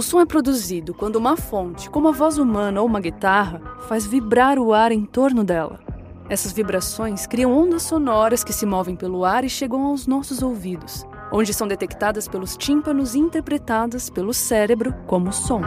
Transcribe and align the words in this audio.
O 0.00 0.02
som 0.02 0.18
é 0.18 0.24
produzido 0.24 0.94
quando 0.94 1.16
uma 1.16 1.36
fonte, 1.36 1.90
como 1.90 2.08
a 2.08 2.10
voz 2.10 2.38
humana 2.38 2.80
ou 2.80 2.86
uma 2.86 3.00
guitarra, 3.00 3.60
faz 3.86 4.06
vibrar 4.06 4.58
o 4.58 4.72
ar 4.72 4.92
em 4.92 5.04
torno 5.04 5.44
dela. 5.44 5.78
Essas 6.26 6.52
vibrações 6.52 7.26
criam 7.26 7.52
ondas 7.52 7.82
sonoras 7.82 8.42
que 8.42 8.50
se 8.50 8.64
movem 8.64 8.96
pelo 8.96 9.26
ar 9.26 9.44
e 9.44 9.50
chegam 9.50 9.84
aos 9.84 10.06
nossos 10.06 10.40
ouvidos, 10.40 11.04
onde 11.30 11.52
são 11.52 11.68
detectadas 11.68 12.26
pelos 12.26 12.56
tímpanos 12.56 13.14
e 13.14 13.18
interpretadas 13.18 14.08
pelo 14.08 14.32
cérebro 14.32 14.94
como 15.06 15.34
som. 15.34 15.60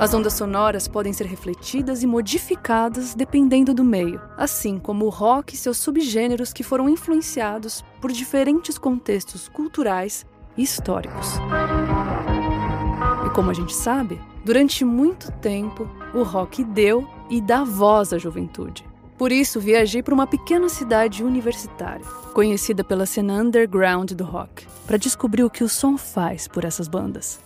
As 0.00 0.14
ondas 0.14 0.32
sonoras 0.32 0.88
podem 0.88 1.12
ser 1.12 1.26
refletidas 1.26 2.02
e 2.02 2.06
modificadas 2.06 3.14
dependendo 3.14 3.74
do 3.74 3.84
meio, 3.84 4.18
assim 4.38 4.78
como 4.78 5.04
o 5.04 5.10
rock 5.10 5.52
e 5.52 5.58
seus 5.58 5.76
subgêneros 5.76 6.54
que 6.54 6.62
foram 6.62 6.88
influenciados 6.88 7.84
por 8.00 8.10
diferentes 8.10 8.78
contextos 8.78 9.46
culturais 9.46 10.24
históricos. 10.62 11.34
E 13.26 13.30
como 13.30 13.50
a 13.50 13.54
gente 13.54 13.74
sabe, 13.74 14.20
durante 14.44 14.84
muito 14.84 15.30
tempo 15.32 15.88
o 16.14 16.22
rock 16.22 16.64
deu 16.64 17.08
e 17.28 17.40
dá 17.40 17.64
voz 17.64 18.12
à 18.12 18.18
juventude. 18.18 18.84
Por 19.16 19.30
isso, 19.30 19.60
viajei 19.60 20.02
para 20.02 20.14
uma 20.14 20.26
pequena 20.26 20.68
cidade 20.70 21.22
universitária, 21.22 22.04
conhecida 22.32 22.82
pela 22.82 23.04
cena 23.04 23.34
underground 23.34 24.12
do 24.12 24.24
rock, 24.24 24.66
para 24.86 24.96
descobrir 24.96 25.44
o 25.44 25.50
que 25.50 25.62
o 25.62 25.68
som 25.68 25.98
faz 25.98 26.48
por 26.48 26.64
essas 26.64 26.88
bandas. 26.88 27.38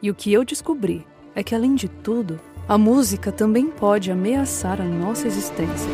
E 0.00 0.10
o 0.10 0.14
que 0.14 0.32
eu 0.32 0.44
descobri 0.44 1.04
é 1.34 1.42
que, 1.42 1.56
além 1.56 1.74
de 1.74 1.88
tudo, 1.88 2.40
a 2.68 2.78
música 2.78 3.32
também 3.32 3.66
pode 3.66 4.12
ameaçar 4.12 4.80
a 4.80 4.84
nossa 4.84 5.26
existência. 5.26 5.90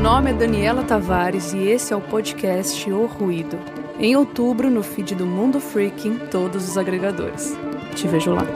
Nome 0.00 0.30
é 0.30 0.32
Daniela 0.32 0.82
Tavares 0.82 1.52
e 1.52 1.58
esse 1.58 1.92
é 1.92 1.96
o 1.96 2.00
podcast 2.00 2.90
O 2.90 3.04
Ruído. 3.04 3.58
Em 3.98 4.16
outubro, 4.16 4.70
no 4.70 4.82
feed 4.82 5.14
do 5.14 5.26
Mundo 5.26 5.60
Freak 5.60 6.08
em 6.08 6.16
todos 6.16 6.66
os 6.66 6.78
agregadores. 6.78 7.54
Te 7.94 8.08
vejo 8.08 8.32
lá. 8.32 8.46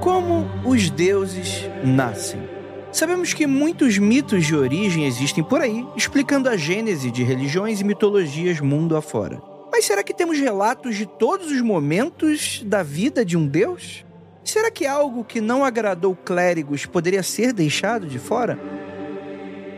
Como 0.00 0.48
os 0.64 0.88
deuses 0.88 1.68
nascem? 1.84 2.51
Sabemos 2.92 3.32
que 3.32 3.46
muitos 3.46 3.96
mitos 3.96 4.44
de 4.44 4.54
origem 4.54 5.06
existem 5.06 5.42
por 5.42 5.62
aí, 5.62 5.86
explicando 5.96 6.50
a 6.50 6.58
gênese 6.58 7.10
de 7.10 7.22
religiões 7.22 7.80
e 7.80 7.84
mitologias 7.84 8.60
mundo 8.60 8.94
afora. 8.94 9.40
Mas 9.72 9.86
será 9.86 10.02
que 10.02 10.12
temos 10.12 10.38
relatos 10.38 10.94
de 10.96 11.06
todos 11.06 11.50
os 11.50 11.62
momentos 11.62 12.62
da 12.66 12.82
vida 12.82 13.24
de 13.24 13.34
um 13.34 13.46
deus? 13.46 14.04
Será 14.44 14.70
que 14.70 14.86
algo 14.86 15.24
que 15.24 15.40
não 15.40 15.64
agradou 15.64 16.14
clérigos 16.14 16.84
poderia 16.84 17.22
ser 17.22 17.54
deixado 17.54 18.06
de 18.06 18.18
fora? 18.18 18.58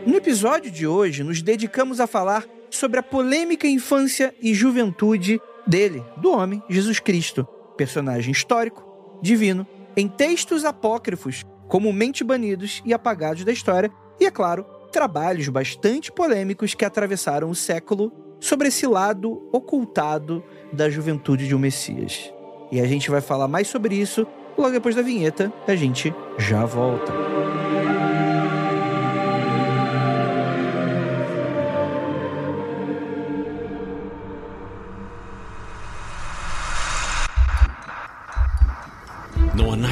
No 0.05 0.17
episódio 0.17 0.69
de 0.69 0.85
hoje, 0.85 1.23
nos 1.23 1.41
dedicamos 1.41 2.01
a 2.01 2.07
falar 2.07 2.45
sobre 2.69 2.99
a 2.99 3.03
polêmica 3.03 3.65
infância 3.65 4.35
e 4.41 4.53
juventude 4.53 5.39
dele, 5.65 6.03
do 6.17 6.31
homem 6.31 6.61
Jesus 6.69 6.99
Cristo, 6.99 7.47
personagem 7.77 8.33
histórico, 8.33 8.83
divino, 9.21 9.65
em 9.95 10.09
textos 10.09 10.65
apócrifos, 10.65 11.45
comumente 11.67 12.23
banidos 12.23 12.81
e 12.85 12.93
apagados 12.93 13.43
da 13.43 13.51
história, 13.51 13.91
e, 14.19 14.25
é 14.25 14.31
claro, 14.31 14.65
trabalhos 14.91 15.49
bastante 15.49 16.11
polêmicos 16.11 16.73
que 16.73 16.85
atravessaram 16.85 17.49
o 17.49 17.55
século 17.55 18.11
sobre 18.39 18.67
esse 18.67 18.87
lado 18.87 19.49
ocultado 19.51 20.43
da 20.71 20.89
juventude 20.89 21.47
de 21.47 21.55
um 21.55 21.59
Messias. 21.59 22.33
E 22.71 22.79
a 22.79 22.85
gente 22.87 23.09
vai 23.09 23.21
falar 23.21 23.47
mais 23.47 23.67
sobre 23.67 23.95
isso 23.95 24.25
logo 24.57 24.71
depois 24.71 24.95
da 24.95 25.01
vinheta. 25.01 25.51
A 25.67 25.75
gente 25.75 26.13
já 26.37 26.65
volta. 26.65 27.11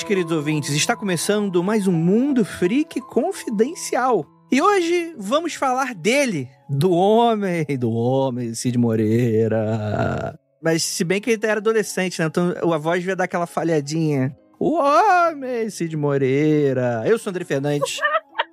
Noites, 0.00 0.04
queridos 0.04 0.32
ouvintes. 0.32 0.70
Está 0.74 0.96
começando 0.96 1.62
mais 1.62 1.86
um 1.86 1.92
Mundo 1.92 2.44
Freak 2.44 3.00
Confidencial. 3.00 4.26
E 4.50 4.60
hoje 4.60 5.14
vamos 5.18 5.54
falar 5.54 5.94
dele, 5.94 6.48
do 6.68 6.90
homem, 6.90 7.64
do 7.78 7.90
homem, 7.90 8.54
Cid 8.54 8.78
Moreira. 8.78 10.38
Mas 10.62 10.82
se 10.82 11.04
bem 11.04 11.20
que 11.20 11.30
ele 11.30 11.40
era 11.46 11.60
adolescente, 11.60 12.20
né? 12.20 12.26
Então 12.26 12.54
a 12.72 12.78
voz 12.78 13.00
devia 13.00 13.16
dar 13.16 13.24
aquela 13.24 13.46
falhadinha. 13.46 14.36
O 14.58 14.74
homem, 14.74 15.70
Cid 15.70 15.96
Moreira. 15.96 17.02
Eu 17.06 17.18
sou 17.18 17.30
André 17.30 17.44
Fernandes. 17.44 17.98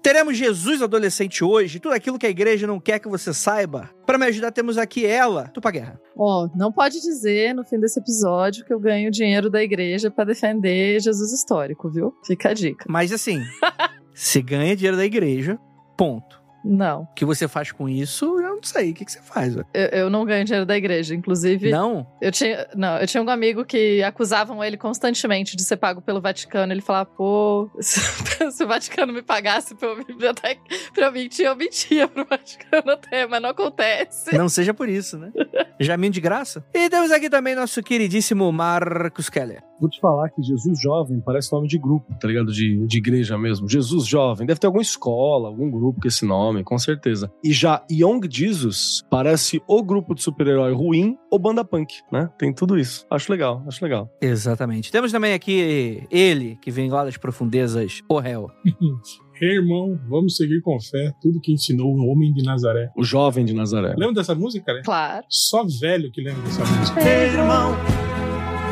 Teremos 0.07 0.38
Jesus 0.38 0.81
adolescente 0.81 1.44
hoje, 1.44 1.81
tudo 1.81 1.91
aquilo 1.91 2.18
que 2.18 2.25
a 2.25 2.29
igreja 2.29 2.66
não 2.66 2.79
quer 2.79 2.97
que 2.97 3.09
você 3.09 3.34
saiba. 3.34 3.90
Para 4.06 4.18
me 4.18 4.25
ajudar, 4.28 4.53
temos 4.53 4.78
aqui 4.78 5.06
ela, 5.06 5.50
Tupa 5.50 5.69
Guerra. 5.69 6.00
Ó, 6.16 6.47
não 6.56 6.72
pode 6.72 7.01
dizer 7.01 7.53
no 7.53 7.66
fim 7.66 7.78
desse 7.78 8.00
episódio 8.00 8.63
que 8.63 8.73
eu 8.73 8.79
ganho 8.79 9.12
dinheiro 9.12 9.50
da 9.50 9.62
igreja 9.62 10.09
pra 10.09 10.23
defender 10.23 11.01
Jesus 11.01 11.34
histórico, 11.34 11.90
viu? 11.90 12.13
Fica 12.25 12.51
a 12.51 12.53
dica. 12.53 12.85
Mas 12.88 13.12
assim, 13.12 13.41
você 14.16 14.41
ganha 14.41 14.78
dinheiro 14.78 14.95
da 14.95 15.03
igreja, 15.03 15.59
ponto. 15.97 16.36
Não, 16.69 17.03
O 17.03 17.07
que 17.16 17.23
você 17.25 17.47
faz 17.47 17.72
com 17.72 17.88
isso, 17.88 18.25
eu 18.39 18.55
não 18.55 18.63
sei. 18.63 18.91
O 18.91 18.94
que, 18.94 19.05
que 19.05 19.11
você 19.11 19.22
faz? 19.22 19.55
eu, 19.55 19.66
eu 19.73 20.09
não 20.09 20.25
ganho 20.25 20.44
dinheiro 20.44 20.66
da 20.66 20.75
igreja. 20.78 21.16
Inclusive, 21.16 21.69
Não? 21.72 22.05
eu 22.22 22.31
tinha, 22.31 22.68
não, 22.75 22.97
eu 22.97 23.07
tinha 23.07 23.24
um 23.24 23.30
amigo 23.30 23.63
que 23.65 24.03
acusavam 24.03 24.63
ele 24.63 24.77
constantemente 24.77 25.56
de 25.56 25.63
ser 25.63 25.77
pago 25.77 26.01
pelo 26.01 26.19
Vaticano. 26.21 26.74
Ele 26.74 26.81
falava, 26.81 27.06
pô, 27.09 27.69
se, 27.80 28.00
se 28.51 28.63
o 28.63 28.68
Vaticano 28.68 29.13
me 29.13 29.21
pagasse 29.21 29.75
pra 29.75 29.88
eu, 29.89 30.03
biblioteca, 30.03 30.62
pra 30.94 31.06
eu 31.07 31.12
mentir, 31.12 31.45
eu 31.45 31.56
mentia 31.56 32.07
pro 32.07 32.25
Vaticano 32.25 32.91
até, 32.91 33.25
mas 33.27 33.41
não 33.41 33.50
acontece. 33.50 34.36
Não 34.38 34.50
seja 34.50 34.74
por 34.74 34.89
isso, 34.89 35.18
né? 35.18 35.31
Jaminho 35.80 36.12
de 36.12 36.19
graça. 36.21 36.65
E 36.74 36.89
temos 36.89 37.12
aqui 37.12 37.30
também 37.30 37.56
nosso 37.56 37.81
queridíssimo 37.83 38.51
Marcos 38.51 39.30
Keller. 39.30 39.62
Vou 39.80 39.88
te 39.89 40.00
falar 40.00 40.30
que 40.31 40.41
Jesus 40.41 40.81
Jovem 40.81 41.21
parece 41.21 41.53
nome 41.53 41.68
de 41.68 41.77
grupo, 41.77 42.12
tá 42.19 42.27
ligado? 42.27 42.51
De, 42.51 42.83
de 42.88 42.97
igreja 42.97 43.38
mesmo. 43.38 43.69
Jesus 43.69 44.07
Jovem. 44.07 44.47
Deve 44.47 44.59
ter 44.59 44.65
alguma 44.65 44.81
escola, 44.81 45.47
algum 45.50 45.69
grupo 45.69 46.01
com 46.01 46.07
esse 46.07 46.25
nome, 46.25 46.56
com 46.63 46.77
certeza. 46.77 47.31
E 47.44 47.51
já 47.51 47.83
Young 47.92 48.21
Jesus 48.30 49.04
parece 49.09 49.62
o 49.68 49.83
grupo 49.83 50.13
de 50.13 50.21
super-herói 50.21 50.74
ruim 50.74 51.18
ou 51.31 51.39
banda 51.39 51.63
punk, 51.63 51.95
né? 52.12 52.30
Tem 52.38 52.54
tudo 52.54 52.77
isso. 52.77 53.06
Acho 53.09 53.31
legal, 53.31 53.63
acho 53.68 53.83
legal. 53.83 54.09
Exatamente. 54.21 54.92
Temos 54.92 55.12
também 55.12 55.33
aqui 55.33 56.07
ele, 56.12 56.57
que 56.62 56.71
vem 56.71 56.89
lá 56.89 57.04
das 57.04 57.18
profundezas, 57.18 58.01
o 58.09 58.19
réu. 58.19 58.50
Ei, 59.39 59.57
irmão, 59.57 60.00
vamos 60.09 60.36
seguir 60.36 60.62
com 60.62 60.80
fé 60.80 61.13
tudo 61.21 61.39
que 61.39 61.54
ensinou 61.54 61.95
o 61.95 62.07
homem 62.07 62.33
de 62.33 62.44
Nazaré. 62.44 62.89
O 62.98 63.03
jovem 63.03 63.45
de 63.45 63.53
Nazaré. 63.53 63.89
Lembra 63.95 64.15
dessa 64.15 64.33
música, 64.33 64.74
né? 64.74 64.81
Claro. 64.83 65.24
Só 65.30 65.63
velho 65.80 66.12
que 66.12 66.21
lembra 66.21 66.42
dessa 66.42 66.65
música. 66.65 67.00
Ei, 67.00 67.27
irmão, 67.27 67.75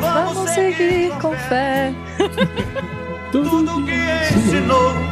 vamos 0.00 0.50
seguir 0.50 1.16
com 1.20 1.30
fé. 1.36 1.94
Tudo 3.30 3.84
que 3.84 4.38
ensinou 4.38 5.05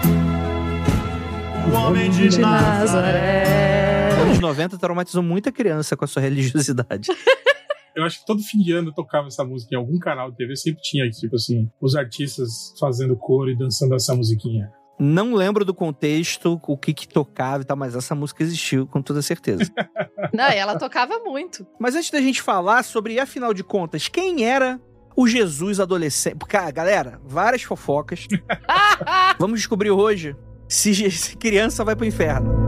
o 1.70 1.76
homem 1.76 2.11
de, 2.11 2.28
De 2.28 2.38
Nazaré. 2.38 4.11
Anos 4.20 4.38
90 4.38 4.78
traumatizou 4.78 5.22
muita 5.22 5.50
criança 5.52 5.96
com 5.96 6.05
a 6.05 6.08
sua 6.08 6.22
religiosidade. 6.22 7.08
Eu 7.94 8.02
acho 8.02 8.20
que 8.20 8.26
todo 8.26 8.43
fim 8.43 8.58
de 8.58 8.72
ano 8.72 8.93
tocava 8.93 9.28
essa 9.28 9.44
música 9.44 9.72
em 9.75 9.78
algum 9.78 9.99
canal 10.00 10.28
de 10.31 10.37
TV, 10.37 10.56
sempre 10.56 10.82
tinha, 10.82 11.08
tipo 11.08 11.37
assim, 11.37 11.70
os 11.81 11.94
artistas 11.94 12.75
fazendo 12.78 13.16
coro 13.16 13.50
e 13.50 13.56
dançando 13.56 13.94
essa 13.94 14.14
musiquinha. 14.16 14.69
Não 14.99 15.32
lembro 15.32 15.64
do 15.64 15.72
contexto, 15.72 16.61
o 16.66 16.76
que 16.76 16.93
que 16.93 17.06
tocava 17.06 17.62
e 17.62 17.67
tal, 17.67 17.76
mas 17.76 17.94
essa 17.94 18.14
música 18.14 18.43
existiu 18.43 18.84
com 18.87 19.00
toda 19.00 19.22
certeza. 19.22 19.70
Não, 20.34 20.50
e 20.50 20.56
ela 20.56 20.76
tocava 20.76 21.20
muito. 21.20 21.64
mas 21.78 21.94
antes 21.94 22.10
da 22.10 22.20
gente 22.20 22.43
falar 22.43 22.82
sobre, 22.82 23.20
afinal 23.20 23.55
de 23.55 23.62
contas, 23.62 24.08
quem 24.08 24.44
era 24.44 24.81
o 25.17 25.28
Jesus 25.28 25.78
adolescente? 25.78 26.37
Porque, 26.37 26.56
galera, 26.72 27.20
várias 27.25 27.62
fofocas. 27.62 28.26
Vamos 29.38 29.60
descobrir 29.60 29.93
hoje 29.93 30.37
se, 30.69 31.37
criança 31.37 31.84
vai 31.84 31.94
pro 31.96 32.06
inferno. 32.06 32.64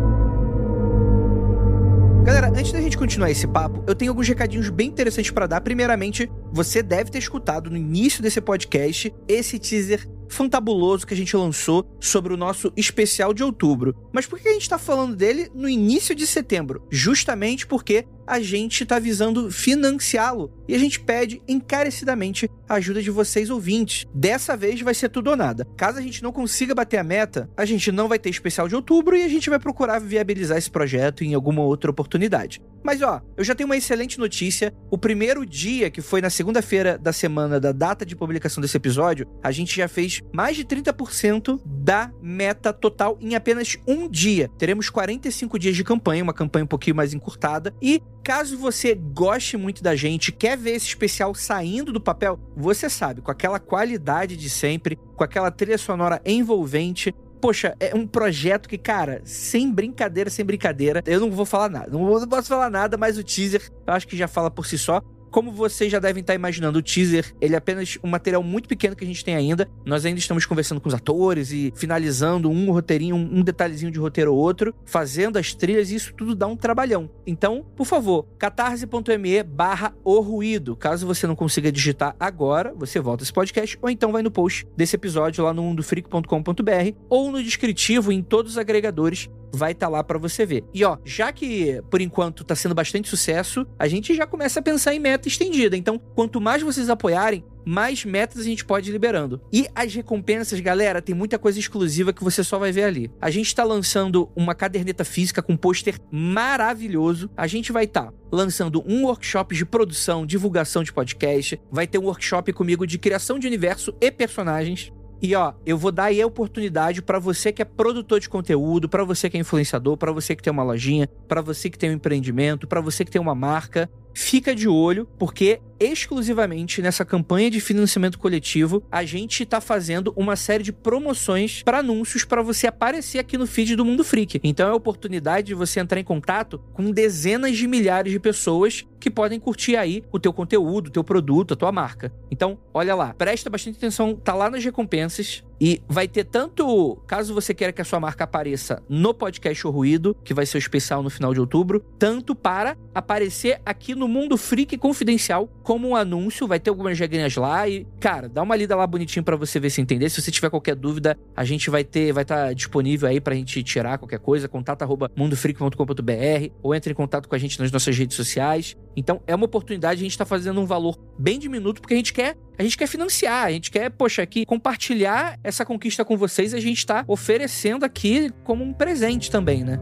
Galera, 2.26 2.48
antes 2.48 2.72
da 2.72 2.81
gente 2.81 2.98
continuar 2.98 3.31
esse 3.31 3.46
papo, 3.46 3.84
eu 3.87 3.94
tenho 3.94 4.10
alguns 4.10 4.26
recadinhos 4.26 4.69
bem 4.69 4.88
interessantes 4.88 5.31
pra 5.31 5.46
dar. 5.46 5.60
Primeiramente, 5.60 6.28
você 6.52 6.82
deve 6.82 7.08
ter 7.08 7.19
escutado 7.19 7.70
no 7.70 7.76
início 7.76 8.20
desse 8.20 8.40
podcast 8.40 9.14
esse 9.28 9.60
teaser 9.60 10.08
fantabuloso 10.28 11.06
que 11.06 11.14
a 11.14 11.16
gente 11.16 11.37
lançou 11.37 11.87
sobre 12.00 12.34
o 12.34 12.37
nosso 12.37 12.72
especial 12.76 13.32
de 13.32 13.44
outubro. 13.44 13.94
Mas 14.12 14.26
por 14.26 14.40
que 14.40 14.49
a 14.49 14.52
gente 14.52 14.69
tá 14.69 14.76
falando 14.76 15.14
dele 15.14 15.49
no 15.54 15.69
início 15.69 16.16
de 16.16 16.26
setembro? 16.26 16.84
Justamente 16.90 17.64
porque 17.64 18.04
a 18.26 18.40
gente 18.40 18.84
tá 18.84 18.99
visando 18.99 19.50
financiá-lo 19.50 20.50
e 20.69 20.75
a 20.75 20.78
gente 20.78 21.00
pede 21.00 21.40
encarecidamente 21.46 22.50
a 22.69 22.75
ajuda 22.75 23.00
de 23.00 23.11
vocês 23.11 23.50
ouvintes. 23.50 24.05
Dessa 24.12 24.56
vez 24.56 24.81
vai 24.81 24.94
ser 24.94 25.08
tudo 25.08 25.31
ou 25.31 25.37
nada. 25.37 25.67
Caso 25.76 25.99
a 25.99 26.02
gente 26.02 26.23
não 26.23 26.32
consiga 26.32 26.75
bater 26.75 26.99
a 26.99 27.05
meta, 27.05 27.49
a 27.56 27.64
gente 27.64 27.93
não 27.93 28.08
vai 28.08 28.19
ter 28.19 28.31
especial 28.31 28.69
de 28.69 28.75
outubro 28.75 29.17
e 29.17 29.23
a 29.23 29.28
gente 29.28 29.49
vai 29.49 29.58
procurar 29.58 30.00
viabilizar 30.00 30.58
esse 30.58 30.70
projeto 30.70 31.23
em 31.23 31.34
alguma 31.34 31.62
outra 31.62 31.90
oportunidade. 31.90 32.61
Mas 32.87 33.02
ó, 33.02 33.20
eu 33.37 33.43
já 33.43 33.52
tenho 33.52 33.69
uma 33.69 33.76
excelente 33.76 34.17
notícia. 34.17 34.73
O 34.88 34.96
primeiro 34.96 35.44
dia, 35.44 35.90
que 35.90 36.00
foi 36.00 36.20
na 36.20 36.31
segunda-feira 36.31 36.96
da 36.96 37.12
semana 37.12 37.58
da 37.58 37.73
data 37.73 38.06
de 38.06 38.14
publicação 38.14 38.61
desse 38.61 38.76
episódio, 38.76 39.26
a 39.43 39.50
gente 39.50 39.76
já 39.76 39.88
fez 39.88 40.20
mais 40.32 40.56
de 40.56 40.64
30% 40.64 41.61
da 41.64 42.12
meta 42.23 42.73
total 42.73 43.19
em 43.20 43.34
apenas 43.34 43.76
um 43.88 44.08
dia. 44.08 44.49
Teremos 44.56 44.88
45 44.88 45.58
dias 45.58 45.75
de 45.75 45.82
campanha, 45.82 46.23
uma 46.23 46.32
campanha 46.32 46.64
um 46.64 46.69
pouquinho 46.69 46.94
mais 46.94 47.12
encurtada. 47.12 47.75
E 47.82 48.00
caso 48.26 48.58
você 48.58 48.93
goste 48.93 49.56
muito 49.56 49.84
da 49.84 49.94
gente, 49.94 50.32
quer 50.32 50.58
ver 50.58 50.73
esse 50.73 50.87
especial 50.87 51.32
saindo 51.32 51.93
do 51.93 52.00
papel, 52.00 52.37
você 52.56 52.90
sabe, 52.90 53.20
com 53.20 53.31
aquela 53.31 53.61
qualidade 53.61 54.37
de 54.37 54.50
sempre, 54.50 54.96
com 54.96 55.23
aquela 55.23 55.49
trilha 55.49 55.78
sonora 55.78 56.20
envolvente, 56.26 57.14
Poxa, 57.40 57.76
é 57.78 57.94
um 57.94 58.06
projeto 58.06 58.69
que, 58.69 58.78
cara, 58.78 59.20
sem 59.23 59.70
brincadeira, 59.70 60.28
sem 60.31 60.44
brincadeira, 60.44 61.02
eu 61.06 61.20
não 61.20 61.31
vou 61.31 61.44
falar 61.44 61.69
nada. 61.69 61.90
Não, 61.90 62.26
posso 62.26 62.49
falar 62.49 62.70
nada, 62.70 62.96
mas 62.96 63.19
o 63.19 63.23
teaser 63.23 63.70
eu 63.87 63.93
acho 63.93 64.08
que 64.08 64.17
já 64.17 64.26
fala 64.26 64.50
por 64.50 64.67
si 64.67 64.78
só. 64.78 65.02
Como 65.37 65.53
vocês 65.53 65.93
já 65.93 65.99
devem 65.99 66.23
estar 66.23 66.35
imaginando, 66.35 66.79
o 66.79 66.83
teaser, 66.83 67.35
ele 67.43 67.55
é 67.55 67.59
apenas 67.59 67.99
um 68.03 68.09
material 68.09 68.43
muito 68.43 68.67
pequeno 68.67 68.97
que 68.97 69.05
a 69.05 69.06
gente 69.06 69.23
tem 69.23 69.37
ainda. 69.37 69.69
Nós 69.85 70.06
ainda 70.06 70.19
estamos 70.19 70.47
conversando 70.47 70.81
com 70.81 70.88
os 70.88 70.94
atores 70.94 71.53
e 71.53 71.75
finalizando 71.77 72.49
um 72.49 72.73
roteirinho, 72.73 73.15
um 73.17 73.43
detalhezinho 73.43 73.93
de 73.93 73.99
roteiro 73.99 74.33
ou 74.33 74.38
outro, 74.41 74.75
fazendo 74.87 75.37
as 75.37 75.53
trilhas 75.53 75.91
e 75.91 75.97
isso 75.97 76.15
tudo 76.15 76.35
dá 76.35 76.47
um 76.47 76.56
trabalhão. 76.56 77.11
Então, 77.27 77.67
por 77.77 77.85
favor, 77.85 78.27
catarse.me 78.38 79.43
barra 79.43 79.94
o 80.03 80.21
ruído. 80.21 80.75
Caso 80.75 81.06
você 81.06 81.27
não 81.27 81.37
consiga 81.37 81.71
digitar 81.71 82.17
agora, 82.19 82.73
você 82.75 82.99
volta 82.99 83.23
esse 83.23 83.33
podcast 83.33 83.79
ou 83.83 83.91
então 83.91 84.12
vai 84.12 84.23
no 84.23 84.31
post 84.31 84.67
desse 84.75 84.97
episódio 84.97 85.44
lá 85.44 85.53
no 85.53 85.65
mundofreak.com.br 85.65 86.97
ou 87.11 87.31
no 87.31 87.43
descritivo 87.43 88.11
em 88.11 88.23
todos 88.23 88.53
os 88.53 88.59
agregadores 88.59 89.29
vai 89.56 89.73
estar 89.73 89.88
lá 89.88 90.05
pra 90.05 90.19
você 90.19 90.44
ver. 90.44 90.64
E 90.73 90.85
ó, 90.85 90.99
já 91.05 91.32
que 91.32 91.81
por 91.91 92.00
enquanto 92.00 92.44
tá 92.44 92.55
sendo 92.55 92.75
bastante 92.75 93.08
sucesso, 93.08 93.67
a 93.79 93.88
gente 93.88 94.14
já 94.14 94.26
começa 94.26 94.61
a 94.61 94.62
pensar 94.62 94.94
em 94.94 95.00
meta 95.00 95.29
estendida. 95.29 95.76
Então, 95.76 95.99
quanto 95.99 96.41
mais 96.41 96.62
vocês 96.62 96.91
apoiarem, 96.91 97.44
mais 97.67 98.05
metas 98.05 98.43
a 98.43 98.44
gente 98.44 98.64
pode 98.64 98.88
ir 98.88 98.93
liberando. 98.93 99.41
E 99.53 99.67
as 99.75 99.93
recompensas, 99.93 100.61
galera, 100.61 101.03
tem 101.03 101.14
muita 101.14 101.37
coisa 101.37 101.58
exclusiva 101.58 102.12
que 102.12 102.23
você 102.23 102.44
só 102.44 102.61
vai 102.61 102.70
ver 102.70 102.85
ali. 102.85 103.11
A 103.20 103.29
gente 103.29 103.53
tá 103.53 103.64
lançando 103.64 104.31
uma 104.37 104.55
caderneta 104.55 105.05
física 105.05 105.43
com 105.43 105.55
um 105.55 105.56
pôster 105.56 105.99
maravilhoso. 106.11 107.29
A 107.37 107.49
gente 107.49 107.73
vai 107.73 107.85
estar 107.85 108.12
lançando 108.31 108.85
um 108.87 109.05
workshop 109.05 109.55
de 109.55 109.64
produção, 109.64 110.25
divulgação 110.25 110.85
de 110.85 110.93
podcast, 110.93 111.61
vai 111.70 111.87
ter 111.87 111.99
um 111.99 112.05
workshop 112.05 112.52
comigo 112.52 112.87
de 112.87 112.99
criação 112.99 113.38
de 113.38 113.47
universo 113.47 113.94
e 114.00 114.11
personagens. 114.12 114.93
E 115.20 115.34
ó, 115.34 115.54
eu 115.64 115.78
vou 115.78 115.90
dar 115.90 116.04
aí 116.04 116.20
a 116.20 116.26
oportunidade 116.26 117.00
pra 117.00 117.18
você 117.18 117.50
que 117.52 117.62
é 117.62 117.64
produtor 117.64 118.20
de 118.20 118.28
conteúdo, 118.28 118.88
pra 118.88 119.02
você 119.02 119.30
que 119.30 119.36
é 119.36 119.40
influenciador, 119.40 119.96
pra 119.96 120.12
você 120.12 120.36
que 120.36 120.42
tem 120.42 120.52
uma 120.52 120.62
lojinha, 120.62 121.08
pra 121.26 121.40
você 121.40 121.70
que 121.70 121.78
tem 121.78 121.90
um 121.90 121.94
empreendimento, 121.94 122.66
pra 122.66 122.80
você 122.80 123.04
que 123.04 123.10
tem 123.10 123.20
uma 123.20 123.34
marca. 123.34 123.90
Fica 124.18 124.54
de 124.54 124.66
olho, 124.66 125.06
porque 125.18 125.60
exclusivamente 125.78 126.80
nessa 126.80 127.04
campanha 127.04 127.50
de 127.50 127.60
financiamento 127.60 128.18
coletivo, 128.18 128.82
a 128.90 129.04
gente 129.04 129.44
tá 129.44 129.60
fazendo 129.60 130.10
uma 130.16 130.36
série 130.36 130.64
de 130.64 130.72
promoções 130.72 131.62
para 131.62 131.80
anúncios 131.80 132.24
para 132.24 132.40
você 132.40 132.66
aparecer 132.66 133.18
aqui 133.18 133.36
no 133.36 133.46
feed 133.46 133.76
do 133.76 133.84
Mundo 133.84 134.02
Freak. 134.02 134.40
Então 134.42 134.68
é 134.68 134.70
a 134.70 134.74
oportunidade 134.74 135.48
de 135.48 135.54
você 135.54 135.80
entrar 135.80 136.00
em 136.00 136.04
contato 136.04 136.58
com 136.72 136.90
dezenas 136.90 137.58
de 137.58 137.66
milhares 137.68 138.10
de 138.10 138.18
pessoas 138.18 138.86
que 138.98 139.10
podem 139.10 139.38
curtir 139.38 139.76
aí 139.76 140.02
o 140.10 140.18
teu 140.18 140.32
conteúdo, 140.32 140.86
o 140.86 140.90
teu 140.90 141.04
produto, 141.04 141.52
a 141.52 141.56
tua 141.56 141.70
marca. 141.70 142.10
Então, 142.30 142.58
olha 142.72 142.94
lá, 142.94 143.12
presta 143.12 143.50
bastante 143.50 143.76
atenção, 143.76 144.16
tá 144.16 144.32
lá 144.32 144.48
nas 144.48 144.64
recompensas 144.64 145.44
e 145.61 145.81
vai 145.88 146.06
ter 146.06 146.25
tanto, 146.25 146.97
caso 147.06 147.35
você 147.35 147.55
queira 147.55 147.73
que 147.73 147.81
a 147.81 147.85
sua 147.85 148.00
marca 148.00 148.25
apareça 148.25 148.82
no 148.88 149.14
podcast 149.14 149.67
O 149.67 149.70
Ruído, 149.70 150.17
que 150.23 150.35
vai 150.35 150.44
ser 150.44 150.56
o 150.56 150.58
especial 150.58 151.03
no 151.03 151.11
final 151.11 151.32
de 151.32 151.41
outubro, 151.41 151.85
tanto 151.99 152.35
para 152.35 152.76
aparecer 152.94 153.61
aqui 153.64 153.94
no 153.94 154.06
Mundo 154.06 154.37
Freak 154.37 154.76
Confidencial 154.76 155.49
como 155.62 155.88
um 155.88 155.97
anúncio, 155.97 156.47
vai 156.47 156.61
ter 156.61 156.70
algumas 156.70 156.99
regrinhas 156.99 157.37
lá 157.37 157.69
e, 157.69 157.87
cara, 158.00 158.29
dá 158.29 158.43
uma 158.43 158.56
lida 158.56 158.76
lá 158.76 158.87
bonitinho 158.87 159.25
pra 159.25 159.37
você 159.37 159.58
ver 159.58 159.70
se 159.70 159.81
entender. 159.81 160.11
Se 160.11 160.20
você 160.20 160.31
tiver 160.31 160.50
qualquer 160.50 160.75
dúvida, 160.75 161.19
a 161.35 161.44
gente 161.44 161.70
vai 161.70 161.85
ter, 161.85 162.12
vai 162.12 162.23
estar 162.23 162.55
disponível 162.55 163.09
aí 163.09 163.20
pra 163.20 163.35
gente 163.35 163.62
tirar 163.62 163.99
qualquer 163.99 164.19
coisa, 164.19 164.49
contato 164.49 164.82
arroba 164.82 165.11
mundofreak.com.br 165.17 166.52
ou 166.62 166.75
entre 166.75 166.93
em 166.93 166.94
contato 166.94 167.29
com 167.29 167.35
a 167.35 167.38
gente 167.38 167.59
nas 167.59 167.70
nossas 167.70 167.97
redes 167.97 168.17
sociais. 168.17 168.76
Então, 168.96 169.20
é 169.26 169.34
uma 169.34 169.44
oportunidade, 169.44 170.00
a 170.00 170.04
gente 170.04 170.16
tá 170.16 170.25
fazendo 170.25 170.60
um 170.60 170.64
valor 170.64 170.98
bem 171.19 171.38
diminuto 171.38 171.80
porque 171.80 171.94
a 171.94 171.97
gente 171.99 172.12
quer, 172.12 172.37
a 172.59 172.62
gente 172.62 172.78
quer 172.78 172.87
financiar, 172.87 173.44
a 173.44 173.50
gente 173.52 173.71
quer, 173.71 173.90
poxa, 173.90 174.23
aqui 174.23 174.47
compartilhar 174.47 175.38
essa 175.44 175.66
conquista 175.66 176.04
com 176.04 176.16
vocês, 176.16 176.54
a 176.54 176.61
gente 176.61 176.85
tá 176.87 177.04
oferecendo 177.06 177.85
aqui 177.85 178.30
como 178.42 178.64
um 178.64 178.73
presente 178.73 179.30
também, 179.30 179.62
né? 179.62 179.78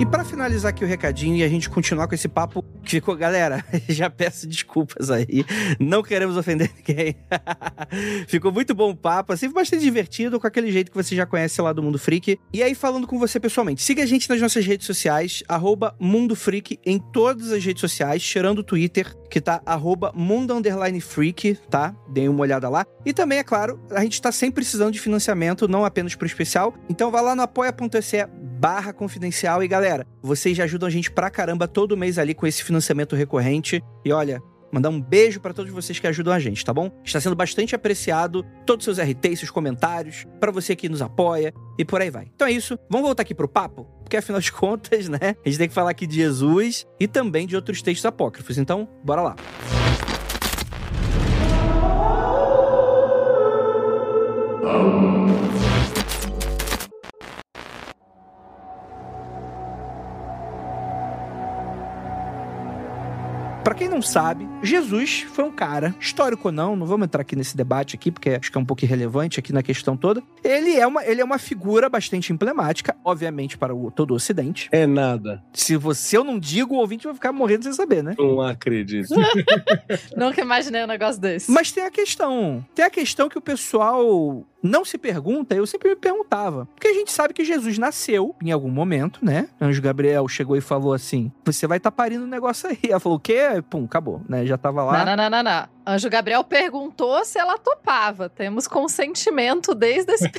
E 0.00 0.06
pra 0.06 0.24
finalizar 0.24 0.70
aqui 0.70 0.82
o 0.82 0.88
recadinho 0.88 1.36
e 1.36 1.42
a 1.42 1.48
gente 1.48 1.68
continuar 1.68 2.08
com 2.08 2.14
esse 2.14 2.26
papo 2.26 2.64
que 2.82 2.92
ficou, 2.92 3.14
galera, 3.14 3.62
já 3.86 4.08
peço 4.08 4.46
desculpas 4.46 5.10
aí, 5.10 5.44
não 5.78 6.02
queremos 6.02 6.38
ofender 6.38 6.70
ninguém. 6.74 7.16
ficou 8.26 8.50
muito 8.50 8.74
bom 8.74 8.92
o 8.92 8.96
papo, 8.96 9.34
assim, 9.34 9.50
bastante 9.50 9.82
divertido, 9.82 10.40
com 10.40 10.46
aquele 10.46 10.72
jeito 10.72 10.90
que 10.90 10.96
você 10.96 11.14
já 11.14 11.26
conhece 11.26 11.60
lá 11.60 11.70
do 11.74 11.82
Mundo 11.82 11.98
Freak. 11.98 12.40
E 12.50 12.62
aí, 12.62 12.74
falando 12.74 13.06
com 13.06 13.18
você 13.18 13.38
pessoalmente, 13.38 13.82
siga 13.82 14.02
a 14.02 14.06
gente 14.06 14.26
nas 14.30 14.40
nossas 14.40 14.64
redes 14.64 14.86
sociais, 14.86 15.42
arroba 15.46 15.94
Mundo 16.00 16.34
Freak 16.34 16.78
em 16.86 16.98
todas 16.98 17.52
as 17.52 17.62
redes 17.62 17.82
sociais, 17.82 18.22
tirando 18.22 18.60
o 18.60 18.64
Twitter, 18.64 19.14
que 19.28 19.38
tá 19.38 19.60
arroba 19.66 20.12
Mundo 20.14 20.54
Freak, 21.02 21.58
tá? 21.68 21.94
Deem 22.08 22.30
uma 22.30 22.40
olhada 22.40 22.70
lá. 22.70 22.86
E 23.04 23.12
também, 23.12 23.38
é 23.38 23.44
claro, 23.44 23.78
a 23.90 24.02
gente 24.02 24.22
tá 24.22 24.32
sempre 24.32 24.62
precisando 24.62 24.92
de 24.92 24.98
financiamento, 24.98 25.68
não 25.68 25.84
apenas 25.84 26.14
pro 26.14 26.26
especial. 26.26 26.72
Então 26.88 27.10
vai 27.10 27.22
lá 27.22 27.36
no 27.36 27.42
apoia.se 27.42 28.26
barra 28.60 28.92
confidencial 28.92 29.64
e 29.64 29.68
galera, 29.68 29.89
vocês 30.22 30.56
já 30.56 30.64
ajudam 30.64 30.86
a 30.86 30.90
gente 30.90 31.10
pra 31.10 31.30
caramba 31.30 31.66
todo 31.68 31.96
mês 31.96 32.18
ali 32.18 32.34
com 32.34 32.46
esse 32.46 32.62
financiamento 32.62 33.16
recorrente. 33.16 33.82
E 34.04 34.12
olha, 34.12 34.40
mandar 34.72 34.88
um 34.90 35.00
beijo 35.00 35.40
pra 35.40 35.52
todos 35.52 35.72
vocês 35.72 35.98
que 35.98 36.06
ajudam 36.06 36.32
a 36.32 36.38
gente, 36.38 36.64
tá 36.64 36.72
bom? 36.72 36.90
Está 37.04 37.20
sendo 37.20 37.36
bastante 37.36 37.74
apreciado 37.74 38.44
todos 38.64 38.86
os 38.86 38.96
seus 38.96 39.08
RTs, 39.08 39.40
seus 39.40 39.50
comentários, 39.50 40.26
pra 40.38 40.50
você 40.50 40.76
que 40.76 40.88
nos 40.88 41.02
apoia 41.02 41.52
e 41.78 41.84
por 41.84 42.00
aí 42.00 42.10
vai. 42.10 42.30
Então 42.34 42.46
é 42.46 42.52
isso, 42.52 42.78
vamos 42.88 43.06
voltar 43.06 43.22
aqui 43.22 43.34
pro 43.34 43.48
papo? 43.48 43.84
Porque 44.02 44.16
afinal 44.16 44.40
de 44.40 44.52
contas, 44.52 45.08
né, 45.08 45.36
a 45.44 45.48
gente 45.48 45.58
tem 45.58 45.68
que 45.68 45.74
falar 45.74 45.90
aqui 45.90 46.06
de 46.06 46.16
Jesus 46.16 46.86
e 46.98 47.06
também 47.08 47.46
de 47.46 47.56
outros 47.56 47.82
textos 47.82 48.06
apócrifos. 48.06 48.58
Então, 48.58 48.88
bora 49.04 49.22
lá. 49.22 49.36
Pra 54.60 55.09
quem 63.80 63.88
não 63.88 64.02
sabe, 64.02 64.46
Jesus 64.62 65.22
foi 65.32 65.42
um 65.42 65.50
cara, 65.50 65.94
histórico 65.98 66.48
ou 66.48 66.52
não, 66.52 66.76
não 66.76 66.84
vamos 66.84 67.06
entrar 67.06 67.22
aqui 67.22 67.34
nesse 67.34 67.56
debate 67.56 67.96
aqui, 67.96 68.10
porque 68.10 68.28
acho 68.28 68.52
que 68.52 68.58
é 68.58 68.60
um 68.60 68.64
pouco 68.64 68.84
irrelevante 68.84 69.40
aqui 69.40 69.54
na 69.54 69.62
questão 69.62 69.96
toda. 69.96 70.22
Ele 70.44 70.76
é 70.76 70.86
uma, 70.86 71.02
ele 71.02 71.22
é 71.22 71.24
uma 71.24 71.38
figura 71.38 71.88
bastante 71.88 72.30
emblemática, 72.30 72.94
obviamente, 73.02 73.56
para 73.56 73.74
o, 73.74 73.90
todo 73.90 74.10
o 74.10 74.16
Ocidente. 74.16 74.68
É 74.70 74.86
nada. 74.86 75.42
Se 75.54 75.78
você 75.78 76.18
eu 76.18 76.24
não 76.24 76.38
digo, 76.38 76.74
o 76.74 76.78
ouvinte 76.78 77.06
vai 77.06 77.14
ficar 77.14 77.32
morrendo 77.32 77.64
sem 77.64 77.72
saber, 77.72 78.04
né? 78.04 78.14
Não 78.18 78.42
acredito. 78.42 79.14
Nunca 80.14 80.42
imaginei 80.42 80.84
um 80.84 80.86
negócio 80.86 81.18
desse. 81.18 81.50
Mas 81.50 81.72
tem 81.72 81.82
a 81.82 81.90
questão. 81.90 82.62
Tem 82.74 82.84
a 82.84 82.90
questão 82.90 83.30
que 83.30 83.38
o 83.38 83.40
pessoal 83.40 84.46
não 84.62 84.84
se 84.84 84.98
pergunta, 84.98 85.54
eu 85.54 85.66
sempre 85.66 85.90
me 85.90 85.96
perguntava. 85.96 86.66
Porque 86.74 86.88
a 86.88 86.92
gente 86.92 87.10
sabe 87.10 87.32
que 87.32 87.44
Jesus 87.44 87.78
nasceu 87.78 88.34
em 88.42 88.50
algum 88.50 88.70
momento, 88.70 89.24
né? 89.24 89.48
Anjo 89.60 89.80
Gabriel 89.80 90.26
chegou 90.28 90.56
e 90.56 90.60
falou 90.60 90.92
assim: 90.92 91.32
Você 91.44 91.66
vai 91.66 91.78
estar 91.78 91.90
tá 91.90 91.96
parindo 91.96 92.24
um 92.24 92.28
negócio 92.28 92.68
aí. 92.68 92.78
Ela 92.88 93.00
falou: 93.00 93.18
O 93.18 93.20
quê? 93.20 93.40
Pum, 93.68 93.84
acabou, 93.84 94.22
né? 94.28 94.44
Já 94.44 94.58
tava 94.58 94.82
lá. 94.84 95.04
Não, 95.04 95.16
não, 95.16 95.30
não, 95.30 95.30
não, 95.30 95.42
não. 95.42 95.68
Anjo 95.86 96.10
Gabriel 96.10 96.44
perguntou 96.44 97.24
se 97.24 97.38
ela 97.38 97.58
topava. 97.58 98.28
Temos 98.28 98.68
consentimento 98.68 99.74
desde 99.74 100.12
esse 100.12 100.30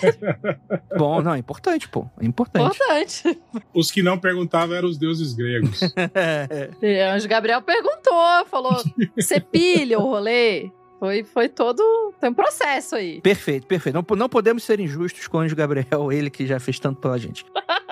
Bom, 0.97 1.21
não, 1.21 1.33
é 1.33 1.39
importante, 1.39 1.89
pô. 1.89 2.05
É 2.19 2.25
importante. 2.25 2.75
Importante. 2.75 3.41
Os 3.73 3.91
que 3.91 4.03
não 4.03 4.17
perguntavam 4.17 4.75
eram 4.75 4.87
os 4.87 4.97
deuses 4.97 5.33
gregos. 5.33 5.81
e 6.81 6.99
Anjo 7.01 7.27
Gabriel 7.27 7.61
perguntou, 7.61 8.45
falou: 8.49 8.81
Você 9.15 9.39
pilha 9.39 9.99
o 9.99 10.03
rolê? 10.03 10.69
Foi, 11.01 11.23
foi 11.23 11.49
todo. 11.49 12.13
Tem 12.21 12.29
um 12.29 12.33
processo 12.33 12.95
aí. 12.95 13.19
Perfeito, 13.21 13.65
perfeito. 13.65 13.95
Não, 13.95 14.15
não 14.15 14.29
podemos 14.29 14.63
ser 14.63 14.79
injustos 14.79 15.27
com 15.27 15.37
o 15.37 15.39
Anjo 15.39 15.55
Gabriel, 15.55 16.11
ele 16.13 16.29
que 16.29 16.45
já 16.45 16.59
fez 16.59 16.79
tanto 16.79 17.01
pela 17.01 17.17
gente. 17.17 17.43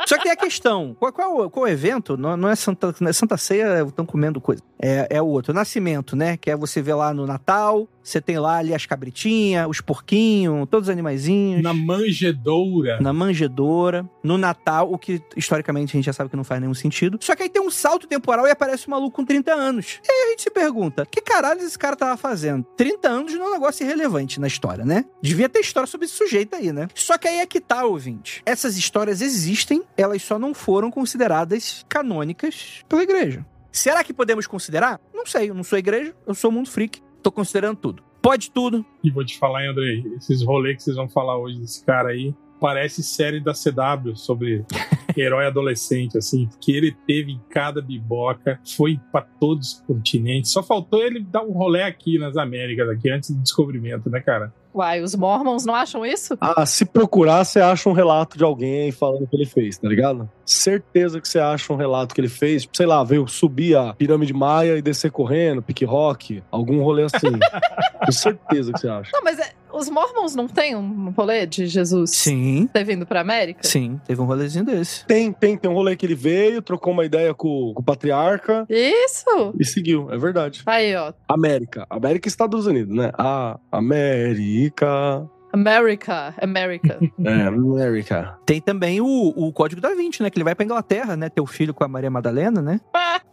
Só 0.06 0.16
que 0.16 0.26
tem 0.26 0.32
a 0.32 0.36
questão: 0.36 0.96
qual, 1.00 1.12
qual, 1.12 1.50
qual 1.50 1.68
evento? 1.68 2.16
Não, 2.16 2.38
não, 2.38 2.50
é 2.50 2.56
Santa, 2.56 2.94
não 3.00 3.10
é 3.10 3.14
Santa 3.14 3.36
Ceia, 3.36 3.82
estão 3.82 4.06
comendo 4.06 4.40
coisa. 4.40 4.62
É, 4.80 5.08
é 5.10 5.20
o 5.20 5.26
outro. 5.26 5.56
Nascimento, 5.56 6.16
né? 6.16 6.38
Que 6.38 6.52
é 6.52 6.56
você 6.56 6.84
ver 6.84 6.94
lá 6.94 7.12
no 7.12 7.26
Natal, 7.26 7.88
você 8.04 8.22
tem 8.22 8.40
lá 8.40 8.58
ali 8.58 8.74
as 8.74 8.86
cabritinhas, 8.86 9.68
os 9.70 9.82
porquinhos, 9.82 10.68
todos 10.70 10.88
os 10.88 10.92
animaizinhos. 10.92 11.62
Na 11.62 11.74
manjedoura. 11.74 13.00
Na 13.00 13.14
manjedoura. 13.14 14.10
No 14.24 14.38
Natal, 14.38 14.92
o 14.92 14.98
que 14.98 15.22
historicamente 15.36 15.96
a 15.96 15.98
gente 15.98 16.06
já 16.06 16.14
sabe 16.14 16.30
que 16.30 16.36
não 16.36 16.44
faz 16.44 16.62
nenhum 16.62 16.74
sentido. 16.74 17.18
Só 17.22 17.36
que 17.36 17.44
aí 17.44 17.50
tem 17.50 17.62
um 17.62 17.70
salto 17.70 18.08
temporal 18.08 18.48
e 18.48 18.52
aparece 18.52 18.88
um 18.88 18.92
maluco 18.92 19.16
com 19.16 19.26
30 19.26 19.54
anos. 19.54 20.00
E 20.08 20.12
aí 20.12 20.28
a 20.28 20.30
gente 20.32 20.44
se 20.44 20.52
pergunta: 20.52 21.06
que 21.06 21.22
caralho 21.22 21.62
esse 21.62 21.78
cara 21.78 21.96
tava 21.96 22.18
fazendo? 22.18 22.66
30 22.76 23.08
anos 23.08 23.34
não 23.34 23.46
é 23.46 23.50
um 23.50 23.54
negócio 23.54 23.86
irrelevante 23.86 24.40
na 24.40 24.48
história, 24.48 24.86
né? 24.86 25.06
Devia 25.22 25.50
ter 25.50 25.60
história 25.60 25.88
sobre 25.88 26.06
esse 26.06 26.16
sujeito 26.16 26.56
aí, 26.56 26.72
né? 26.72 26.88
Só 26.94 27.18
que 27.18 27.28
aí 27.28 27.40
é 27.40 27.46
que 27.46 27.60
tá, 27.60 27.86
ouvinte. 27.86 28.42
Essas 28.46 28.78
histórias 28.78 29.22
existem, 29.22 29.84
elas 29.98 30.22
só 30.22 30.40
não 30.40 30.54
foram 30.54 30.90
consideradas 30.92 31.86
canônicas 31.88 32.84
pela 32.88 33.04
igreja. 33.04 33.46
Será 33.72 34.04
que 34.04 34.14
podemos 34.14 34.48
considerar? 34.48 35.00
Não 35.14 35.26
sei, 35.26 35.50
eu 35.50 35.54
não 35.54 35.64
sou 35.64 35.78
igreja, 35.78 36.14
eu 36.26 36.34
sou 36.34 36.52
mundo 36.52 36.70
freak, 36.70 37.02
tô 37.22 37.32
considerando 37.32 37.78
tudo. 37.78 38.04
Pode 38.22 38.52
tudo. 38.52 38.86
E 39.04 39.10
vou 39.10 39.24
te 39.24 39.38
falar, 39.38 39.64
hein, 39.64 39.72
Andrei, 39.72 40.04
esses 40.18 40.44
rolês 40.44 40.78
que 40.78 40.84
vocês 40.84 40.96
vão 40.96 41.08
falar 41.08 41.38
hoje 41.38 41.60
desse 41.60 41.86
cara 41.86 42.10
aí, 42.10 42.34
parece 42.60 43.02
série 43.02 43.40
da 43.40 43.54
CW 43.54 44.16
sobre 44.16 44.66
herói 45.16 45.46
adolescente, 45.46 46.18
assim, 46.18 46.48
porque 46.48 46.72
ele 46.72 46.92
teve 47.08 47.32
em 47.32 47.42
cada 47.50 47.82
biboca, 47.82 48.60
foi 48.76 49.00
para 49.12 49.22
todos 49.40 49.74
os 49.74 49.82
continentes. 49.82 50.52
Só 50.52 50.62
faltou 50.62 51.02
ele 51.02 51.22
dar 51.22 51.44
um 51.44 51.52
rolê 51.52 51.84
aqui 51.84 52.20
nas 52.20 52.36
Américas, 52.36 52.90
aqui 52.90 53.10
antes 53.10 53.32
do 53.32 53.42
descobrimento, 53.42 54.10
né, 54.10 54.20
cara? 54.20 54.54
Uai, 54.74 55.02
os 55.02 55.16
Mormons 55.16 55.66
não 55.66 55.74
acham 55.74 56.06
isso? 56.06 56.38
Ah, 56.40 56.66
se 56.66 56.86
procurar, 56.86 57.44
você 57.44 57.60
acha 57.60 57.90
um 57.90 57.94
relato 57.94 58.38
de 58.38 58.44
alguém 58.44 58.92
falando 58.92 59.24
o 59.24 59.28
que 59.28 59.36
ele 59.36 59.46
fez, 59.46 59.78
tá 59.78 59.88
ligado? 59.88 60.30
Certeza 60.46 61.20
que 61.20 61.28
você 61.28 61.40
acha 61.40 61.74
um 61.74 61.76
relato 61.76 62.14
que 62.14 62.22
ele 62.22 62.30
fez, 62.30 62.68
sei 62.72 62.86
lá, 62.86 63.04
veio 63.04 63.28
subir 63.28 63.76
a 63.76 63.94
pirâmide 63.94 64.34
maia 64.34 64.78
e 64.78 64.82
descer 64.82 65.12
correndo, 65.12 65.62
pique 65.62 65.86
rock, 65.86 66.44
algum 66.52 66.84
rolê 66.84 67.04
assim. 67.04 67.32
Com 68.06 68.12
certeza 68.12 68.72
que 68.72 68.80
você 68.80 68.88
acha. 68.88 69.12
Não, 69.14 69.24
mas 69.24 69.40
é, 69.40 69.54
os 69.74 69.90
Mormons 69.90 70.36
não 70.36 70.48
tem 70.48 70.76
um 70.76 71.10
rolê 71.12 71.46
de 71.46 71.66
Jesus 71.68 72.12
Sim. 72.12 72.68
ter 72.72 72.84
vindo 72.84 73.06
pra 73.06 73.22
América? 73.22 73.60
Sim, 73.64 74.00
teve 74.06 74.22
um 74.22 74.26
rolezinho 74.26 74.66
desse. 74.66 75.06
Tem, 75.06 75.32
tem, 75.32 75.58
tem 75.58 75.70
um 75.70 75.74
rolê 75.74 75.96
que 75.96 76.06
ele 76.06 76.16
veio, 76.16 76.62
trocou 76.62 76.94
uma 76.94 77.06
ideia 77.06 77.34
com, 77.34 77.74
com 77.74 77.82
o 77.82 77.84
patriarca 77.84 78.66
Isso! 78.70 79.54
e 79.60 79.66
seguiu, 79.66 80.12
é 80.12 80.18
verdade. 80.18 80.64
Aí, 80.66 80.96
ó. 80.96 81.14
América. 81.28 81.86
América 81.90 82.28
e 82.28 82.30
Estados 82.30 82.66
Unidos, 82.68 82.96
né? 82.96 83.12
A 83.18 83.60
América. 83.72 85.30
America, 85.52 86.34
America. 86.40 87.00
É, 87.26 87.42
América. 87.48 88.38
Tem 88.46 88.62
também 88.62 89.02
o, 89.02 89.06
o 89.36 89.52
Código 89.52 89.82
da 89.82 89.94
Vinci, 89.96 90.22
né? 90.22 90.30
Que 90.30 90.38
ele 90.38 90.44
vai 90.44 90.54
pra 90.54 90.64
Inglaterra, 90.64 91.16
né? 91.18 91.28
Ter 91.30 91.42
o 91.42 91.46
filho 91.48 91.74
com 91.74 91.84
a 91.84 91.88
Maria 91.88 92.10
Madalena, 92.12 92.62
né? 92.62 92.80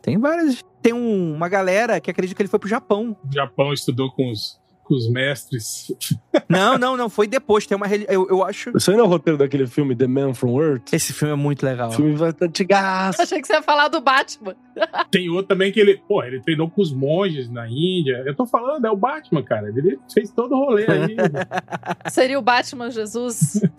Tem 0.03 0.19
várias. 0.19 0.65
Tem 0.81 0.93
um- 0.95 1.35
uma 1.35 1.49
galera 1.49 2.01
que 2.01 2.11
acredita 2.11 2.35
que 2.37 2.43
ele 2.43 2.49
foi 2.49 2.59
pro 2.59 2.69
Japão. 2.69 3.17
O 3.29 3.33
Japão 3.33 3.73
estudou 3.73 4.11
com 4.15 4.31
os, 4.31 4.59
os 4.95 5.11
mestres. 5.11 5.93
Não, 6.49 6.79
não, 6.79 6.97
não. 6.97 7.09
Foi 7.09 7.27
depois. 7.27 7.67
Tem 7.67 7.77
uma. 7.77 7.87
Eu, 7.89 8.29
eu 8.29 8.45
acho. 8.45 8.77
Isso 8.77 8.91
aí 8.91 8.97
não 8.97 9.05
é 9.05 9.07
o 9.07 9.11
roteiro 9.11 9.39
daquele 9.39 9.67
filme 9.67 9.97
The 9.97 10.07
Man 10.07 10.35
from 10.35 10.61
Earth? 10.61 10.93
Esse 10.93 11.13
filme 11.13 11.33
é 11.33 11.37
muito 11.37 11.65
legal. 11.65 11.89
O 11.89 11.93
filme 11.93 12.15
vai 12.15 12.31
estar 12.31 12.47
de 12.47 12.65
gás. 12.65 13.19
Achei 13.19 13.41
que 13.41 13.47
você 13.47 13.55
ia 13.55 13.63
falar 13.63 13.89
do 13.89 14.01
Batman. 14.01 14.55
Tem 15.11 15.29
outro 15.31 15.47
também 15.49 15.73
que 15.73 15.81
ele, 15.81 15.97
pô, 16.09 16.23
ele 16.23 16.41
treinou 16.41 16.69
com 16.71 16.81
os 16.83 16.93
monges 16.93 17.49
na 17.51 17.67
Índia. 17.69 18.23
Eu 18.27 18.35
tô 18.35 18.47
falando, 18.47 18.85
é 18.85 18.91
o 18.91 18.97
Batman, 18.97 19.43
cara. 19.43 19.69
Ele 19.69 19.99
fez 20.13 20.31
todo 20.31 20.55
o 20.55 20.59
rolê 20.67 20.85
aí. 20.87 21.17
Seria 22.11 22.39
o 22.39 22.43
Batman 22.43 22.91
Jesus. 22.91 23.61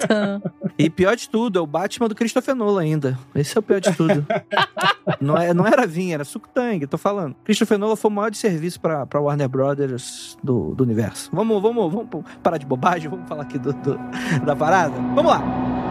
E 0.80 0.92
pior 0.92 1.16
de 1.16 1.28
tudo, 1.28 1.58
é 1.58 1.62
o 1.62 1.66
Batman 1.66 2.08
do 2.08 2.14
Christopher 2.14 2.54
Nolan 2.54 2.82
ainda. 2.82 3.18
Esse 3.34 3.58
é 3.58 3.60
o 3.60 3.64
pior 3.64 3.82
de 3.82 3.92
tudo. 3.98 4.24
não, 5.20 5.36
é, 5.36 5.52
não 5.52 5.66
era 5.66 5.88
vinho, 5.88 6.14
era 6.14 6.24
suco 6.24 6.48
tangue, 6.54 6.86
tô 6.86 7.00
falando. 7.00 7.36
Christopher 7.44 7.80
Nolan 7.80 7.96
foi 7.96 8.12
o 8.12 8.14
maior 8.14 8.30
de 8.30 8.38
serviço 8.38 8.80
pra, 8.80 9.04
pra 9.06 9.20
Warner 9.20 9.50
Brothers 9.50 10.38
do, 10.44 10.76
do 10.76 10.84
universo. 10.84 11.32
Vamos, 11.34 11.60
vamos, 11.64 11.92
vamos 11.92 12.08
parar 12.44 12.60
de 12.60 12.66
bobagem, 12.68 13.10
vamos 13.10 13.28
falar 13.28 13.42
aqui 13.42 13.58
do, 13.58 13.74
do- 13.74 14.00
da 14.46 14.56
parada? 14.56 14.94
Vamos 15.16 15.26
lá. 15.26 15.87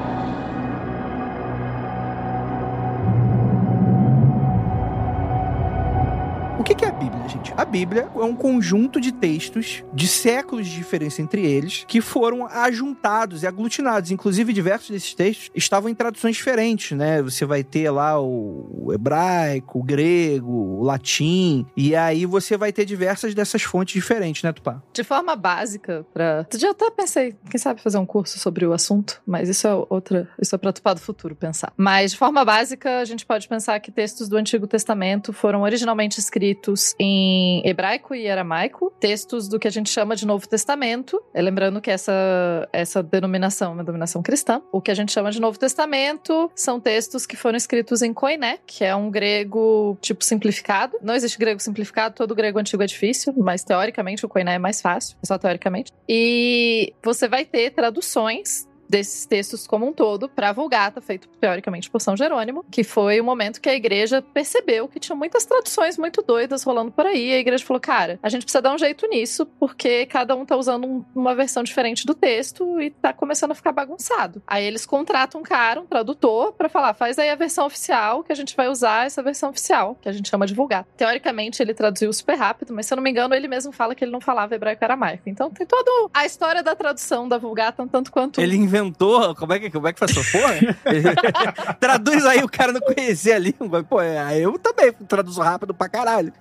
A 7.57 7.65
Bíblia 7.65 8.11
é 8.15 8.23
um 8.23 8.37
conjunto 8.37 9.01
de 9.01 9.11
textos 9.11 9.83
de 9.95 10.07
séculos 10.07 10.67
de 10.67 10.77
diferença 10.77 11.23
entre 11.23 11.41
eles 11.41 11.85
que 11.89 12.03
foram 12.03 12.47
ajuntados 12.47 13.43
e 13.43 13.47
aglutinados. 13.47 14.11
Inclusive, 14.11 14.53
diversos 14.53 14.91
desses 14.91 15.15
textos 15.15 15.51
estavam 15.55 15.89
em 15.89 15.95
traduções 15.95 16.37
diferentes, 16.37 16.97
né? 16.97 17.23
Você 17.23 17.47
vai 17.47 17.65
ter 17.65 17.89
lá 17.91 18.21
o 18.21 18.91
hebraico, 18.93 19.79
o 19.79 19.83
grego, 19.83 20.53
o 20.53 20.83
latim, 20.83 21.65
e 21.75 21.97
aí 21.97 22.27
você 22.27 22.59
vai 22.59 22.75
ter 22.75 22.85
diversas 22.85 23.35
dessas 23.35 23.63
fontes 23.63 23.95
diferentes, 23.95 24.43
né, 24.43 24.53
Tupá? 24.53 24.83
De 24.93 25.03
forma 25.03 25.35
básica. 25.35 26.05
Tu 26.51 26.59
já 26.59 26.73
até 26.73 26.91
pensei, 26.91 27.35
quem 27.51 27.59
sabe 27.59 27.81
fazer 27.81 27.97
um 27.97 28.07
curso 28.07 28.39
sobre 28.39 28.67
o 28.67 28.75
assunto, 28.75 29.23
mas 29.27 29.49
isso 29.49 29.67
é 29.67 29.75
outra. 29.89 30.29
Isso 30.39 30.55
é 30.55 30.59
pra 30.59 30.75
Tupá 30.75 30.93
do 30.93 31.01
futuro 31.01 31.35
pensar. 31.35 31.73
Mas 31.75 32.11
de 32.13 32.19
forma 32.19 32.45
básica, 32.45 33.01
a 33.01 33.05
gente 33.07 33.25
pode 33.25 33.49
pensar 33.49 33.81
que 33.81 33.91
textos 33.91 34.29
do 34.29 34.37
Antigo 34.37 34.67
Testamento 34.67 35.33
foram 35.33 35.63
originalmente 35.63 36.21
escritos 36.21 36.95
em 37.01 37.46
hebraico 37.65 38.15
e 38.15 38.29
aramaico, 38.29 38.93
textos 38.99 39.49
do 39.49 39.59
que 39.59 39.69
a 39.69 39.71
gente 39.71 39.91
chama 39.91 40.17
de 40.17 40.27
Novo 40.27 40.49
Testamento. 40.49 41.23
É, 41.35 41.43
lembrando 41.43 41.81
que 41.81 41.91
essa, 41.91 42.69
essa 42.73 43.03
denominação 43.03 43.73
é 43.73 43.75
uma 43.75 43.85
denominação 43.85 44.23
cristã. 44.23 44.63
O 44.73 44.81
que 44.81 44.91
a 44.91 44.95
gente 44.95 45.13
chama 45.13 45.31
de 45.31 45.41
Novo 45.41 45.59
Testamento 45.59 46.51
são 46.55 46.81
textos 46.81 47.27
que 47.27 47.37
foram 47.37 47.57
escritos 47.57 48.03
em 48.03 48.13
koiné, 48.13 48.59
que 48.67 48.85
é 48.85 48.95
um 48.95 49.11
grego 49.11 49.97
tipo 50.01 50.25
simplificado. 50.25 50.99
Não 51.03 51.15
existe 51.15 51.39
grego 51.39 51.61
simplificado, 51.61 52.15
todo 52.15 52.35
grego 52.35 52.59
antigo 52.59 52.83
é 52.83 52.87
difícil, 52.87 53.35
mas 53.37 53.65
teoricamente 53.65 54.25
o 54.25 54.29
koiné 54.29 54.55
é 54.55 54.59
mais 54.59 54.81
fácil, 54.81 55.17
só 55.25 55.39
teoricamente. 55.39 55.93
E 56.09 56.93
você 57.03 57.29
vai 57.29 57.45
ter 57.45 57.71
traduções 57.71 58.67
desses 58.89 59.27
textos 59.27 59.67
como 59.67 59.87
um 59.87 59.93
todo 59.93 60.29
para 60.29 60.51
a 60.51 60.53
Vulgata, 60.53 61.01
feito 61.01 61.29
teoricamente 61.41 61.91
por 61.91 62.01
São 62.01 62.17
Jerônimo, 62.17 62.65
que 62.71 62.85
foi 62.85 63.21
o 63.21 63.25
momento 63.25 63.61
que 63.61 63.69
a 63.69 63.75
igreja 63.75 64.23
percebeu 64.23 64.89
que 64.89 65.01
tinha 65.01 65.17
muitas 65.17 65.45
traduções 65.45 65.99
muito 65.99 66.23
doidas 66.23 66.63
rolando 66.63 66.91
por 66.93 67.07
aí. 67.07 67.33
A 67.33 67.39
igreja 67.39 67.65
falou: 67.65 67.81
cara, 67.81 68.19
a 68.23 68.29
gente 68.29 68.43
precisa 68.43 68.63
dar 68.63 68.75
um 68.75 68.79
jeito 68.79 69.07
nisso, 69.09 69.47
porque 69.59 70.07
cada 70.07 70.35
um 70.35 70.45
tá 70.45 70.57
usando 70.57 70.87
um- 70.87 71.05
uma 71.15 71.35
versão 71.35 71.63
diferente 71.63 72.07
do 72.07 72.15
texto 72.15 72.81
e 72.81 72.91
tá 72.91 73.13
começando 73.13 73.53
a 73.53 73.55
ficar 73.55 73.73
bagunçado. 73.73 74.43
Aí 74.47 74.65
eles 74.65 74.87
contratam 74.87 75.41
um 75.41 75.45
cara, 75.45 75.81
um 75.81 75.87
tradutor, 75.87 76.53
para 76.53 76.69
falar: 76.69 76.95
faz 76.95 77.19
aí 77.19 77.31
a 77.31 77.35
versão 77.35 77.67
oficial, 77.67 78.23
que 78.23 78.33
a 78.33 78.37
gente 78.37 78.55
vai 78.57 78.69
usar 78.69 79.07
essa 79.07 79.23
versão 79.23 79.51
oficial, 79.51 79.97
que 80.01 80.09
a 80.09 80.13
gente 80.13 80.29
chama 80.29 80.47
de 80.47 80.55
Vulgata. 80.55 80.89
Teoricamente 80.97 81.63
ele 81.63 81.75
traduziu 81.75 82.13
super 82.13 82.35
rápido, 82.37 82.73
mas 82.75 82.87
se 82.87 82.93
eu 82.93 82.97
não 82.97 83.03
me 83.03 83.11
engano, 83.11 83.35
ele 83.35 83.49
mesmo 83.49 83.73
fala 83.73 83.95
que 83.95 84.05
ele 84.05 84.13
não 84.13 84.21
falava 84.21 84.55
hebraico 84.55 84.85
aramaico. 84.85 85.25
Então 85.29 85.51
tem 85.51 85.67
toda 85.67 85.91
a 86.13 86.25
história 86.25 86.63
da 86.63 86.75
tradução 86.75 87.29
da 87.29 87.39
Vulgata, 87.39 87.83
um 87.83 87.89
tanto 87.89 88.11
quanto. 88.13 88.41
Ele 88.41 88.57
inventou. 88.77 89.35
Como 89.35 89.53
é 89.53 89.59
que, 89.59 89.71
como 89.71 89.89
é 89.89 89.93
que 89.93 89.99
faz 89.99 90.17
essa 90.17 90.39
porra? 90.39 91.75
Traduz 91.81 92.25
aí, 92.27 92.43
o 92.43 92.49
cara 92.49 92.73
não 92.73 92.81
conhecia 92.81 93.37
a 93.37 93.39
língua. 93.39 93.83
Pô, 93.83 94.01
é, 94.01 94.39
eu 94.39 94.59
também 94.59 94.93
traduzo 94.93 95.41
rápido 95.41 95.75
pra 95.75 95.89
caralho. 95.89 96.33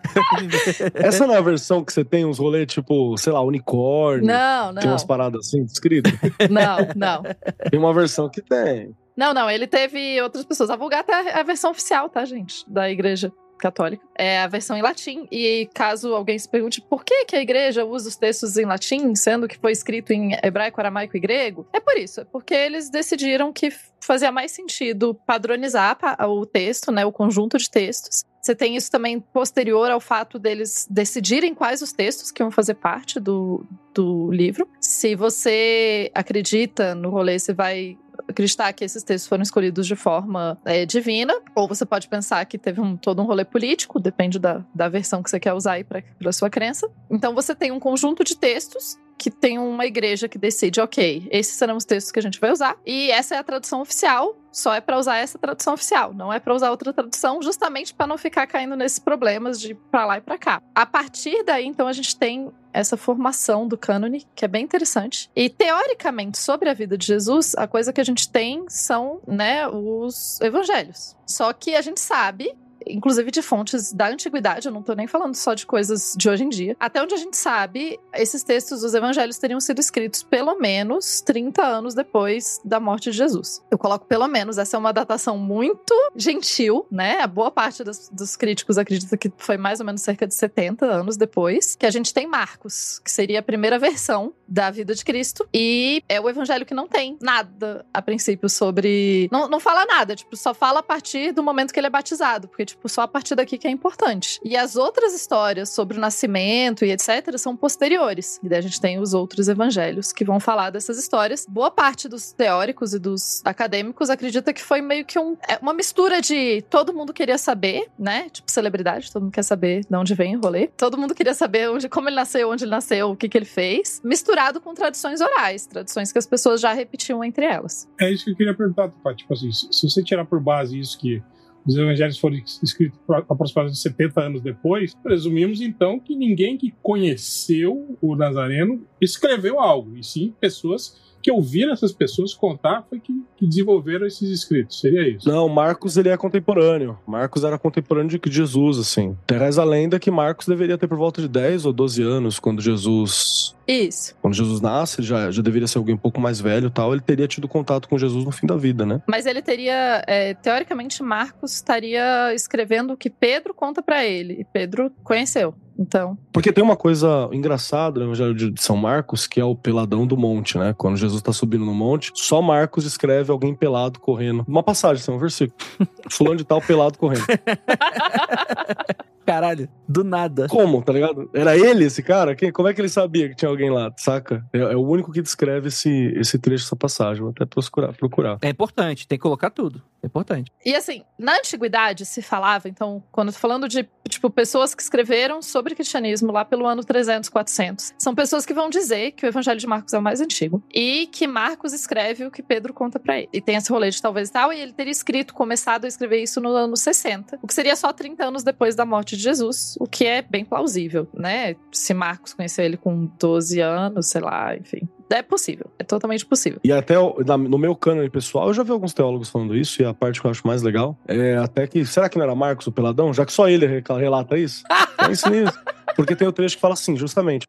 Essa 0.93 1.25
não 1.25 1.33
é 1.33 1.37
a 1.37 1.41
versão 1.41 1.83
que 1.83 1.91
você 1.91 2.03
tem 2.03 2.25
uns 2.25 2.39
rolês 2.39 2.67
tipo, 2.67 3.17
sei 3.17 3.33
lá, 3.33 3.41
unicórnio? 3.41 4.25
Não, 4.27 4.73
Tem 4.75 4.89
umas 4.89 5.01
não. 5.01 5.07
paradas 5.07 5.47
assim 5.47 5.63
escritas? 5.63 6.13
Não, 6.49 6.77
não. 6.95 7.23
tem 7.69 7.79
uma 7.79 7.93
versão 7.93 8.29
que 8.29 8.41
tem. 8.41 8.95
Não, 9.15 9.33
não, 9.33 9.49
ele 9.49 9.67
teve 9.67 10.21
outras 10.21 10.43
pessoas. 10.45 10.69
A 10.69 10.75
Vulgata 10.75 11.11
é 11.11 11.39
a 11.39 11.43
versão 11.43 11.71
oficial, 11.71 12.09
tá, 12.09 12.23
gente? 12.25 12.63
Da 12.67 12.89
igreja. 12.89 13.31
Católica. 13.57 14.05
É 14.17 14.41
a 14.41 14.47
versão 14.47 14.77
em 14.77 14.81
latim. 14.81 15.27
E 15.31 15.69
caso 15.74 16.13
alguém 16.13 16.38
se 16.38 16.47
pergunte 16.47 16.81
por 16.81 17.03
que, 17.03 17.25
que 17.25 17.35
a 17.35 17.41
igreja 17.41 17.85
usa 17.85 18.09
os 18.09 18.15
textos 18.15 18.57
em 18.57 18.65
latim, 18.65 19.15
sendo 19.15 19.47
que 19.47 19.57
foi 19.57 19.71
escrito 19.71 20.12
em 20.12 20.38
hebraico, 20.43 20.79
aramaico 20.79 21.17
e 21.17 21.19
grego, 21.19 21.67
é 21.74 21.79
por 21.79 21.97
isso. 21.97 22.21
É 22.21 22.25
porque 22.25 22.53
eles 22.53 22.89
decidiram 22.89 23.51
que 23.51 23.69
fazia 24.00 24.31
mais 24.31 24.51
sentido 24.51 25.15
padronizar 25.25 25.97
o 26.27 26.45
texto, 26.45 26.91
né, 26.91 27.05
o 27.05 27.12
conjunto 27.12 27.57
de 27.57 27.69
textos. 27.69 28.24
Você 28.41 28.53
tem 28.53 28.75
isso 28.75 28.91
também 28.91 29.19
posterior 29.19 29.89
ao 29.89 30.00
fato 30.00 30.38
deles 30.38 30.88
decidirem 30.88 31.55
quais 31.55 31.81
os 31.81 31.91
textos 31.91 32.29
que 32.29 32.43
vão 32.43 32.51
fazer 32.51 32.75
parte 32.75 33.19
do, 33.19 33.65
do 33.91 34.29
livro. 34.31 34.69
Se 34.79 35.15
você 35.15 36.12
acredita 36.13 36.93
no 36.93 37.09
rolê, 37.09 37.39
você 37.39 37.53
vai 37.53 37.97
acreditar 38.27 38.72
que 38.74 38.84
esses 38.84 39.03
textos 39.03 39.27
foram 39.27 39.44
escolhidos 39.44 39.88
de 39.88 39.96
forma 39.96 40.58
é, 40.65 40.86
divina, 40.86 41.34
ou 41.53 41.67
você 41.67 41.86
pode 41.86 42.08
pensar 42.08 42.44
que 42.46 42.58
teve 42.58 42.82
um, 42.82 42.98
todo 42.98 43.22
um 43.22 43.25
rolê 43.25 43.46
político, 43.46 44.00
depende 44.00 44.39
da, 44.39 44.63
da 44.74 44.89
versão 44.89 45.22
que 45.22 45.29
você 45.29 45.39
quer 45.39 45.53
usar 45.53 45.74
aí 45.74 45.84
para 45.84 46.32
sua 46.32 46.50
crença. 46.50 46.89
Então 47.10 47.34
você 47.34 47.55
tem 47.55 47.72
um 47.72 47.79
conjunto 47.79 48.24
de 48.24 48.36
textos 48.36 48.98
que 49.17 49.32
tem 49.32 49.58
uma 49.58 49.86
igreja 49.86 50.27
que 50.27 50.38
decide, 50.38 50.82
ok, 50.82 51.27
esses 51.32 51.55
serão 51.55 51.77
os 51.77 51.86
textos 51.86 52.12
que 52.12 52.20
a 52.20 52.22
gente 52.22 52.39
vai 52.39 52.51
usar, 52.51 52.77
e 52.86 53.10
essa 53.12 53.36
é 53.36 53.38
a 53.38 53.44
tradução 53.44 53.82
oficial, 53.82 54.36
só 54.51 54.74
é 54.74 54.82
para 54.82 54.98
usar 54.98 55.17
essa 55.17 55.38
tradução 55.38 55.74
oficial, 55.74 56.13
não 56.13 56.32
é 56.32 56.39
para 56.39 56.53
usar 56.53 56.70
outra 56.70 56.94
tradução, 56.94 57.41
justamente 57.41 57.94
para 57.94 58.08
não 58.08 58.17
ficar 58.17 58.46
caindo 58.48 58.75
nesses 58.75 59.00
problemas 59.00 59.60
de 59.60 59.74
para 59.74 60.05
lá 60.05 60.17
e 60.17 60.22
para 60.22 60.38
cá. 60.38 60.62
A 60.74 60.86
partir 60.86 61.44
daí, 61.44 61.65
então, 61.65 61.88
a 61.88 61.94
gente 61.94 62.17
tem 62.17 62.51
essa 62.75 62.98
formação 62.98 63.65
do 63.65 63.77
cânone, 63.77 64.27
que 64.36 64.44
é 64.44 64.48
bem 64.48 64.65
interessante. 64.65 65.32
E 65.34 65.50
teoricamente, 65.50 66.38
sobre 66.38 66.70
a 66.70 66.74
vida 66.74 66.98
de 66.98 67.05
Jesus, 67.05 67.55
a 67.55 67.65
coisa 67.65 67.94
que 67.94 68.01
a 68.01 68.03
gente 68.03 68.27
tem 68.27 68.65
são, 68.67 69.22
né, 69.25 69.65
os 69.67 70.41
evangelhos. 70.41 71.15
Só 71.25 71.53
que 71.53 71.74
a 71.74 71.82
gente 71.82 72.01
sabe 72.01 72.53
inclusive 72.87 73.31
de 73.31 73.41
fontes 73.41 73.91
da 73.91 74.07
antiguidade, 74.07 74.67
eu 74.67 74.71
não 74.71 74.81
tô 74.81 74.93
nem 74.93 75.07
falando 75.07 75.35
só 75.35 75.53
de 75.53 75.65
coisas 75.65 76.13
de 76.17 76.29
hoje 76.29 76.43
em 76.43 76.49
dia. 76.49 76.75
Até 76.79 77.01
onde 77.01 77.13
a 77.13 77.17
gente 77.17 77.37
sabe, 77.37 77.99
esses 78.13 78.43
textos 78.43 78.81
dos 78.81 78.93
evangelhos 78.93 79.37
teriam 79.37 79.59
sido 79.59 79.79
escritos 79.79 80.23
pelo 80.23 80.57
menos 80.59 81.21
30 81.21 81.61
anos 81.61 81.93
depois 81.93 82.59
da 82.63 82.79
morte 82.79 83.11
de 83.11 83.17
Jesus. 83.17 83.61
Eu 83.69 83.77
coloco 83.77 84.05
pelo 84.05 84.27
menos, 84.27 84.57
essa 84.57 84.77
é 84.77 84.79
uma 84.79 84.93
datação 84.93 85.37
muito 85.37 85.93
gentil, 86.15 86.85
né? 86.91 87.21
A 87.21 87.27
boa 87.27 87.51
parte 87.51 87.83
dos, 87.83 88.09
dos 88.09 88.35
críticos 88.35 88.77
acredita 88.77 89.17
que 89.17 89.31
foi 89.37 89.57
mais 89.57 89.79
ou 89.79 89.85
menos 89.85 90.01
cerca 90.01 90.27
de 90.27 90.33
70 90.33 90.85
anos 90.85 91.17
depois 91.17 91.75
que 91.75 91.85
a 91.85 91.91
gente 91.91 92.13
tem 92.13 92.27
Marcos, 92.27 92.99
que 92.99 93.11
seria 93.11 93.39
a 93.39 93.43
primeira 93.43 93.77
versão 93.79 94.33
da 94.47 94.69
vida 94.69 94.93
de 94.93 95.03
Cristo, 95.03 95.47
e 95.53 96.03
é 96.07 96.19
o 96.19 96.29
evangelho 96.29 96.65
que 96.65 96.73
não 96.73 96.87
tem 96.87 97.17
nada 97.21 97.85
a 97.93 98.01
princípio 98.01 98.49
sobre. 98.49 99.27
Não, 99.31 99.47
não 99.47 99.59
fala 99.59 99.85
nada, 99.85 100.15
tipo, 100.15 100.35
só 100.35 100.53
fala 100.53 100.79
a 100.79 100.83
partir 100.83 101.31
do 101.31 101.43
momento 101.43 101.73
que 101.73 101.79
ele 101.79 101.87
é 101.87 101.89
batizado, 101.89 102.47
porque, 102.47 102.65
tipo, 102.65 102.75
tipo, 102.75 102.89
só 102.89 103.01
a 103.01 103.08
partir 103.08 103.36
daqui 103.36 103.58
que 103.58 103.67
é 103.67 103.72
importante. 103.72 104.39
E 104.44 104.55
as 104.55 104.75
outras 104.75 105.13
histórias 105.13 105.70
sobre 105.70 105.98
o 105.98 106.01
nascimento 106.01 106.86
e 106.86 106.91
etc. 106.91 107.38
são 107.38 107.55
posteriores. 107.55 108.39
E 108.44 108.50
daí 108.50 108.60
a 108.60 108.62
gente 108.62 108.79
tem 108.79 109.00
os 109.00 109.13
outros 109.13 109.48
evangelhos 109.48 110.12
que 110.12 110.24
vão 110.24 110.39
falar 110.39 110.70
dessas 110.70 110.98
histórias. 110.98 111.46
Boa 111.50 111.72
parte 111.72 112.08
dos 112.08 112.32
teóricos 112.32 112.94
e 112.94 113.00
dos 113.00 113.41
acadêmicos 113.44 114.10
acredita 114.10 114.53
que 114.53 114.62
foi 114.62 114.82
meio 114.82 115.05
que 115.05 115.17
um, 115.17 115.38
é 115.48 115.58
uma 115.62 115.74
mistura 115.74 116.22
de 116.22 116.62
todo 116.70 116.94
mundo 116.94 117.13
queria 117.13 117.38
saber, 117.38 117.88
né? 117.98 118.29
Tipo, 118.29 118.51
celebridade, 118.51 119.12
todo 119.12 119.24
mundo 119.24 119.34
quer 119.34 119.44
saber 119.44 119.86
de 119.89 119.96
onde 119.96 120.13
vem 120.13 120.36
o 120.36 120.41
rolê. 120.41 120.67
Todo 120.67 120.98
mundo 120.98 121.15
queria 121.15 121.34
saber 121.34 121.70
onde, 121.70 121.89
como 121.89 122.10
ele 122.10 122.15
nasceu, 122.15 122.50
onde 122.50 122.63
ele 122.63 122.72
nasceu, 122.72 123.12
o 123.12 123.15
que, 123.15 123.29
que 123.29 123.38
ele 123.38 123.46
fez. 123.46 124.01
Misturado 124.03 124.60
com 124.62 124.74
tradições 124.74 125.22
orais, 125.22 125.65
tradições 125.65 126.12
que 126.12 126.17
as 126.17 126.25
pessoas 126.25 126.62
já 126.62 126.74
repetiam 126.74 127.24
entre 127.24 127.46
elas. 127.46 127.88
É 128.00 128.12
isso 128.12 128.25
que 128.25 128.32
eu 128.32 128.36
queria 128.36 128.53
perguntar, 128.53 128.91
Tipo 129.15 129.34
assim, 129.34 129.51
se 129.51 129.89
você 129.89 130.03
tirar 130.03 130.25
por 130.25 130.39
base 130.39 130.77
isso 130.79 130.98
que 130.98 131.22
os 131.65 131.75
evangelhos 131.75 132.17
foram 132.17 132.36
escritos 132.62 133.00
aproximadamente 133.07 133.79
70 133.79 134.22
anos 134.22 134.41
depois, 134.41 134.93
presumimos 134.93 135.62
então 135.62 136.00
que 136.00 136.15
ninguém 136.15 136.57
que 136.57 136.74
conheceu 136.81 137.98
o 138.01 138.15
Nazareno 138.15 138.86
escreveu 139.01 139.60
algo, 139.60 139.98
e 139.98 140.03
sim 140.03 140.34
pessoas 140.39 141.04
que 141.25 141.32
ouviram 141.32 141.74
essas 141.74 141.91
pessoas 141.91 142.36
contar 142.36 142.86
foi 142.88 143.00
que, 143.00 143.12
que, 143.36 143.48
desenvolveram 143.48 144.05
esses 144.05 144.29
escritos. 144.29 144.79
Seria 144.79 145.10
isso? 145.10 145.27
Não, 145.27 145.50
Marcos 145.50 145.98
ele 145.98 146.10
é 146.10 146.15
contemporâneo. 146.15 147.00
Marcos 147.08 147.44
era 147.44 147.58
contemporâneo 147.58 148.20
de 148.20 148.32
Jesus, 148.32 148.77
assim. 148.77 149.17
Reza 149.27 149.63
a 149.63 149.65
lenda 149.65 149.98
que 149.98 150.12
Marcos 150.12 150.46
deveria 150.46 150.77
ter 150.77 150.88
por 150.88 151.00
volta 151.00 151.24
de 151.24 151.27
10 151.27 151.65
ou 151.65 151.74
12 151.74 152.03
anos 152.03 152.38
quando 152.38 152.61
Jesus. 152.61 153.55
Isso. 153.68 154.16
Quando 154.22 154.35
Jesus 154.35 154.61
nasce, 154.61 155.01
já, 155.01 155.31
já 155.31 155.42
deveria 155.42 155.68
ser 155.68 155.79
alguém 155.79 155.96
um 155.96 155.98
pouco 155.98 156.22
mais 156.22 156.40
velho 156.40 156.70
tal. 156.70 156.94
Ele 156.94 157.01
teria 157.01 157.27
tido 157.27 157.48
contato 157.48 157.90
com 157.90 157.98
Jesus 157.98 158.24
no 158.24 158.31
fim 158.31 158.46
da 158.46 158.55
vida, 158.55 158.85
né? 158.85 159.01
Mas 159.07 159.25
ele 159.25 159.42
teria. 159.42 160.03
É, 160.05 160.35
teoricamente, 160.35 161.01
Marcos 161.01 161.55
estaria 161.55 162.35
escrevendo 162.35 162.94
o 162.94 162.98
que 162.98 163.09
Pedro 163.09 163.51
conta 163.51 163.81
para 163.81 164.05
ele. 164.05 164.42
E 164.42 164.46
Pedro 164.46 164.92
conheceu. 165.03 165.55
Então. 165.77 166.18
Porque 166.31 166.53
tem 166.53 166.64
uma 166.64 166.75
coisa 166.75 167.29
engraçada 167.31 168.00
no 168.00 168.07
Evangelho 168.07 168.33
de 168.33 168.61
São 168.61 168.77
Marcos, 168.77 169.27
que 169.27 169.40
é 169.40 169.46
o 169.46 169.55
peladão 169.55 170.07
do 170.07 170.16
monte, 170.16 170.57
né? 170.57 170.74
Quando 170.77 170.98
Jesus 170.98 171.20
está 171.20 171.33
subindo 171.33 171.66
no 171.66 171.74
monte, 171.74 172.11
só 172.16 172.42
Marcos 172.42 172.85
escreve 172.85 173.31
alguém 173.31 173.53
pelado 173.53 174.00
correndo. 174.00 174.46
Uma 174.48 174.64
passagem, 174.64 175.01
assim, 175.01 175.11
um 175.11 175.20
versículo. 175.20 175.57
Fulano 176.09 176.38
de 176.38 176.46
tal 176.46 176.61
pelado 176.61 176.98
correndo. 176.98 177.25
Caralho, 179.25 179.68
do 179.88 180.03
nada. 180.03 180.48
Como, 180.48 180.83
tá 180.83 180.94
ligado? 180.94 181.29
Era 181.33 181.57
ele 181.57 181.85
esse 181.85 182.03
cara? 182.03 182.35
Quem, 182.35 182.51
como 182.51 182.68
é 182.68 182.74
que 182.74 182.81
ele 182.81 182.90
sabia 182.90 183.27
que 183.29 183.35
tinha 183.35 183.50
alguém 183.50 183.72
lá, 183.72 183.92
saca? 183.98 184.46
É, 184.53 184.59
é 184.59 184.75
o 184.75 184.85
único 184.85 185.11
que 185.11 185.22
descreve 185.22 185.70
esse, 185.70 186.14
esse 186.16 186.38
trecho, 186.38 186.66
essa 186.66 186.75
passagem. 186.75 187.22
Vou 187.22 187.31
até 187.31 187.46
procurar, 187.46 187.94
procurar. 187.94 188.38
É 188.42 188.50
importante, 188.50 189.07
tem 189.07 189.18
que 189.18 189.24
colocar 189.24 189.50
tudo. 189.50 189.81
É 190.03 190.05
importante. 190.05 190.51
E 190.64 190.75
assim, 190.75 191.03
na 191.18 191.38
antiguidade 191.38 192.05
se 192.05 192.22
falava, 192.22 192.70
então, 192.70 193.03
quando 193.11 193.29
eu 193.29 193.33
tô 193.33 193.40
falando 193.40 193.68
de, 193.68 193.88
tipo, 194.07 194.29
pessoas 194.29 194.75
que 194.75 194.81
escreveram 194.81 195.42
sobre 195.42 195.74
cristianismo 195.74 196.31
lá 196.31 196.46
pelo 196.46 196.68
ano 196.68 196.83
300, 196.83 197.27
400, 197.29 197.94
são 197.98 198.14
pessoas 198.14 198.46
que 198.46 198.53
vão 198.53 198.70
dizer 198.70 199.11
que 199.11 199.25
o 199.25 199.27
evangelho 199.27 199.59
de 199.59 199.66
Marcos 199.66 199.94
é 199.94 199.98
o 199.98 200.01
mais 200.01 200.22
antigo 200.22 200.64
e 200.74 201.07
que 201.07 201.25
Marcos 201.25 201.74
escreve 201.74 202.25
o 202.25 202.31
que 202.31 202.44
Pedro 202.44 202.74
conta 202.74 203.00
para 203.00 203.18
ele. 203.18 203.29
E 203.33 203.42
tem 203.42 203.55
esse 203.55 203.72
rolê 203.72 203.90
de 203.90 204.00
talvez 204.00 204.29
tal, 204.29 204.53
e 204.53 204.59
ele 204.59 204.74
teria 204.74 204.92
escrito, 204.92 205.33
começado 205.33 205.85
a 205.85 205.88
escrever 205.88 206.22
isso 206.22 206.40
no 206.40 206.50
ano 206.50 206.77
60, 206.77 207.40
o 207.42 207.48
que 207.48 207.53
seria 207.53 207.75
só 207.75 207.92
30 207.92 208.25
anos 208.25 208.44
depois 208.44 208.75
da 208.75 208.85
morte 208.85 209.14
de 209.15 209.23
Jesus, 209.23 209.75
o 209.79 209.87
que 209.87 210.05
é 210.05 210.21
bem 210.21 210.45
plausível, 210.45 211.07
né? 211.13 211.55
Se 211.71 211.93
Marcos 211.93 212.33
conheceu 212.33 212.65
ele 212.65 212.77
com 212.77 213.09
12 213.19 213.59
anos, 213.59 214.07
sei 214.07 214.21
lá, 214.21 214.55
enfim. 214.55 214.87
É 215.09 215.21
possível, 215.21 215.67
é 215.77 215.83
totalmente 215.83 216.25
possível. 216.25 216.59
E 216.63 216.71
até 216.71 216.95
no 216.95 217.57
meu 217.57 217.75
cânone 217.75 218.09
pessoal, 218.09 218.47
eu 218.47 218.53
já 218.53 218.63
vi 218.63 218.71
alguns 218.71 218.93
teólogos 218.93 219.29
falando 219.29 219.55
isso, 219.55 219.81
e 219.81 219.85
a 219.85 219.93
parte 219.93 220.19
que 220.19 220.25
eu 220.25 220.31
acho 220.31 220.45
mais 220.45 220.63
legal 220.63 220.97
é 221.07 221.37
até 221.37 221.67
que. 221.67 221.85
Será 221.85 222.09
que 222.09 222.17
não 222.17 222.23
era 222.23 222.33
Marcos 222.33 222.65
o 222.67 222.71
Peladão? 222.71 223.13
Já 223.13 223.25
que 223.25 223.31
só 223.31 223.47
ele 223.47 223.83
relata 223.87 224.37
isso? 224.37 224.63
é 224.97 225.11
isso 225.11 225.29
mesmo. 225.29 225.53
Porque 225.95 226.15
tem 226.15 226.27
o 226.27 226.31
trecho 226.31 226.55
que 226.55 226.61
fala 226.61 226.73
assim, 226.73 226.97
justamente. 226.97 227.45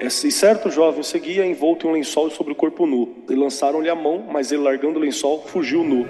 E 0.00 0.10
certo 0.10 0.70
jovem 0.70 1.02
seguia 1.02 1.44
envolto 1.44 1.86
em 1.86 1.90
um 1.90 1.92
lençol 1.92 2.30
sobre 2.30 2.52
o 2.54 2.56
corpo 2.56 2.86
nu. 2.86 3.16
E 3.28 3.34
lançaram-lhe 3.34 3.90
a 3.90 3.94
mão, 3.94 4.24
mas 4.32 4.50
ele, 4.50 4.62
largando 4.62 4.98
o 4.98 5.02
lençol, 5.02 5.44
fugiu 5.46 5.84
nu. 5.84 6.06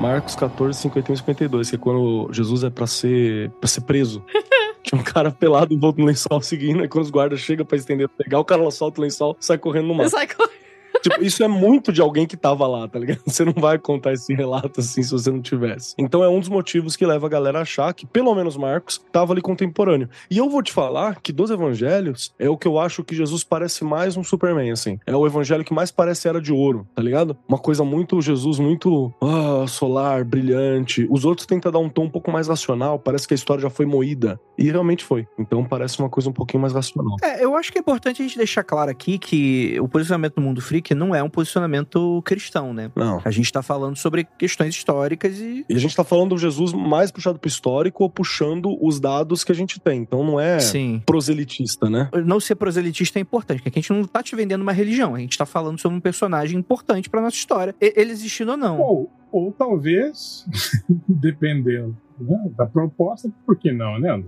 Marcos 0.00 0.34
14, 0.34 0.80
51 0.80 1.14
e 1.14 1.16
52, 1.18 1.70
que 1.70 1.76
é 1.76 1.78
quando 1.78 2.28
Jesus 2.32 2.64
é 2.64 2.70
para 2.70 2.86
ser, 2.86 3.50
pra 3.60 3.68
ser 3.68 3.82
preso. 3.82 4.24
Tinha 4.82 4.98
um 4.98 5.04
cara 5.04 5.30
pelado 5.30 5.74
envolto 5.74 6.00
no 6.00 6.06
lençol 6.06 6.40
seguindo, 6.40 6.82
e 6.82 6.88
quando 6.88 7.04
os 7.04 7.10
guardas 7.10 7.40
chegam 7.40 7.66
pra 7.66 7.76
estender, 7.76 8.08
pegar, 8.08 8.38
o 8.40 8.44
cara 8.44 8.68
solta 8.70 8.98
o 8.98 9.04
lençol 9.04 9.36
sai 9.38 9.58
correndo 9.58 9.88
no 9.88 9.94
mar. 9.94 10.08
Sai 10.08 10.26
correndo. 10.26 10.69
Tipo, 11.02 11.22
isso 11.22 11.42
é 11.42 11.48
muito 11.48 11.92
de 11.92 12.00
alguém 12.00 12.26
que 12.26 12.36
tava 12.36 12.66
lá, 12.66 12.86
tá 12.88 12.98
ligado? 12.98 13.20
Você 13.26 13.44
não 13.44 13.54
vai 13.54 13.78
contar 13.78 14.12
esse 14.12 14.34
relato 14.34 14.80
assim 14.80 15.02
se 15.02 15.10
você 15.10 15.30
não 15.30 15.40
tivesse. 15.40 15.94
Então 15.98 16.22
é 16.22 16.28
um 16.28 16.40
dos 16.40 16.48
motivos 16.48 16.96
que 16.96 17.06
leva 17.06 17.26
a 17.26 17.30
galera 17.30 17.58
a 17.58 17.62
achar 17.62 17.92
que, 17.94 18.06
pelo 18.06 18.34
menos 18.34 18.56
Marcos, 18.56 19.00
tava 19.12 19.32
ali 19.32 19.40
contemporâneo. 19.40 20.08
E 20.30 20.38
eu 20.38 20.48
vou 20.48 20.62
te 20.62 20.72
falar 20.72 21.20
que 21.20 21.32
dos 21.32 21.50
evangelhos 21.50 22.34
é 22.38 22.48
o 22.48 22.56
que 22.56 22.68
eu 22.68 22.78
acho 22.78 23.04
que 23.04 23.14
Jesus 23.14 23.44
parece 23.44 23.84
mais 23.84 24.16
um 24.16 24.24
Superman, 24.24 24.70
assim. 24.70 24.98
É 25.06 25.14
o 25.16 25.26
evangelho 25.26 25.64
que 25.64 25.72
mais 25.72 25.90
parece 25.90 26.28
era 26.28 26.40
de 26.40 26.52
ouro, 26.52 26.86
tá 26.94 27.02
ligado? 27.02 27.36
Uma 27.48 27.58
coisa 27.58 27.84
muito 27.84 28.20
Jesus, 28.20 28.58
muito 28.58 29.12
ah, 29.22 29.66
solar, 29.66 30.24
brilhante. 30.24 31.06
Os 31.10 31.24
outros 31.24 31.46
tentam 31.46 31.72
dar 31.72 31.78
um 31.78 31.88
tom 31.88 32.04
um 32.04 32.10
pouco 32.10 32.30
mais 32.30 32.48
racional, 32.48 32.98
parece 32.98 33.26
que 33.26 33.34
a 33.34 33.36
história 33.36 33.62
já 33.62 33.70
foi 33.70 33.86
moída. 33.86 34.40
E 34.58 34.70
realmente 34.70 35.04
foi. 35.04 35.26
Então 35.38 35.64
parece 35.64 35.98
uma 35.98 36.08
coisa 36.08 36.28
um 36.28 36.32
pouquinho 36.32 36.60
mais 36.60 36.72
racional. 36.72 37.16
É, 37.22 37.42
eu 37.44 37.56
acho 37.56 37.72
que 37.72 37.78
é 37.78 37.80
importante 37.80 38.20
a 38.20 38.24
gente 38.24 38.36
deixar 38.36 38.62
claro 38.62 38.90
aqui 38.90 39.18
que 39.18 39.78
o 39.80 39.88
posicionamento 39.88 40.34
do 40.34 40.42
mundo 40.42 40.60
freak 40.60 40.89
não 40.94 41.14
é 41.14 41.22
um 41.22 41.30
posicionamento 41.30 42.22
cristão, 42.24 42.72
né? 42.72 42.90
Não. 42.94 43.20
A 43.24 43.30
gente 43.30 43.52
tá 43.52 43.62
falando 43.62 43.96
sobre 43.96 44.26
questões 44.38 44.74
históricas 44.74 45.38
e. 45.38 45.64
E 45.68 45.74
a 45.74 45.78
gente 45.78 45.94
tá 45.94 46.04
falando 46.04 46.30
do 46.30 46.38
Jesus 46.38 46.72
mais 46.72 47.10
puxado 47.10 47.38
pro 47.38 47.48
histórico 47.48 48.02
ou 48.02 48.10
puxando 48.10 48.76
os 48.80 49.00
dados 49.00 49.44
que 49.44 49.52
a 49.52 49.54
gente 49.54 49.80
tem. 49.80 50.00
Então 50.00 50.24
não 50.24 50.40
é 50.40 50.58
Sim. 50.60 51.02
proselitista, 51.04 51.88
né? 51.88 52.08
Não 52.24 52.40
ser 52.40 52.54
proselitista 52.54 53.18
é 53.18 53.22
importante, 53.22 53.62
porque 53.62 53.78
a 53.78 53.82
gente 53.82 53.92
não 53.92 54.04
tá 54.04 54.22
te 54.22 54.36
vendendo 54.36 54.62
uma 54.62 54.72
religião, 54.72 55.14
a 55.14 55.18
gente 55.18 55.36
tá 55.36 55.46
falando 55.46 55.78
sobre 55.78 55.96
um 55.96 56.00
personagem 56.00 56.58
importante 56.58 57.08
pra 57.08 57.20
nossa 57.20 57.36
história, 57.36 57.74
ele 57.80 58.10
existindo 58.10 58.52
ou 58.52 58.56
não. 58.56 58.80
Ou, 58.80 59.10
ou 59.32 59.52
talvez, 59.52 60.46
dependendo 61.08 61.96
né, 62.18 62.38
da 62.56 62.66
proposta, 62.66 63.30
por 63.46 63.56
que 63.56 63.72
não, 63.72 63.98
né? 63.98 64.22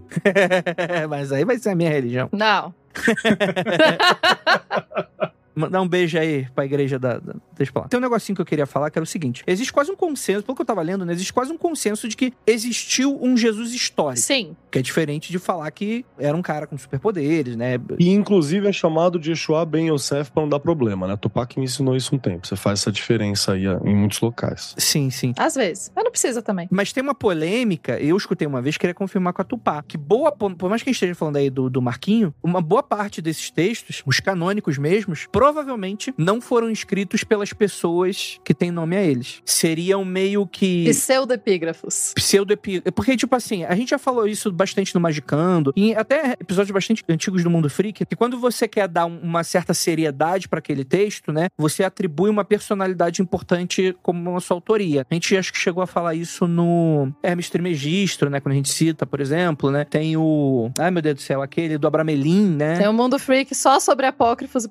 Mas 1.08 1.32
aí 1.32 1.44
vai 1.44 1.58
ser 1.58 1.70
a 1.70 1.74
minha 1.74 1.90
religião. 1.90 2.28
Não. 2.32 2.74
Mandar 5.54 5.80
um 5.82 5.88
beijo 5.88 6.18
aí 6.18 6.46
pra 6.54 6.64
igreja 6.64 6.98
da, 6.98 7.18
da. 7.18 7.34
Deixa 7.56 7.72
pra 7.72 7.82
lá. 7.82 7.88
Tem 7.88 7.98
um 7.98 8.00
negocinho 8.00 8.34
que 8.36 8.42
eu 8.42 8.46
queria 8.46 8.66
falar 8.66 8.90
que 8.90 8.98
era 8.98 9.04
o 9.04 9.06
seguinte: 9.06 9.42
existe 9.46 9.72
quase 9.72 9.90
um 9.90 9.96
consenso, 9.96 10.42
pelo 10.44 10.56
que 10.56 10.62
eu 10.62 10.66
tava 10.66 10.82
lendo, 10.82 11.04
né? 11.04 11.12
Existe 11.12 11.32
quase 11.32 11.52
um 11.52 11.58
consenso 11.58 12.08
de 12.08 12.16
que 12.16 12.32
existiu 12.46 13.18
um 13.22 13.36
Jesus 13.36 13.72
histórico. 13.72 14.24
Sim. 14.24 14.56
Que 14.70 14.78
é 14.78 14.82
diferente 14.82 15.30
de 15.30 15.38
falar 15.38 15.70
que 15.70 16.04
era 16.18 16.36
um 16.36 16.42
cara 16.42 16.66
com 16.66 16.76
superpoderes, 16.76 17.56
né? 17.56 17.78
E 17.98 18.10
inclusive 18.10 18.66
é 18.66 18.72
chamado 18.72 19.18
de 19.18 19.30
Yeshua 19.30 19.64
Ben 19.64 19.88
Yosef 19.88 20.30
pra 20.30 20.42
não 20.42 20.48
dar 20.48 20.60
problema, 20.60 21.06
né? 21.06 21.16
Tupac 21.16 21.58
me 21.58 21.64
ensinou 21.64 21.94
isso 21.96 22.14
um 22.14 22.18
tempo. 22.18 22.46
Você 22.46 22.56
faz 22.56 22.80
essa 22.80 22.92
diferença 22.92 23.52
aí 23.52 23.64
em 23.84 23.94
muitos 23.94 24.20
locais. 24.20 24.74
Sim, 24.78 25.10
sim. 25.10 25.32
Às 25.36 25.54
vezes. 25.54 25.92
Mas 25.94 26.04
não 26.04 26.10
precisa 26.10 26.42
também. 26.42 26.68
Mas 26.70 26.92
tem 26.92 27.02
uma 27.02 27.14
polêmica, 27.14 27.98
eu 28.00 28.16
escutei 28.16 28.46
uma 28.46 28.62
vez, 28.62 28.76
queria 28.76 28.94
confirmar 28.94 29.32
com 29.32 29.42
a 29.42 29.44
Tupá, 29.44 29.82
que 29.82 29.96
boa, 29.96 30.32
por 30.32 30.68
mais 30.68 30.82
que 30.82 30.88
a 30.88 30.92
gente 30.92 30.96
esteja 30.96 31.14
falando 31.14 31.36
aí 31.36 31.50
do, 31.50 31.68
do 31.68 31.82
Marquinho, 31.82 32.34
uma 32.42 32.60
boa 32.60 32.82
parte 32.82 33.20
desses 33.20 33.50
textos, 33.50 34.02
os 34.06 34.20
canônicos 34.20 34.78
mesmos, 34.78 35.26
provavelmente 35.42 36.14
não 36.16 36.40
foram 36.40 36.70
escritos 36.70 37.24
pelas 37.24 37.52
pessoas 37.52 38.38
que 38.44 38.54
têm 38.54 38.70
nome 38.70 38.96
a 38.96 39.02
eles. 39.02 39.42
Seriam 39.44 40.04
meio 40.04 40.46
que. 40.46 40.84
Pseudepígrafos. 40.84 42.12
Pseudepígrafos. 42.14 42.92
Porque, 42.94 43.16
tipo 43.16 43.34
assim, 43.34 43.64
a 43.64 43.74
gente 43.74 43.90
já 43.90 43.98
falou 43.98 44.28
isso 44.28 44.52
bastante 44.52 44.94
no 44.94 45.00
Magicando, 45.00 45.72
e 45.74 45.96
até 45.96 46.36
episódios 46.38 46.70
bastante 46.70 47.02
antigos 47.08 47.42
do 47.42 47.50
Mundo 47.50 47.68
Freak, 47.68 48.06
que 48.06 48.14
quando 48.14 48.38
você 48.38 48.68
quer 48.68 48.86
dar 48.86 49.06
uma 49.06 49.42
certa 49.42 49.74
seriedade 49.74 50.48
para 50.48 50.60
aquele 50.60 50.84
texto, 50.84 51.32
né, 51.32 51.48
você 51.58 51.82
atribui 51.82 52.30
uma 52.30 52.44
personalidade 52.44 53.20
importante 53.20 53.96
como 54.00 54.36
a 54.36 54.40
sua 54.40 54.56
autoria. 54.56 55.04
A 55.10 55.14
gente 55.14 55.36
acho 55.36 55.52
que 55.52 55.58
chegou 55.58 55.82
a 55.82 55.88
falar 55.88 56.14
isso 56.14 56.46
no 56.46 57.12
Hermes 57.20 57.50
Trismegisto, 57.50 58.30
né, 58.30 58.38
quando 58.38 58.52
a 58.52 58.56
gente 58.56 58.68
cita, 58.68 59.04
por 59.04 59.20
exemplo, 59.20 59.72
né, 59.72 59.84
tem 59.84 60.16
o. 60.16 60.70
Ai, 60.78 60.92
meu 60.92 61.02
Deus 61.02 61.16
do 61.16 61.20
céu, 61.20 61.42
aquele 61.42 61.78
do 61.78 61.88
Abramelin, 61.88 62.54
né? 62.54 62.78
Tem 62.78 62.86
o 62.86 62.92
Mundo 62.92 63.18
Freak 63.18 63.52
só 63.56 63.80
sobre 63.80 64.06
apócrifos 64.06 64.64
e 64.64 64.68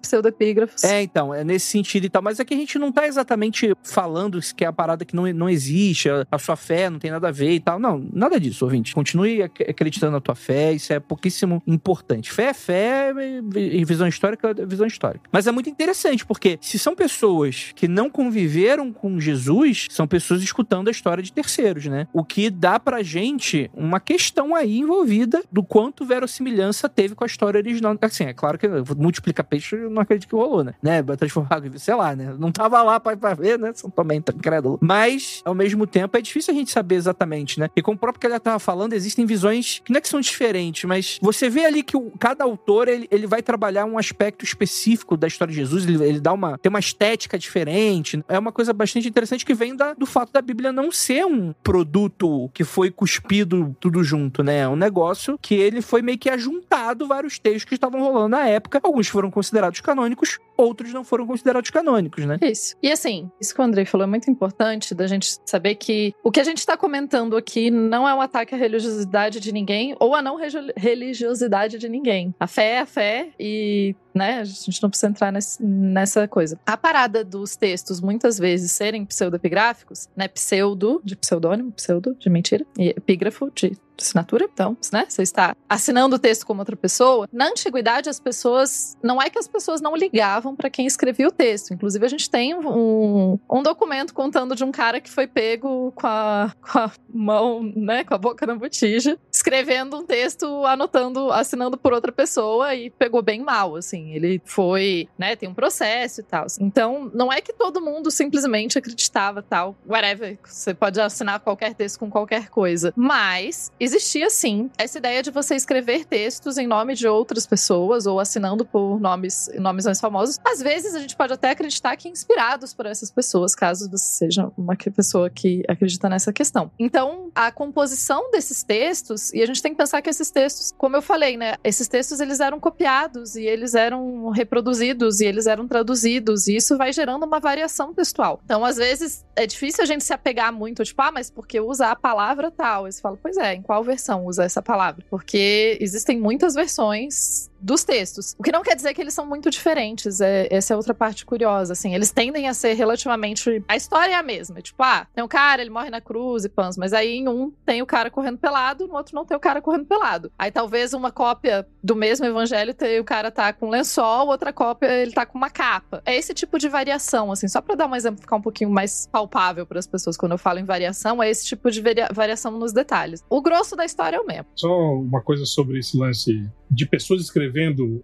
É, 0.83 1.01
então, 1.01 1.33
é 1.33 1.43
nesse 1.43 1.67
sentido 1.67 2.05
e 2.05 2.09
tal. 2.09 2.21
Mas 2.21 2.39
é 2.39 2.45
que 2.45 2.53
a 2.53 2.57
gente 2.57 2.77
não 2.79 2.91
tá 2.91 3.07
exatamente 3.07 3.73
falando 3.83 4.39
que 4.55 4.63
é 4.63 4.67
a 4.67 4.73
parada 4.73 5.05
que 5.05 5.15
não, 5.15 5.31
não 5.33 5.49
existe, 5.49 6.09
a, 6.09 6.25
a 6.31 6.37
sua 6.37 6.55
fé 6.55 6.89
não 6.89 6.99
tem 6.99 7.11
nada 7.11 7.27
a 7.27 7.31
ver 7.31 7.51
e 7.51 7.59
tal. 7.59 7.79
Não, 7.79 8.03
nada 8.13 8.39
disso, 8.39 8.65
ouvinte. 8.65 8.93
Continue 8.93 9.43
ac- 9.43 9.63
acreditando 9.69 10.13
na 10.13 10.21
tua 10.21 10.35
fé, 10.35 10.73
isso 10.73 10.91
é 10.93 10.99
pouquíssimo 10.99 11.61
importante. 11.67 12.31
Fé 12.31 12.45
é 12.49 12.53
fé 12.53 13.13
e 13.55 13.85
visão 13.85 14.07
histórica 14.07 14.49
é 14.57 14.65
visão 14.65 14.87
histórica. 14.87 15.29
Mas 15.31 15.47
é 15.47 15.51
muito 15.51 15.69
interessante, 15.69 16.25
porque 16.25 16.57
se 16.61 16.77
são 16.79 16.95
pessoas 16.95 17.71
que 17.75 17.87
não 17.87 18.09
conviveram 18.09 18.91
com 18.91 19.19
Jesus, 19.19 19.87
são 19.89 20.07
pessoas 20.07 20.41
escutando 20.41 20.87
a 20.87 20.91
história 20.91 21.23
de 21.23 21.31
terceiros, 21.31 21.85
né? 21.85 22.07
O 22.13 22.23
que 22.23 22.49
dá 22.49 22.79
pra 22.79 23.03
gente 23.03 23.69
uma 23.73 23.99
questão 23.99 24.55
aí 24.55 24.79
envolvida 24.79 25.43
do 25.51 25.63
quanto 25.63 26.05
verossimilhança 26.05 26.89
teve 26.89 27.15
com 27.15 27.23
a 27.23 27.27
história 27.27 27.57
original. 27.57 27.97
Assim, 28.01 28.25
é 28.25 28.33
claro 28.33 28.57
que 28.57 28.67
multiplica 28.97 29.43
peixe, 29.43 29.75
eu 29.75 29.89
não 29.89 30.01
acredito 30.01 30.27
que 30.29 30.35
rolou, 30.35 30.50
né? 30.63 30.73
né? 30.81 31.01
Transformar, 31.17 31.61
sei 31.77 31.95
lá, 31.95 32.15
né? 32.15 32.35
Não 32.37 32.51
tava 32.51 32.81
lá 32.83 32.99
pra, 32.99 33.15
pra 33.15 33.33
ver, 33.33 33.57
né? 33.57 33.71
São 33.73 33.89
também 33.89 34.21
tá 34.21 34.33
incrédulo. 34.35 34.77
Mas, 34.81 35.41
ao 35.45 35.53
mesmo 35.53 35.87
tempo, 35.87 36.17
é 36.17 36.21
difícil 36.21 36.53
a 36.53 36.57
gente 36.57 36.71
saber 36.71 36.95
exatamente, 36.95 37.59
né? 37.59 37.69
E 37.75 37.81
como 37.81 37.95
o 37.95 37.99
próprio 37.99 38.19
que 38.19 38.27
ela 38.27 38.39
tava 38.39 38.59
falando, 38.59 38.93
existem 38.93 39.25
visões 39.25 39.81
que 39.83 39.91
não 39.91 39.97
é 39.97 40.01
que 40.01 40.09
são 40.09 40.19
diferentes, 40.19 40.83
mas 40.85 41.19
você 41.21 41.49
vê 41.49 41.65
ali 41.65 41.83
que 41.83 41.95
o, 41.95 42.11
cada 42.19 42.43
autor, 42.43 42.87
ele, 42.87 43.07
ele 43.11 43.27
vai 43.27 43.41
trabalhar 43.41 43.85
um 43.85 43.97
aspecto 43.97 44.43
específico 44.43 45.15
da 45.15 45.27
história 45.27 45.53
de 45.53 45.59
Jesus, 45.59 45.85
ele, 45.85 46.03
ele 46.03 46.19
dá 46.19 46.33
uma, 46.33 46.57
tem 46.57 46.69
uma 46.69 46.79
estética 46.79 47.37
diferente. 47.37 48.23
É 48.27 48.37
uma 48.37 48.51
coisa 48.51 48.73
bastante 48.73 49.07
interessante 49.07 49.45
que 49.45 49.53
vem 49.53 49.75
da, 49.75 49.93
do 49.93 50.05
fato 50.05 50.31
da 50.31 50.41
Bíblia 50.41 50.71
não 50.71 50.91
ser 50.91 51.25
um 51.25 51.53
produto 51.63 52.49
que 52.53 52.63
foi 52.63 52.91
cuspido 52.91 53.75
tudo 53.79 54.03
junto, 54.03 54.43
né? 54.43 54.59
É 54.59 54.67
um 54.67 54.75
negócio 54.75 55.37
que 55.41 55.55
ele 55.55 55.81
foi 55.81 56.01
meio 56.01 56.17
que 56.17 56.29
ajuntado 56.29 57.07
vários 57.07 57.39
textos 57.39 57.65
que 57.65 57.75
estavam 57.75 58.01
rolando 58.01 58.29
na 58.29 58.47
época. 58.47 58.79
Alguns 58.83 59.07
foram 59.07 59.29
considerados 59.31 59.81
canônicos, 59.81 60.39
outros 60.57 60.93
não 60.93 61.03
foram 61.03 61.25
considerados 61.25 61.71
canônicos, 61.71 62.23
né? 62.25 62.37
Isso. 62.41 62.75
E 62.83 62.91
assim, 62.91 63.31
isso 63.39 63.53
que 63.55 63.59
o 63.59 63.63
Andrei 63.63 63.83
falou 63.83 64.05
é 64.05 64.07
muito 64.09 64.29
importante 64.29 64.93
da 64.93 65.07
gente 65.07 65.37
saber 65.43 65.73
que 65.75 66.13
o 66.23 66.29
que 66.29 66.39
a 66.39 66.43
gente 66.43 66.59
está 66.59 66.77
comentando 66.77 67.35
aqui 67.35 67.71
não 67.71 68.07
é 68.07 68.13
um 68.13 68.21
ataque 68.21 68.53
à 68.53 68.57
religiosidade 68.57 69.39
de 69.39 69.51
ninguém 69.51 69.95
ou 69.99 70.13
a 70.13 70.21
não 70.21 70.37
religiosidade 70.77 71.77
de 71.77 71.89
ninguém. 71.89 72.33
A 72.39 72.45
fé 72.47 72.73
é 72.73 72.79
a 72.79 72.85
fé 72.85 73.29
e 73.39 73.95
né? 74.13 74.39
A 74.41 74.43
gente 74.43 74.83
não 74.83 74.89
precisa 74.89 75.09
entrar 75.09 75.31
nesse- 75.31 75.63
nessa 75.63 76.27
coisa. 76.27 76.59
A 76.65 76.75
parada 76.75 77.23
dos 77.23 77.55
textos 77.55 78.01
muitas 78.01 78.37
vezes 78.37 78.71
serem 78.73 79.05
pseudepigráficos, 79.05 80.09
né? 80.17 80.27
Pseudo, 80.27 81.01
de 81.03 81.15
pseudônimo, 81.15 81.71
pseudo, 81.71 82.13
de 82.19 82.29
mentira, 82.29 82.65
e 82.77 82.89
epígrafo, 82.89 83.49
de 83.55 83.71
assinatura. 84.03 84.49
Então, 84.51 84.77
né? 84.91 85.05
Você 85.07 85.21
está 85.21 85.55
assinando 85.69 86.15
o 86.15 86.19
texto 86.19 86.45
como 86.45 86.61
outra 86.61 86.75
pessoa. 86.75 87.27
Na 87.31 87.47
antiguidade, 87.47 88.09
as 88.09 88.19
pessoas. 88.19 88.97
Não 89.03 89.21
é 89.21 89.29
que 89.29 89.39
as 89.39 89.47
pessoas 89.47 89.81
não 89.81 89.95
ligavam 89.95 90.55
para 90.55 90.69
quem 90.69 90.85
escrevia 90.85 91.27
o 91.27 91.31
texto. 91.31 91.73
Inclusive, 91.73 92.05
a 92.05 92.09
gente 92.09 92.29
tem 92.29 92.55
um, 92.55 93.39
um 93.49 93.63
documento 93.63 94.13
contando 94.13 94.55
de 94.55 94.63
um 94.63 94.71
cara 94.71 94.99
que 94.99 95.09
foi 95.09 95.27
pego 95.27 95.91
com 95.95 96.07
a, 96.07 96.53
com 96.61 96.79
a 96.79 96.91
mão, 97.13 97.71
né? 97.75 98.03
Com 98.03 98.13
a 98.13 98.17
boca 98.17 98.45
na 98.45 98.55
botija, 98.55 99.17
escrevendo 99.41 99.97
um 99.97 100.05
texto, 100.05 100.65
anotando, 100.67 101.31
assinando 101.31 101.75
por 101.75 101.93
outra 101.93 102.11
pessoa 102.11 102.75
e 102.75 102.91
pegou 102.91 103.23
bem 103.23 103.41
mal, 103.41 103.75
assim. 103.75 104.11
Ele 104.13 104.39
foi, 104.45 105.09
né? 105.17 105.35
Tem 105.35 105.49
um 105.49 105.53
processo 105.53 106.21
e 106.21 106.23
tal. 106.23 106.45
Então, 106.59 107.09
não 107.11 107.33
é 107.33 107.41
que 107.41 107.51
todo 107.51 107.81
mundo 107.81 108.11
simplesmente 108.11 108.77
acreditava 108.77 109.41
tal, 109.41 109.75
whatever. 109.87 110.37
Você 110.45 110.75
pode 110.75 111.01
assinar 111.01 111.39
qualquer 111.39 111.73
texto 111.73 111.99
com 111.99 112.09
qualquer 112.09 112.49
coisa. 112.49 112.93
Mas 112.95 113.71
existia 113.79 114.29
sim 114.29 114.69
essa 114.77 114.99
ideia 114.99 115.23
de 115.23 115.31
você 115.31 115.55
escrever 115.55 116.05
textos 116.05 116.59
em 116.59 116.67
nome 116.67 116.93
de 116.93 117.07
outras 117.07 117.47
pessoas 117.47 118.05
ou 118.05 118.19
assinando 118.19 118.63
por 118.63 118.99
nomes, 118.99 119.49
nomes 119.55 119.85
mais 119.85 119.99
famosos. 119.99 120.37
Às 120.45 120.61
vezes 120.61 120.93
a 120.93 120.99
gente 120.99 121.15
pode 121.15 121.33
até 121.33 121.49
acreditar 121.49 121.95
que 121.97 122.07
inspirados 122.07 122.75
por 122.75 122.85
essas 122.85 123.09
pessoas, 123.09 123.55
caso 123.55 123.89
você 123.89 124.25
seja 124.25 124.51
uma 124.55 124.75
pessoa 124.75 125.29
que 125.29 125.63
acredita 125.67 126.07
nessa 126.07 126.31
questão. 126.31 126.69
Então, 126.77 127.31
a 127.33 127.51
composição 127.51 128.29
desses 128.29 128.61
textos, 128.61 129.30
e 129.33 129.41
a 129.41 129.45
gente 129.45 129.61
tem 129.61 129.71
que 129.71 129.77
pensar 129.77 130.01
que 130.01 130.09
esses 130.09 130.31
textos, 130.31 130.73
como 130.77 130.95
eu 130.95 131.01
falei, 131.01 131.37
né, 131.37 131.55
esses 131.63 131.87
textos 131.87 132.19
eles 132.19 132.39
eram 132.39 132.59
copiados 132.59 133.35
e 133.35 133.43
eles 133.43 133.75
eram 133.75 134.29
reproduzidos 134.29 135.19
e 135.19 135.25
eles 135.25 135.47
eram 135.47 135.67
traduzidos, 135.67 136.47
e 136.47 136.55
isso 136.55 136.77
vai 136.77 136.91
gerando 136.91 137.25
uma 137.25 137.39
variação 137.39 137.93
textual. 137.93 138.41
Então, 138.43 138.63
às 138.65 138.77
vezes, 138.77 139.25
é 139.35 139.45
difícil 139.45 139.83
a 139.83 139.87
gente 139.87 140.03
se 140.03 140.13
apegar 140.13 140.51
muito, 140.53 140.83
tipo, 140.83 141.01
ah, 141.01 141.11
mas 141.11 141.29
porque 141.29 141.59
usa 141.59 141.87
a 141.87 141.95
palavra 141.95 142.51
tal? 142.51 142.85
Aí 142.85 142.91
você 142.91 143.01
fala, 143.01 143.17
pois 143.21 143.37
é, 143.37 143.53
em 143.53 143.61
qual 143.61 143.83
versão 143.83 144.25
usa 144.25 144.43
essa 144.43 144.61
palavra? 144.61 145.05
Porque 145.09 145.77
existem 145.79 146.19
muitas 146.19 146.53
versões 146.53 147.50
dos 147.61 147.83
textos. 147.83 148.35
O 148.37 148.43
que 148.43 148.51
não 148.51 148.63
quer 148.63 148.75
dizer 148.75 148.93
que 148.93 149.01
eles 149.01 149.13
são 149.13 149.25
muito 149.25 149.49
diferentes. 149.49 150.19
É, 150.21 150.47
essa 150.51 150.73
é 150.73 150.77
outra 150.77 150.93
parte 150.93 151.25
curiosa, 151.25 151.73
assim. 151.73 151.93
Eles 151.93 152.11
tendem 152.11 152.47
a 152.47 152.53
ser 152.53 152.73
relativamente... 152.73 153.63
A 153.67 153.75
história 153.75 154.13
é 154.13 154.15
a 154.15 154.23
mesma. 154.23 154.61
Tipo, 154.61 154.81
ah, 154.83 155.07
tem 155.13 155.23
um 155.23 155.27
cara, 155.27 155.61
ele 155.61 155.69
morre 155.69 155.89
na 155.89 156.01
cruz 156.01 156.45
e 156.45 156.49
pans. 156.49 156.77
Mas 156.77 156.93
aí 156.93 157.17
em 157.17 157.27
um 157.27 157.51
tem 157.65 157.81
o 157.81 157.85
cara 157.85 158.09
correndo 158.09 158.37
pelado, 158.37 158.87
no 158.87 158.95
outro 158.95 159.15
não 159.15 159.25
tem 159.25 159.37
o 159.37 159.39
cara 159.39 159.61
correndo 159.61 159.85
pelado. 159.85 160.31
Aí 160.37 160.51
talvez 160.51 160.93
uma 160.93 161.11
cópia 161.11 161.67
do 161.83 161.95
mesmo 161.95 162.25
evangelho 162.25 162.73
tem 162.73 162.99
o 162.99 163.03
cara 163.03 163.31
tá 163.31 163.51
com 163.53 163.69
lençol, 163.69 164.27
outra 164.27 164.51
cópia 164.51 164.87
ele 164.87 165.11
tá 165.11 165.25
com 165.25 165.37
uma 165.37 165.49
capa. 165.49 166.01
É 166.05 166.15
esse 166.15 166.33
tipo 166.33 166.57
de 166.57 166.67
variação, 166.67 167.31
assim. 167.31 167.47
Só 167.47 167.61
pra 167.61 167.75
dar 167.75 167.87
um 167.87 167.95
exemplo, 167.95 168.21
ficar 168.21 168.35
um 168.35 168.41
pouquinho 168.41 168.69
mais 168.69 169.07
palpável 169.11 169.65
para 169.65 169.79
as 169.79 169.87
pessoas 169.87 170.17
quando 170.17 170.33
eu 170.33 170.37
falo 170.37 170.59
em 170.59 170.65
variação, 170.65 171.21
é 171.21 171.29
esse 171.29 171.45
tipo 171.45 171.69
de 171.69 171.81
varia- 171.81 172.09
variação 172.11 172.51
nos 172.51 172.73
detalhes. 172.73 173.23
O 173.29 173.41
grosso 173.41 173.75
da 173.75 173.85
história 173.85 174.17
é 174.17 174.19
o 174.19 174.25
mesmo. 174.25 174.45
Só 174.55 174.69
uma 174.69 175.21
coisa 175.21 175.45
sobre 175.45 175.79
esse 175.79 175.97
lance 175.97 176.49
de 176.69 176.85
pessoas 176.85 177.21
escrevendo, 177.21 177.50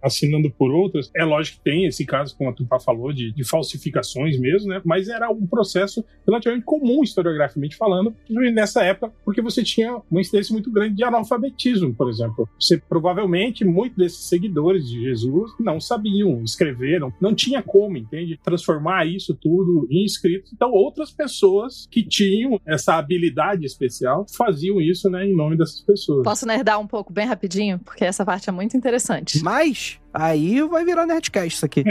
assinando 0.02 0.50
por 0.50 0.70
outras. 0.70 1.10
É 1.14 1.24
lógico 1.24 1.58
que 1.58 1.64
tem 1.64 1.86
esse 1.86 2.04
caso, 2.04 2.36
como 2.36 2.50
a 2.50 2.52
Tupá 2.52 2.78
falou, 2.78 3.12
de, 3.12 3.32
de 3.32 3.44
falsificações 3.44 4.38
mesmo, 4.38 4.68
né? 4.68 4.80
Mas 4.84 5.08
era 5.08 5.30
um 5.30 5.46
processo 5.46 6.04
relativamente 6.26 6.64
comum, 6.64 7.02
historiograficamente 7.02 7.76
falando, 7.76 8.14
nessa 8.28 8.82
época, 8.82 9.12
porque 9.24 9.42
você 9.42 9.62
tinha 9.62 10.00
uma 10.10 10.20
incidência 10.20 10.52
muito 10.52 10.70
grande 10.70 10.96
de 10.96 11.04
analfabetismo, 11.04 11.94
por 11.94 12.08
exemplo. 12.08 12.48
Você 12.58 12.78
provavelmente, 12.78 13.64
muitos 13.64 13.96
desses 13.96 14.24
seguidores 14.24 14.88
de 14.88 15.02
Jesus 15.02 15.52
não 15.58 15.80
sabiam 15.80 16.42
escrever, 16.42 17.00
não, 17.00 17.12
não 17.20 17.34
tinha 17.34 17.62
como, 17.62 17.96
entende? 17.96 18.38
Transformar 18.42 19.06
isso 19.06 19.34
tudo 19.34 19.86
em 19.90 20.04
escrito. 20.04 20.50
Então, 20.54 20.70
outras 20.72 21.10
pessoas 21.10 21.86
que 21.90 22.02
tinham 22.02 22.60
essa 22.66 22.94
habilidade 22.94 23.64
especial 23.64 24.26
faziam 24.36 24.80
isso, 24.80 25.08
né, 25.10 25.26
em 25.26 25.34
nome 25.34 25.56
dessas 25.56 25.80
pessoas. 25.80 26.24
Posso 26.24 26.46
nerdar 26.46 26.80
um 26.80 26.86
pouco 26.86 27.12
bem 27.12 27.26
rapidinho? 27.26 27.78
Porque 27.78 28.04
essa 28.04 28.24
parte 28.24 28.48
é 28.48 28.52
muito 28.52 28.76
interessante. 28.76 29.37
Mas 29.42 29.98
aí 30.12 30.62
vai 30.62 30.84
virar 30.84 31.06
Nerdcast 31.06 31.56
isso 31.56 31.66
aqui. 31.66 31.84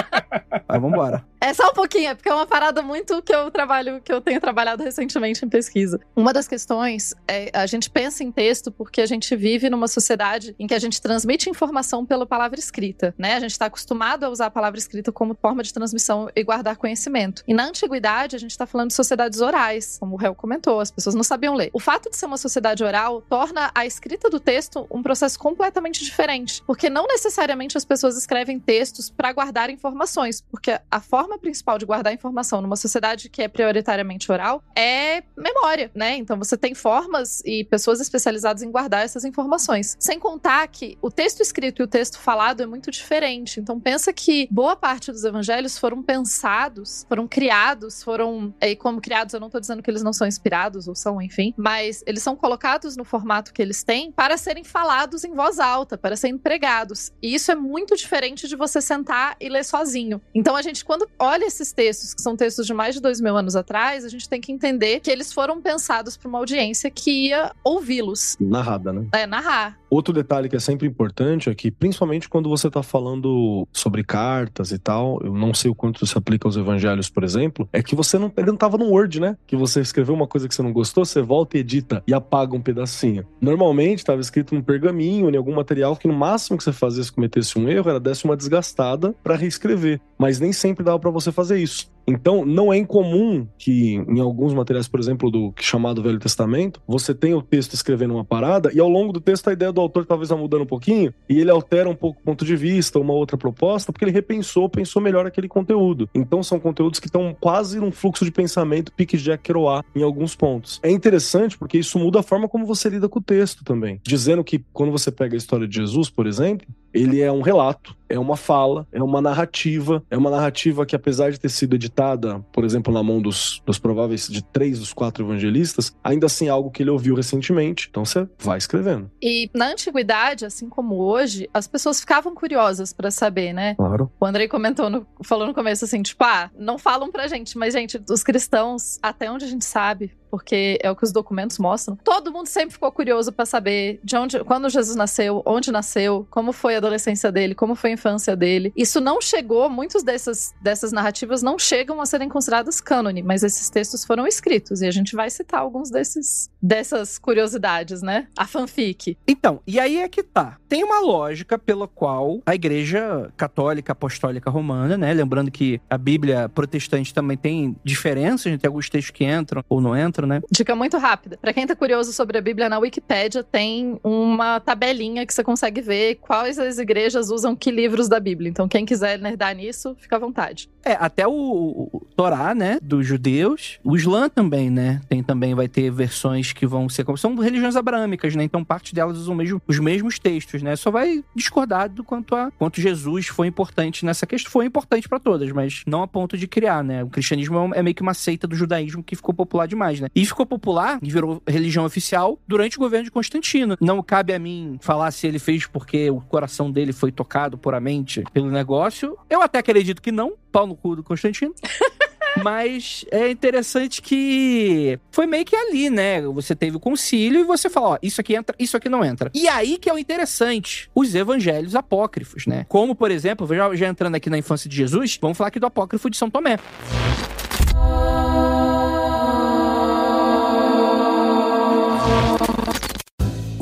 Mas 0.68 0.80
vambora. 0.80 1.24
É 1.40 1.54
só 1.54 1.70
um 1.70 1.72
pouquinho, 1.72 2.10
é 2.10 2.14
porque 2.14 2.28
é 2.28 2.34
uma 2.34 2.46
parada 2.46 2.82
muito 2.82 3.22
que 3.22 3.34
eu 3.34 3.50
trabalho, 3.50 4.00
que 4.02 4.12
eu 4.12 4.20
tenho 4.20 4.38
trabalhado 4.38 4.82
recentemente 4.82 5.42
em 5.42 5.48
pesquisa. 5.48 5.98
Uma 6.14 6.34
das 6.34 6.46
questões 6.46 7.14
é 7.26 7.50
a 7.54 7.64
gente 7.64 7.88
pensa 7.88 8.22
em 8.22 8.30
texto 8.30 8.70
porque 8.70 9.00
a 9.00 9.06
gente 9.06 9.34
vive 9.34 9.70
numa 9.70 9.88
sociedade 9.88 10.54
em 10.58 10.66
que 10.66 10.74
a 10.74 10.78
gente 10.78 11.00
transmite 11.00 11.48
informação 11.48 12.04
pela 12.04 12.26
palavra 12.26 12.58
escrita, 12.60 13.14
né? 13.16 13.36
A 13.36 13.40
gente 13.40 13.52
está 13.52 13.66
acostumado 13.66 14.24
a 14.24 14.28
usar 14.28 14.46
a 14.46 14.50
palavra 14.50 14.78
escrita 14.78 15.10
como 15.10 15.34
forma 15.34 15.62
de 15.62 15.72
transmissão 15.72 16.28
e 16.36 16.44
guardar 16.44 16.76
conhecimento. 16.76 17.42
E 17.48 17.54
na 17.54 17.64
antiguidade, 17.64 18.36
a 18.36 18.38
gente 18.38 18.50
está 18.50 18.66
falando 18.66 18.88
de 18.88 18.94
sociedades 18.94 19.40
orais, 19.40 19.96
como 19.98 20.16
o 20.16 20.18
réu 20.18 20.34
comentou, 20.34 20.78
as 20.78 20.90
pessoas 20.90 21.14
não 21.14 21.24
sabiam 21.24 21.54
ler. 21.54 21.70
O 21.72 21.80
fato 21.80 22.10
de 22.10 22.16
ser 22.18 22.26
uma 22.26 22.36
sociedade 22.36 22.84
oral 22.84 23.22
torna 23.22 23.70
a 23.74 23.86
escrita 23.86 24.28
do 24.28 24.38
texto 24.38 24.86
um 24.90 25.02
processo 25.02 25.38
completamente 25.38 26.04
diferente, 26.04 26.62
porque 26.66 26.90
não 26.90 27.06
necessariamente 27.06 27.78
as 27.78 27.84
pessoas 27.84 28.16
escrevem 28.18 28.60
textos 28.60 29.08
para 29.08 29.32
guardar 29.32 29.70
informações, 29.70 30.42
porque 30.50 30.78
a 30.90 31.00
forma 31.00 31.29
principal 31.38 31.78
de 31.78 31.86
guardar 31.86 32.12
informação 32.12 32.60
numa 32.60 32.76
sociedade 32.76 33.28
que 33.28 33.42
é 33.42 33.48
prioritariamente 33.48 34.30
oral 34.30 34.62
é 34.76 35.22
memória, 35.36 35.90
né? 35.94 36.16
Então 36.16 36.38
você 36.38 36.56
tem 36.56 36.74
formas 36.74 37.42
e 37.44 37.64
pessoas 37.64 38.00
especializadas 38.00 38.62
em 38.62 38.70
guardar 38.70 39.04
essas 39.04 39.24
informações. 39.24 39.96
Sem 39.98 40.18
contar 40.18 40.66
que 40.68 40.96
o 41.00 41.10
texto 41.10 41.40
escrito 41.40 41.82
e 41.82 41.84
o 41.84 41.88
texto 41.88 42.18
falado 42.18 42.62
é 42.62 42.66
muito 42.66 42.90
diferente. 42.90 43.60
Então 43.60 43.80
pensa 43.80 44.12
que 44.12 44.48
boa 44.50 44.76
parte 44.76 45.10
dos 45.12 45.24
evangelhos 45.24 45.78
foram 45.78 46.02
pensados, 46.02 47.04
foram 47.08 47.26
criados, 47.26 48.02
foram 48.02 48.54
e 48.60 48.76
como 48.76 49.00
criados 49.00 49.34
eu 49.34 49.40
não 49.40 49.50
tô 49.50 49.60
dizendo 49.60 49.82
que 49.82 49.90
eles 49.90 50.02
não 50.02 50.12
são 50.12 50.26
inspirados 50.26 50.88
ou 50.88 50.94
são, 50.94 51.20
enfim, 51.20 51.54
mas 51.56 52.02
eles 52.06 52.22
são 52.22 52.36
colocados 52.36 52.96
no 52.96 53.04
formato 53.04 53.52
que 53.52 53.62
eles 53.62 53.82
têm 53.82 54.12
para 54.12 54.36
serem 54.36 54.64
falados 54.64 55.24
em 55.24 55.34
voz 55.34 55.58
alta, 55.58 55.96
para 55.96 56.16
serem 56.16 56.38
pregados. 56.38 57.12
E 57.22 57.34
isso 57.34 57.50
é 57.50 57.54
muito 57.54 57.96
diferente 57.96 58.48
de 58.48 58.56
você 58.56 58.80
sentar 58.80 59.36
e 59.40 59.48
ler 59.48 59.64
sozinho. 59.64 60.20
Então 60.34 60.56
a 60.56 60.62
gente 60.62 60.84
quando 60.84 61.08
olha 61.20 61.44
esses 61.44 61.70
textos, 61.72 62.14
que 62.14 62.22
são 62.22 62.34
textos 62.34 62.66
de 62.66 62.72
mais 62.72 62.94
de 62.94 63.00
dois 63.00 63.20
mil 63.20 63.36
anos 63.36 63.54
atrás, 63.54 64.04
a 64.04 64.08
gente 64.08 64.28
tem 64.28 64.40
que 64.40 64.50
entender 64.50 65.00
que 65.00 65.10
eles 65.10 65.32
foram 65.32 65.60
pensados 65.60 66.16
para 66.16 66.28
uma 66.28 66.38
audiência 66.38 66.90
que 66.90 67.28
ia 67.28 67.52
ouvi-los. 67.62 68.36
Narrada, 68.40 68.92
né? 68.92 69.06
É, 69.12 69.26
narrar. 69.26 69.78
Outro 69.90 70.14
detalhe 70.14 70.48
que 70.48 70.56
é 70.56 70.60
sempre 70.60 70.86
importante 70.86 71.50
é 71.50 71.54
que, 71.54 71.70
principalmente 71.70 72.28
quando 72.28 72.48
você 72.48 72.68
está 72.68 72.82
falando 72.82 73.66
sobre 73.72 74.04
cartas 74.04 74.70
e 74.70 74.78
tal, 74.78 75.20
eu 75.22 75.34
não 75.34 75.52
sei 75.52 75.70
o 75.70 75.74
quanto 75.74 76.04
isso 76.04 76.16
aplica 76.16 76.46
aos 76.46 76.56
evangelhos, 76.56 77.10
por 77.10 77.24
exemplo, 77.24 77.68
é 77.72 77.82
que 77.82 77.96
você 77.96 78.16
não, 78.16 78.32
ele 78.36 78.46
não 78.46 78.56
tava 78.56 78.78
no 78.78 78.86
Word, 78.86 79.20
né? 79.20 79.36
Que 79.46 79.56
você 79.56 79.80
escreveu 79.80 80.14
uma 80.14 80.28
coisa 80.28 80.48
que 80.48 80.54
você 80.54 80.62
não 80.62 80.72
gostou, 80.72 81.04
você 81.04 81.20
volta 81.20 81.56
e 81.56 81.60
edita 81.60 82.02
e 82.06 82.14
apaga 82.14 82.54
um 82.54 82.62
pedacinho. 82.62 83.26
Normalmente 83.40 83.98
estava 83.98 84.20
escrito 84.20 84.54
num 84.54 84.62
pergaminho, 84.62 85.28
em 85.28 85.36
algum 85.36 85.54
material 85.54 85.96
que 85.96 86.06
no 86.06 86.14
máximo 86.14 86.56
que 86.56 86.64
você 86.64 86.72
fazia 86.72 87.02
se 87.02 87.12
cometesse 87.12 87.58
um 87.58 87.68
erro 87.68 87.90
era 87.90 88.00
desse 88.00 88.24
uma 88.24 88.36
desgastada 88.36 89.14
para 89.24 89.34
reescrever. 89.34 90.00
Mas 90.16 90.38
nem 90.38 90.52
sempre 90.52 90.84
dava 90.84 90.98
para 90.98 91.09
você 91.10 91.32
fazer 91.32 91.58
isso. 91.58 91.90
Então, 92.06 92.44
não 92.44 92.72
é 92.72 92.76
incomum 92.76 93.46
que 93.58 93.94
em 93.94 94.20
alguns 94.20 94.52
materiais, 94.52 94.88
por 94.88 94.98
exemplo, 94.98 95.30
do 95.30 95.52
chamado 95.60 96.02
Velho 96.02 96.18
Testamento, 96.18 96.82
você 96.86 97.14
tenha 97.14 97.36
o 97.36 97.42
texto 97.42 97.74
escrevendo 97.74 98.14
uma 98.14 98.24
parada 98.24 98.70
e 98.72 98.80
ao 98.80 98.88
longo 98.88 99.12
do 99.12 99.20
texto 99.20 99.48
a 99.48 99.52
ideia 99.52 99.72
do 99.72 99.80
autor 99.80 100.04
talvez 100.04 100.30
vá 100.30 100.36
mudando 100.36 100.62
um 100.62 100.66
pouquinho 100.66 101.14
e 101.28 101.38
ele 101.38 101.50
altera 101.50 101.88
um 101.88 101.94
pouco 101.94 102.20
o 102.20 102.24
ponto 102.24 102.44
de 102.44 102.56
vista, 102.56 102.98
uma 102.98 103.12
outra 103.12 103.36
proposta, 103.36 103.92
porque 103.92 104.04
ele 104.04 104.12
repensou, 104.12 104.68
pensou 104.68 105.00
melhor 105.00 105.26
aquele 105.26 105.48
conteúdo. 105.48 106.08
Então, 106.14 106.42
são 106.42 106.58
conteúdos 106.58 106.98
que 106.98 107.06
estão 107.06 107.36
quase 107.38 107.78
num 107.78 107.92
fluxo 107.92 108.24
de 108.24 108.32
pensamento 108.32 108.92
pique 108.92 109.16
Jack 109.16 109.44
Kerouac 109.44 109.86
em 109.94 110.02
alguns 110.02 110.34
pontos. 110.34 110.80
É 110.82 110.90
interessante 110.90 111.56
porque 111.56 111.78
isso 111.78 111.98
muda 111.98 112.20
a 112.20 112.22
forma 112.22 112.48
como 112.48 112.66
você 112.66 112.88
lida 112.88 113.08
com 113.08 113.18
o 113.18 113.22
texto 113.22 113.64
também. 113.64 114.00
Dizendo 114.02 114.42
que 114.42 114.58
quando 114.72 114.90
você 114.90 115.12
pega 115.12 115.36
a 115.36 115.38
história 115.38 115.68
de 115.68 115.76
Jesus, 115.76 116.10
por 116.10 116.26
exemplo, 116.26 116.66
ele 116.92 117.20
é 117.20 117.30
um 117.30 117.40
relato, 117.40 117.96
é 118.08 118.18
uma 118.18 118.36
fala, 118.36 118.86
é 118.92 119.02
uma 119.02 119.20
narrativa, 119.20 120.02
é 120.10 120.16
uma 120.16 120.30
narrativa 120.30 120.84
que 120.84 120.96
apesar 120.96 121.30
de 121.30 121.38
ter 121.38 121.48
sido 121.48 121.74
editada, 121.76 122.40
por 122.52 122.64
exemplo, 122.64 122.92
na 122.92 123.02
mão 123.02 123.22
dos, 123.22 123.62
dos 123.64 123.78
prováveis 123.78 124.26
de 124.28 124.42
três 124.42 124.78
dos 124.78 124.92
quatro 124.92 125.24
evangelistas, 125.24 125.96
ainda 126.02 126.26
assim 126.26 126.46
é 126.46 126.50
algo 126.50 126.70
que 126.70 126.82
ele 126.82 126.90
ouviu 126.90 127.14
recentemente. 127.14 127.86
Então 127.88 128.04
você 128.04 128.28
vai 128.38 128.58
escrevendo. 128.58 129.10
E 129.22 129.48
na 129.54 129.70
antiguidade, 129.70 130.44
assim 130.44 130.68
como 130.68 130.96
hoje, 130.96 131.48
as 131.54 131.66
pessoas 131.66 132.00
ficavam 132.00 132.34
curiosas 132.34 132.92
para 132.92 133.10
saber, 133.10 133.52
né? 133.52 133.74
Claro. 133.76 134.10
O 134.20 134.26
Andrei 134.26 134.48
comentou, 134.48 134.90
no, 134.90 135.06
falou 135.22 135.46
no 135.46 135.54
começo 135.54 135.84
assim, 135.84 136.02
tipo, 136.02 136.24
ah, 136.24 136.50
não 136.58 136.78
falam 136.78 137.10
pra 137.10 137.28
gente, 137.28 137.56
mas 137.56 137.72
gente, 137.74 138.02
os 138.10 138.22
cristãos, 138.22 138.98
até 139.02 139.30
onde 139.30 139.44
a 139.44 139.48
gente 139.48 139.64
sabe, 139.64 140.12
porque 140.30 140.78
é 140.82 140.90
o 140.90 140.96
que 140.96 141.04
os 141.04 141.12
documentos 141.12 141.58
mostram. 141.58 141.96
Todo 141.96 142.32
mundo 142.32 142.46
sempre 142.46 142.72
ficou 142.72 142.90
curioso 142.92 143.32
para 143.32 143.44
saber 143.44 144.00
de 144.04 144.16
onde, 144.16 144.42
quando 144.44 144.68
Jesus 144.68 144.96
nasceu, 144.96 145.42
onde 145.44 145.72
nasceu, 145.72 146.26
como 146.30 146.52
foi 146.52 146.74
a 146.74 146.78
adolescência 146.78 147.32
dele, 147.32 147.54
como 147.54 147.74
foi 147.74 147.90
a 147.90 147.94
infância 147.94 148.36
dele. 148.36 148.72
Isso 148.76 149.00
não 149.00 149.20
chegou, 149.20 149.68
muitos 149.68 150.02
dessas, 150.02 150.54
dessas 150.60 150.92
narrativas 150.92 151.42
não 151.42 151.58
chegam 151.58 152.00
a 152.00 152.06
serem 152.06 152.28
consideradas 152.28 152.80
cânone, 152.80 153.22
mas 153.22 153.42
esses 153.42 153.68
textos 153.68 154.04
foram 154.04 154.26
escritos 154.26 154.82
e 154.82 154.86
a 154.86 154.90
gente 154.90 155.16
vai 155.16 155.28
citar 155.30 155.60
alguns 155.60 155.90
desses 155.90 156.50
dessas 156.62 157.18
curiosidades, 157.18 158.02
né? 158.02 158.28
A 158.36 158.46
fanfic. 158.46 159.16
Então, 159.26 159.60
e 159.66 159.80
aí 159.80 159.98
é 159.98 160.08
que 160.08 160.22
tá. 160.22 160.59
Tem 160.70 160.84
uma 160.84 161.00
lógica 161.00 161.58
pela 161.58 161.88
qual 161.88 162.40
a 162.46 162.54
Igreja 162.54 163.28
Católica 163.36 163.90
Apostólica 163.90 164.48
Romana, 164.48 164.96
né, 164.96 165.12
lembrando 165.12 165.50
que 165.50 165.80
a 165.90 165.98
Bíblia 165.98 166.48
protestante 166.48 167.12
também 167.12 167.36
tem 167.36 167.74
diferenças, 167.82 168.56
tem 168.56 168.68
alguns 168.68 168.88
textos 168.88 169.10
que 169.10 169.24
entram 169.24 169.64
ou 169.68 169.80
não 169.80 169.98
entram, 169.98 170.28
né? 170.28 170.40
Dica 170.48 170.76
muito 170.76 170.96
rápida. 170.96 171.36
Para 171.38 171.52
quem 171.52 171.66
tá 171.66 171.74
curioso 171.74 172.12
sobre 172.12 172.38
a 172.38 172.40
Bíblia, 172.40 172.68
na 172.68 172.78
Wikipédia 172.78 173.42
tem 173.42 173.98
uma 174.04 174.60
tabelinha 174.60 175.26
que 175.26 175.34
você 175.34 175.42
consegue 175.42 175.80
ver 175.80 176.14
quais 176.20 176.56
as 176.56 176.78
igrejas 176.78 177.30
usam 177.30 177.56
que 177.56 177.72
livros 177.72 178.08
da 178.08 178.20
Bíblia. 178.20 178.48
Então, 178.48 178.68
quem 178.68 178.86
quiser 178.86 179.18
nerdar 179.18 179.56
nisso, 179.56 179.96
fica 179.98 180.14
à 180.14 180.18
vontade. 180.20 180.70
É, 180.84 180.92
até 180.92 181.26
o, 181.26 181.32
o 181.32 182.06
Torá, 182.16 182.54
né, 182.54 182.78
dos 182.82 183.06
judeus, 183.06 183.78
o 183.84 183.96
Islã 183.96 184.28
também, 184.28 184.70
né, 184.70 185.00
tem 185.08 185.22
também 185.22 185.54
vai 185.54 185.68
ter 185.68 185.90
versões 185.90 186.52
que 186.52 186.66
vão 186.66 186.88
ser 186.88 187.04
são 187.16 187.34
religiões 187.36 187.76
abraâmicas, 187.76 188.34
né? 188.34 188.44
Então 188.44 188.64
parte 188.64 188.94
delas 188.94 189.18
usam 189.18 189.34
mesmo, 189.34 189.60
os 189.66 189.78
mesmos 189.78 190.18
textos, 190.18 190.62
né? 190.62 190.76
Só 190.76 190.90
vai 190.90 191.24
discordar 191.34 191.88
do 191.88 192.04
quanto 192.04 192.34
a 192.34 192.50
quanto 192.52 192.80
Jesus 192.80 193.26
foi 193.26 193.46
importante 193.46 194.04
nessa 194.04 194.26
questão, 194.26 194.50
foi 194.50 194.64
importante 194.64 195.08
para 195.08 195.18
todas, 195.18 195.50
mas 195.52 195.82
não 195.86 196.02
a 196.02 196.08
ponto 196.08 196.36
de 196.36 196.46
criar, 196.46 196.84
né? 196.84 197.02
O 197.02 197.08
cristianismo 197.08 197.72
é 197.74 197.82
meio 197.82 197.94
que 197.94 198.02
uma 198.02 198.14
seita 198.14 198.46
do 198.46 198.54
judaísmo 198.54 199.02
que 199.02 199.16
ficou 199.16 199.34
popular 199.34 199.66
demais, 199.66 200.00
né? 200.00 200.08
E 200.14 200.24
ficou 200.24 200.46
popular 200.46 200.98
e 201.02 201.10
virou 201.10 201.42
religião 201.46 201.84
oficial 201.84 202.38
durante 202.46 202.76
o 202.76 202.80
governo 202.80 203.04
de 203.04 203.10
Constantino. 203.10 203.76
Não 203.80 204.02
cabe 204.02 204.32
a 204.32 204.38
mim 204.38 204.78
falar 204.80 205.10
se 205.10 205.26
ele 205.26 205.38
fez 205.38 205.66
porque 205.66 206.10
o 206.10 206.20
coração 206.20 206.70
dele 206.70 206.92
foi 206.92 207.10
tocado 207.12 207.58
puramente 207.58 208.22
pelo 208.32 208.50
negócio. 208.50 209.16
Eu 209.28 209.42
até 209.42 209.58
acredito 209.58 210.02
que 210.02 210.12
não, 210.12 210.34
pau 210.50 210.66
no 210.66 210.76
cu 210.76 210.96
do 210.96 211.02
Constantino. 211.02 211.54
Mas 212.42 213.04
é 213.10 213.30
interessante 213.30 214.00
que 214.00 214.98
foi 215.10 215.26
meio 215.26 215.44
que 215.44 215.56
ali, 215.56 215.90
né? 215.90 216.22
Você 216.22 216.54
teve 216.54 216.76
o 216.76 216.80
concílio 216.80 217.40
e 217.40 217.44
você 217.44 217.68
fala, 217.68 217.90
ó, 217.90 217.98
isso 218.02 218.20
aqui 218.20 218.34
entra, 218.34 218.54
isso 218.58 218.76
aqui 218.76 218.88
não 218.88 219.04
entra. 219.04 219.30
E 219.34 219.48
aí 219.48 219.78
que 219.78 219.90
é 219.90 219.92
o 219.92 219.98
interessante, 219.98 220.90
os 220.94 221.14
evangelhos 221.14 221.74
apócrifos, 221.74 222.46
né? 222.46 222.64
Como, 222.68 222.94
por 222.94 223.10
exemplo, 223.10 223.46
já, 223.48 223.74
já 223.74 223.88
entrando 223.88 224.14
aqui 224.14 224.30
na 224.30 224.38
infância 224.38 224.70
de 224.70 224.76
Jesus, 224.76 225.18
vamos 225.20 225.36
falar 225.36 225.48
aqui 225.48 225.58
do 225.58 225.66
apócrifo 225.66 226.08
de 226.08 226.16
São 226.16 226.30
Tomé. 226.30 226.58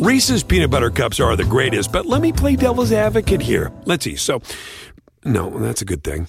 Reese's 0.00 0.42
peanut 0.42 0.70
butter 0.70 0.90
cups 0.90 1.20
are 1.20 1.36
the 1.36 1.44
greatest, 1.44 1.90
but 1.90 2.06
let 2.06 2.22
me 2.22 2.32
play 2.32 2.56
devil's 2.56 2.92
advocate 2.92 3.42
here. 3.42 3.72
Let's 3.84 4.04
see. 4.04 4.16
So, 4.16 4.40
no, 5.24 5.58
that's 5.60 5.82
a 5.82 5.84
good 5.84 6.02
thing. 6.04 6.28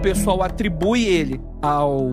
Pessoal 0.00 0.42
atribui 0.42 1.04
ele 1.04 1.40
ao 1.62 2.10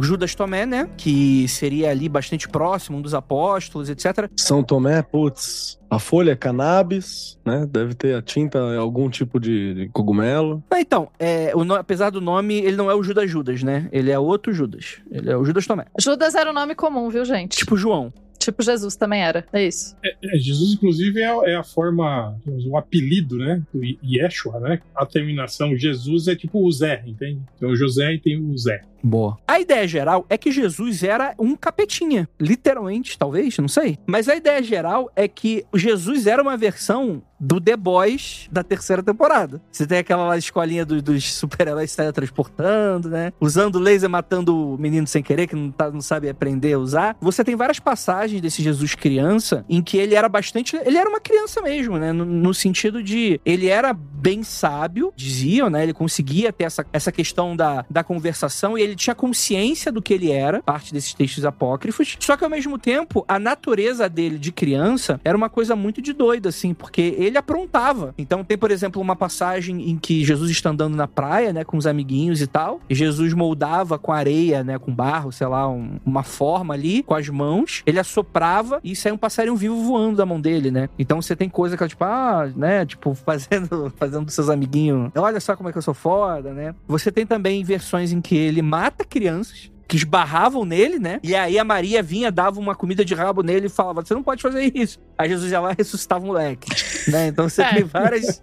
Judas 0.00 0.34
Tomé, 0.34 0.66
né? 0.66 0.88
Que 0.96 1.46
seria 1.48 1.90
ali 1.90 2.08
bastante 2.08 2.48
próximo, 2.48 2.98
um 2.98 3.02
dos 3.02 3.14
apóstolos, 3.14 3.88
etc. 3.88 4.28
São 4.36 4.62
Tomé, 4.62 5.02
putz, 5.02 5.78
a 5.90 5.98
folha 5.98 6.32
é 6.32 6.36
cannabis, 6.36 7.38
né? 7.44 7.66
Deve 7.70 7.94
ter 7.94 8.14
a 8.16 8.22
tinta, 8.22 8.58
algum 8.76 9.08
tipo 9.08 9.40
de, 9.40 9.74
de 9.74 9.88
cogumelo. 9.88 10.62
Ah, 10.70 10.80
então, 10.80 11.08
é, 11.18 11.52
o 11.54 11.64
no- 11.64 11.74
apesar 11.74 12.10
do 12.10 12.20
nome, 12.20 12.54
ele 12.58 12.76
não 12.76 12.90
é 12.90 12.94
o 12.94 13.02
Judas 13.02 13.30
Judas, 13.30 13.62
né? 13.62 13.88
Ele 13.92 14.10
é 14.10 14.18
outro 14.18 14.52
Judas. 14.52 15.00
Ele 15.10 15.30
é 15.30 15.36
o 15.36 15.44
Judas 15.44 15.66
Tomé. 15.66 15.86
Judas 15.98 16.34
era 16.34 16.50
o 16.50 16.52
nome 16.54 16.74
comum, 16.74 17.08
viu, 17.08 17.24
gente? 17.24 17.56
Tipo 17.56 17.76
João. 17.76 18.12
Tipo 18.42 18.62
Jesus 18.62 18.96
também 18.96 19.22
era. 19.22 19.46
É 19.52 19.66
isso. 19.66 19.96
É, 20.04 20.38
Jesus, 20.38 20.72
inclusive, 20.72 21.20
é, 21.20 21.52
é 21.52 21.56
a 21.56 21.62
forma, 21.62 22.36
digamos, 22.44 22.66
o 22.66 22.76
apelido, 22.76 23.36
né? 23.36 23.62
Do 23.72 23.80
Yeshua, 24.04 24.58
né? 24.60 24.80
A 24.94 25.06
terminação 25.06 25.76
Jesus 25.76 26.28
é 26.28 26.34
tipo 26.34 26.66
o 26.66 26.72
Zé, 26.72 27.02
entende? 27.06 27.40
Tem 27.58 27.68
o 27.68 27.76
José 27.76 28.14
e 28.14 28.18
tem 28.18 28.40
o 28.40 28.56
Zé. 28.58 28.82
Boa. 29.02 29.36
A 29.48 29.58
ideia 29.58 29.86
geral 29.86 30.24
é 30.30 30.38
que 30.38 30.52
Jesus 30.52 31.02
era 31.02 31.34
um 31.38 31.56
capetinha. 31.56 32.28
Literalmente, 32.40 33.18
talvez, 33.18 33.58
não 33.58 33.68
sei. 33.68 33.98
Mas 34.06 34.28
a 34.28 34.36
ideia 34.36 34.62
geral 34.62 35.10
é 35.16 35.26
que 35.26 35.64
Jesus 35.74 36.26
era 36.26 36.40
uma 36.40 36.56
versão 36.56 37.22
do 37.44 37.60
The 37.60 37.76
Boys 37.76 38.48
da 38.52 38.62
terceira 38.62 39.02
temporada. 39.02 39.60
Você 39.70 39.84
tem 39.84 39.98
aquela 39.98 40.38
escolinha 40.38 40.86
do- 40.86 41.02
dos 41.02 41.34
super-heróis 41.34 41.90
se 41.90 41.96
teletransportando, 41.96 43.08
né? 43.08 43.32
Usando 43.40 43.80
laser, 43.80 44.08
matando 44.08 44.74
o 44.74 44.78
menino 44.78 45.06
sem 45.08 45.22
querer, 45.24 45.48
que 45.48 45.56
não, 45.56 45.70
tá- 45.72 45.90
não 45.90 46.00
sabe 46.00 46.28
aprender 46.28 46.74
a 46.74 46.78
usar. 46.78 47.16
Você 47.20 47.42
tem 47.42 47.56
várias 47.56 47.80
passagens 47.80 48.40
desse 48.40 48.62
Jesus 48.62 48.94
criança 48.94 49.64
em 49.68 49.82
que 49.82 49.96
ele 49.96 50.14
era 50.14 50.28
bastante. 50.28 50.76
Ele 50.76 50.96
era 50.96 51.08
uma 51.08 51.20
criança 51.20 51.60
mesmo, 51.60 51.98
né? 51.98 52.12
No, 52.12 52.24
no 52.24 52.54
sentido 52.54 53.02
de. 53.02 53.40
Ele 53.44 53.66
era 53.66 53.92
bem 53.92 54.44
sábio, 54.44 55.12
diziam, 55.16 55.68
né? 55.68 55.82
Ele 55.82 55.92
conseguia 55.92 56.52
ter 56.52 56.64
essa, 56.64 56.86
essa 56.92 57.10
questão 57.10 57.56
da, 57.56 57.84
da 57.90 58.04
conversação 58.04 58.78
e 58.78 58.82
ele 58.82 58.94
tinha 58.94 59.14
consciência 59.16 59.90
do 59.90 60.00
que 60.00 60.14
ele 60.14 60.30
era, 60.30 60.62
parte 60.62 60.92
desses 60.92 61.12
textos 61.12 61.44
apócrifos. 61.44 62.16
Só 62.20 62.36
que 62.36 62.44
ao 62.44 62.50
mesmo 62.50 62.78
tempo, 62.78 63.24
a 63.26 63.38
natureza 63.38 64.08
dele 64.08 64.38
de 64.38 64.52
criança 64.52 65.20
era 65.24 65.36
uma 65.36 65.48
coisa 65.50 65.74
muito 65.74 66.00
de 66.00 66.12
doido, 66.12 66.48
assim, 66.48 66.72
porque 66.72 67.16
ele 67.18 67.31
aprontava. 67.38 68.14
Então 68.18 68.44
tem, 68.44 68.56
por 68.58 68.70
exemplo, 68.70 69.00
uma 69.00 69.16
passagem 69.16 69.90
em 69.90 69.96
que 69.98 70.24
Jesus 70.24 70.50
está 70.50 70.70
andando 70.70 70.94
na 70.96 71.08
praia, 71.08 71.52
né, 71.52 71.64
com 71.64 71.76
os 71.76 71.86
amiguinhos 71.86 72.40
e 72.40 72.46
tal, 72.46 72.80
e 72.88 72.94
Jesus 72.94 73.32
moldava 73.34 73.98
com 73.98 74.12
areia, 74.12 74.62
né, 74.62 74.78
com 74.78 74.92
barro, 74.94 75.32
sei 75.32 75.46
lá, 75.46 75.68
um- 75.68 75.96
uma 76.04 76.22
forma 76.22 76.74
ali, 76.74 77.02
com 77.02 77.14
as 77.14 77.28
mãos, 77.28 77.82
ele 77.86 77.98
assoprava 77.98 78.80
e 78.84 78.94
saía 78.94 79.14
um 79.14 79.18
passarinho 79.18 79.56
vivo 79.56 79.76
voando 79.82 80.16
da 80.16 80.26
mão 80.26 80.40
dele, 80.40 80.70
né? 80.70 80.88
Então 80.98 81.20
você 81.20 81.34
tem 81.34 81.48
coisa 81.48 81.76
que, 81.76 81.88
tipo, 81.88 82.04
ah, 82.04 82.50
né, 82.54 82.84
tipo, 82.86 83.14
fazendo, 83.24 83.92
fazendo 83.96 84.30
seus 84.30 84.48
amiguinhos, 84.48 85.10
olha 85.16 85.40
só 85.40 85.56
como 85.56 85.68
é 85.68 85.72
que 85.72 85.78
eu 85.78 85.82
sou 85.82 85.94
foda, 85.94 86.52
né? 86.52 86.74
Você 86.86 87.10
tem 87.10 87.26
também 87.26 87.64
versões 87.64 88.12
em 88.12 88.20
que 88.20 88.36
ele 88.36 88.62
mata 88.62 89.04
crianças, 89.04 89.70
que 89.92 89.96
esbarravam 89.98 90.64
nele, 90.64 90.98
né? 90.98 91.20
E 91.22 91.34
aí 91.34 91.58
a 91.58 91.64
Maria 91.64 92.02
vinha, 92.02 92.32
dava 92.32 92.58
uma 92.58 92.74
comida 92.74 93.04
de 93.04 93.12
rabo 93.14 93.42
nele 93.42 93.66
e 93.66 93.68
falava: 93.68 94.00
Você 94.02 94.14
não 94.14 94.22
pode 94.22 94.40
fazer 94.40 94.72
isso. 94.74 94.98
Aí 95.18 95.28
Jesus 95.28 95.52
ia 95.52 95.60
lá 95.60 95.72
e 95.72 95.74
ressuscitava 95.76 96.24
o 96.24 96.28
moleque. 96.28 96.66
né? 97.10 97.26
Então 97.26 97.46
você 97.46 97.60
É. 97.62 97.74
tem 97.74 97.84
várias. 97.84 98.42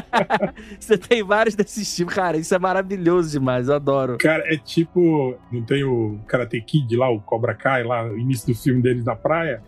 você 0.80 0.96
tem 0.96 1.22
vários 1.22 1.54
desses 1.54 1.94
tipos. 1.94 2.14
Cara, 2.14 2.38
isso 2.38 2.54
é 2.54 2.58
maravilhoso 2.58 3.30
demais. 3.32 3.68
Eu 3.68 3.74
adoro. 3.74 4.16
Cara, 4.16 4.42
é 4.46 4.56
tipo. 4.56 5.36
Não 5.52 5.62
tem 5.62 5.84
o 5.84 6.18
Karate 6.26 6.58
Kid 6.62 6.96
lá, 6.96 7.10
o 7.10 7.20
Cobra 7.20 7.54
Kai, 7.54 7.84
lá, 7.84 8.04
o 8.10 8.18
início 8.18 8.46
do 8.46 8.58
filme 8.58 8.80
deles 8.80 9.04
na 9.04 9.14
praia? 9.14 9.62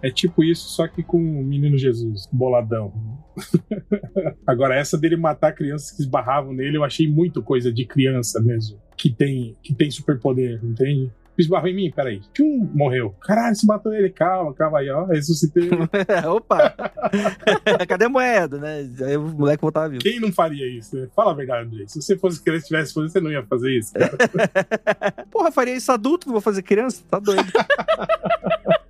É 0.00 0.10
tipo 0.10 0.42
isso, 0.42 0.70
só 0.70 0.88
que 0.88 1.02
com 1.02 1.18
o 1.18 1.44
menino 1.44 1.76
Jesus, 1.76 2.26
boladão. 2.32 2.94
Agora, 4.46 4.74
essa 4.74 4.96
dele 4.96 5.16
matar 5.16 5.52
crianças 5.52 5.90
que 5.90 6.00
esbarravam 6.02 6.54
nele, 6.54 6.78
eu 6.78 6.84
achei 6.84 7.06
muito 7.06 7.42
coisa 7.42 7.70
de 7.70 7.84
criança 7.84 8.40
mesmo. 8.40 8.78
Que 9.02 9.10
tem, 9.10 9.56
que 9.60 9.74
tem 9.74 9.90
superpoder, 9.90 10.60
entende? 10.62 11.10
Esbarrou 11.36 11.66
em 11.66 11.74
mim, 11.74 11.90
peraí. 11.90 12.20
Tchum, 12.32 12.70
morreu. 12.72 13.10
Caralho, 13.20 13.56
você 13.56 13.66
matou 13.66 13.92
ele. 13.92 14.10
Calma, 14.10 14.54
calma 14.54 14.78
aí, 14.78 14.88
ó. 14.90 15.06
Ressuscitei. 15.06 15.70
Opa! 16.28 16.72
Cadê 17.88 18.04
a 18.04 18.08
moeda, 18.08 18.58
né? 18.58 18.88
Aí 19.04 19.16
o 19.16 19.22
moleque 19.22 19.60
voltava 19.60 19.88
vivo. 19.88 20.04
Quem 20.04 20.20
não 20.20 20.30
faria 20.30 20.68
isso? 20.68 20.94
né? 20.94 21.08
Fala 21.16 21.32
a 21.32 21.34
verdade. 21.34 21.90
Se 21.90 22.00
você 22.00 22.16
fosse 22.16 22.40
criança 22.44 22.66
e 22.66 22.68
tivesse 22.68 22.94
você 22.94 23.20
não 23.20 23.32
ia 23.32 23.42
fazer 23.44 23.76
isso. 23.76 23.92
Porra, 25.32 25.50
faria 25.50 25.74
isso 25.74 25.90
adulto, 25.90 26.28
não 26.28 26.34
vou 26.34 26.40
fazer 26.40 26.62
criança? 26.62 27.02
Tá 27.10 27.18
doido. 27.18 27.50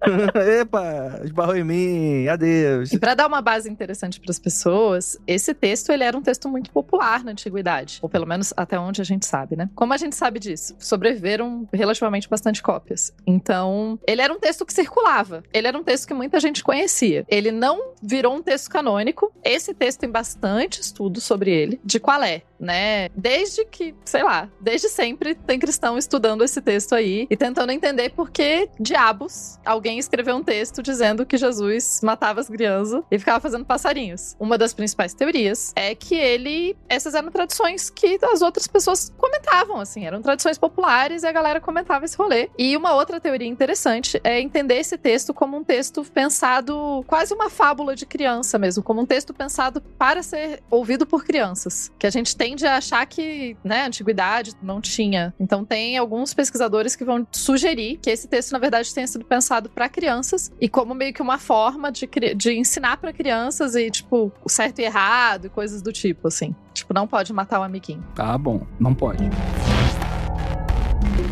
Epa, 0.60 1.20
esbarrou 1.24 1.56
em 1.56 1.64
mim, 1.64 2.28
adeus. 2.28 2.92
E 2.92 2.98
para 2.98 3.14
dar 3.14 3.26
uma 3.26 3.40
base 3.40 3.70
interessante 3.70 4.20
para 4.20 4.30
as 4.30 4.38
pessoas, 4.38 5.18
esse 5.26 5.54
texto 5.54 5.90
ele 5.90 6.04
era 6.04 6.16
um 6.16 6.22
texto 6.22 6.48
muito 6.48 6.70
popular 6.70 7.24
na 7.24 7.32
antiguidade, 7.32 7.98
ou 8.02 8.08
pelo 8.08 8.26
menos 8.26 8.52
até 8.56 8.78
onde 8.78 9.00
a 9.00 9.04
gente 9.04 9.26
sabe, 9.26 9.56
né? 9.56 9.70
Como 9.74 9.92
a 9.92 9.96
gente 9.96 10.16
sabe 10.16 10.38
disso? 10.38 10.74
Sobreviveram 10.78 11.68
relativamente 11.72 12.28
bastante 12.28 12.62
cópias. 12.62 13.12
Então, 13.26 13.98
ele 14.06 14.22
era 14.22 14.32
um 14.32 14.38
texto 14.38 14.64
que 14.64 14.72
circulava. 14.72 15.42
Ele 15.52 15.66
era 15.66 15.78
um 15.78 15.84
texto 15.84 16.06
que 16.06 16.14
muita 16.14 16.40
gente 16.40 16.62
conhecia. 16.62 17.24
Ele 17.28 17.50
não 17.50 17.92
virou 18.02 18.34
um 18.34 18.42
texto 18.42 18.70
canônico. 18.70 19.32
Esse 19.44 19.74
texto 19.74 20.00
tem 20.00 20.10
bastante 20.10 20.80
estudo 20.80 21.20
sobre 21.20 21.50
ele, 21.50 21.80
de 21.84 21.98
qual 22.00 22.22
é, 22.22 22.42
né? 22.58 23.08
Desde 23.16 23.64
que, 23.64 23.94
sei 24.04 24.22
lá, 24.22 24.48
desde 24.60 24.88
sempre 24.88 25.34
tem 25.34 25.58
cristão 25.58 25.98
estudando 25.98 26.44
esse 26.44 26.60
texto 26.60 26.94
aí 26.94 27.26
e 27.28 27.36
tentando 27.36 27.72
entender 27.72 28.10
por 28.10 28.30
que 28.30 28.68
diabos 28.78 29.58
alguém 29.64 29.91
escreveu 29.98 30.36
um 30.36 30.42
texto 30.42 30.82
dizendo 30.82 31.24
que 31.26 31.36
Jesus 31.36 32.00
matava 32.02 32.40
as 32.40 32.48
crianças 32.48 33.02
e 33.10 33.18
ficava 33.18 33.40
fazendo 33.40 33.64
passarinhos. 33.64 34.36
Uma 34.38 34.58
das 34.58 34.72
principais 34.72 35.14
teorias 35.14 35.72
é 35.76 35.94
que 35.94 36.14
ele. 36.14 36.76
Essas 36.88 37.14
eram 37.14 37.30
tradições 37.30 37.90
que 37.90 38.18
as 38.22 38.42
outras 38.42 38.66
pessoas 38.66 39.12
comentavam, 39.16 39.80
assim, 39.80 40.04
eram 40.04 40.22
tradições 40.22 40.58
populares 40.58 41.22
e 41.22 41.26
a 41.26 41.32
galera 41.32 41.60
comentava 41.60 42.04
esse 42.04 42.16
rolê. 42.16 42.48
E 42.58 42.76
uma 42.76 42.94
outra 42.94 43.20
teoria 43.20 43.48
interessante 43.48 44.20
é 44.24 44.40
entender 44.40 44.76
esse 44.76 44.96
texto 44.96 45.34
como 45.34 45.56
um 45.56 45.64
texto 45.64 46.04
pensado, 46.04 47.04
quase 47.06 47.34
uma 47.34 47.50
fábula 47.50 47.94
de 47.94 48.06
criança 48.06 48.58
mesmo, 48.58 48.82
como 48.82 49.00
um 49.00 49.06
texto 49.06 49.32
pensado 49.32 49.80
para 49.80 50.22
ser 50.22 50.62
ouvido 50.70 51.06
por 51.06 51.24
crianças. 51.24 51.90
Que 51.98 52.06
a 52.06 52.10
gente 52.10 52.36
tende 52.36 52.66
a 52.66 52.76
achar 52.76 53.04
que, 53.06 53.56
né, 53.64 53.86
antiguidade 53.86 54.52
não 54.62 54.80
tinha. 54.80 55.34
Então 55.38 55.64
tem 55.64 55.96
alguns 55.96 56.34
pesquisadores 56.34 56.96
que 56.96 57.04
vão 57.04 57.26
sugerir 57.30 57.98
que 58.00 58.10
esse 58.10 58.28
texto, 58.28 58.52
na 58.52 58.58
verdade, 58.58 58.92
tenha 58.92 59.06
sido 59.06 59.24
pensado 59.24 59.68
para 59.70 59.81
crianças 59.88 60.52
e 60.60 60.68
como 60.68 60.94
meio 60.94 61.12
que 61.12 61.22
uma 61.22 61.38
forma 61.38 61.90
de, 61.90 62.08
de 62.36 62.52
ensinar 62.58 62.96
para 62.96 63.12
crianças 63.12 63.74
e, 63.74 63.90
tipo, 63.90 64.32
o 64.44 64.48
certo 64.48 64.78
e 64.80 64.84
errado 64.84 65.46
e 65.46 65.48
coisas 65.48 65.82
do 65.82 65.92
tipo, 65.92 66.28
assim. 66.28 66.54
Tipo, 66.74 66.92
não 66.94 67.06
pode 67.06 67.32
matar 67.32 67.60
o 67.60 67.62
amiguinho. 67.62 68.04
Tá 68.14 68.36
bom, 68.38 68.66
não 68.78 68.94
pode. 68.94 69.28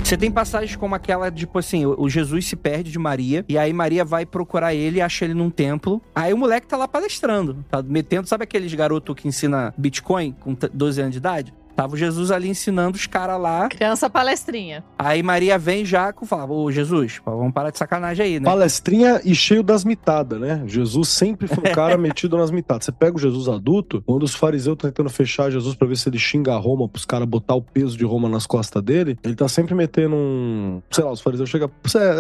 Você 0.04 0.16
tem 0.16 0.30
passagens 0.30 0.74
como 0.74 0.94
aquela, 0.94 1.30
tipo 1.30 1.56
assim, 1.58 1.86
o 1.86 2.00
o 2.00 2.08
Jesus 2.10 2.46
se 2.48 2.56
perde 2.56 2.90
de 2.90 2.98
Maria, 2.98 3.44
e 3.48 3.56
aí 3.56 3.72
Maria 3.72 4.04
vai 4.04 4.26
procurar 4.26 4.74
ele 4.74 4.98
e 4.98 5.00
acha 5.02 5.24
ele 5.24 5.34
num 5.34 5.50
templo. 5.50 6.02
Aí 6.14 6.32
o 6.32 6.38
moleque 6.38 6.66
tá 6.66 6.76
lá 6.76 6.88
palestrando, 6.88 7.64
tá 7.70 7.80
metendo, 7.82 8.26
sabe 8.28 8.42
aqueles 8.44 8.72
garotos 8.74 9.14
que 9.14 9.28
ensina 9.28 9.72
Bitcoin 9.78 10.32
com 10.40 10.54
t- 10.54 10.68
12 10.72 11.00
anos 11.00 11.12
de 11.12 11.18
idade? 11.18 11.54
Tava 11.80 11.94
o 11.94 11.96
Jesus 11.96 12.30
ali 12.30 12.46
ensinando 12.46 12.98
os 12.98 13.06
caras 13.06 13.40
lá. 13.40 13.66
Criança 13.70 14.10
palestrinha. 14.10 14.84
Aí 14.98 15.22
Maria 15.22 15.56
vem 15.56 15.82
já 15.82 16.12
com 16.12 16.26
falava, 16.26 16.52
ô 16.52 16.70
Jesus, 16.70 17.22
vamos 17.24 17.54
parar 17.54 17.70
de 17.70 17.78
sacanagem 17.78 18.26
aí, 18.26 18.38
né? 18.38 18.44
Palestrinha 18.44 19.18
e 19.24 19.34
cheio 19.34 19.62
das 19.62 19.82
mitadas, 19.82 20.38
né? 20.38 20.62
Jesus 20.66 21.08
sempre 21.08 21.48
foi 21.48 21.70
um 21.70 21.72
cara 21.74 21.96
metido 21.96 22.36
nas 22.36 22.50
mitadas. 22.50 22.84
Você 22.84 22.92
pega 22.92 23.16
o 23.16 23.18
Jesus 23.18 23.48
adulto, 23.48 24.02
quando 24.04 24.24
os 24.24 24.34
fariseus 24.34 24.74
estão 24.74 24.90
tentando 24.90 25.08
fechar 25.08 25.50
Jesus 25.50 25.74
pra 25.74 25.88
ver 25.88 25.96
se 25.96 26.06
ele 26.10 26.18
xinga 26.18 26.54
Roma, 26.56 26.86
pros 26.86 27.06
caras 27.06 27.26
botar 27.26 27.54
o 27.54 27.62
peso 27.62 27.96
de 27.96 28.04
Roma 28.04 28.28
nas 28.28 28.46
costas 28.46 28.82
dele, 28.82 29.18
ele 29.24 29.34
tá 29.34 29.48
sempre 29.48 29.74
metendo 29.74 30.14
um. 30.14 30.82
Sei 30.90 31.02
lá, 31.02 31.10
os 31.10 31.22
fariseus 31.22 31.48
chegam. 31.48 31.70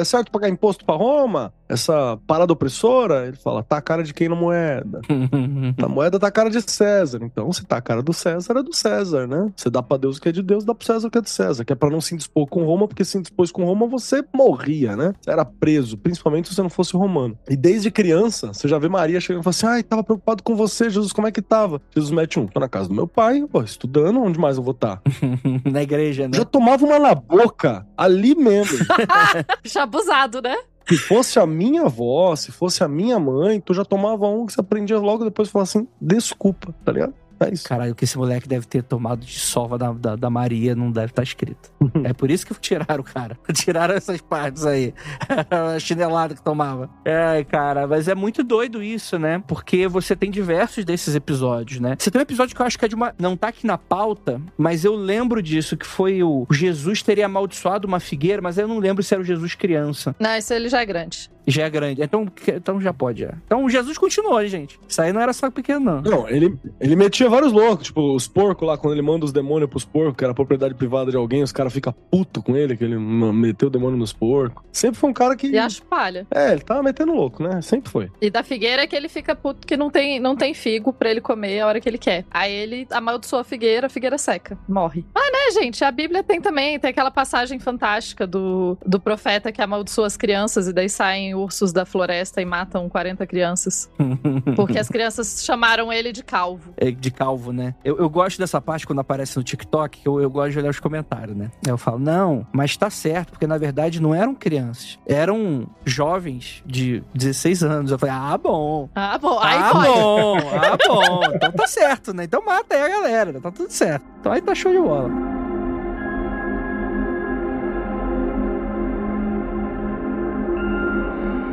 É 0.00 0.04
certo 0.04 0.32
pagar 0.32 0.48
imposto 0.48 0.86
pra 0.86 0.94
Roma? 0.94 1.52
Essa 1.68 2.18
parada 2.26 2.50
opressora? 2.50 3.26
Ele 3.26 3.36
fala, 3.36 3.62
tá 3.62 3.76
a 3.76 3.82
cara 3.82 4.02
de 4.02 4.14
quem 4.14 4.26
na 4.26 4.34
moeda? 4.34 5.02
A 5.84 5.88
moeda 5.88 6.18
tá 6.18 6.28
a 6.28 6.30
cara 6.30 6.50
de 6.50 6.60
César. 6.62 7.20
Então, 7.22 7.52
se 7.52 7.64
tá 7.64 7.76
a 7.76 7.80
cara 7.80 8.02
do 8.02 8.12
César, 8.12 8.58
é 8.58 8.62
do 8.62 8.74
César, 8.74 9.26
né? 9.26 9.49
Você 9.56 9.70
dá 9.70 9.82
pra 9.82 9.96
Deus 9.96 10.16
o 10.16 10.20
que 10.20 10.28
é 10.28 10.32
de 10.32 10.42
Deus, 10.42 10.64
dá 10.64 10.74
pro 10.74 10.86
César 10.86 11.08
o 11.08 11.10
que 11.10 11.18
é 11.18 11.20
de 11.20 11.30
César. 11.30 11.64
Que 11.64 11.72
é 11.72 11.76
pra 11.76 11.90
não 11.90 12.00
se 12.00 12.14
indispor 12.14 12.46
com 12.46 12.64
Roma, 12.64 12.86
porque 12.86 13.04
se 13.04 13.18
indispôs 13.18 13.50
com 13.50 13.64
Roma, 13.64 13.86
você 13.86 14.24
morria, 14.34 14.96
né? 14.96 15.12
Você 15.20 15.30
era 15.30 15.44
preso, 15.44 15.96
principalmente 15.96 16.48
se 16.48 16.54
você 16.54 16.62
não 16.62 16.70
fosse 16.70 16.96
romano. 16.96 17.38
E 17.48 17.56
desde 17.56 17.90
criança, 17.90 18.52
você 18.52 18.68
já 18.68 18.78
vê 18.78 18.88
Maria 18.88 19.20
chegando 19.20 19.42
e 19.42 19.44
fala 19.44 19.50
assim: 19.50 19.66
ai, 19.66 19.82
tava 19.82 20.04
preocupado 20.04 20.42
com 20.42 20.54
você, 20.54 20.90
Jesus, 20.90 21.12
como 21.12 21.26
é 21.26 21.32
que 21.32 21.42
tava? 21.42 21.80
Jesus 21.94 22.12
mete 22.12 22.38
um, 22.38 22.46
tô 22.46 22.60
na 22.60 22.68
casa 22.68 22.88
do 22.88 22.94
meu 22.94 23.06
pai, 23.06 23.44
pô, 23.50 23.62
estudando, 23.62 24.20
onde 24.20 24.38
mais 24.38 24.56
eu 24.56 24.62
vou 24.62 24.72
estar? 24.72 25.02
Na 25.70 25.82
igreja, 25.82 26.28
né? 26.28 26.36
Já 26.36 26.44
tomava 26.44 26.84
uma 26.84 26.98
na 26.98 27.14
boca, 27.14 27.86
ali 27.96 28.34
mesmo. 28.34 28.78
Já 29.64 29.82
abusado, 29.82 30.40
né? 30.42 30.56
Se 30.88 30.96
fosse 30.96 31.38
a 31.38 31.46
minha 31.46 31.82
avó, 31.82 32.34
se 32.34 32.50
fosse 32.50 32.82
a 32.82 32.88
minha 32.88 33.18
mãe, 33.18 33.60
tu 33.60 33.72
já 33.72 33.84
tomava 33.84 34.26
um 34.26 34.44
que 34.44 34.52
você 34.52 34.60
aprendia 34.60 34.98
logo 34.98 35.24
depois 35.24 35.48
e 35.48 35.52
falava 35.52 35.68
assim: 35.68 35.86
desculpa, 36.00 36.74
tá 36.84 36.90
ligado? 36.90 37.14
É 37.40 37.52
isso. 37.52 37.68
Caralho, 37.68 37.92
o 37.92 37.94
que 37.94 38.04
esse 38.04 38.18
moleque 38.18 38.48
deve 38.48 38.66
ter 38.66 38.82
tomado 38.82 39.24
de 39.24 39.38
sova 39.38 39.78
da, 39.78 39.92
da, 39.92 40.16
da 40.16 40.30
Maria 40.30 40.74
não 40.74 40.90
deve 40.90 41.06
estar 41.06 41.22
escrito. 41.22 41.70
é 42.04 42.12
por 42.12 42.30
isso 42.30 42.46
que 42.46 42.54
tiraram 42.54 43.00
o 43.00 43.04
cara. 43.04 43.38
Tiraram 43.52 43.94
essas 43.94 44.20
partes 44.20 44.64
aí. 44.64 44.94
a 45.50 45.78
chinelada 45.78 46.34
que 46.34 46.42
tomava. 46.42 46.88
Ai, 47.04 47.44
cara, 47.44 47.86
mas 47.86 48.08
é 48.08 48.14
muito 48.14 48.42
doido 48.42 48.82
isso, 48.82 49.18
né? 49.18 49.42
Porque 49.46 49.86
você 49.86 50.16
tem 50.16 50.30
diversos 50.30 50.84
desses 50.84 51.14
episódios, 51.14 51.80
né? 51.80 51.96
Você 51.98 52.10
tem 52.10 52.18
um 52.18 52.22
episódio 52.22 52.56
que 52.56 52.62
eu 52.62 52.66
acho 52.66 52.78
que 52.78 52.84
é 52.84 52.88
de 52.88 52.94
uma. 52.94 53.14
Não 53.18 53.36
tá 53.36 53.48
aqui 53.48 53.66
na 53.66 53.76
pauta, 53.76 54.40
mas 54.56 54.84
eu 54.84 54.94
lembro 54.94 55.42
disso, 55.42 55.76
que 55.76 55.86
foi 55.86 56.22
o 56.22 56.40
o 56.48 56.54
Jesus 56.54 57.02
teria 57.02 57.26
amaldiçoado 57.26 57.86
uma 57.86 58.00
figueira, 58.00 58.40
mas 58.40 58.58
eu 58.58 58.66
não 58.68 58.78
lembro 58.78 59.02
se 59.02 59.14
era 59.14 59.22
o 59.22 59.24
Jesus 59.24 59.54
criança. 59.54 60.14
Não, 60.18 60.36
isso 60.36 60.52
ele 60.52 60.68
já 60.68 60.80
é 60.80 60.86
grande. 60.86 61.30
Já 61.50 61.64
é 61.64 61.70
grande. 61.70 62.02
Então, 62.02 62.26
então 62.48 62.80
já 62.80 62.92
pode, 62.92 63.22
já. 63.22 63.34
Então 63.44 63.68
Jesus 63.68 63.98
continuou, 63.98 64.40
hein, 64.40 64.48
gente. 64.48 64.78
Isso 64.88 65.00
aí 65.00 65.12
não 65.12 65.20
era 65.20 65.32
só 65.32 65.50
pequeno, 65.50 65.80
não. 65.80 66.02
Não, 66.02 66.28
ele, 66.28 66.56
ele 66.80 66.96
metia 66.96 67.28
vários 67.28 67.52
loucos, 67.52 67.86
tipo, 67.86 68.14
os 68.14 68.28
porcos 68.28 68.66
lá, 68.66 68.76
quando 68.76 68.94
ele 68.94 69.02
manda 69.02 69.24
os 69.24 69.32
demônios 69.32 69.68
pros 69.68 69.84
porcos, 69.84 70.16
que 70.16 70.24
era 70.24 70.34
propriedade 70.34 70.74
privada 70.74 71.10
de 71.10 71.16
alguém, 71.16 71.42
os 71.42 71.52
caras 71.52 71.72
ficam 71.72 71.92
puto 72.10 72.42
com 72.42 72.56
ele, 72.56 72.76
que 72.76 72.84
ele 72.84 72.98
meteu 72.98 73.68
o 73.68 73.70
demônio 73.70 73.98
nos 73.98 74.12
porcos. 74.12 74.62
Sempre 74.72 74.98
foi 74.98 75.10
um 75.10 75.12
cara 75.12 75.36
que. 75.36 75.48
E 75.48 75.58
acho 75.58 75.82
palha. 75.82 76.26
É, 76.30 76.52
ele 76.52 76.60
tava 76.60 76.82
metendo 76.82 77.12
louco, 77.12 77.42
né? 77.42 77.60
Sempre 77.62 77.90
foi. 77.90 78.10
E 78.20 78.30
da 78.30 78.42
figueira 78.42 78.82
é 78.82 78.86
que 78.86 78.94
ele 78.96 79.08
fica 79.08 79.34
puto 79.34 79.66
que 79.66 79.76
não 79.76 79.90
tem, 79.90 80.20
não 80.20 80.36
tem 80.36 80.54
figo 80.54 80.92
pra 80.92 81.10
ele 81.10 81.20
comer 81.20 81.60
a 81.60 81.66
hora 81.66 81.80
que 81.80 81.88
ele 81.88 81.98
quer. 81.98 82.24
Aí 82.30 82.52
ele 82.52 82.86
amaldiçoa 82.90 83.40
a 83.40 83.44
figueira, 83.44 83.86
a 83.86 83.90
figueira 83.90 84.18
seca, 84.18 84.58
morre. 84.68 85.04
Mas 85.14 85.32
né, 85.32 85.60
gente, 85.60 85.84
a 85.84 85.90
Bíblia 85.90 86.22
tem 86.22 86.40
também, 86.40 86.78
tem 86.78 86.90
aquela 86.90 87.10
passagem 87.10 87.58
fantástica 87.58 88.26
do, 88.26 88.76
do 88.86 89.00
profeta 89.00 89.52
que 89.52 89.60
amaldiçoa 89.60 90.06
as 90.06 90.16
crianças 90.16 90.68
e 90.68 90.72
daí 90.72 90.88
saem 90.88 91.34
ursos 91.40 91.72
da 91.72 91.84
floresta 91.84 92.40
e 92.40 92.44
matam 92.44 92.88
40 92.88 93.26
crianças. 93.26 93.90
Porque 94.56 94.78
as 94.78 94.88
crianças 94.88 95.44
chamaram 95.44 95.92
ele 95.92 96.12
de 96.12 96.22
calvo. 96.22 96.72
É, 96.76 96.90
de 96.90 97.10
calvo, 97.10 97.52
né? 97.52 97.74
Eu, 97.84 97.98
eu 97.98 98.08
gosto 98.08 98.38
dessa 98.38 98.60
parte 98.60 98.86
quando 98.86 99.00
aparece 99.00 99.36
no 99.36 99.42
TikTok, 99.42 100.00
que 100.00 100.08
eu, 100.08 100.20
eu 100.20 100.30
gosto 100.30 100.52
de 100.52 100.58
olhar 100.58 100.70
os 100.70 100.80
comentários, 100.80 101.36
né? 101.36 101.50
Eu 101.66 101.78
falo, 101.78 101.98
não, 101.98 102.46
mas 102.52 102.76
tá 102.76 102.90
certo, 102.90 103.30
porque 103.30 103.46
na 103.46 103.58
verdade 103.58 104.00
não 104.00 104.14
eram 104.14 104.34
crianças, 104.34 104.98
eram 105.06 105.66
jovens 105.84 106.62
de 106.66 107.02
16 107.14 107.62
anos. 107.62 107.90
Eu 107.90 107.98
falei, 107.98 108.14
ah, 108.14 108.38
bom. 108.38 108.88
Ah, 108.94 109.18
bom. 109.18 109.38
Aí 109.40 109.58
ah, 109.58 109.70
pode. 109.72 109.88
bom, 109.88 110.36
ah, 110.38 110.78
bom. 110.88 111.20
Então 111.34 111.52
tá 111.52 111.66
certo, 111.66 112.12
né? 112.12 112.24
Então 112.24 112.44
mata 112.44 112.74
aí 112.74 112.82
a 112.82 112.88
galera, 112.88 113.40
tá 113.40 113.50
tudo 113.50 113.70
certo. 113.70 114.04
Então 114.20 114.32
aí 114.32 114.40
tá 114.40 114.54
show 114.54 114.72
de 114.72 114.78
bola. 114.78 115.39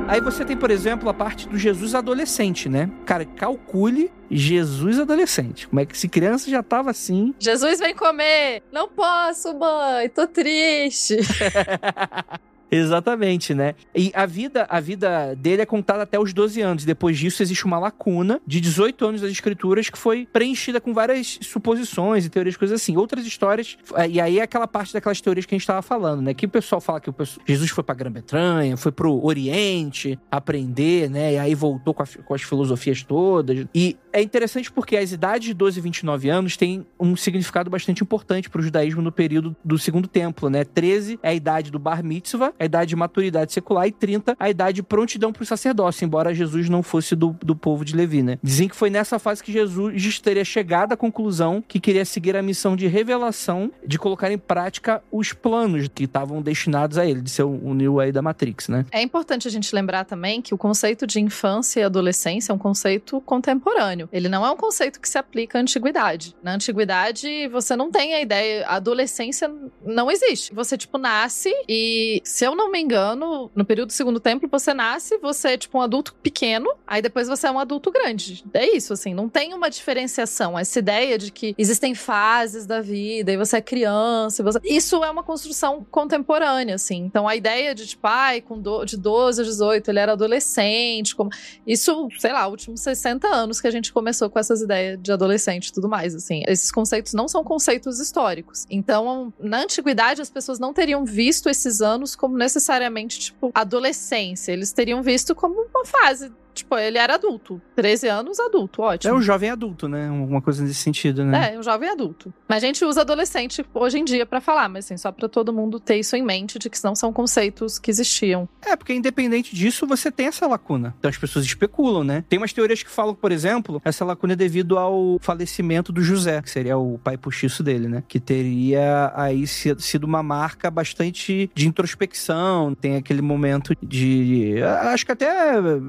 Aí 0.07 0.21
você 0.21 0.45
tem, 0.45 0.55
por 0.55 0.71
exemplo, 0.71 1.09
a 1.09 1.13
parte 1.13 1.49
do 1.49 1.57
Jesus 1.57 1.93
adolescente, 1.93 2.69
né? 2.69 2.89
Cara, 3.05 3.25
calcule 3.25 4.09
Jesus 4.31 4.99
adolescente. 4.99 5.67
Como 5.67 5.81
é 5.81 5.85
que 5.85 5.97
se 5.97 6.07
criança 6.07 6.49
já 6.49 6.63
tava 6.63 6.91
assim? 6.91 7.35
Jesus 7.37 7.79
vem 7.79 7.93
comer. 7.93 8.63
Não 8.71 8.87
posso, 8.87 9.53
mãe. 9.53 10.07
Tô 10.07 10.25
triste. 10.25 11.17
Exatamente, 12.71 13.53
né? 13.53 13.75
E 13.95 14.11
a 14.13 14.25
vida, 14.25 14.65
a 14.69 14.79
vida 14.79 15.35
dele 15.35 15.61
é 15.61 15.65
contada 15.65 16.03
até 16.03 16.19
os 16.19 16.33
12 16.33 16.61
anos. 16.61 16.85
Depois 16.85 17.17
disso, 17.17 17.41
existe 17.41 17.65
uma 17.65 17.79
lacuna 17.79 18.41
de 18.45 18.59
18 18.59 19.05
anos 19.05 19.21
das 19.21 19.31
escrituras 19.31 19.89
que 19.89 19.97
foi 19.97 20.27
preenchida 20.31 20.81
com 20.81 20.93
várias 20.93 21.39
suposições 21.41 22.25
e 22.25 22.29
teorias, 22.29 22.57
coisas 22.57 22.81
assim. 22.81 22.97
Outras 22.97 23.25
histórias, 23.25 23.77
e 24.09 24.19
aí 24.19 24.39
é 24.39 24.41
aquela 24.41 24.67
parte 24.67 24.93
daquelas 24.93 25.21
teorias 25.21 25.45
que 25.45 25.55
a 25.55 25.57
gente 25.57 25.63
estava 25.63 25.81
falando, 25.81 26.21
né? 26.21 26.33
Que 26.33 26.45
o 26.45 26.49
pessoal 26.49 26.81
fala 26.81 26.99
que 26.99 27.09
o 27.09 27.13
pessoal, 27.13 27.43
Jesus 27.47 27.69
foi 27.69 27.83
pra 27.83 27.95
Grã-Bretanha, 27.95 28.75
foi 28.77 28.91
pro 28.91 29.23
Oriente 29.23 30.19
aprender, 30.29 31.09
né? 31.09 31.33
E 31.33 31.37
aí 31.37 31.55
voltou 31.55 31.93
com, 31.93 32.03
a, 32.03 32.07
com 32.25 32.33
as 32.33 32.41
filosofias 32.41 33.03
todas. 33.03 33.65
E 33.73 33.97
é 34.11 34.21
interessante 34.21 34.71
porque 34.71 34.97
as 34.97 35.11
idades 35.11 35.47
de 35.47 35.53
12 35.53 35.79
e 35.79 35.81
29 35.81 36.29
anos 36.29 36.57
têm 36.57 36.85
um 36.99 37.15
significado 37.15 37.69
bastante 37.69 38.03
importante 38.03 38.49
para 38.49 38.59
o 38.59 38.63
judaísmo 38.63 39.01
no 39.01 39.11
período 39.11 39.55
do 39.63 39.77
Segundo 39.77 40.07
Templo, 40.07 40.49
né? 40.49 40.63
13 40.63 41.19
é 41.23 41.29
a 41.29 41.33
idade 41.33 41.71
do 41.71 41.79
Bar 41.79 42.03
Mitzvah, 42.03 42.53
a 42.59 42.65
idade 42.65 42.89
de 42.89 42.95
maturidade 42.95 43.53
secular, 43.53 43.87
e 43.87 43.91
30 43.91 44.35
a 44.39 44.49
idade 44.49 44.77
de 44.77 44.83
prontidão 44.83 45.31
para 45.31 45.43
o 45.43 45.45
sacerdócio, 45.45 46.05
embora 46.05 46.33
Jesus 46.33 46.69
não 46.69 46.83
fosse 46.83 47.15
do, 47.15 47.35
do 47.41 47.55
povo 47.55 47.83
de 47.83 47.95
Levi, 47.95 48.21
né? 48.21 48.37
Dizem 48.41 48.67
que 48.67 48.75
foi 48.75 48.89
nessa 48.89 49.19
fase 49.19 49.43
que 49.43 49.51
Jesus 49.51 50.19
teria 50.19 50.45
chegado 50.45 50.93
à 50.93 50.97
conclusão 50.97 51.63
que 51.67 51.79
queria 51.79 52.05
seguir 52.05 52.35
a 52.35 52.41
missão 52.41 52.75
de 52.75 52.87
revelação, 52.87 53.71
de 53.85 53.97
colocar 53.97 54.31
em 54.31 54.37
prática 54.37 55.03
os 55.11 55.33
planos 55.33 55.87
que 55.87 56.03
estavam 56.03 56.41
destinados 56.41 56.97
a 56.97 57.05
ele, 57.05 57.21
de 57.21 57.29
ser 57.29 57.43
o, 57.43 57.73
Neo 57.73 57.99
aí 57.99 58.11
da 58.11 58.21
Matrix, 58.21 58.67
né? 58.67 58.85
É 58.91 59.01
importante 59.01 59.47
a 59.47 59.51
gente 59.51 59.73
lembrar 59.73 60.05
também 60.05 60.41
que 60.41 60.53
o 60.53 60.57
conceito 60.57 61.05
de 61.05 61.19
infância 61.19 61.81
e 61.81 61.83
adolescência 61.83 62.51
é 62.51 62.55
um 62.55 62.57
conceito 62.57 63.21
contemporâneo. 63.21 64.09
Ele 64.11 64.29
não 64.29 64.45
é 64.45 64.51
um 64.51 64.57
conceito 64.57 64.99
que 64.99 65.07
se 65.07 65.17
aplica 65.17 65.57
à 65.57 65.61
antiguidade. 65.61 66.35
Na 66.41 66.53
antiguidade, 66.53 67.47
você 67.49 67.75
não 67.75 67.91
tem 67.91 68.13
a 68.13 68.21
ideia, 68.21 68.65
a 68.65 68.75
adolescência 68.75 69.51
não 69.85 70.09
existe. 70.09 70.53
Você, 70.53 70.77
tipo, 70.77 70.97
nasce 70.97 71.51
e, 71.67 72.21
se 72.23 72.46
eu 72.47 72.55
não 72.55 72.71
me 72.71 72.79
engano, 72.79 73.51
no 73.53 73.65
período 73.65 73.87
do 73.87 73.93
segundo 73.93 74.19
templo, 74.19 74.47
você 74.49 74.73
nasce, 74.73 75.17
você 75.17 75.49
é, 75.49 75.57
tipo, 75.57 75.77
um 75.77 75.81
adulto 75.81 76.15
pequeno, 76.15 76.69
aí 76.85 77.01
depois 77.01 77.27
você 77.27 77.47
é 77.47 77.51
um 77.51 77.59
adulto 77.59 77.91
grande. 77.91 78.43
É 78.53 78.75
isso, 78.75 78.93
assim, 78.93 79.13
não 79.13 79.27
tem 79.27 79.53
uma 79.53 79.69
diferenciação. 79.69 80.57
Essa 80.57 80.79
ideia 80.79 81.17
de 81.17 81.31
que 81.31 81.53
existem 81.57 81.93
fases 81.93 82.65
da 82.65 82.81
vida 82.81 83.31
e 83.31 83.37
você 83.37 83.57
é 83.57 83.61
criança, 83.61 84.41
você... 84.43 84.59
isso 84.63 85.03
é 85.03 85.09
uma 85.09 85.23
construção 85.23 85.85
contemporânea, 85.91 86.75
assim. 86.75 86.97
Então, 86.97 87.27
a 87.27 87.35
ideia 87.35 87.75
de, 87.75 87.85
tipo, 87.85 88.07
ai, 88.07 88.39
com 88.41 88.59
do... 88.59 88.85
de 88.85 88.95
12 88.95 89.41
a 89.41 89.43
18, 89.43 89.91
ele 89.91 89.99
era 89.99 90.13
adolescente, 90.13 91.15
como... 91.15 91.29
isso, 91.65 92.07
sei 92.17 92.31
lá, 92.31 92.47
últimos 92.47 92.79
60 92.81 93.27
anos 93.27 93.59
que 93.59 93.67
a 93.67 93.71
gente 93.71 93.91
começou 93.91 94.29
com 94.29 94.39
essas 94.39 94.61
ideias 94.61 94.97
de 95.01 95.11
adolescente 95.11 95.67
e 95.67 95.73
tudo 95.73 95.89
mais, 95.89 96.15
assim. 96.15 96.43
Esses 96.47 96.71
conceitos 96.71 97.13
não 97.13 97.27
são 97.27 97.43
conceitos 97.43 97.99
históricos. 97.99 98.65
Então, 98.69 99.33
na 99.39 99.63
antiguidade, 99.63 100.21
as 100.21 100.29
pessoas 100.29 100.59
não 100.59 100.73
teriam 100.73 101.03
visto 101.03 101.49
esses 101.49 101.81
anos 101.81 102.15
como 102.15 102.36
necessariamente, 102.37 103.19
tipo, 103.19 103.51
adolescência. 103.53 104.51
Eles 104.51 104.71
teriam 104.71 105.01
visto 105.01 105.35
como 105.35 105.61
uma 105.61 105.85
fase 105.85 106.31
Tipo, 106.57 106.77
ele 106.77 106.97
era 106.97 107.15
adulto. 107.15 107.61
13 107.75 108.07
anos, 108.07 108.39
adulto, 108.39 108.81
ótimo. 108.81 109.13
É 109.13 109.15
um 109.15 109.21
jovem 109.21 109.49
adulto, 109.49 109.87
né? 109.87 110.09
Alguma 110.09 110.41
coisa 110.41 110.63
nesse 110.63 110.75
sentido, 110.75 111.23
né? 111.23 111.53
É, 111.53 111.59
um 111.59 111.63
jovem 111.63 111.89
adulto. 111.89 112.33
Mas 112.47 112.63
a 112.63 112.67
gente 112.67 112.83
usa 112.83 113.01
adolescente 113.01 113.63
hoje 113.73 113.99
em 113.99 114.03
dia 114.03 114.25
para 114.25 114.41
falar, 114.41 114.67
mas 114.67 114.85
assim, 114.85 114.97
só 114.97 115.11
para 115.11 115.29
todo 115.29 115.53
mundo 115.53 115.79
ter 115.79 115.97
isso 115.97 116.15
em 116.15 116.23
mente, 116.23 116.57
de 116.57 116.69
que 116.69 116.83
não 116.83 116.95
são 116.95 117.13
conceitos 117.13 117.77
que 117.77 117.91
existiam. 117.91 118.49
É, 118.65 118.75
porque 118.75 118.93
independente 118.93 119.55
disso, 119.55 119.85
você 119.85 120.11
tem 120.11 120.27
essa 120.27 120.47
lacuna. 120.47 120.95
Então 120.97 121.09
as 121.09 121.17
pessoas 121.17 121.45
especulam, 121.45 122.03
né? 122.03 122.23
Tem 122.27 122.39
umas 122.39 122.53
teorias 122.53 122.81
que 122.81 122.89
falam, 122.89 123.13
por 123.13 123.31
exemplo, 123.31 123.81
essa 123.85 124.03
lacuna 124.03 124.33
é 124.33 124.35
devido 124.35 124.77
ao 124.77 125.17
falecimento 125.21 125.91
do 125.91 126.01
José, 126.01 126.41
que 126.41 126.49
seria 126.49 126.77
o 126.77 126.97
pai 126.97 127.17
postiço 127.17 127.61
dele, 127.63 127.87
né? 127.87 128.03
Que 128.07 128.19
teria 128.19 129.11
aí 129.15 129.45
sido 129.45 130.05
uma 130.05 130.23
marca 130.23 130.71
bastante 130.71 131.51
de 131.53 131.67
introspecção, 131.67 132.73
tem 132.73 132.95
aquele 132.95 133.21
momento 133.21 133.75
de. 133.81 134.55
Acho 134.63 135.05
que 135.05 135.11
até 135.11 135.27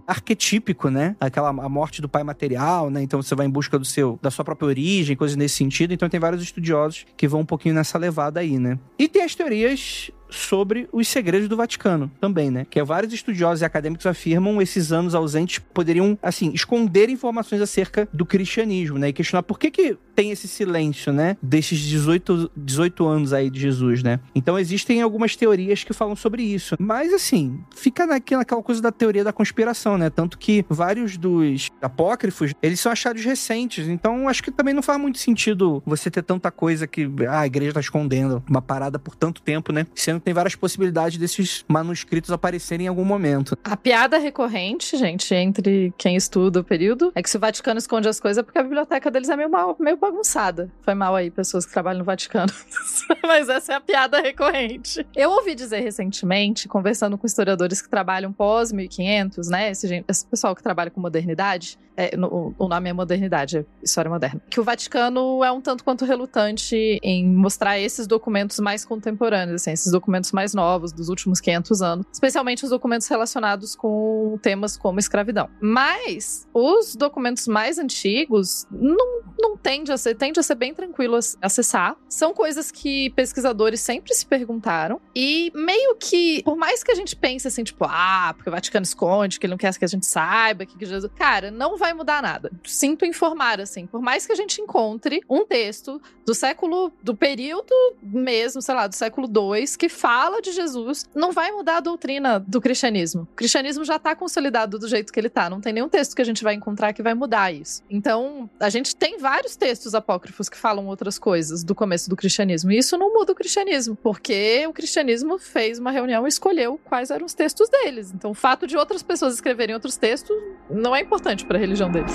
arquetípico 0.07 0.58
típico, 0.59 0.91
né? 0.91 1.17
Aquela 1.21 1.49
a 1.49 1.69
morte 1.69 2.03
do 2.03 2.09
pai 2.09 2.25
material, 2.25 2.91
né? 2.91 3.01
Então 3.01 3.23
você 3.23 3.35
vai 3.35 3.47
em 3.47 3.51
busca 3.51 3.79
do 3.79 3.85
seu 3.85 4.19
da 4.21 4.31
sua 4.31 4.45
própria 4.45 4.67
origem, 4.67 5.17
coisas 5.17 5.37
nesse 5.37 5.55
sentido. 5.55 5.95
Então 5.95 6.09
tem 6.09 6.19
vários 6.19 6.43
estudiosos 6.43 7.07
que 7.17 7.29
vão 7.29 7.41
um 7.41 7.47
pouquinho 7.47 7.75
nessa 7.75 7.97
levada 7.97 8.41
aí, 8.41 8.59
né? 8.59 8.79
E 8.99 9.09
tem 9.09 9.23
as 9.23 9.35
teorias 9.35 10.11
sobre 10.31 10.89
os 10.93 11.09
segredos 11.09 11.49
do 11.49 11.57
Vaticano 11.57 12.11
também, 12.21 12.51
né? 12.51 12.67
Que 12.69 12.83
vários 12.83 13.13
estudiosos 13.13 13.63
e 13.63 13.65
acadêmicos 13.65 14.05
afirmam 14.05 14.61
esses 14.61 14.93
anos 14.93 15.15
ausentes 15.15 15.59
poderiam, 15.73 16.19
assim, 16.23 16.53
esconder 16.53 17.09
informações 17.09 17.63
acerca 17.63 18.09
do 18.13 18.27
cristianismo, 18.27 18.99
né? 18.99 19.09
E 19.09 19.13
questionar 19.13 19.43
por 19.43 19.59
que 19.59 19.71
que 19.71 19.97
tem 20.19 20.33
esse 20.33 20.49
silêncio, 20.49 21.13
né? 21.13 21.37
Desses 21.41 21.79
18, 21.79 22.51
18 22.57 23.07
anos 23.07 23.33
aí 23.33 23.49
de 23.49 23.61
Jesus, 23.61 24.03
né? 24.03 24.19
Então 24.35 24.59
existem 24.59 25.01
algumas 25.01 25.37
teorias 25.37 25.85
que 25.85 25.93
falam 25.93 26.17
sobre 26.17 26.43
isso. 26.43 26.75
Mas, 26.77 27.15
assim, 27.15 27.61
fica 27.73 28.05
naquela, 28.05 28.41
naquela 28.41 28.61
coisa 28.61 28.83
da 28.83 28.91
teoria 28.91 29.23
da 29.23 29.33
conspiração, 29.33 29.97
né? 29.97 30.11
Tanto 30.11 30.37
que 30.37 30.65
vários 30.69 31.17
dos 31.17 31.71
apócrifos, 31.81 32.53
eles 32.61 32.81
são 32.81 32.91
achados 32.91 33.25
recentes. 33.25 33.87
Então, 33.87 34.29
acho 34.29 34.43
que 34.43 34.51
também 34.51 34.75
não 34.75 34.83
faz 34.83 35.01
muito 35.01 35.19
sentido 35.19 35.81
você 35.87 36.11
ter 36.11 36.25
tanta 36.25 36.51
coisa 36.51 36.89
que 36.89 37.09
ah, 37.29 37.43
a 37.43 37.47
igreja 37.47 37.75
tá 37.75 37.81
escondendo 37.81 38.43
uma 38.51 38.61
parada 38.61 38.99
por 38.99 39.15
tanto 39.15 39.41
tempo, 39.41 39.73
né? 39.73 39.87
Sendo 39.95 40.19
que 40.19 40.25
tem 40.25 40.35
várias 40.35 40.57
possibilidades 40.57 41.17
desses 41.17 41.65
manuscritos 41.69 42.33
aparecerem 42.33 42.87
em 42.87 42.89
algum 42.89 43.05
momento. 43.05 43.57
A 43.63 43.77
piada 43.77 44.19
recorrente, 44.19 44.97
gente, 44.97 45.33
entre 45.33 45.95
quem 45.97 46.17
estuda 46.17 46.59
o 46.59 46.65
período, 46.65 47.13
é 47.15 47.23
que 47.23 47.31
se 47.31 47.37
o 47.37 47.41
Vaticano 47.41 47.79
esconde 47.79 48.09
as 48.09 48.19
coisas 48.19 48.39
é 48.39 48.43
porque 48.43 48.59
a 48.59 48.65
biblioteca 48.65 49.13
deles 49.13 49.29
é 49.29 49.37
meio, 49.37 49.49
mal, 49.49 49.77
meio 49.79 49.97
bagunçada. 50.11 50.71
Foi 50.83 50.95
mal 50.95 51.15
aí, 51.15 51.31
pessoas 51.31 51.65
que 51.65 51.73
trabalham 51.73 51.99
no 51.99 52.05
Vaticano. 52.05 52.53
Mas 53.23 53.49
essa 53.49 53.73
é 53.73 53.77
a 53.77 53.81
piada 53.81 54.21
recorrente. 54.21 55.07
Eu 55.15 55.31
ouvi 55.31 55.55
dizer 55.55 55.81
recentemente, 55.81 56.69
conversando 56.69 57.17
com 57.17 57.27
historiadores 57.27 57.81
que 57.81 57.89
trabalham 57.89 58.33
pós-1500, 58.33 59.49
né? 59.49 59.71
Esse, 59.71 60.05
esse, 60.07 60.27
pessoal 60.27 60.55
que 60.55 60.63
trabalha 60.63 60.91
com 60.91 61.01
modernidade, 61.01 61.79
é, 61.99 62.17
no, 62.17 62.55
o 62.57 62.69
nome 62.69 62.89
é 62.89 62.93
modernidade, 62.93 63.59
é 63.59 63.65
história 63.83 64.09
moderna. 64.09 64.41
Que 64.49 64.61
o 64.61 64.63
Vaticano 64.63 65.43
é 65.43 65.51
um 65.51 65.61
tanto 65.61 65.83
quanto 65.83 66.05
relutante 66.05 66.77
em 67.03 67.27
mostrar 67.29 67.81
esses 67.81 68.07
documentos 68.07 68.61
mais 68.61 68.85
contemporâneos, 68.85 69.63
assim, 69.63 69.73
esses 69.73 69.91
documentos 69.91 70.31
mais 70.31 70.55
novos 70.55 70.93
dos 70.93 71.09
últimos 71.09 71.41
500 71.41 71.83
anos, 71.83 72.07
especialmente 72.13 72.63
os 72.63 72.71
documentos 72.71 73.09
relacionados 73.09 73.75
com 73.75 74.39
temas 74.41 74.77
como 74.77 75.01
escravidão. 75.01 75.49
Mas 75.61 76.47
os 76.55 76.95
documentos 76.95 77.49
mais 77.49 77.79
antigos 77.79 78.65
não, 78.71 79.23
não 79.37 79.57
tende 79.57 79.91
a 79.91 79.97
ser, 79.97 80.15
tende 80.15 80.39
a 80.39 80.43
ser 80.43 80.55
bem 80.55 80.73
tranquilo 80.73 81.19
acessar. 81.43 81.97
São 82.09 82.33
coisas 82.33 82.71
que 82.71 83.11
pesquisadores 83.11 83.81
sempre 83.81 84.15
se 84.15 84.25
perguntaram 84.25 85.01
e 85.17 85.51
meio 85.53 85.97
que, 85.97 86.45
por 86.45 86.57
mais 86.57 86.85
que 86.85 86.93
a 86.93 86.95
gente 86.95 87.17
pense 87.17 87.49
assim, 87.49 87.65
tipo, 87.65 87.85
ah, 87.89 88.33
porque 88.37 88.49
o 88.49 88.53
Vaticano 88.53 88.85
esconde, 88.85 89.41
que 89.41 89.47
ele 89.47 89.53
não 89.53 89.59
quer 89.59 89.77
que 89.77 89.85
a 89.85 89.89
gente 89.89 90.07
saiba, 90.07 90.65
que 90.65 90.85
Jesus, 90.85 91.13
cara, 91.17 91.51
não 91.51 91.77
vai 91.77 91.88
mudar 91.93 92.23
nada. 92.23 92.51
Sinto 92.65 93.05
informar 93.05 93.61
assim, 93.61 93.87
por 93.87 94.01
mais 94.01 94.27
que 94.27 94.33
a 94.33 94.37
gente 94.37 94.61
encontre 94.61 95.23
um 95.29 95.45
texto 95.45 96.01
do 96.25 96.35
século 96.35 96.93
do 97.03 97.15
período 97.15 97.75
mesmo, 98.03 98.61
sei 98.61 98.75
lá, 98.75 98.87
do 98.87 98.95
século 98.95 99.27
2 99.27 99.77
que 99.77 99.89
fala 99.89 100.41
de 100.41 100.53
Jesus, 100.53 101.09
não 101.15 101.33
vai 101.33 101.51
mudar 101.53 101.79
a 101.79 101.81
doutrina 101.81 102.39
do 102.39 102.61
cristianismo. 102.61 103.23
O 103.33 103.37
cristianismo 103.37 103.85
já 103.85 103.97
está 103.97 104.15
consolidado 104.15 104.79
do 104.79 104.89
jeito 104.89 105.13
que 105.13 105.21
ele 105.21 105.29
está. 105.29 105.49
Não 105.49 105.61
tem 105.61 105.73
nenhum 105.73 105.89
texto 105.89 106.15
que 106.15 106.23
a 106.23 106.25
gente 106.25 106.43
vai 106.43 106.55
encontrar 106.55 106.93
que 106.93 107.03
vai 107.03 107.15
mudar 107.15 107.53
isso. 107.53 107.83
Então, 107.89 108.51
a 108.59 108.69
gente 108.69 108.95
tem 108.97 109.19
vários 109.19 109.57
textos 109.57 109.95
apócrifos 109.95 110.49
que 110.49 110.57
falam 110.57 110.87
outras 110.87 111.19
coisas 111.19 111.63
do 111.63 111.75
começo 111.75 112.09
do 112.11 112.17
cristianismo. 112.17 112.73
E 112.73 112.79
isso 112.79 112.97
não 112.97 113.13
muda 113.13 113.33
o 113.33 113.35
cristianismo, 113.35 113.97
porque 113.97 114.67
o 114.67 114.73
cristianismo 114.73 115.39
fez 115.39 115.79
uma 115.79 115.91
reunião 115.91 116.27
e 116.27 116.29
escolheu 116.29 116.81
quais 116.85 117.11
eram 117.11 117.27
os 117.27 117.35
textos 117.35 117.69
deles. 117.69 118.13
Então, 118.13 118.31
o 118.31 118.35
fato 118.35 118.67
de 118.67 118.77
outras 118.77 119.03
pessoas 119.03 119.35
escreverem 119.35 119.75
outros 119.75 119.97
textos 119.97 120.37
não 120.71 120.95
é 120.95 121.01
importante 121.01 121.45
para 121.45 121.57
a 121.57 121.61
religião 121.61 121.78
deles. 121.87 122.13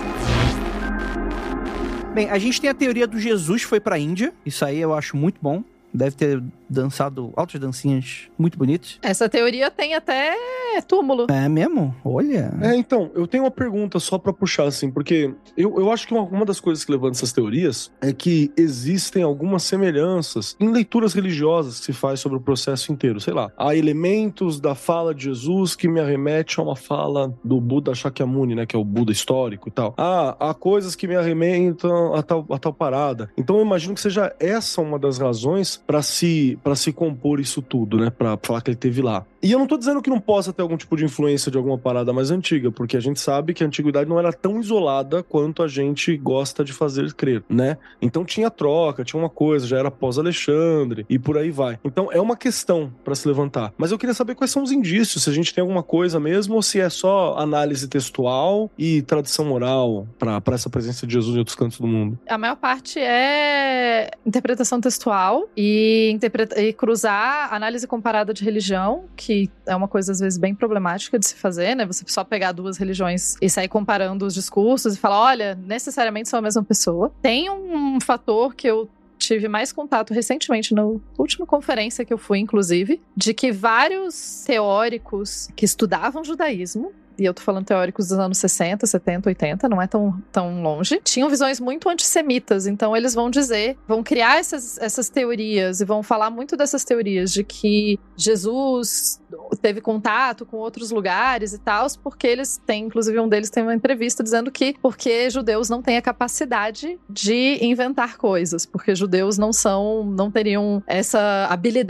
Bem, 2.14 2.30
a 2.30 2.38
gente 2.38 2.60
tem 2.60 2.70
a 2.70 2.74
teoria 2.74 3.08
do 3.08 3.18
Jesus 3.18 3.64
foi 3.64 3.80
para 3.80 3.96
a 3.96 4.00
Índia. 4.00 4.34
Isso 4.46 4.66
aí 4.66 4.80
eu 4.80 4.94
acho 4.94 5.16
muito 5.16 5.38
bom 5.42 5.64
deve 5.94 6.16
ter 6.16 6.44
dançado 6.74 7.32
altas 7.36 7.60
dancinhas 7.60 8.30
muito 8.38 8.58
bonitas. 8.58 9.00
Essa 9.02 9.30
teoria 9.30 9.70
tem 9.72 9.96
até 9.96 10.36
túmulo. 10.82 11.28
É 11.30 11.48
mesmo? 11.48 11.96
Olha. 12.04 12.54
É, 12.62 12.76
então, 12.76 13.12
eu 13.14 13.28
tenho 13.28 13.44
uma 13.44 13.52
pergunta 13.52 14.00
só 14.00 14.18
pra 14.18 14.34
puxar, 14.34 14.66
assim, 14.66 14.90
porque 14.90 15.34
eu, 15.56 15.80
eu 15.80 15.92
acho 15.92 16.08
que 16.08 16.14
uma, 16.14 16.24
uma 16.24 16.46
das 16.46 16.60
coisas 16.60 16.84
que 16.84 16.92
levanta 16.92 17.18
essas 17.18 17.32
teorias 17.32 17.92
é 18.02 18.12
que 18.12 18.52
existem 18.58 19.24
algumas 19.24 19.64
semelhanças 19.64 20.56
em 20.60 20.70
leituras 20.70 21.14
religiosas 21.14 21.80
que 21.80 21.86
se 21.86 21.94
faz 21.94 22.20
sobre 22.20 22.38
o 22.38 22.42
processo 22.42 22.92
inteiro. 22.92 23.20
Sei 23.20 23.34
lá, 23.34 23.52
há 23.58 23.76
elementos 23.76 24.60
da 24.60 24.76
fala 24.76 25.14
de 25.14 25.26
Jesus 25.26 25.76
que 25.76 25.88
me 25.88 26.00
arremete 26.00 26.60
a 26.60 26.64
uma 26.64 26.76
fala 26.76 27.34
do 27.44 27.60
Buda 27.60 27.94
Shakyamuni, 27.94 28.56
né, 28.56 28.66
que 28.66 28.76
é 28.76 28.80
o 28.80 28.84
Buda 28.84 29.12
histórico 29.12 29.68
e 29.70 29.72
tal. 29.72 29.94
Ah, 29.98 30.36
há 30.40 30.54
coisas 30.54 30.96
que 30.96 31.08
me 31.08 31.16
arremetam 31.16 32.14
a 32.16 32.24
tal, 32.24 32.46
a 32.50 32.58
tal 32.58 32.74
parada. 32.74 33.30
Então 33.38 33.58
eu 33.58 33.66
imagino 33.66 33.94
que 33.94 34.02
seja 34.02 34.34
essa 34.40 34.82
uma 34.82 34.98
das 34.98 35.18
razões 35.18 35.82
pra 35.86 36.02
se, 36.02 36.58
pra 36.64 36.76
se 36.76 36.94
compor 36.94 37.40
isso 37.40 37.62
tudo, 37.62 37.98
né, 37.98 38.10
pra 38.10 38.38
falar 38.42 38.62
que 38.62 38.70
ele 38.70 38.78
teve 38.78 39.02
lá. 39.02 39.26
E 39.44 39.52
eu 39.52 39.60
não 39.60 39.68
tô 39.68 39.78
dizendo 39.78 40.02
que 40.02 40.10
não 40.10 40.22
possa 40.22 40.54
ter 40.54 40.62
algum 40.62 40.78
tipo 40.78 40.96
de 40.96 41.04
influência 41.04 41.52
de 41.52 41.58
alguma 41.58 41.78
parada 41.78 42.14
mais 42.14 42.32
antiga, 42.32 42.72
porque 42.72 42.96
a 42.96 43.00
gente 43.02 43.20
sabe 43.20 43.54
que 43.54 43.62
a 43.62 43.68
antiguidade 43.68 44.10
não 44.10 44.18
era 44.18 44.32
tão 44.32 44.58
isolada 44.58 45.22
quanto 45.22 45.62
a 45.62 45.68
gente 45.68 46.16
gosta 46.16 46.64
de 46.64 46.72
fazer 46.72 47.14
crer, 47.14 47.44
né? 47.50 47.78
Então 48.02 48.24
tinha 48.24 48.50
troca, 48.50 49.04
tinha 49.04 49.22
uma 49.22 49.30
coisa, 49.30 49.68
já 49.68 49.78
era 49.78 49.92
pós-Alexandre 49.92 51.06
e 51.10 51.20
por 51.20 51.38
aí 51.38 51.52
vai. 51.52 51.78
Então 51.84 52.10
é 52.10 52.22
uma 52.22 52.38
questão 52.38 52.90
pra 53.04 53.14
se 53.16 53.28
levantar. 53.28 53.74
Mas 53.78 53.92
eu 53.92 53.98
queria 53.98 54.14
saber 54.14 54.34
quais 54.34 54.50
são 54.50 54.64
os 54.64 54.72
indícios, 54.72 55.24
se 55.24 55.30
a 55.30 55.34
gente 55.34 55.54
tem 55.54 55.62
alguma 55.62 55.84
coisa 55.84 56.22
mesmo 56.22 56.56
ou 56.56 56.62
se 56.62 56.80
é 56.80 56.90
só 56.90 57.36
análise 57.38 57.86
textual 57.90 58.72
e 58.78 59.02
tradição 59.02 59.52
oral 59.52 60.08
pra 60.18 60.42
essa 60.54 60.70
presença 60.70 61.06
de 61.06 61.12
Jesus 61.12 61.36
em 61.36 61.40
outros 61.40 61.58
cantos 61.58 61.82
do 61.82 61.88
mundo. 61.88 62.18
A 62.30 62.38
maior 62.38 62.56
parte 62.56 62.98
é 62.98 64.10
interpretação 64.26 64.80
textual 64.80 65.50
e, 65.58 66.18
e 66.56 66.72
cruzar 66.72 67.54
análise 67.54 67.86
comparada 67.86 68.34
de 68.34 68.42
religião, 68.42 69.04
que 69.18 69.33
é 69.66 69.76
uma 69.76 69.88
coisa 69.88 70.12
às 70.12 70.20
vezes 70.20 70.38
bem 70.38 70.54
problemática 70.54 71.18
de 71.20 71.26
se 71.28 71.36
fazer, 71.36 71.76
né? 71.76 71.86
Você 71.86 72.04
só 72.08 72.24
pegar 72.24 72.52
duas 72.52 72.78
religiões 72.78 73.36
e 73.42 73.50
sair 73.50 73.68
comparando 73.68 74.26
os 74.26 74.34
discursos 74.34 74.96
e 74.96 74.98
falar, 74.98 75.20
olha, 75.20 75.56
necessariamente 75.56 76.30
são 76.30 76.40
a 76.40 76.42
mesma 76.42 76.64
pessoa. 76.64 77.12
Tem 77.22 77.50
um 77.50 78.00
fator 78.00 78.54
que 78.56 78.68
eu 78.68 78.90
tive 79.18 79.48
mais 79.48 79.72
contato 79.72 80.14
recentemente, 80.14 80.74
na 80.74 80.84
última 81.18 81.46
conferência 81.46 82.04
que 82.04 82.14
eu 82.14 82.18
fui, 82.18 82.40
inclusive, 82.40 83.02
de 83.16 83.34
que 83.34 83.52
vários 83.52 84.44
teóricos 84.46 85.50
que 85.56 85.66
estudavam 85.66 86.24
judaísmo 86.24 86.92
e 87.18 87.26
eu 87.26 87.34
tô 87.34 87.42
falando 87.42 87.66
teóricos 87.66 88.08
dos 88.08 88.20
anos 88.20 88.38
60, 88.38 88.86
70, 88.86 89.30
80, 89.30 89.70
não 89.70 89.82
é 89.82 89.88
tão, 89.88 90.22
tão 90.32 90.62
longe, 90.62 91.00
tinham 91.04 91.30
visões 91.30 91.60
muito 91.60 91.90
antissemitas. 91.90 92.68
Então, 92.68 92.96
eles 92.96 93.14
vão 93.14 93.30
dizer, 93.30 93.78
vão 93.88 94.04
criar 94.04 94.38
essas, 94.38 94.78
essas 94.78 95.10
teorias 95.10 95.82
e 95.82 95.86
vão 95.86 96.04
falar 96.04 96.30
muito 96.30 96.56
dessas 96.58 96.84
teorias 96.84 97.32
de 97.32 97.44
que 97.44 98.00
Jesus 98.16 99.22
teve 99.62 99.82
contato 99.82 100.46
com 100.46 100.58
outros 100.58 100.92
lugares 100.92 101.54
e 101.54 101.60
tal, 101.60 101.88
porque 102.04 102.28
eles 102.28 102.62
têm, 102.66 102.86
inclusive 102.86 103.20
um 103.20 103.28
deles 103.28 103.50
tem 103.50 103.64
uma 103.64 103.74
entrevista 103.74 104.24
dizendo 104.24 104.52
que 104.52 104.76
porque 104.82 105.30
judeus 105.30 105.70
não 105.70 105.82
têm 105.82 105.98
a 105.98 106.02
capacidade 106.02 107.00
de 107.10 107.58
inventar 107.62 108.18
coisas, 108.18 108.66
porque 108.66 108.96
judeus 108.96 109.38
não 109.38 109.52
são, 109.52 110.06
não 110.06 110.30
teriam 110.30 110.82
essa 110.88 111.48
habilidade 111.50 111.84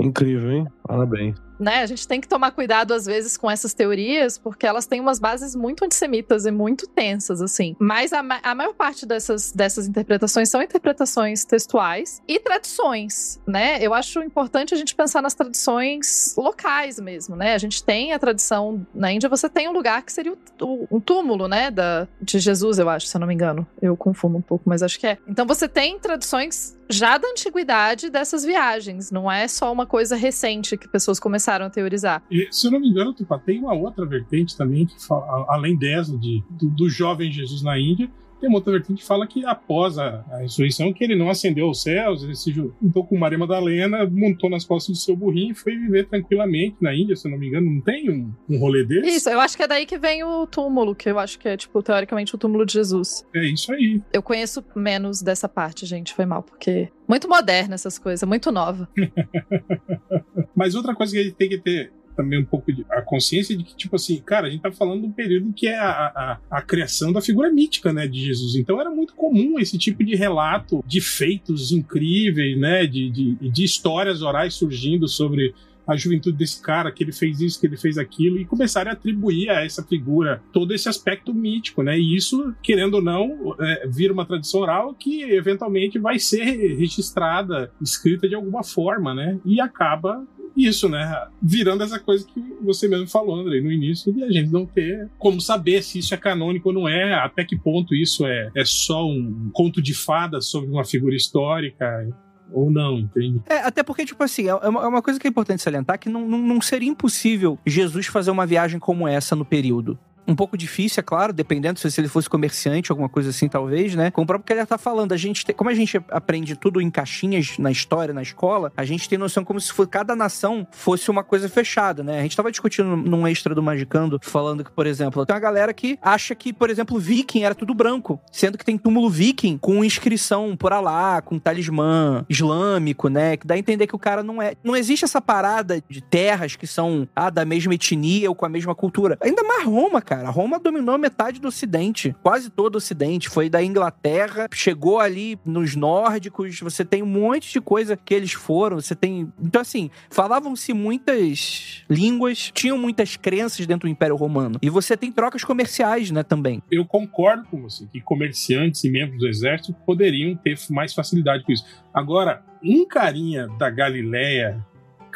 Incrível, 0.00 0.50
hein? 0.50 0.66
Parabéns. 0.82 1.45
Né? 1.58 1.82
A 1.82 1.86
gente 1.86 2.06
tem 2.06 2.20
que 2.20 2.28
tomar 2.28 2.50
cuidado 2.52 2.92
às 2.94 3.06
vezes 3.06 3.36
com 3.36 3.50
essas 3.50 3.72
teorias, 3.74 4.38
porque 4.38 4.66
elas 4.66 4.86
têm 4.86 5.00
umas 5.00 5.18
bases 5.18 5.54
muito 5.54 5.84
antissemitas 5.84 6.46
e 6.46 6.50
muito 6.50 6.86
tensas, 6.86 7.40
assim. 7.42 7.74
Mas 7.78 8.12
a, 8.12 8.22
ma- 8.22 8.40
a 8.42 8.54
maior 8.54 8.74
parte 8.74 9.06
dessas, 9.06 9.52
dessas 9.52 9.86
interpretações 9.86 10.48
são 10.48 10.62
interpretações 10.62 11.44
textuais 11.44 12.22
e 12.28 12.38
tradições, 12.40 13.40
né? 13.46 13.78
Eu 13.80 13.94
acho 13.94 14.22
importante 14.22 14.74
a 14.74 14.76
gente 14.76 14.94
pensar 14.94 15.22
nas 15.22 15.34
tradições 15.34 16.34
locais 16.36 16.98
mesmo, 17.00 17.36
né? 17.36 17.54
A 17.54 17.58
gente 17.58 17.82
tem 17.82 18.12
a 18.12 18.18
tradição 18.18 18.86
na 18.94 19.12
Índia, 19.12 19.28
você 19.28 19.48
tem 19.48 19.68
um 19.68 19.72
lugar 19.72 20.02
que 20.02 20.12
seria 20.12 20.32
o, 20.60 20.86
um 20.90 21.00
túmulo, 21.00 21.48
né? 21.48 21.70
Da, 21.70 22.06
de 22.20 22.38
Jesus, 22.38 22.78
eu 22.78 22.88
acho, 22.88 23.06
se 23.06 23.16
eu 23.16 23.20
não 23.20 23.26
me 23.26 23.34
engano. 23.34 23.66
Eu 23.80 23.96
confundo 23.96 24.36
um 24.36 24.42
pouco, 24.42 24.64
mas 24.68 24.82
acho 24.82 24.98
que 24.98 25.06
é. 25.06 25.18
Então 25.26 25.46
você 25.46 25.68
tem 25.68 25.98
tradições 25.98 26.76
já 26.88 27.18
da 27.18 27.26
antiguidade 27.28 28.08
dessas 28.10 28.44
viagens, 28.44 29.10
não 29.10 29.30
é 29.30 29.48
só 29.48 29.72
uma 29.72 29.84
coisa 29.86 30.14
recente 30.14 30.76
que 30.76 30.86
pessoas 30.86 31.18
começaram 31.18 31.45
a 31.66 31.70
teorizar. 31.70 32.22
E, 32.30 32.48
se 32.50 32.66
eu 32.66 32.70
não 32.70 32.80
me 32.80 32.88
engano, 32.88 33.14
tem 33.44 33.60
uma 33.60 33.74
outra 33.74 34.04
vertente 34.04 34.56
também, 34.56 34.86
que 34.86 35.04
fala, 35.06 35.46
além 35.48 35.76
dessa, 35.76 36.16
de, 36.16 36.42
do, 36.50 36.68
do 36.68 36.88
jovem 36.88 37.30
Jesus 37.30 37.62
na 37.62 37.78
Índia, 37.78 38.10
tem 38.40 38.48
uma 38.48 38.58
outra 38.58 38.72
vertente 38.72 39.00
que 39.00 39.06
fala 39.06 39.26
que 39.26 39.44
após 39.44 39.98
a, 39.98 40.24
a 40.30 40.38
ressurreição, 40.38 40.92
que 40.92 41.02
ele 41.02 41.16
não 41.16 41.28
ascendeu 41.28 41.66
aos 41.66 41.82
céus, 41.82 42.22
ele 42.22 42.34
se 42.34 42.52
juntou 42.52 43.04
com 43.04 43.16
Maria 43.16 43.38
Madalena, 43.38 44.08
montou 44.08 44.50
nas 44.50 44.64
costas 44.64 44.96
do 44.96 45.00
seu 45.00 45.16
burrinho 45.16 45.52
e 45.52 45.54
foi 45.54 45.76
viver 45.76 46.06
tranquilamente 46.08 46.76
na 46.80 46.94
Índia, 46.94 47.16
se 47.16 47.26
eu 47.26 47.32
não 47.32 47.38
me 47.38 47.48
engano. 47.48 47.70
Não 47.70 47.80
tem 47.80 48.10
um, 48.10 48.32
um 48.48 48.58
rolê 48.58 48.84
desse? 48.84 49.16
Isso, 49.16 49.30
eu 49.30 49.40
acho 49.40 49.56
que 49.56 49.62
é 49.62 49.68
daí 49.68 49.86
que 49.86 49.98
vem 49.98 50.22
o 50.24 50.46
túmulo, 50.46 50.94
que 50.94 51.08
eu 51.08 51.18
acho 51.18 51.38
que 51.38 51.48
é, 51.48 51.56
tipo, 51.56 51.82
teoricamente 51.82 52.34
o 52.34 52.38
túmulo 52.38 52.64
de 52.64 52.74
Jesus. 52.74 53.26
É 53.34 53.44
isso 53.44 53.72
aí. 53.72 54.02
Eu 54.12 54.22
conheço 54.22 54.64
menos 54.74 55.22
dessa 55.22 55.48
parte, 55.48 55.86
gente, 55.86 56.14
foi 56.14 56.26
mal, 56.26 56.42
porque. 56.42 56.88
Muito 57.08 57.28
moderna 57.28 57.74
essas 57.74 57.98
coisas, 57.98 58.28
muito 58.28 58.50
nova. 58.50 58.88
Mas 60.56 60.74
outra 60.74 60.94
coisa 60.94 61.12
que 61.12 61.20
a 61.20 61.22
gente 61.22 61.36
tem 61.36 61.48
que 61.48 61.58
ter 61.58 61.92
também 62.16 62.40
um 62.40 62.44
pouco 62.44 62.72
de 62.72 62.84
a 62.90 63.02
consciência 63.02 63.56
de 63.56 63.62
que, 63.62 63.76
tipo 63.76 63.96
assim, 63.96 64.20
cara, 64.20 64.46
a 64.46 64.50
gente 64.50 64.62
tá 64.62 64.72
falando 64.72 65.02
de 65.02 65.06
um 65.06 65.12
período 65.12 65.52
que 65.52 65.68
é 65.68 65.78
a, 65.78 65.90
a, 65.90 66.38
a 66.50 66.62
criação 66.62 67.12
da 67.12 67.20
figura 67.20 67.50
mítica, 67.52 67.92
né, 67.92 68.08
de 68.08 68.24
Jesus. 68.24 68.56
Então 68.56 68.80
era 68.80 68.90
muito 68.90 69.14
comum 69.14 69.58
esse 69.58 69.78
tipo 69.78 70.02
de 70.02 70.14
relato 70.14 70.82
de 70.86 71.00
feitos 71.00 71.70
incríveis, 71.70 72.58
né, 72.58 72.86
de, 72.86 73.10
de, 73.10 73.50
de 73.50 73.64
histórias 73.64 74.22
orais 74.22 74.54
surgindo 74.54 75.06
sobre 75.06 75.54
a 75.86 75.96
juventude 75.96 76.36
desse 76.36 76.60
cara, 76.60 76.90
que 76.90 77.04
ele 77.04 77.12
fez 77.12 77.40
isso, 77.40 77.60
que 77.60 77.66
ele 77.66 77.76
fez 77.76 77.96
aquilo, 77.96 78.38
e 78.38 78.44
começarem 78.44 78.90
a 78.90 78.94
atribuir 78.94 79.48
a 79.50 79.64
essa 79.64 79.84
figura 79.84 80.42
todo 80.52 80.74
esse 80.74 80.88
aspecto 80.88 81.32
mítico, 81.32 81.82
né? 81.82 81.96
E 81.96 82.16
isso, 82.16 82.54
querendo 82.62 82.94
ou 82.94 83.02
não, 83.02 83.54
é, 83.60 83.86
vira 83.86 84.12
uma 84.12 84.26
tradição 84.26 84.60
oral 84.60 84.94
que 84.94 85.22
eventualmente 85.22 85.98
vai 85.98 86.18
ser 86.18 86.44
registrada, 86.76 87.70
escrita 87.80 88.28
de 88.28 88.34
alguma 88.34 88.64
forma, 88.64 89.14
né? 89.14 89.38
E 89.44 89.60
acaba 89.60 90.26
isso, 90.56 90.88
né? 90.88 91.26
Virando 91.42 91.82
essa 91.82 91.98
coisa 91.98 92.26
que 92.26 92.40
você 92.62 92.88
mesmo 92.88 93.06
falou, 93.06 93.36
André, 93.36 93.60
no 93.60 93.70
início, 93.70 94.12
de 94.12 94.24
a 94.24 94.30
gente 94.30 94.50
não 94.50 94.64
ter 94.66 95.08
como 95.18 95.40
saber 95.40 95.82
se 95.82 95.98
isso 95.98 96.14
é 96.14 96.16
canônico 96.16 96.68
ou 96.68 96.74
não 96.74 96.88
é, 96.88 97.14
até 97.14 97.44
que 97.44 97.56
ponto 97.56 97.94
isso 97.94 98.26
é, 98.26 98.50
é 98.54 98.64
só 98.64 99.06
um 99.06 99.50
conto 99.52 99.82
de 99.82 99.94
fadas 99.94 100.46
sobre 100.46 100.70
uma 100.70 100.84
figura 100.84 101.14
histórica 101.14 102.08
ou 102.52 102.70
não, 102.70 102.98
entende? 102.98 103.40
É, 103.48 103.58
até 103.58 103.82
porque, 103.82 104.04
tipo 104.04 104.22
assim, 104.22 104.48
é 104.48 104.54
uma, 104.54 104.82
é 104.82 104.86
uma 104.86 105.02
coisa 105.02 105.18
que 105.18 105.26
é 105.26 105.30
importante 105.30 105.62
salientar 105.62 105.98
que 105.98 106.08
não, 106.08 106.26
não, 106.26 106.38
não 106.38 106.60
seria 106.60 106.88
impossível 106.88 107.58
Jesus 107.66 108.06
fazer 108.06 108.30
uma 108.30 108.46
viagem 108.46 108.78
como 108.78 109.06
essa 109.06 109.34
no 109.34 109.44
período. 109.44 109.98
Um 110.26 110.34
pouco 110.34 110.56
difícil, 110.56 111.00
é 111.00 111.02
claro, 111.02 111.32
dependendo 111.32 111.78
se 111.78 112.00
ele 112.00 112.08
fosse 112.08 112.28
comerciante, 112.28 112.90
alguma 112.90 113.08
coisa 113.08 113.30
assim, 113.30 113.48
talvez, 113.48 113.94
né? 113.94 114.10
Como 114.10 114.24
o 114.24 114.26
próprio 114.26 114.46
Keller 114.46 114.66
tá 114.66 114.76
falando, 114.78 115.12
a 115.12 115.16
gente 115.16 115.44
tem- 115.44 115.54
como 115.54 115.70
a 115.70 115.74
gente 115.74 116.00
aprende 116.10 116.56
tudo 116.56 116.80
em 116.80 116.90
caixinhas 116.90 117.58
na 117.58 117.70
história, 117.70 118.12
na 118.12 118.22
escola, 118.22 118.72
a 118.76 118.84
gente 118.84 119.08
tem 119.08 119.18
noção 119.18 119.44
como 119.44 119.60
se 119.60 119.72
for, 119.72 119.86
cada 119.86 120.16
nação 120.16 120.66
fosse 120.72 121.10
uma 121.10 121.22
coisa 121.22 121.48
fechada, 121.48 122.02
né? 122.02 122.18
A 122.18 122.22
gente 122.22 122.36
tava 122.36 122.50
discutindo 122.50 122.96
num 122.96 123.26
extra 123.26 123.54
do 123.54 123.62
Magicando, 123.62 124.18
falando 124.22 124.64
que, 124.64 124.70
por 124.70 124.86
exemplo, 124.86 125.24
tem 125.24 125.34
uma 125.34 125.40
galera 125.40 125.72
que 125.72 125.98
acha 126.02 126.34
que, 126.34 126.52
por 126.52 126.70
exemplo, 126.70 126.98
viking 126.98 127.42
era 127.42 127.54
tudo 127.54 127.72
branco, 127.74 128.20
sendo 128.32 128.58
que 128.58 128.64
tem 128.64 128.76
túmulo 128.76 129.08
viking 129.08 129.58
com 129.58 129.84
inscrição 129.84 130.56
por 130.56 130.72
Alá, 130.72 131.20
com 131.22 131.38
talismã 131.38 132.24
islâmico, 132.28 133.08
né? 133.08 133.36
Que 133.36 133.46
dá 133.46 133.54
a 133.54 133.58
entender 133.58 133.86
que 133.86 133.94
o 133.94 133.98
cara 133.98 134.22
não 134.22 134.40
é. 134.42 134.54
Não 134.64 134.76
existe 134.76 135.04
essa 135.04 135.20
parada 135.20 135.82
de 135.88 136.00
terras 136.00 136.56
que 136.56 136.66
são 136.66 137.08
ah, 137.14 137.30
da 137.30 137.44
mesma 137.44 137.74
etnia 137.74 138.28
ou 138.28 138.34
com 138.34 138.44
a 138.44 138.48
mesma 138.48 138.74
cultura. 138.74 139.16
Ainda 139.20 139.42
mais 139.42 139.64
Roma, 139.64 140.00
cara. 140.02 140.15
Roma 140.24 140.58
dominou 140.58 140.98
metade 140.98 141.40
do 141.40 141.48
Ocidente, 141.48 142.14
quase 142.22 142.50
todo 142.50 142.74
o 142.74 142.78
Ocidente. 142.78 143.28
Foi 143.28 143.48
da 143.48 143.62
Inglaterra, 143.62 144.48
chegou 144.52 145.00
ali 145.00 145.38
nos 145.44 145.74
nórdicos. 145.74 146.60
Você 146.60 146.84
tem 146.84 147.02
um 147.02 147.06
monte 147.06 147.52
de 147.52 147.60
coisa 147.60 147.96
que 147.96 148.14
eles 148.14 148.32
foram. 148.32 148.80
Você 148.80 148.94
tem. 148.94 149.32
Então, 149.40 149.60
assim, 149.60 149.90
falavam-se 150.10 150.72
muitas 150.72 151.84
línguas, 151.88 152.50
tinham 152.52 152.78
muitas 152.78 153.16
crenças 153.16 153.66
dentro 153.66 153.88
do 153.88 153.92
Império 153.92 154.16
Romano. 154.16 154.58
E 154.62 154.70
você 154.70 154.96
tem 154.96 155.12
trocas 155.12 155.44
comerciais, 155.44 156.10
né, 156.10 156.22
também. 156.22 156.62
Eu 156.70 156.84
concordo 156.84 157.44
com 157.50 157.62
você 157.62 157.86
que 157.92 158.00
comerciantes 158.00 158.82
e 158.84 158.90
membros 158.90 159.18
do 159.18 159.28
exército 159.28 159.74
poderiam 159.84 160.34
ter 160.36 160.56
mais 160.70 160.94
facilidade 160.94 161.44
com 161.44 161.52
isso. 161.52 161.64
Agora, 161.92 162.42
um 162.62 162.86
carinha 162.86 163.48
da 163.58 163.70
Galileia 163.70 164.64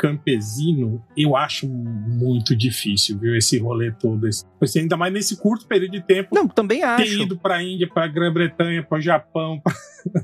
campesino, 0.01 1.05
eu 1.17 1.37
acho 1.37 1.69
muito 1.69 2.57
difícil, 2.57 3.19
viu? 3.19 3.37
Esse 3.37 3.59
rolê 3.59 3.93
todo. 3.93 4.27
Esse, 4.27 4.45
assim, 4.61 4.81
ainda 4.81 4.97
mais 4.97 5.13
nesse 5.13 5.37
curto 5.37 5.67
período 5.67 5.93
de 5.93 6.01
tempo. 6.01 6.35
Não, 6.35 6.49
também 6.49 6.81
ter 6.81 6.87
acho. 6.87 7.23
ido 7.23 7.37
pra 7.39 7.63
Índia, 7.63 7.89
pra 7.89 8.07
Grã-Bretanha, 8.07 8.83
pra 8.83 8.99
Japão, 9.01 9.61
pra- 9.61 9.75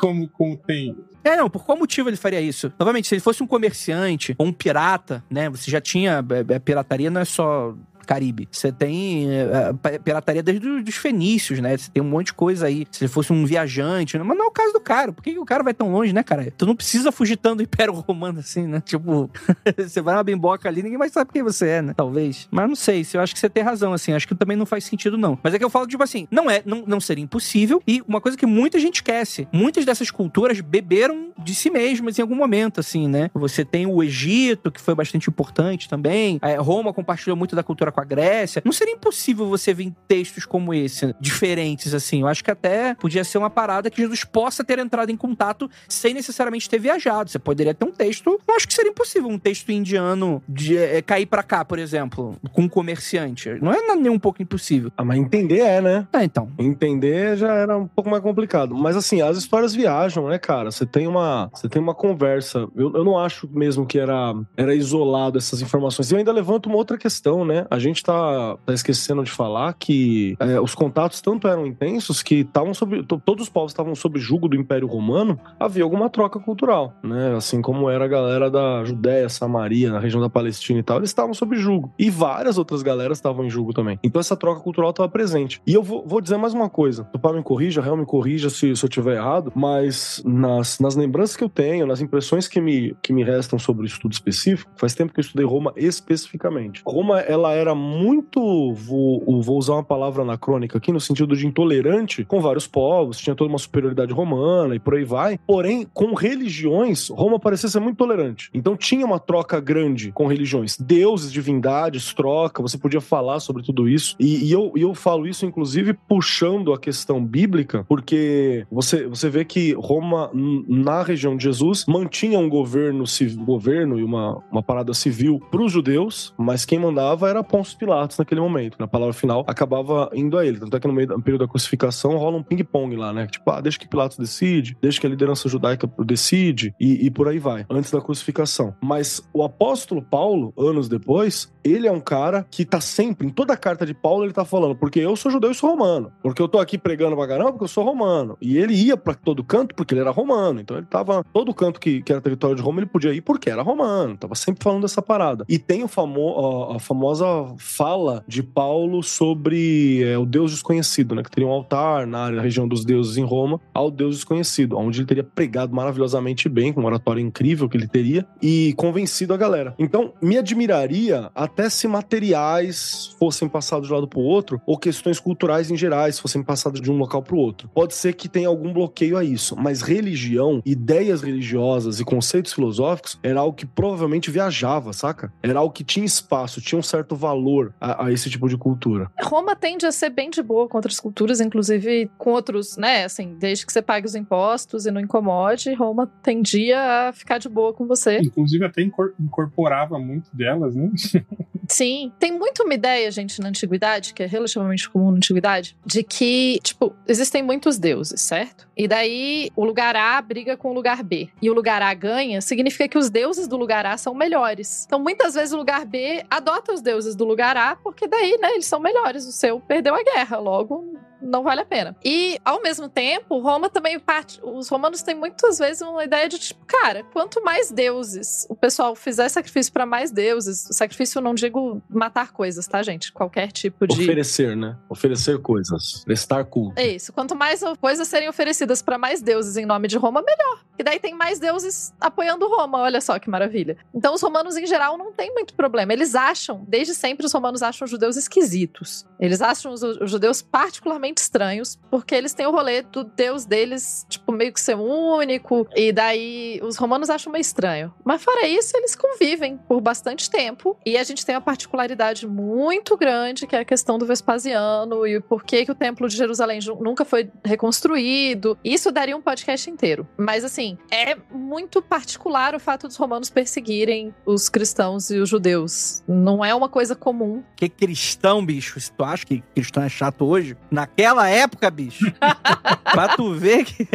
como, 0.00 0.28
como 0.28 0.56
tem. 0.56 0.94
É, 1.24 1.36
não, 1.36 1.50
por 1.50 1.64
qual 1.64 1.76
motivo 1.76 2.08
ele 2.08 2.16
faria 2.16 2.40
isso? 2.40 2.72
Novamente, 2.78 3.08
se 3.08 3.14
ele 3.14 3.20
fosse 3.20 3.42
um 3.42 3.46
comerciante 3.46 4.34
ou 4.38 4.46
um 4.46 4.52
pirata, 4.52 5.22
né? 5.30 5.50
Você 5.50 5.70
já 5.70 5.80
tinha. 5.80 6.24
é, 6.50 6.54
é, 6.54 6.58
pirataria 6.58 7.10
não 7.10 7.20
é 7.20 7.24
só 7.24 7.74
Caribe. 8.08 8.48
Você 8.50 8.72
tem 8.72 9.28
é, 9.30 9.98
pirataria 9.98 10.42
desde 10.42 10.66
os 10.66 10.96
fenícios, 10.96 11.60
né? 11.60 11.76
Você 11.76 11.90
tem 11.90 12.02
um 12.02 12.08
monte 12.08 12.28
de 12.28 12.32
coisa 12.32 12.66
aí. 12.66 12.86
Se 12.90 13.04
ele 13.04 13.12
fosse 13.12 13.34
um 13.34 13.44
viajante, 13.44 14.16
né? 14.16 14.24
mas 14.24 14.36
não 14.36 14.46
é 14.46 14.48
o 14.48 14.50
caso 14.50 14.72
do 14.72 14.80
cara. 14.80 15.12
Por 15.12 15.22
que, 15.22 15.34
que 15.34 15.38
o 15.38 15.44
cara 15.44 15.62
vai 15.62 15.74
tão 15.74 15.92
longe, 15.92 16.10
né, 16.14 16.22
cara? 16.22 16.50
Tu 16.56 16.64
não 16.64 16.74
precisa 16.74 17.12
fugir 17.12 17.36
tanto 17.36 17.58
do 17.58 17.62
Império 17.64 17.92
Romano 17.92 18.38
assim, 18.38 18.66
né? 18.66 18.80
Tipo, 18.80 19.30
você 19.76 20.00
vai 20.00 20.14
na 20.14 20.22
bimboca 20.22 20.66
ali, 20.66 20.82
ninguém 20.82 20.96
mais 20.96 21.12
sabe 21.12 21.30
quem 21.30 21.42
você 21.42 21.68
é, 21.68 21.82
né? 21.82 21.92
Talvez. 21.94 22.48
Mas 22.50 22.66
não 22.66 22.74
sei, 22.74 23.04
se 23.04 23.18
eu 23.18 23.20
acho 23.20 23.34
que 23.34 23.40
você 23.40 23.50
tem 23.50 23.62
razão, 23.62 23.92
assim. 23.92 24.14
Acho 24.14 24.26
que 24.26 24.34
também 24.34 24.56
não 24.56 24.64
faz 24.64 24.84
sentido, 24.84 25.18
não. 25.18 25.38
Mas 25.42 25.52
é 25.52 25.58
que 25.58 25.64
eu 25.64 25.68
falo, 25.68 25.86
tipo 25.86 26.02
assim, 26.02 26.26
não 26.30 26.50
é, 26.50 26.62
não, 26.64 26.84
não 26.86 27.00
seria 27.00 27.22
impossível. 27.22 27.82
E 27.86 28.02
uma 28.08 28.22
coisa 28.22 28.38
que 28.38 28.46
muita 28.46 28.78
gente 28.78 28.96
esquece: 28.96 29.46
muitas 29.52 29.84
dessas 29.84 30.10
culturas 30.10 30.60
beberam 30.62 31.28
de 31.36 31.54
si 31.54 31.68
mesmas 31.68 32.18
em 32.18 32.22
algum 32.22 32.34
momento, 32.34 32.80
assim, 32.80 33.06
né? 33.06 33.30
Você 33.34 33.66
tem 33.66 33.86
o 33.86 34.02
Egito, 34.02 34.70
que 34.70 34.80
foi 34.80 34.94
bastante 34.94 35.28
importante 35.28 35.90
também. 35.90 36.38
É, 36.40 36.56
Roma 36.56 36.94
compartilhou 36.94 37.36
muito 37.36 37.54
da 37.54 37.62
cultura 37.62 37.92
com 37.98 38.00
a 38.00 38.04
Grécia. 38.04 38.62
Não 38.64 38.72
seria 38.72 38.94
impossível 38.94 39.48
você 39.48 39.74
ver 39.74 39.92
textos 40.06 40.46
como 40.46 40.72
esse, 40.72 41.14
diferentes, 41.20 41.92
assim. 41.92 42.20
Eu 42.20 42.28
acho 42.28 42.44
que 42.44 42.50
até 42.50 42.94
podia 42.94 43.24
ser 43.24 43.38
uma 43.38 43.50
parada 43.50 43.90
que 43.90 44.00
Jesus 44.00 44.24
possa 44.24 44.62
ter 44.62 44.78
entrado 44.78 45.10
em 45.10 45.16
contato 45.16 45.68
sem 45.88 46.14
necessariamente 46.14 46.68
ter 46.68 46.78
viajado. 46.78 47.30
Você 47.30 47.38
poderia 47.38 47.74
ter 47.74 47.84
um 47.84 47.92
texto, 47.92 48.40
não 48.46 48.56
acho 48.56 48.68
que 48.68 48.74
seria 48.74 48.90
impossível 48.90 49.28
um 49.28 49.38
texto 49.38 49.70
indiano 49.70 50.42
de 50.48 50.76
é, 50.76 51.02
cair 51.02 51.26
para 51.26 51.42
cá, 51.42 51.64
por 51.64 51.78
exemplo, 51.78 52.36
com 52.52 52.62
um 52.62 52.68
comerciante. 52.68 53.50
Não 53.60 53.72
é 53.72 53.96
nem 53.96 54.10
um 54.10 54.18
pouco 54.18 54.42
impossível. 54.42 54.92
Ah, 54.96 55.04
mas 55.04 55.18
entender 55.18 55.60
é, 55.60 55.80
né? 55.80 56.06
É, 56.12 56.22
então. 56.22 56.50
Entender 56.58 57.36
já 57.36 57.52
era 57.52 57.76
um 57.76 57.88
pouco 57.88 58.08
mais 58.08 58.22
complicado. 58.22 58.74
Mas 58.76 58.96
assim, 58.96 59.20
as 59.20 59.36
histórias 59.36 59.74
viajam, 59.74 60.28
né, 60.28 60.38
cara? 60.38 60.70
Você 60.70 60.86
tem 60.86 61.06
uma, 61.06 61.50
você 61.52 61.68
tem 61.68 61.82
uma 61.82 61.94
conversa. 61.94 62.68
Eu, 62.76 62.92
eu 62.94 63.04
não 63.04 63.18
acho 63.18 63.48
mesmo 63.50 63.86
que 63.86 63.98
era, 63.98 64.34
era 64.56 64.74
isolado 64.74 65.38
essas 65.38 65.60
informações. 65.60 66.10
E 66.10 66.14
eu 66.14 66.18
ainda 66.18 66.32
levanto 66.32 66.66
uma 66.66 66.76
outra 66.76 66.96
questão, 66.96 67.44
né? 67.44 67.66
A 67.70 67.78
gente 67.78 67.87
tá, 67.94 68.56
tá 68.64 68.72
esquecendo 68.72 69.22
de 69.22 69.30
falar 69.30 69.74
que 69.74 70.36
é, 70.40 70.60
os 70.60 70.74
contatos 70.74 71.20
tanto 71.20 71.48
eram 71.48 71.66
intensos 71.66 72.22
que 72.22 72.36
estavam 72.36 72.74
sobre. 72.74 73.02
Todos 73.02 73.44
os 73.44 73.48
povos 73.48 73.72
estavam 73.72 73.94
sob 73.94 74.18
julgo 74.18 74.48
do 74.48 74.56
Império 74.56 74.86
Romano, 74.86 75.38
havia 75.58 75.82
alguma 75.82 76.08
troca 76.08 76.38
cultural, 76.38 76.94
né? 77.02 77.34
Assim 77.36 77.60
como 77.60 77.88
era 77.88 78.04
a 78.04 78.08
galera 78.08 78.50
da 78.50 78.84
Judéia, 78.84 79.28
Samaria, 79.28 79.90
na 79.90 79.98
região 79.98 80.20
da 80.20 80.30
Palestina 80.30 80.80
e 80.80 80.82
tal, 80.82 80.98
eles 80.98 81.10
estavam 81.10 81.34
sob 81.34 81.56
julgo. 81.56 81.92
E 81.98 82.10
várias 82.10 82.58
outras 82.58 82.82
galeras 82.82 83.18
estavam 83.18 83.44
em 83.44 83.50
julgo 83.50 83.72
também. 83.72 83.98
Então 84.02 84.20
essa 84.20 84.36
troca 84.36 84.60
cultural 84.60 84.90
estava 84.90 85.08
presente. 85.08 85.60
E 85.66 85.74
eu 85.74 85.82
vou, 85.82 86.04
vou, 86.06 86.20
dizer 86.20 86.36
mais 86.36 86.54
uma 86.54 86.68
coisa. 86.68 87.04
Tupá 87.04 87.32
me 87.32 87.42
corrija, 87.42 87.80
Real 87.80 87.96
me 87.96 88.06
corrija 88.06 88.50
se, 88.50 88.74
se 88.74 88.84
eu 88.84 88.88
estiver 88.88 89.16
errado, 89.16 89.52
mas 89.54 90.22
nas, 90.24 90.78
nas 90.78 90.94
lembranças 90.94 91.36
que 91.36 91.44
eu 91.44 91.48
tenho, 91.48 91.86
nas 91.86 92.00
impressões 92.00 92.48
que 92.48 92.60
me, 92.60 92.96
que 93.02 93.12
me 93.12 93.24
restam 93.24 93.58
sobre 93.58 93.84
o 93.84 93.86
estudo 93.86 94.12
específico, 94.12 94.70
faz 94.76 94.94
tempo 94.94 95.12
que 95.12 95.20
eu 95.20 95.22
estudei 95.22 95.46
Roma 95.46 95.72
especificamente. 95.76 96.82
Roma, 96.86 97.20
ela 97.20 97.52
era 97.52 97.74
muito, 97.78 98.72
vou, 98.72 99.40
vou 99.40 99.56
usar 99.56 99.74
uma 99.74 99.84
palavra 99.84 100.22
anacrônica 100.22 100.76
aqui, 100.78 100.92
no 100.92 101.00
sentido 101.00 101.36
de 101.36 101.46
intolerante 101.46 102.24
com 102.24 102.40
vários 102.40 102.66
povos, 102.66 103.18
tinha 103.18 103.34
toda 103.34 103.50
uma 103.50 103.58
superioridade 103.58 104.12
romana 104.12 104.74
e 104.74 104.78
por 104.78 104.94
aí 104.94 105.04
vai. 105.04 105.38
Porém, 105.46 105.86
com 105.92 106.14
religiões, 106.14 107.08
Roma 107.08 107.38
parecia 107.38 107.68
ser 107.68 107.80
muito 107.80 107.96
tolerante. 107.96 108.50
Então 108.52 108.76
tinha 108.76 109.06
uma 109.06 109.18
troca 109.18 109.60
grande 109.60 110.12
com 110.12 110.26
religiões. 110.26 110.76
Deuses, 110.78 111.32
divindades, 111.32 112.12
troca, 112.12 112.62
você 112.62 112.76
podia 112.76 113.00
falar 113.00 113.40
sobre 113.40 113.62
tudo 113.62 113.88
isso. 113.88 114.16
E, 114.18 114.46
e 114.46 114.52
eu, 114.52 114.72
eu 114.76 114.94
falo 114.94 115.26
isso, 115.26 115.46
inclusive, 115.46 115.94
puxando 115.94 116.72
a 116.72 116.78
questão 116.78 117.24
bíblica, 117.24 117.84
porque 117.88 118.66
você, 118.70 119.06
você 119.06 119.28
vê 119.28 119.44
que 119.44 119.72
Roma, 119.74 120.30
na 120.34 121.02
região 121.02 121.36
de 121.36 121.44
Jesus, 121.44 121.84
mantinha 121.86 122.38
um 122.38 122.48
governo, 122.48 123.04
governo 123.44 123.98
e 123.98 124.04
uma, 124.04 124.42
uma 124.50 124.62
parada 124.62 124.92
civil 124.94 125.40
para 125.50 125.62
os 125.62 125.72
judeus, 125.72 126.34
mas 126.36 126.64
quem 126.64 126.78
mandava 126.78 127.28
era 127.28 127.42
Pôncio 127.58 127.76
Pilatos 127.76 128.16
naquele 128.16 128.40
momento. 128.40 128.76
Na 128.78 128.86
palavra 128.86 129.12
final, 129.12 129.44
acabava 129.46 130.10
indo 130.14 130.38
a 130.38 130.46
ele. 130.46 130.60
Tanto 130.60 130.76
é 130.76 130.80
que 130.80 130.86
no 130.86 130.92
meio 130.92 131.08
do 131.08 131.20
período 131.20 131.44
da 131.44 131.50
crucificação 131.50 132.16
rola 132.16 132.36
um 132.36 132.42
ping-pong 132.42 132.94
lá, 132.96 133.12
né? 133.12 133.26
Tipo, 133.26 133.50
ah, 133.50 133.60
deixa 133.60 133.78
que 133.78 133.88
Pilatos 133.88 134.16
decide, 134.16 134.76
deixa 134.80 135.00
que 135.00 135.06
a 135.06 135.10
liderança 135.10 135.48
judaica 135.48 135.90
decide 136.04 136.72
e, 136.80 137.06
e 137.06 137.10
por 137.10 137.28
aí 137.28 137.38
vai, 137.38 137.66
antes 137.68 137.90
da 137.90 138.00
crucificação. 138.00 138.74
Mas 138.80 139.20
o 139.32 139.42
apóstolo 139.42 140.00
Paulo, 140.00 140.52
anos 140.56 140.88
depois, 140.88 141.52
ele 141.64 141.88
é 141.88 141.92
um 141.92 142.00
cara 142.00 142.46
que 142.48 142.64
tá 142.64 142.80
sempre, 142.80 143.26
em 143.26 143.30
toda 143.30 143.54
a 143.54 143.56
carta 143.56 143.84
de 143.84 143.92
Paulo, 143.92 144.24
ele 144.24 144.32
tá 144.32 144.44
falando, 144.44 144.76
porque 144.76 145.00
eu 145.00 145.16
sou 145.16 145.30
judeu 145.32 145.50
e 145.50 145.54
sou 145.54 145.70
romano. 145.70 146.12
Porque 146.22 146.40
eu 146.40 146.48
tô 146.48 146.58
aqui 146.58 146.78
pregando 146.78 147.16
pra 147.16 147.26
caramba, 147.26 147.52
porque 147.52 147.64
eu 147.64 147.68
sou 147.68 147.84
romano. 147.84 148.36
E 148.40 148.56
ele 148.56 148.74
ia 148.74 148.96
para 148.96 149.14
todo 149.14 149.42
canto 149.42 149.74
porque 149.74 149.94
ele 149.94 150.00
era 150.00 150.10
romano. 150.10 150.60
Então 150.60 150.76
ele 150.76 150.86
tava. 150.86 151.24
Todo 151.32 151.52
canto 151.52 151.80
que, 151.80 152.02
que 152.02 152.12
era 152.12 152.20
território 152.20 152.56
de 152.56 152.62
Roma, 152.62 152.80
ele 152.80 152.86
podia 152.86 153.12
ir 153.12 153.20
porque 153.20 153.50
era 153.50 153.62
romano. 153.62 154.16
Tava 154.16 154.34
sempre 154.34 154.62
falando 154.62 154.82
dessa 154.82 155.02
parada. 155.02 155.44
E 155.48 155.58
tem 155.58 155.82
o 155.82 155.88
famo, 155.88 156.70
a, 156.70 156.76
a 156.76 156.78
famosa 156.78 157.26
fala 157.56 158.24
de 158.26 158.42
Paulo 158.42 159.02
sobre 159.02 160.02
é, 160.02 160.18
o 160.18 160.26
Deus 160.26 160.50
desconhecido, 160.50 161.14
né? 161.14 161.22
Que 161.22 161.30
teria 161.30 161.48
um 161.48 161.52
altar 161.52 162.06
na 162.06 162.24
área, 162.24 162.36
na 162.36 162.42
região 162.42 162.66
dos 162.66 162.84
deuses 162.84 163.16
em 163.16 163.24
Roma, 163.24 163.60
ao 163.72 163.90
Deus 163.90 164.16
desconhecido, 164.16 164.76
onde 164.76 165.00
ele 165.00 165.06
teria 165.06 165.24
pregado 165.24 165.74
maravilhosamente 165.74 166.48
bem, 166.48 166.72
com 166.72 166.80
uma 166.80 166.88
oratória 166.88 167.20
incrível 167.20 167.68
que 167.68 167.76
ele 167.76 167.88
teria, 167.88 168.26
e 168.42 168.74
convencido 168.76 169.32
a 169.32 169.36
galera. 169.36 169.74
Então, 169.78 170.12
me 170.20 170.36
admiraria 170.36 171.30
até 171.34 171.70
se 171.70 171.86
materiais 171.86 173.16
fossem 173.18 173.48
passados 173.48 173.86
de 173.86 173.92
um 173.92 173.96
lado 173.96 174.08
pro 174.08 174.20
outro, 174.20 174.60
ou 174.66 174.76
questões 174.76 175.20
culturais 175.20 175.70
em 175.70 175.76
gerais 175.76 176.18
fossem 176.18 176.42
passadas 176.42 176.80
de 176.80 176.90
um 176.90 176.96
local 176.96 177.22
pro 177.22 177.36
outro. 177.36 177.68
Pode 177.74 177.94
ser 177.94 178.14
que 178.14 178.28
tenha 178.28 178.48
algum 178.48 178.72
bloqueio 178.72 179.16
a 179.16 179.24
isso, 179.24 179.56
mas 179.56 179.82
religião, 179.82 180.60
ideias 180.64 181.22
religiosas 181.22 182.00
e 182.00 182.04
conceitos 182.04 182.52
filosóficos 182.52 183.18
era 183.22 183.40
algo 183.40 183.56
que 183.56 183.66
provavelmente 183.66 184.30
viajava, 184.30 184.92
saca? 184.92 185.32
Era 185.42 185.60
algo 185.60 185.72
que 185.72 185.84
tinha 185.84 186.04
espaço, 186.04 186.60
tinha 186.60 186.78
um 186.78 186.82
certo 186.82 187.14
valor 187.14 187.37
a, 187.80 188.06
a 188.06 188.12
esse 188.12 188.28
tipo 188.30 188.48
de 188.48 188.56
cultura. 188.56 189.10
Roma 189.22 189.54
tende 189.54 189.86
a 189.86 189.92
ser 189.92 190.10
bem 190.10 190.30
de 190.30 190.42
boa 190.42 190.68
com 190.68 190.78
outras 190.78 191.00
culturas, 191.00 191.40
inclusive 191.40 192.10
com 192.18 192.30
outros, 192.30 192.76
né? 192.76 193.04
Assim, 193.04 193.36
desde 193.38 193.66
que 193.66 193.72
você 193.72 193.82
pague 193.82 194.06
os 194.06 194.14
impostos 194.14 194.86
e 194.86 194.90
não 194.90 195.00
incomode, 195.00 195.72
Roma 195.74 196.06
tendia 196.22 197.08
a 197.08 197.12
ficar 197.12 197.38
de 197.38 197.48
boa 197.48 197.72
com 197.72 197.86
você. 197.86 198.18
Inclusive 198.18 198.64
até 198.64 198.82
incorporava 198.82 199.98
muito 199.98 200.34
delas, 200.34 200.74
né? 200.74 200.90
Sim. 201.68 202.10
Tem 202.18 202.32
muito 202.32 202.62
uma 202.62 202.74
ideia, 202.74 203.10
gente, 203.10 203.40
na 203.40 203.48
antiguidade, 203.48 204.14
que 204.14 204.22
é 204.22 204.26
relativamente 204.26 204.88
comum 204.88 205.10
na 205.10 205.18
antiguidade, 205.18 205.76
de 205.84 206.02
que, 206.02 206.58
tipo, 206.62 206.96
existem 207.06 207.42
muitos 207.42 207.78
deuses, 207.78 208.22
certo? 208.22 208.66
E 208.76 208.88
daí 208.88 209.50
o 209.54 209.64
lugar 209.64 209.94
A 209.94 210.20
briga 210.22 210.56
com 210.56 210.70
o 210.70 210.72
lugar 210.72 211.02
B. 211.02 211.28
E 211.42 211.50
o 211.50 211.52
lugar 211.52 211.82
A 211.82 211.92
ganha, 211.92 212.40
significa 212.40 212.88
que 212.88 212.96
os 212.96 213.10
deuses 213.10 213.46
do 213.46 213.56
lugar 213.56 213.84
A 213.84 213.96
são 213.98 214.14
melhores. 214.14 214.84
Então, 214.86 214.98
muitas 214.98 215.34
vezes 215.34 215.52
o 215.52 215.58
lugar 215.58 215.84
B 215.84 216.24
adota 216.30 216.72
os 216.72 216.80
deuses 216.80 217.14
do 217.14 217.24
lugar 217.28 217.56
A, 217.56 217.76
porque 217.76 218.08
daí, 218.08 218.36
né, 218.40 218.52
eles 218.52 218.66
são 218.66 218.80
melhores. 218.80 219.26
O 219.26 219.32
seu 219.32 219.60
perdeu 219.60 219.94
a 219.94 220.02
guerra, 220.02 220.38
logo 220.38 220.98
não 221.20 221.42
vale 221.42 221.60
a 221.60 221.64
pena. 221.64 221.96
E, 222.04 222.38
ao 222.44 222.62
mesmo 222.62 222.88
tempo, 222.88 223.38
Roma 223.38 223.68
também 223.68 223.98
parte. 223.98 224.40
Os 224.42 224.68
romanos 224.68 225.02
têm 225.02 225.14
muitas 225.14 225.58
vezes 225.58 225.82
uma 225.82 226.04
ideia 226.04 226.28
de 226.28 226.38
tipo, 226.38 226.64
cara, 226.66 227.04
quanto 227.12 227.42
mais 227.42 227.70
deuses 227.70 228.46
o 228.48 228.54
pessoal 228.54 228.94
fizer 228.94 229.28
sacrifício 229.28 229.72
para 229.72 229.86
mais 229.86 230.10
deuses, 230.10 230.68
sacrifício 230.70 231.20
não 231.20 231.34
digo 231.34 231.82
matar 231.88 232.32
coisas, 232.32 232.66
tá, 232.66 232.82
gente? 232.82 233.12
Qualquer 233.12 233.52
tipo 233.52 233.86
de. 233.86 234.00
Oferecer, 234.00 234.56
né? 234.56 234.76
Oferecer 234.88 235.38
coisas. 235.40 236.02
Prestar 236.04 236.44
culto. 236.44 236.78
É 236.78 236.86
isso. 236.86 237.12
Quanto 237.12 237.34
mais 237.34 237.62
coisas 237.80 238.08
serem 238.08 238.28
oferecidas 238.28 238.82
para 238.82 238.98
mais 238.98 239.20
deuses 239.20 239.56
em 239.56 239.66
nome 239.66 239.88
de 239.88 239.96
Roma, 239.96 240.22
melhor. 240.22 240.64
E 240.78 240.82
daí 240.82 240.98
tem 240.98 241.14
mais 241.14 241.38
deuses 241.38 241.92
apoiando 242.00 242.48
Roma. 242.48 242.78
Olha 242.78 243.00
só 243.00 243.18
que 243.18 243.28
maravilha. 243.28 243.76
Então, 243.92 244.14
os 244.14 244.22
romanos, 244.22 244.56
em 244.56 244.66
geral, 244.66 244.96
não 244.96 245.12
tem 245.12 245.32
muito 245.32 245.54
problema. 245.54 245.92
Eles 245.92 246.14
acham, 246.14 246.64
desde 246.68 246.94
sempre, 246.94 247.26
os 247.26 247.32
romanos 247.32 247.62
acham 247.62 247.84
os 247.84 247.90
judeus 247.90 248.16
esquisitos. 248.16 249.06
Eles 249.18 249.42
acham 249.42 249.72
os 249.72 249.80
judeus 250.10 250.40
particularmente 250.40 251.07
estranhos, 251.16 251.78
porque 251.90 252.14
eles 252.14 252.34
têm 252.34 252.46
o 252.46 252.50
rolê 252.50 252.82
do 252.82 253.04
deus 253.04 253.44
deles, 253.44 254.06
tipo, 254.08 254.32
meio 254.32 254.52
que 254.52 254.60
ser 254.60 254.76
único, 254.76 255.66
e 255.74 255.92
daí 255.92 256.60
os 256.62 256.76
romanos 256.76 257.10
acham 257.10 257.32
meio 257.32 257.40
estranho. 257.40 257.94
Mas 258.04 258.22
fora 258.22 258.46
isso, 258.46 258.76
eles 258.76 258.94
convivem 258.94 259.56
por 259.56 259.80
bastante 259.80 260.30
tempo, 260.30 260.76
e 260.84 260.96
a 260.96 261.04
gente 261.04 261.24
tem 261.24 261.34
uma 261.34 261.40
particularidade 261.40 262.26
muito 262.26 262.96
grande, 262.96 263.46
que 263.46 263.56
é 263.56 263.60
a 263.60 263.64
questão 263.64 263.98
do 263.98 264.06
Vespasiano, 264.06 265.06
e 265.06 265.20
por 265.20 265.44
que, 265.44 265.64
que 265.64 265.72
o 265.72 265.74
templo 265.74 266.08
de 266.08 266.16
Jerusalém 266.16 266.60
nunca 266.80 267.04
foi 267.04 267.30
reconstruído. 267.44 268.58
Isso 268.64 268.90
daria 268.90 269.16
um 269.16 269.22
podcast 269.22 269.70
inteiro. 269.70 270.06
Mas, 270.16 270.44
assim, 270.44 270.76
é 270.90 271.16
muito 271.30 271.80
particular 271.80 272.54
o 272.54 272.60
fato 272.60 272.86
dos 272.86 272.96
romanos 272.96 273.30
perseguirem 273.30 274.14
os 274.26 274.48
cristãos 274.48 275.10
e 275.10 275.18
os 275.18 275.28
judeus. 275.28 276.02
Não 276.06 276.44
é 276.44 276.54
uma 276.54 276.68
coisa 276.68 276.94
comum. 276.94 277.42
Que 277.56 277.68
cristão, 277.68 278.44
bicho, 278.44 278.78
se 278.80 278.92
tu 278.92 279.04
acha 279.04 279.24
que 279.24 279.42
cristão 279.54 279.82
é 279.82 279.88
chato 279.88 280.24
hoje, 280.24 280.56
na 280.70 280.86
naquela 280.98 281.28
época, 281.28 281.70
bicho. 281.70 282.12
pra 282.92 283.08
tu 283.16 283.32
ver 283.34 283.64
que. 283.64 283.86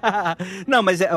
não, 0.66 0.82
mas 0.82 1.00
é, 1.00 1.10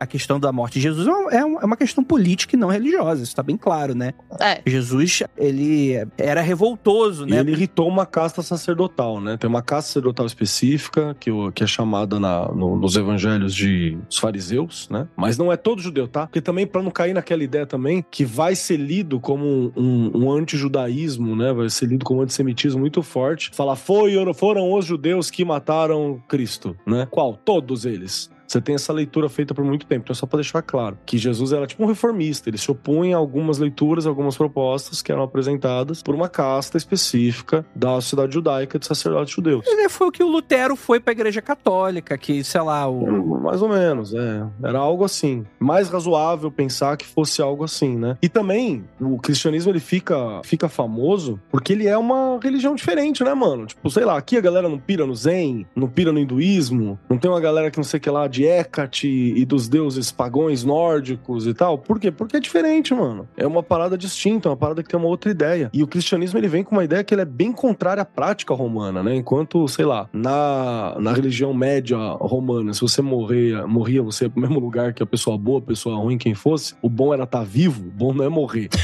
a, 0.00 0.06
questão 0.06 0.40
da 0.40 0.50
morte 0.50 0.74
de 0.74 0.80
Jesus 0.80 1.06
é 1.06 1.10
uma, 1.10 1.30
é 1.32 1.38
é 1.38 1.66
uma 1.66 1.76
questão 1.76 2.02
política 2.02 2.56
e 2.56 2.58
não 2.58 2.68
religiosa. 2.68 3.22
Isso 3.22 3.36
tá 3.36 3.42
bem 3.42 3.56
claro, 3.56 3.94
né? 3.94 4.14
É. 4.40 4.60
Jesus, 4.66 5.22
ele 5.36 6.06
era 6.16 6.40
revoltoso, 6.40 7.26
E 7.26 7.30
né? 7.30 7.40
ele 7.40 7.52
irritou 7.52 7.86
uma 7.88 8.06
casta 8.06 8.42
sacerdotal, 8.42 9.20
né? 9.20 9.36
Tem 9.36 9.48
uma 9.48 9.62
casta 9.62 9.88
sacerdotal 9.88 10.26
específica, 10.26 11.16
que, 11.20 11.30
que 11.54 11.64
é 11.64 11.66
chamada 11.66 12.18
na- 12.18 12.48
no- 12.48 12.76
nos 12.76 12.96
evangelhos 12.96 13.54
de 13.54 13.98
os 14.08 14.18
fariseus, 14.18 14.88
né? 14.90 15.06
Mas 15.16 15.36
não 15.36 15.52
é 15.52 15.56
todo 15.56 15.82
judeu, 15.82 16.08
tá? 16.08 16.26
Porque 16.26 16.40
também, 16.40 16.66
pra 16.66 16.82
não 16.82 16.90
cair 16.90 17.12
naquela 17.12 17.42
ideia 17.42 17.66
também, 17.66 18.04
que 18.10 18.24
vai 18.24 18.54
ser 18.54 18.76
lido 18.76 19.20
como 19.20 19.44
um, 19.44 19.72
um, 19.76 20.24
um 20.24 20.32
antijudaísmo, 20.32 21.36
né? 21.36 21.52
Vai 21.52 21.68
ser 21.68 21.86
lido 21.86 22.04
como 22.04 22.20
um 22.20 22.22
antissemitismo 22.22 22.80
muito 22.80 23.02
forte. 23.02 23.50
Falar, 23.52 23.76
foi, 23.76 24.14
foram 24.34 24.70
os 24.78 24.86
judeus 24.86 25.30
que 25.30 25.44
mataram 25.44 26.22
Cristo, 26.28 26.76
né? 26.86 27.06
Qual? 27.10 27.36
Todos 27.36 27.84
eles. 27.84 28.30
Você 28.48 28.62
tem 28.62 28.74
essa 28.74 28.92
leitura 28.92 29.28
feita 29.28 29.54
por 29.54 29.62
muito 29.62 29.86
tempo. 29.86 30.04
Então, 30.04 30.14
só 30.14 30.26
para 30.26 30.38
deixar 30.38 30.62
claro 30.62 30.98
que 31.04 31.18
Jesus 31.18 31.52
era 31.52 31.66
tipo 31.66 31.84
um 31.84 31.86
reformista. 31.86 32.48
Ele 32.48 32.56
se 32.56 32.70
opunha 32.70 33.16
a 33.16 33.18
algumas 33.18 33.58
leituras, 33.58 34.06
algumas 34.06 34.36
propostas 34.36 35.02
que 35.02 35.12
eram 35.12 35.22
apresentadas 35.22 36.02
por 36.02 36.14
uma 36.14 36.28
casta 36.28 36.78
específica 36.78 37.64
da 37.74 38.00
sociedade 38.00 38.32
judaica 38.32 38.78
de 38.78 38.86
sacerdotes 38.86 39.34
judeus. 39.34 39.66
Ele 39.66 39.88
foi 39.90 40.08
o 40.08 40.10
que 40.10 40.22
o 40.22 40.28
Lutero 40.28 40.74
foi 40.76 40.98
pra 40.98 41.12
igreja 41.12 41.42
católica, 41.42 42.16
que, 42.16 42.42
sei 42.42 42.62
lá, 42.62 42.88
o. 42.88 43.38
Mais 43.40 43.60
ou 43.60 43.68
menos, 43.68 44.14
é. 44.14 44.46
Era 44.62 44.78
algo 44.78 45.04
assim. 45.04 45.44
Mais 45.58 45.90
razoável 45.90 46.50
pensar 46.50 46.96
que 46.96 47.06
fosse 47.06 47.42
algo 47.42 47.64
assim, 47.64 47.96
né? 47.96 48.16
E 48.22 48.28
também, 48.28 48.84
o 48.98 49.18
cristianismo 49.18 49.70
ele 49.70 49.80
fica, 49.80 50.40
fica 50.42 50.68
famoso 50.68 51.38
porque 51.50 51.72
ele 51.72 51.86
é 51.86 51.98
uma 51.98 52.38
religião 52.42 52.74
diferente, 52.74 53.22
né, 53.22 53.34
mano? 53.34 53.66
Tipo, 53.66 53.90
sei 53.90 54.04
lá, 54.04 54.16
aqui 54.16 54.36
a 54.36 54.40
galera 54.40 54.68
não 54.68 54.78
pira 54.78 55.06
no 55.06 55.14
Zen, 55.14 55.66
não 55.76 55.88
pira 55.88 56.12
no 56.12 56.18
hinduísmo, 56.18 56.98
não 57.08 57.18
tem 57.18 57.30
uma 57.30 57.40
galera 57.40 57.70
que 57.70 57.76
não 57.76 57.84
sei 57.84 57.98
o 57.98 58.00
que 58.00 58.10
lá 58.10 58.26
de 58.26 58.37
Hecate 58.44 59.08
e 59.08 59.44
dos 59.44 59.68
deuses 59.68 60.10
pagões 60.10 60.64
nórdicos 60.64 61.46
e 61.46 61.54
tal. 61.54 61.78
Por 61.78 61.98
quê? 61.98 62.10
Porque 62.10 62.36
é 62.36 62.40
diferente, 62.40 62.94
mano. 62.94 63.28
É 63.36 63.46
uma 63.46 63.62
parada 63.62 63.96
distinta, 63.96 64.48
uma 64.48 64.56
parada 64.56 64.82
que 64.82 64.88
tem 64.88 64.98
uma 64.98 65.08
outra 65.08 65.30
ideia. 65.30 65.70
E 65.72 65.82
o 65.82 65.86
cristianismo 65.86 66.38
ele 66.38 66.48
vem 66.48 66.64
com 66.64 66.74
uma 66.74 66.84
ideia 66.84 67.04
que 67.04 67.14
ele 67.14 67.22
é 67.22 67.26
bem 67.26 67.52
contrária 67.52 68.02
à 68.02 68.04
prática 68.04 68.54
romana, 68.54 69.02
né? 69.02 69.14
Enquanto, 69.14 69.66
sei 69.68 69.84
lá, 69.84 70.08
na, 70.12 70.96
na 70.98 71.12
religião 71.12 71.52
média 71.52 71.96
romana, 72.20 72.72
se 72.72 72.80
você 72.80 73.02
morrer, 73.02 73.66
morria 73.66 74.02
você 74.02 74.24
ia 74.24 74.30
pro 74.30 74.40
mesmo 74.40 74.58
lugar 74.58 74.92
que 74.92 75.02
a 75.02 75.06
pessoa 75.06 75.36
boa, 75.36 75.58
a 75.58 75.62
pessoa 75.62 75.96
ruim, 75.96 76.18
quem 76.18 76.34
fosse, 76.34 76.74
o 76.82 76.88
bom 76.88 77.12
era 77.12 77.24
estar 77.24 77.44
vivo, 77.44 77.88
o 77.88 77.90
bom 77.90 78.12
não 78.12 78.24
é 78.24 78.28
morrer. 78.28 78.68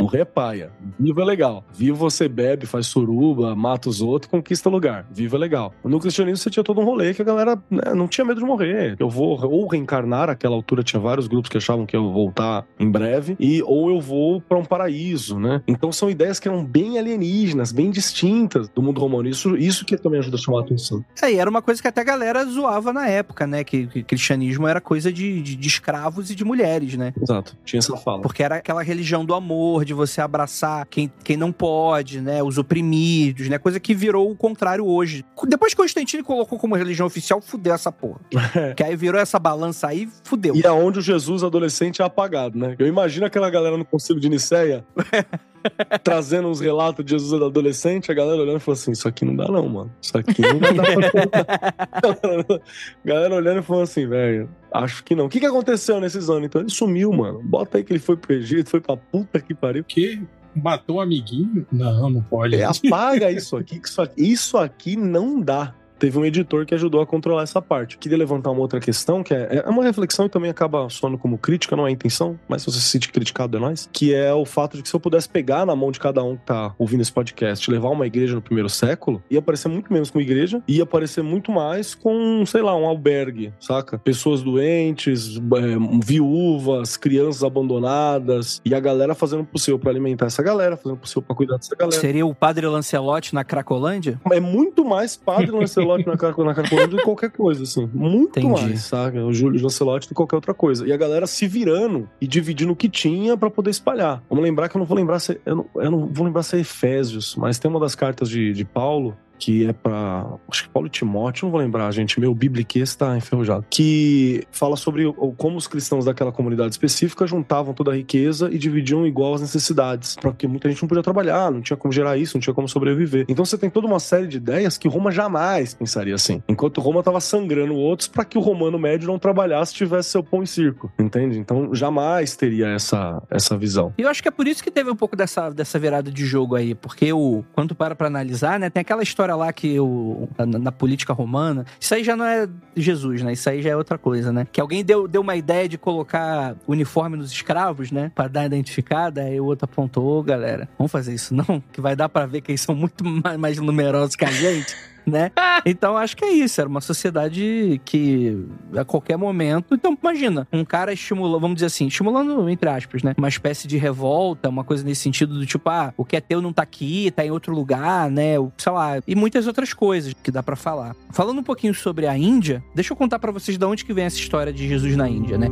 Morrer 0.00 0.20
é 0.20 0.24
paia. 0.24 0.70
Vivo 0.98 1.20
é 1.20 1.24
legal. 1.24 1.64
Vivo 1.72 1.96
você 1.96 2.28
bebe, 2.28 2.66
faz 2.66 2.86
suruba, 2.86 3.54
mata 3.54 3.88
os 3.88 4.00
outros, 4.00 4.30
conquista 4.30 4.68
lugar. 4.68 5.06
Vivo 5.10 5.36
é 5.36 5.38
legal. 5.38 5.72
No 5.82 5.98
cristianismo 5.98 6.36
você 6.36 6.50
tinha 6.50 6.62
todo 6.62 6.80
um 6.80 6.84
rolê 6.84 7.14
que 7.14 7.22
a 7.22 7.24
galera 7.24 7.58
né, 7.70 7.94
não 7.94 8.06
tinha 8.06 8.24
medo 8.24 8.40
de 8.40 8.46
morrer. 8.46 8.95
Eu 8.98 9.08
vou 9.08 9.38
ou 9.44 9.66
reencarnar, 9.66 10.30
aquela 10.30 10.54
altura 10.54 10.82
tinha 10.82 11.00
vários 11.00 11.26
grupos 11.26 11.48
que 11.48 11.56
achavam 11.56 11.86
que 11.86 11.96
eu 11.96 12.02
vou 12.02 12.12
voltar 12.12 12.66
em 12.78 12.90
breve, 12.90 13.36
e 13.38 13.62
ou 13.62 13.90
eu 13.90 14.00
vou 14.00 14.40
pra 14.40 14.58
um 14.58 14.64
paraíso, 14.64 15.38
né? 15.38 15.62
Então 15.66 15.92
são 15.92 16.10
ideias 16.10 16.38
que 16.38 16.48
eram 16.48 16.64
bem 16.64 16.98
alienígenas, 16.98 17.72
bem 17.72 17.90
distintas 17.90 18.68
do 18.68 18.82
mundo 18.82 19.00
romano. 19.00 19.28
Isso, 19.28 19.56
isso 19.56 19.84
que 19.84 19.96
também 19.96 20.20
ajuda 20.20 20.36
a 20.36 20.40
chamar 20.40 20.60
a 20.60 20.62
atenção. 20.62 21.04
É, 21.22 21.32
e 21.32 21.36
era 21.36 21.48
uma 21.48 21.62
coisa 21.62 21.80
que 21.80 21.88
até 21.88 22.00
a 22.00 22.04
galera 22.04 22.44
zoava 22.44 22.92
na 22.92 23.08
época, 23.08 23.46
né? 23.46 23.64
Que, 23.64 23.86
que 23.86 24.02
cristianismo 24.02 24.66
era 24.66 24.80
coisa 24.80 25.12
de, 25.12 25.42
de, 25.42 25.56
de 25.56 25.68
escravos 25.68 26.30
e 26.30 26.34
de 26.34 26.44
mulheres, 26.44 26.96
né? 26.96 27.12
Exato. 27.20 27.56
Tinha 27.64 27.78
essa 27.78 27.96
fala. 27.96 28.22
Porque 28.22 28.42
era 28.42 28.56
aquela 28.56 28.82
religião 28.82 29.24
do 29.24 29.34
amor, 29.34 29.84
de 29.84 29.94
você 29.94 30.20
abraçar 30.20 30.86
quem, 30.86 31.10
quem 31.24 31.36
não 31.36 31.52
pode, 31.52 32.20
né? 32.20 32.42
Os 32.42 32.58
oprimidos, 32.58 33.48
né? 33.48 33.58
Coisa 33.58 33.80
que 33.80 33.94
virou 33.94 34.30
o 34.30 34.36
contrário 34.36 34.86
hoje. 34.86 35.24
Depois 35.46 35.72
que 35.74 35.80
Constantino 35.80 36.24
colocou 36.24 36.58
como 36.58 36.74
religião 36.74 37.06
oficial, 37.06 37.40
fudeu 37.40 37.74
essa 37.74 37.92
porra. 37.92 38.20
que 38.76 38.82
aí 38.86 38.96
virou 38.96 39.20
essa 39.20 39.38
balança 39.38 39.88
aí, 39.88 40.08
fudeu. 40.24 40.54
E 40.54 40.66
aonde 40.66 40.98
o 40.98 41.02
Jesus 41.02 41.42
adolescente 41.42 42.02
é 42.02 42.04
apagado, 42.04 42.58
né? 42.58 42.74
Eu 42.78 42.86
imagino 42.86 43.26
aquela 43.26 43.50
galera 43.50 43.76
no 43.76 43.84
concílio 43.84 44.20
de 44.20 44.28
Nicéia 44.28 44.84
trazendo 46.02 46.48
uns 46.48 46.60
relatos 46.60 47.04
de 47.04 47.10
Jesus 47.12 47.42
adolescente, 47.42 48.10
a 48.10 48.14
galera 48.14 48.40
olhando 48.40 48.58
e 48.58 48.60
falando 48.60 48.78
assim: 48.78 48.92
Isso 48.92 49.08
aqui 49.08 49.24
não 49.24 49.36
dá, 49.36 49.48
não, 49.48 49.68
mano. 49.68 49.92
Isso 50.00 50.16
aqui 50.16 50.42
não 50.42 50.58
dar 50.58 50.74
pra 50.74 51.10
contar. 51.10 52.60
galera 53.04 53.34
olhando 53.34 53.60
e 53.60 53.62
falando 53.62 53.82
assim, 53.82 54.06
velho. 54.06 54.48
Acho 54.72 55.02
que 55.04 55.14
não. 55.14 55.26
O 55.26 55.28
que, 55.28 55.40
que 55.40 55.46
aconteceu 55.46 56.00
nesses 56.00 56.28
anos? 56.28 56.44
Então 56.44 56.60
ele 56.60 56.70
sumiu, 56.70 57.12
mano. 57.12 57.40
Bota 57.42 57.78
aí 57.78 57.84
que 57.84 57.92
ele 57.92 58.00
foi 58.00 58.16
pro 58.16 58.34
Egito, 58.34 58.70
foi 58.70 58.80
pra 58.80 58.96
puta 58.96 59.40
que 59.40 59.54
pariu. 59.54 59.84
Que 59.84 60.22
matou 60.54 60.96
um 60.96 61.00
amiguinho? 61.00 61.66
Não, 61.72 62.10
não 62.10 62.22
pode. 62.22 62.56
É, 62.56 62.64
apaga 62.64 63.30
isso 63.30 63.56
aqui, 63.56 63.78
que 63.80 63.88
isso 63.88 64.02
aqui, 64.02 64.32
isso 64.32 64.58
aqui 64.58 64.96
não 64.96 65.40
dá. 65.40 65.74
Teve 65.98 66.18
um 66.18 66.24
editor 66.24 66.66
que 66.66 66.74
ajudou 66.74 67.00
a 67.00 67.06
controlar 67.06 67.42
essa 67.42 67.62
parte. 67.62 67.96
Queria 67.96 68.18
levantar 68.18 68.50
uma 68.50 68.60
outra 68.60 68.80
questão, 68.80 69.22
que 69.22 69.32
é, 69.32 69.62
é 69.64 69.68
uma 69.68 69.82
reflexão 69.82 70.26
e 70.26 70.28
também 70.28 70.50
acaba 70.50 70.88
soando 70.90 71.16
como 71.16 71.38
crítica, 71.38 71.74
não 71.74 71.86
é 71.86 71.88
a 71.88 71.92
intenção, 71.92 72.38
mas 72.48 72.62
se 72.62 72.70
você 72.70 72.78
se 72.78 72.88
sente 72.88 73.10
criticado 73.10 73.56
é 73.56 73.60
nós, 73.60 73.88
que 73.92 74.14
é 74.14 74.32
o 74.32 74.44
fato 74.44 74.76
de 74.76 74.82
que 74.82 74.88
se 74.88 74.94
eu 74.94 75.00
pudesse 75.00 75.28
pegar 75.28 75.64
na 75.64 75.74
mão 75.74 75.90
de 75.90 75.98
cada 75.98 76.22
um 76.22 76.36
que 76.36 76.44
tá 76.44 76.74
ouvindo 76.78 77.00
esse 77.00 77.12
podcast 77.12 77.70
levar 77.70 77.88
uma 77.90 78.06
igreja 78.06 78.34
no 78.34 78.42
primeiro 78.42 78.68
século, 78.68 79.22
ia 79.30 79.40
parecer 79.40 79.68
muito 79.68 79.92
menos 79.92 80.10
com 80.10 80.20
igreja, 80.20 80.62
ia 80.68 80.84
parecer 80.84 81.22
muito 81.22 81.50
mais 81.50 81.94
com, 81.94 82.44
sei 82.46 82.62
lá, 82.62 82.76
um 82.76 82.86
albergue, 82.86 83.52
saca? 83.58 83.98
Pessoas 83.98 84.42
doentes, 84.42 85.36
é, 85.36 86.00
viúvas, 86.04 86.96
crianças 86.96 87.42
abandonadas, 87.42 88.60
e 88.64 88.74
a 88.74 88.80
galera 88.80 89.14
fazendo 89.14 89.40
o 89.40 89.46
possível 89.46 89.78
pra 89.78 89.90
alimentar 89.90 90.26
essa 90.26 90.42
galera, 90.42 90.76
fazendo 90.76 90.96
o 90.96 91.00
possível 91.00 91.22
pra 91.22 91.34
cuidar 91.34 91.56
dessa 91.56 91.74
galera. 91.74 92.00
Seria 92.00 92.26
o 92.26 92.34
padre 92.34 92.66
Lancelotti 92.66 93.34
na 93.34 93.44
Cracolândia? 93.44 94.20
É 94.30 94.40
muito 94.40 94.84
mais 94.84 95.16
padre 95.16 95.50
Lancelotti 95.50 95.85
na, 95.86 96.16
Car 96.16 96.38
na 96.38 96.54
Carcolândia 96.54 96.88
do 96.88 96.96
que 96.96 97.04
qualquer 97.04 97.30
coisa, 97.30 97.62
assim. 97.62 97.88
Muito 97.92 98.38
Entendi. 98.38 98.62
mais, 98.62 98.82
saca? 98.82 99.24
O 99.24 99.32
Júlio 99.32 99.62
Lancelotti 99.62 100.06
do 100.06 100.08
que 100.10 100.14
qualquer 100.14 100.36
outra 100.36 100.54
coisa. 100.54 100.86
E 100.86 100.92
a 100.92 100.96
galera 100.96 101.26
se 101.26 101.46
virando 101.46 102.08
e 102.20 102.26
dividindo 102.26 102.72
o 102.72 102.76
que 102.76 102.88
tinha 102.88 103.36
pra 103.36 103.50
poder 103.50 103.70
espalhar. 103.70 104.22
Vamos 104.28 104.44
lembrar 104.44 104.68
que 104.68 104.76
eu 104.76 104.78
não 104.78 104.86
vou 104.86 104.96
lembrar 104.96 105.18
se. 105.18 105.40
Eu 105.44 105.56
não, 105.56 105.66
eu 105.76 105.90
não 105.90 106.06
vou 106.06 106.26
lembrar 106.26 106.42
se 106.42 106.56
é 106.56 106.60
Efésios, 106.60 107.36
mas 107.36 107.58
tem 107.58 107.70
uma 107.70 107.80
das 107.80 107.94
cartas 107.94 108.28
de, 108.28 108.52
de 108.52 108.64
Paulo 108.64 109.16
que 109.38 109.66
é 109.66 109.72
pra. 109.72 110.26
Acho 110.50 110.64
que 110.64 110.68
Paulo 110.68 110.86
e 110.86 110.90
Timóteo, 110.90 111.46
não 111.46 111.50
vou 111.52 111.60
lembrar, 111.60 111.90
gente. 111.92 112.18
Meu 112.20 112.34
bibliquês 112.34 112.90
está 112.90 113.16
enferrujado. 113.16 113.64
Que 113.70 114.46
fala 114.50 114.76
sobre 114.76 115.04
como 115.36 115.56
os 115.56 115.66
cristãos 115.66 116.04
daquela 116.04 116.32
comunidade 116.32 116.70
específica 116.70 117.26
juntavam 117.26 117.74
toda 117.74 117.92
a 117.92 117.94
riqueza 117.94 118.48
e 118.50 118.58
dividiam 118.58 119.06
igual 119.06 119.34
as 119.34 119.40
necessidades. 119.40 120.16
Porque 120.20 120.46
muita 120.46 120.68
gente 120.68 120.82
não 120.82 120.88
podia 120.88 121.02
trabalhar, 121.02 121.50
não 121.50 121.60
tinha 121.60 121.76
como 121.76 121.92
gerar 121.92 122.16
isso, 122.16 122.36
não 122.36 122.40
tinha 122.40 122.54
como 122.54 122.68
sobreviver. 122.68 123.24
Então 123.28 123.44
você 123.44 123.58
tem 123.58 123.70
toda 123.70 123.86
uma 123.86 124.00
série 124.00 124.26
de 124.26 124.36
ideias 124.36 124.78
que 124.78 124.88
Roma 124.88 125.10
jamais 125.10 125.74
pensaria 125.74 126.14
assim. 126.14 126.42
Enquanto 126.48 126.80
Roma 126.80 127.00
estava 127.00 127.20
sangrando 127.20 127.74
outros 127.74 128.08
para 128.08 128.24
que 128.24 128.38
o 128.38 128.40
romano 128.40 128.78
médio 128.78 129.06
não 129.06 129.18
trabalhasse 129.18 129.74
tivesse 129.74 130.10
seu 130.10 130.22
pão 130.22 130.42
e 130.42 130.46
circo. 130.46 130.92
Entende? 130.98 131.38
Então 131.38 131.74
jamais 131.74 132.36
teria 132.36 132.68
essa, 132.68 133.22
essa 133.30 133.56
visão. 133.56 133.92
E 133.98 134.02
eu 134.02 134.08
acho 134.08 134.22
que 134.22 134.28
é 134.28 134.30
por 134.30 134.46
isso 134.46 134.62
que 134.62 134.70
teve 134.70 134.90
um 134.90 134.96
pouco 134.96 135.16
dessa, 135.16 135.50
dessa 135.50 135.78
virada 135.78 136.10
de 136.10 136.24
jogo 136.24 136.54
aí, 136.54 136.74
porque 136.74 137.12
o 137.12 137.44
quando 137.52 137.74
para 137.74 137.94
pra 137.94 138.06
analisar, 138.06 138.58
né, 138.58 138.70
tem 138.70 138.80
aquela 138.80 139.02
história 139.02 139.25
lá 139.34 139.52
que 139.52 139.78
o 139.80 140.28
na, 140.38 140.58
na 140.58 140.72
política 140.72 141.12
romana, 141.12 141.64
isso 141.80 141.94
aí 141.94 142.04
já 142.04 142.14
não 142.14 142.24
é 142.24 142.48
Jesus, 142.76 143.22
né? 143.22 143.32
Isso 143.32 143.48
aí 143.48 143.62
já 143.62 143.70
é 143.70 143.76
outra 143.76 143.98
coisa, 143.98 144.32
né? 144.32 144.46
Que 144.50 144.60
alguém 144.60 144.84
deu, 144.84 145.08
deu 145.08 145.22
uma 145.22 145.34
ideia 145.34 145.68
de 145.68 145.78
colocar 145.78 146.54
uniforme 146.68 147.16
nos 147.16 147.32
escravos, 147.32 147.90
né, 147.90 148.12
Pra 148.14 148.28
dar 148.28 148.46
identificada, 148.46 149.22
aí 149.22 149.40
o 149.40 149.44
outro 149.46 149.64
apontou, 149.64 150.18
"Ô, 150.18 150.22
galera, 150.22 150.68
vamos 150.78 150.92
fazer 150.92 151.14
isso 151.14 151.34
não, 151.34 151.62
que 151.72 151.80
vai 151.80 151.96
dar 151.96 152.08
pra 152.08 152.26
ver 152.26 152.40
que 152.40 152.52
eles 152.52 152.60
são 152.60 152.74
muito 152.74 153.02
mais, 153.24 153.38
mais 153.38 153.58
numerosos 153.58 154.14
que 154.14 154.24
a 154.24 154.30
gente. 154.30 154.74
Né? 155.16 155.30
Então 155.64 155.96
acho 155.96 156.16
que 156.16 156.24
é 156.24 156.32
isso, 156.32 156.60
era 156.60 156.68
uma 156.68 156.80
sociedade 156.80 157.80
que 157.84 158.44
a 158.76 158.84
qualquer 158.84 159.16
momento. 159.16 159.74
Então, 159.74 159.96
imagina, 160.00 160.48
um 160.52 160.64
cara 160.64 160.92
estimulando, 160.92 161.40
vamos 161.40 161.54
dizer 161.54 161.66
assim, 161.66 161.86
estimulando, 161.86 162.48
entre 162.50 162.68
aspas, 162.68 163.04
né? 163.04 163.14
Uma 163.16 163.28
espécie 163.28 163.68
de 163.68 163.76
revolta, 163.76 164.48
uma 164.48 164.64
coisa 164.64 164.82
nesse 164.84 165.02
sentido 165.02 165.38
do 165.38 165.46
tipo, 165.46 165.70
ah, 165.70 165.94
o 165.96 166.04
que 166.04 166.16
é 166.16 166.20
teu 166.20 166.42
não 166.42 166.52
tá 166.52 166.62
aqui, 166.62 167.10
tá 167.12 167.24
em 167.24 167.30
outro 167.30 167.54
lugar, 167.54 168.10
né? 168.10 168.34
Sei 168.58 168.72
lá, 168.72 168.98
e 169.06 169.14
muitas 169.14 169.46
outras 169.46 169.72
coisas 169.72 170.12
que 170.12 170.30
dá 170.30 170.42
pra 170.42 170.56
falar. 170.56 170.96
Falando 171.12 171.38
um 171.38 171.44
pouquinho 171.44 171.72
sobre 171.72 172.06
a 172.08 172.18
Índia, 172.18 172.62
deixa 172.74 172.92
eu 172.92 172.96
contar 172.96 173.20
pra 173.20 173.30
vocês 173.30 173.56
de 173.56 173.64
onde 173.64 173.84
que 173.84 173.94
vem 173.94 174.04
essa 174.04 174.18
história 174.18 174.52
de 174.52 174.66
Jesus 174.66 174.96
na 174.96 175.08
Índia, 175.08 175.38
né? 175.38 175.48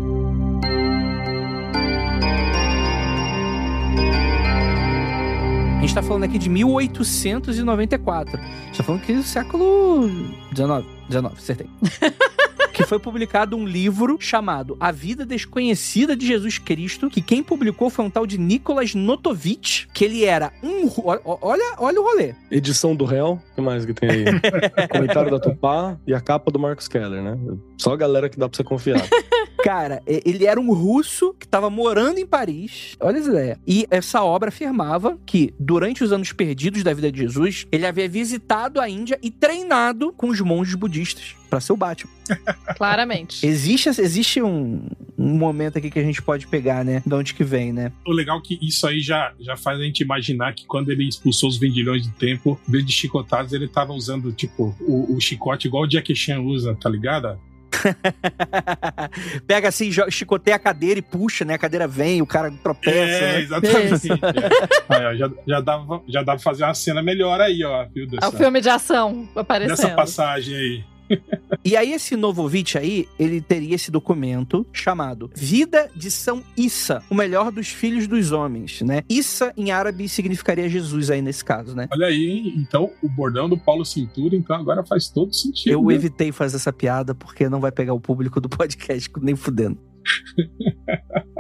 Gente 5.87 5.95
tá 5.95 6.03
falando 6.03 6.24
aqui 6.24 6.39
de 6.39 6.49
1894. 6.49 8.41
A 8.41 8.66
gente 8.66 8.78
tá 8.78 8.82
falando 8.82 9.03
que 9.03 9.12
do 9.12 9.22
século 9.22 10.09
XIX. 10.55 10.87
19, 11.09 11.37
acertei. 11.37 11.66
que 12.72 12.85
foi 12.85 12.99
publicado 12.99 13.55
um 13.55 13.66
livro 13.66 14.16
chamado 14.18 14.78
A 14.80 14.91
Vida 14.91 15.26
Desconhecida 15.26 16.16
de 16.16 16.26
Jesus 16.26 16.57
Cristo, 16.57 17.11
que 17.11 17.20
quem 17.20 17.43
publicou 17.43 17.91
foi 17.91 18.05
um 18.05 18.11
tal 18.11 18.26
de 18.26 18.39
Nicholas 18.39 18.95
Notovitch, 18.95 19.85
que 19.93 20.07
ele 20.07 20.24
era 20.24 20.53
um... 20.62 20.91
Olha, 21.43 21.74
olha 21.78 22.01
o 22.01 22.03
rolê. 22.03 22.35
Edição 22.51 22.97
do 22.97 23.05
réu, 23.05 23.39
o 23.53 23.55
que 23.55 23.61
mais 23.61 23.85
que 23.85 23.93
tem 23.93 24.11
aí? 24.11 24.24
Comentário 24.91 25.30
da 25.30 25.39
Tupá 25.39 25.99
e 26.07 26.14
a 26.14 26.20
capa 26.20 26.51
do 26.51 26.59
Marcos 26.59 26.89
Keller, 26.89 27.22
né? 27.22 27.39
Só 27.78 27.93
a 27.93 27.97
galera 27.97 28.30
que 28.30 28.39
dá 28.39 28.49
pra 28.49 28.57
você 28.57 28.64
confiar. 28.64 29.03
Cara, 29.65 30.03
e- 30.07 30.21
ele 30.27 30.45
era 30.45 30.61
um 30.61 30.75
russo 30.75 31.33
que 31.33 31.47
estava 31.47 31.71
morando 31.71 32.19
em 32.19 32.27
Paris. 32.27 32.99
Olha 33.01 33.17
essa 33.17 33.31
ideia. 33.31 33.59
E 33.67 33.87
essa 33.91 34.23
obra 34.23 34.51
afirmava 34.51 35.19
que, 35.25 35.55
durante 35.59 36.05
os 36.05 36.12
anos 36.12 36.33
perdidos 36.33 36.83
da 36.83 36.93
vida 36.93 37.11
de 37.11 37.21
Jesus, 37.21 37.67
ele 37.73 37.87
havia 37.87 38.07
visitado 38.07 38.79
a 38.79 38.91
Índia 38.91 39.19
e 39.23 39.31
treinado 39.31 40.12
com 40.12 40.29
os 40.29 40.39
monges 40.43 40.75
budistas 40.75 41.35
para 41.49 41.61
ser 41.62 41.73
o 41.73 41.79
Batman. 41.79 42.12
Claramente. 42.77 43.47
Existe, 43.47 43.89
existe 43.89 44.43
um, 44.43 44.87
um 45.17 45.39
momento 45.39 45.79
aqui 45.79 45.91
que 45.91 45.99
a 45.99 46.05
gente 46.05 46.21
pode 46.21 46.47
pegar, 46.47 46.85
né? 46.85 47.03
De 47.07 47.15
onde 47.15 47.33
que 47.33 47.43
vem, 47.43 47.73
né? 47.73 47.91
O 48.07 48.12
legal 48.12 48.41
é 48.41 48.43
que 48.43 48.59
isso 48.61 48.87
aí 48.87 49.01
já, 49.01 49.33
já 49.41 49.57
faz 49.57 49.81
a 49.81 49.83
gente 49.83 50.03
imaginar 50.03 50.53
que 50.55 50.67
quando 50.67 50.91
ele 50.91 51.09
expulsou 51.09 51.49
os 51.49 51.57
vendilhões 51.57 52.07
do 52.07 52.12
templo, 52.12 52.61
em 52.69 52.73
vez 52.73 52.85
de 52.85 52.93
chicotados, 52.93 53.55
ele 53.55 53.67
tava 53.67 53.95
usando, 53.95 54.31
tipo, 54.31 54.77
o, 54.83 55.17
o 55.17 55.21
chicote 55.23 55.69
igual 55.69 55.85
o 55.85 55.91
Jackie 55.91 56.15
Chan 56.15 56.41
usa, 56.43 56.77
tá 56.79 56.91
ligado? 56.91 57.39
Pega 59.47 59.68
assim, 59.68 59.91
chicoteia 60.11 60.57
a 60.57 60.59
cadeira 60.59 60.99
e 60.99 61.03
puxa, 61.03 61.45
né? 61.45 61.55
A 61.55 61.59
cadeira 61.59 61.87
vem, 61.87 62.22
o 62.22 62.27
cara 62.27 62.51
tropeça. 62.62 62.99
É, 62.99 63.20
né? 63.20 63.41
exatamente. 63.41 64.09
É. 64.12 64.14
Aí, 64.95 65.07
ó, 65.07 65.14
já, 65.14 65.31
já, 65.47 65.61
dava, 65.61 66.03
já 66.09 66.22
dava 66.22 66.39
pra 66.39 66.45
fazer 66.45 66.64
uma 66.64 66.75
cena 66.75 67.03
melhor 67.03 67.41
aí, 67.41 67.64
ó, 67.64 67.87
viu? 67.87 68.05
É 68.05 68.07
o 68.07 68.11
Dessa, 68.11 68.33
filme 68.37 68.61
de 68.61 68.68
ação 68.68 69.29
aparecendo. 69.35 69.77
dessa 69.77 69.91
passagem 69.91 70.55
aí. 70.57 70.85
E 71.65 71.77
aí, 71.77 71.93
esse 71.93 72.17
Novovich 72.17 72.77
aí, 72.77 73.09
ele 73.19 73.41
teria 73.41 73.75
esse 73.75 73.91
documento 73.91 74.67
chamado 74.73 75.31
Vida 75.35 75.91
de 75.97 76.11
São 76.11 76.43
Issa, 76.57 77.03
o 77.09 77.15
melhor 77.15 77.51
dos 77.51 77.69
filhos 77.69 78.07
dos 78.07 78.33
homens, 78.33 78.83
né? 78.83 79.03
Issa, 79.09 79.53
em 79.57 79.71
árabe, 79.71 80.09
significaria 80.09 80.69
Jesus 80.69 81.11
aí 81.11 81.23
nesse 81.23 81.45
caso, 81.45 81.75
né? 81.75 81.89
Olha 81.93 82.07
aí, 82.07 82.27
hein? 82.27 82.55
então, 82.57 82.91
o 83.03 83.09
bordão 83.09 83.49
do 83.49 83.57
Paulo 83.57 83.85
Cintura, 83.85 84.37
então 84.37 84.57
agora 84.57 84.85
faz 84.85 85.09
todo 85.09 85.35
sentido. 85.35 85.73
Eu 85.73 85.83
né? 85.85 85.95
evitei 85.95 86.33
fazer 86.33 86.57
essa 86.57 86.73
piada 86.73 87.15
porque 87.15 87.49
não 87.49 87.61
vai 87.61 87.73
pegar 87.73 87.95
o 87.95 88.01
público 88.01 88.41
do 88.41 88.49
podcast 88.51 89.11
nem 89.21 89.35
fudendo. 89.35 89.79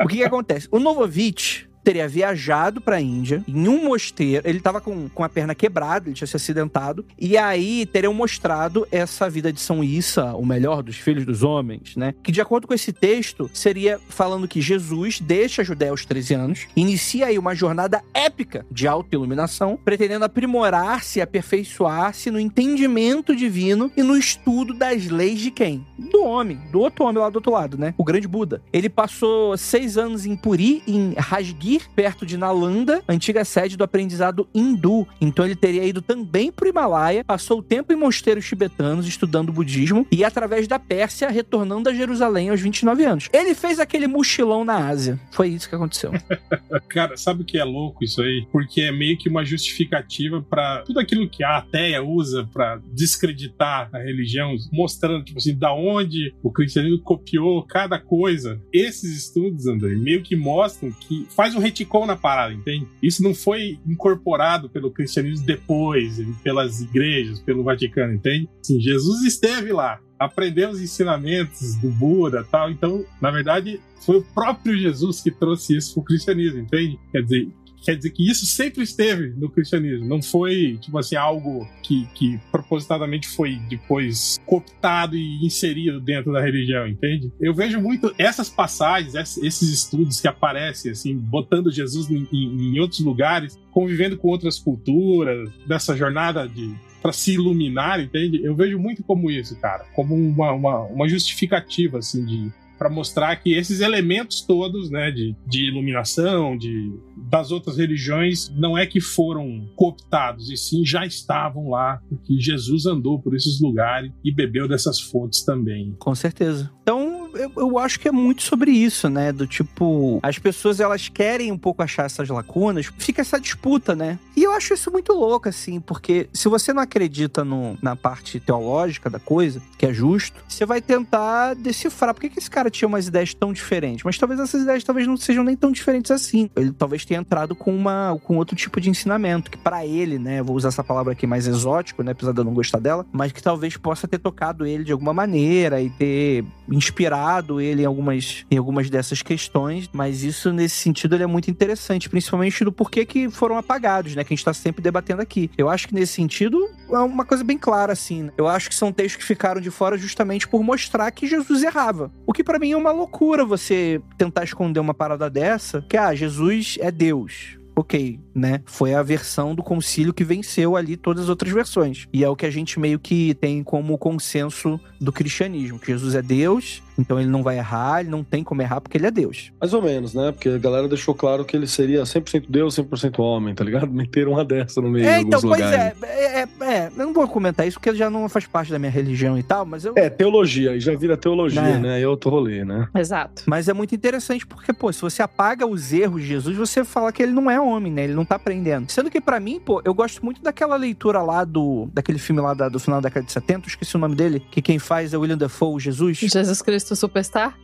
o 0.02 0.08
que 0.08 0.16
que 0.16 0.24
acontece? 0.24 0.68
O 0.70 0.78
Novovich 0.78 1.68
teria 1.84 2.08
viajado 2.08 2.80
pra 2.80 3.00
Índia 3.00 3.44
em 3.46 3.68
um 3.68 3.84
mosteiro. 3.84 4.48
Ele 4.48 4.58
tava 4.58 4.80
com, 4.80 5.08
com 5.08 5.22
a 5.22 5.28
perna 5.28 5.54
quebrada, 5.54 6.08
ele 6.08 6.16
tinha 6.16 6.26
se 6.26 6.36
acidentado. 6.36 7.04
E 7.18 7.36
aí 7.36 7.86
teriam 7.86 8.14
mostrado 8.14 8.86
essa 8.90 9.28
vida 9.28 9.52
de 9.52 9.60
São 9.60 9.84
Issa, 9.84 10.34
o 10.34 10.44
melhor 10.44 10.82
dos 10.82 10.96
filhos 10.96 11.26
dos 11.26 11.42
homens, 11.42 11.94
né? 11.96 12.14
Que 12.22 12.32
de 12.32 12.40
acordo 12.40 12.66
com 12.66 12.74
esse 12.74 12.92
texto, 12.92 13.50
seria 13.52 14.00
falando 14.08 14.48
que 14.48 14.60
Jesus 14.60 15.20
deixa 15.20 15.62
a 15.62 15.64
Judéia 15.64 15.90
aos 15.90 16.04
13 16.04 16.34
anos, 16.34 16.66
inicia 16.74 17.26
aí 17.26 17.38
uma 17.38 17.54
jornada 17.54 18.02
épica 18.14 18.64
de 18.70 18.88
autoiluminação, 18.88 19.78
pretendendo 19.84 20.24
aprimorar-se 20.24 21.18
e 21.18 21.22
aperfeiçoar-se 21.22 22.30
no 22.30 22.40
entendimento 22.40 23.36
divino 23.36 23.92
e 23.96 24.02
no 24.02 24.16
estudo 24.16 24.72
das 24.72 25.06
leis 25.06 25.40
de 25.40 25.50
quem? 25.50 25.86
Do 25.98 26.24
homem, 26.24 26.58
do 26.72 26.80
outro 26.80 27.04
homem 27.04 27.20
lá 27.20 27.28
do 27.28 27.36
outro 27.36 27.52
lado, 27.52 27.76
né? 27.76 27.94
O 27.98 28.04
grande 28.04 28.26
Buda. 28.26 28.62
Ele 28.72 28.88
passou 28.88 29.56
seis 29.56 29.98
anos 29.98 30.24
em 30.24 30.34
Puri, 30.34 30.82
em 30.86 31.14
Rajgir, 31.16 31.73
perto 31.94 32.26
de 32.26 32.36
Nalanda, 32.36 33.02
antiga 33.08 33.44
sede 33.44 33.76
do 33.76 33.84
aprendizado 33.84 34.48
hindu. 34.54 35.06
Então 35.20 35.44
ele 35.44 35.56
teria 35.56 35.84
ido 35.84 36.02
também 36.02 36.50
pro 36.50 36.68
Himalaia, 36.68 37.24
passou 37.24 37.58
o 37.58 37.62
tempo 37.62 37.92
em 37.92 37.96
mosteiros 37.96 38.46
tibetanos 38.46 39.06
estudando 39.06 39.52
budismo 39.52 40.06
e 40.10 40.24
através 40.24 40.66
da 40.66 40.78
Pérsia 40.78 41.28
retornando 41.28 41.88
a 41.88 41.94
Jerusalém 41.94 42.50
aos 42.50 42.60
29 42.60 43.04
anos. 43.04 43.28
Ele 43.32 43.54
fez 43.54 43.78
aquele 43.78 44.06
mochilão 44.06 44.64
na 44.64 44.88
Ásia. 44.88 45.18
Foi 45.30 45.48
isso 45.48 45.68
que 45.68 45.74
aconteceu. 45.74 46.12
Cara, 46.88 47.16
sabe 47.16 47.42
o 47.42 47.44
que 47.44 47.58
é 47.58 47.64
louco 47.64 48.04
isso 48.04 48.22
aí? 48.22 48.46
Porque 48.50 48.82
é 48.82 48.92
meio 48.92 49.16
que 49.18 49.28
uma 49.28 49.44
justificativa 49.44 50.42
pra 50.42 50.82
tudo 50.86 51.00
aquilo 51.00 51.28
que 51.28 51.42
a 51.42 51.58
ateia 51.58 52.02
usa 52.02 52.48
pra 52.52 52.80
descreditar 52.92 53.88
a 53.92 53.98
religião, 53.98 54.54
mostrando, 54.72 55.24
tipo 55.24 55.38
assim, 55.38 55.56
da 55.56 55.72
onde 55.72 56.34
o 56.42 56.50
cristianismo 56.50 57.00
copiou 57.00 57.62
cada 57.62 57.98
coisa. 57.98 58.60
Esses 58.72 59.16
estudos, 59.16 59.66
André, 59.66 59.94
meio 59.94 60.22
que 60.22 60.36
mostram 60.36 60.90
que 60.92 61.26
faz 61.30 61.54
um 61.54 61.58
reticon 61.64 62.06
na 62.06 62.16
parada, 62.16 62.52
entende? 62.52 62.86
Isso 63.02 63.22
não 63.22 63.34
foi 63.34 63.78
incorporado 63.86 64.68
pelo 64.68 64.90
cristianismo 64.90 65.46
depois, 65.46 66.18
pelas 66.42 66.80
igrejas, 66.80 67.40
pelo 67.40 67.64
Vaticano, 67.64 68.14
entende? 68.14 68.48
Assim, 68.60 68.80
Jesus 68.80 69.22
esteve 69.22 69.72
lá, 69.72 69.98
aprendeu 70.18 70.70
os 70.70 70.80
ensinamentos 70.80 71.74
do 71.76 71.88
Buda 71.90 72.46
tal. 72.50 72.70
Então, 72.70 73.04
na 73.20 73.30
verdade, 73.30 73.80
foi 74.04 74.18
o 74.18 74.22
próprio 74.22 74.76
Jesus 74.76 75.20
que 75.20 75.30
trouxe 75.30 75.76
isso 75.76 75.94
pro 75.94 76.04
cristianismo, 76.04 76.60
entende? 76.60 76.98
Quer 77.10 77.22
dizer, 77.22 77.48
quer 77.84 77.96
dizer 77.96 78.10
que 78.10 78.28
isso 78.28 78.46
sempre 78.46 78.82
esteve 78.82 79.30
no 79.36 79.48
cristianismo. 79.50 80.06
Não 80.06 80.22
foi, 80.22 80.78
tipo 80.80 80.96
assim, 80.98 81.16
algo 81.16 81.68
que, 81.82 82.06
que 82.14 82.38
propositadamente 82.50 83.28
foi 83.28 83.56
depois 83.68 84.38
cooptado 84.46 85.16
e 85.16 85.44
inserido 85.44 86.00
dentro 86.00 86.32
da 86.32 86.40
religião, 86.40 86.86
entende? 86.88 87.30
Eu 87.40 87.54
vejo 87.54 87.80
muito 87.80 88.14
essas 88.18 88.48
passagens, 88.48 89.14
ess- 89.14 89.36
esses 89.38 89.68
estudos 89.70 90.20
que 90.20 90.28
aparecem, 90.28 90.90
assim, 90.92 91.16
botando 91.16 91.70
Jesus 91.70 92.10
em- 92.10 92.26
em 92.32 92.78
outros 92.80 93.00
lugares, 93.00 93.58
convivendo 93.70 94.16
com 94.16 94.28
outras 94.28 94.58
culturas, 94.58 95.50
dessa 95.66 95.96
jornada 95.96 96.48
de 96.48 96.74
para 97.02 97.12
se 97.12 97.34
iluminar, 97.34 98.00
entende? 98.00 98.42
Eu 98.42 98.56
vejo 98.56 98.78
muito 98.78 99.02
como 99.02 99.30
isso, 99.30 99.54
cara, 99.60 99.84
como 99.94 100.14
uma, 100.14 100.52
uma, 100.52 100.80
uma 100.84 101.06
justificativa, 101.08 101.98
assim, 101.98 102.24
de 102.24 102.50
para 102.84 102.92
mostrar 102.92 103.36
que 103.36 103.54
esses 103.54 103.80
elementos 103.80 104.42
todos, 104.42 104.90
né, 104.90 105.10
de, 105.10 105.34
de 105.46 105.68
iluminação, 105.68 106.54
de 106.54 106.92
das 107.30 107.50
outras 107.50 107.78
religiões, 107.78 108.50
não 108.54 108.76
é 108.76 108.84
que 108.84 109.00
foram 109.00 109.66
cooptados, 109.74 110.50
e 110.50 110.56
sim 110.58 110.84
já 110.84 111.06
estavam 111.06 111.70
lá, 111.70 111.98
porque 112.06 112.38
Jesus 112.38 112.84
andou 112.84 113.18
por 113.18 113.34
esses 113.34 113.58
lugares 113.58 114.12
e 114.22 114.30
bebeu 114.30 114.68
dessas 114.68 115.00
fontes 115.00 115.42
também. 115.42 115.94
Com 115.98 116.14
certeza. 116.14 116.70
Então, 116.82 117.13
eu, 117.34 117.52
eu 117.56 117.78
acho 117.78 117.98
que 117.98 118.08
é 118.08 118.12
muito 118.12 118.42
sobre 118.42 118.70
isso, 118.70 119.08
né? 119.08 119.32
Do 119.32 119.46
tipo, 119.46 120.20
as 120.22 120.38
pessoas 120.38 120.80
elas 120.80 121.08
querem 121.08 121.50
um 121.50 121.58
pouco 121.58 121.82
achar 121.82 122.06
essas 122.06 122.28
lacunas, 122.28 122.90
fica 122.98 123.20
essa 123.20 123.40
disputa, 123.40 123.94
né? 123.94 124.18
E 124.36 124.42
eu 124.42 124.52
acho 124.52 124.74
isso 124.74 124.90
muito 124.90 125.12
louco, 125.12 125.48
assim, 125.48 125.80
porque 125.80 126.28
se 126.32 126.48
você 126.48 126.72
não 126.72 126.82
acredita 126.82 127.44
no, 127.44 127.76
na 127.82 127.96
parte 127.96 128.38
teológica 128.40 129.10
da 129.10 129.18
coisa, 129.18 129.60
que 129.78 129.86
é 129.86 129.92
justo, 129.92 130.42
você 130.48 130.64
vai 130.64 130.80
tentar 130.80 131.54
decifrar 131.54 132.14
por 132.14 132.20
que, 132.20 132.30
que 132.30 132.38
esse 132.38 132.50
cara 132.50 132.70
tinha 132.70 132.88
umas 132.88 133.06
ideias 133.06 133.34
tão 133.34 133.52
diferentes. 133.52 134.04
Mas 134.04 134.18
talvez 134.18 134.40
essas 134.40 134.62
ideias 134.62 134.84
talvez 134.84 135.06
não 135.06 135.16
sejam 135.16 135.44
nem 135.44 135.56
tão 135.56 135.72
diferentes 135.72 136.10
assim. 136.10 136.50
Ele 136.56 136.72
talvez 136.72 137.04
tenha 137.04 137.20
entrado 137.20 137.54
com 137.54 137.74
uma 137.74 138.18
com 138.24 138.36
outro 138.36 138.56
tipo 138.56 138.80
de 138.80 138.90
ensinamento, 138.90 139.50
que 139.50 139.58
pra 139.58 139.84
ele, 139.86 140.18
né? 140.18 140.42
Vou 140.42 140.56
usar 140.56 140.68
essa 140.68 140.84
palavra 140.84 141.12
aqui 141.12 141.26
mais 141.26 141.46
exótico, 141.46 142.02
né? 142.02 142.12
Apesar 142.12 142.32
de 142.32 142.40
eu 142.40 142.44
não 142.44 142.54
gostar 142.54 142.78
dela, 142.78 143.06
mas 143.12 143.32
que 143.32 143.42
talvez 143.42 143.76
possa 143.76 144.06
ter 144.06 144.18
tocado 144.18 144.66
ele 144.66 144.84
de 144.84 144.92
alguma 144.92 145.12
maneira 145.12 145.80
e 145.80 145.90
ter 145.90 146.44
inspirado 146.68 147.23
ele 147.60 147.82
em 147.82 147.86
algumas, 147.86 148.44
em 148.50 148.56
algumas 148.56 148.90
dessas 148.90 149.22
questões, 149.22 149.88
mas 149.92 150.22
isso 150.22 150.52
nesse 150.52 150.76
sentido 150.76 151.14
ele 151.14 151.24
é 151.24 151.26
muito 151.26 151.50
interessante, 151.50 152.08
principalmente 152.08 152.64
do 152.64 152.72
porquê 152.72 153.04
que 153.04 153.30
foram 153.30 153.56
apagados, 153.56 154.14
né, 154.14 154.24
que 154.24 154.32
a 154.32 154.36
gente 154.36 154.44
tá 154.44 154.52
sempre 154.52 154.82
debatendo 154.82 155.22
aqui. 155.22 155.50
Eu 155.56 155.68
acho 155.68 155.88
que 155.88 155.94
nesse 155.94 156.12
sentido 156.12 156.58
é 156.90 156.98
uma 156.98 157.24
coisa 157.24 157.42
bem 157.44 157.58
clara 157.58 157.92
assim. 157.92 158.24
né? 158.24 158.32
Eu 158.36 158.46
acho 158.46 158.68
que 158.68 158.74
são 158.74 158.92
textos 158.92 159.22
que 159.22 159.26
ficaram 159.26 159.60
de 159.60 159.70
fora 159.70 159.96
justamente 159.96 160.46
por 160.46 160.62
mostrar 160.62 161.10
que 161.10 161.26
Jesus 161.26 161.62
errava. 161.62 162.12
O 162.26 162.32
que 162.32 162.44
pra 162.44 162.58
mim 162.58 162.72
é 162.72 162.76
uma 162.76 162.92
loucura 162.92 163.44
você 163.44 164.00
tentar 164.18 164.44
esconder 164.44 164.80
uma 164.80 164.94
parada 164.94 165.28
dessa, 165.30 165.82
que 165.88 165.96
ah, 165.96 166.14
Jesus 166.14 166.76
é 166.80 166.90
Deus. 166.90 167.58
Ok, 167.76 168.20
né? 168.32 168.62
Foi 168.66 168.94
a 168.94 169.02
versão 169.02 169.52
do 169.52 169.60
concílio 169.62 170.14
que 170.14 170.22
venceu 170.22 170.76
ali 170.76 170.96
todas 170.96 171.24
as 171.24 171.28
outras 171.28 171.52
versões. 171.52 172.06
E 172.12 172.22
é 172.22 172.28
o 172.28 172.36
que 172.36 172.46
a 172.46 172.50
gente 172.50 172.78
meio 172.78 173.00
que 173.00 173.34
tem 173.34 173.64
como 173.64 173.98
consenso 173.98 174.78
do 175.00 175.12
cristianismo, 175.12 175.80
que 175.80 175.88
Jesus 175.88 176.14
é 176.14 176.22
Deus, 176.22 176.80
então 176.98 177.18
ele 177.18 177.28
não 177.28 177.42
vai 177.42 177.58
errar, 177.58 178.00
ele 178.00 178.10
não 178.10 178.22
tem 178.24 178.42
como 178.44 178.62
errar 178.62 178.80
porque 178.80 178.96
ele 178.98 179.06
é 179.06 179.10
Deus. 179.10 179.52
Mais 179.60 179.72
ou 179.74 179.82
menos, 179.82 180.14
né? 180.14 180.32
Porque 180.32 180.48
a 180.48 180.58
galera 180.58 180.86
deixou 180.88 181.14
claro 181.14 181.44
que 181.44 181.56
ele 181.56 181.66
seria 181.66 182.02
100% 182.02 182.44
Deus, 182.48 182.76
100% 182.76 183.18
homem, 183.18 183.54
tá 183.54 183.64
ligado? 183.64 183.88
Meteram 183.92 184.32
uma 184.32 184.44
dessa 184.44 184.80
no 184.80 184.90
meio 184.90 185.06
É, 185.06 185.20
então, 185.20 185.40
pois 185.40 185.60
lugares. 185.60 186.02
é, 186.02 186.06
é, 186.06 186.40
é, 186.42 186.48
é, 186.74 186.86
eu 186.96 187.06
não 187.06 187.12
vou 187.14 187.26
comentar 187.28 187.66
isso 187.66 187.78
porque 187.78 187.94
já 187.94 188.08
não 188.10 188.28
faz 188.28 188.46
parte 188.46 188.70
da 188.70 188.78
minha 188.78 188.90
religião 188.90 189.38
e 189.38 189.42
tal, 189.42 189.64
mas 189.64 189.84
eu. 189.84 189.94
É, 189.96 190.08
teologia, 190.10 190.72
aí 190.72 190.80
já 190.80 190.94
vira 190.96 191.16
teologia, 191.16 191.60
É. 191.60 191.78
né? 191.78 191.94
Aí 191.94 192.02
é 192.02 192.08
outro 192.08 192.30
rolê, 192.30 192.64
né? 192.64 192.88
Exato. 192.94 193.42
Mas 193.46 193.68
é 193.68 193.72
muito 193.72 193.94
interessante 193.94 194.46
porque, 194.46 194.72
pô, 194.72 194.92
se 194.92 195.00
você 195.00 195.22
apaga 195.22 195.66
os 195.66 195.92
erros 195.92 196.22
de 196.22 196.28
Jesus, 196.28 196.56
você 196.56 196.84
fala 196.84 197.12
que 197.12 197.22
ele 197.22 197.32
não 197.32 197.50
é 197.50 197.60
homem, 197.60 197.92
né? 197.92 198.04
Ele 198.04 198.14
não 198.14 198.24
tá 198.24 198.36
aprendendo. 198.36 198.90
Sendo 198.90 199.10
que 199.10 199.20
pra 199.20 199.38
mim, 199.40 199.60
pô, 199.64 199.80
eu 199.84 199.94
gosto 199.94 200.24
muito 200.24 200.42
daquela 200.42 200.76
leitura 200.76 201.22
lá 201.22 201.44
do 201.44 201.88
daquele 201.92 202.18
filme 202.18 202.40
lá 202.40 202.54
da- 202.54 202.68
do 202.68 202.78
final 202.78 203.00
da 203.00 203.08
década 203.08 203.26
de 203.26 203.32
70, 203.32 203.66
eu 203.66 203.68
esqueci 203.68 203.96
o 203.96 203.98
nome 203.98 204.14
dele, 204.14 204.42
que 204.50 204.60
quem 204.62 204.78
faz 204.78 205.12
é 205.14 205.16
William 205.16 205.36
Dafoe, 205.38 205.78
Jesus. 205.80 206.18
Jesus 206.18 206.60
Cristo 206.62 206.83
Superstar. 206.84 207.56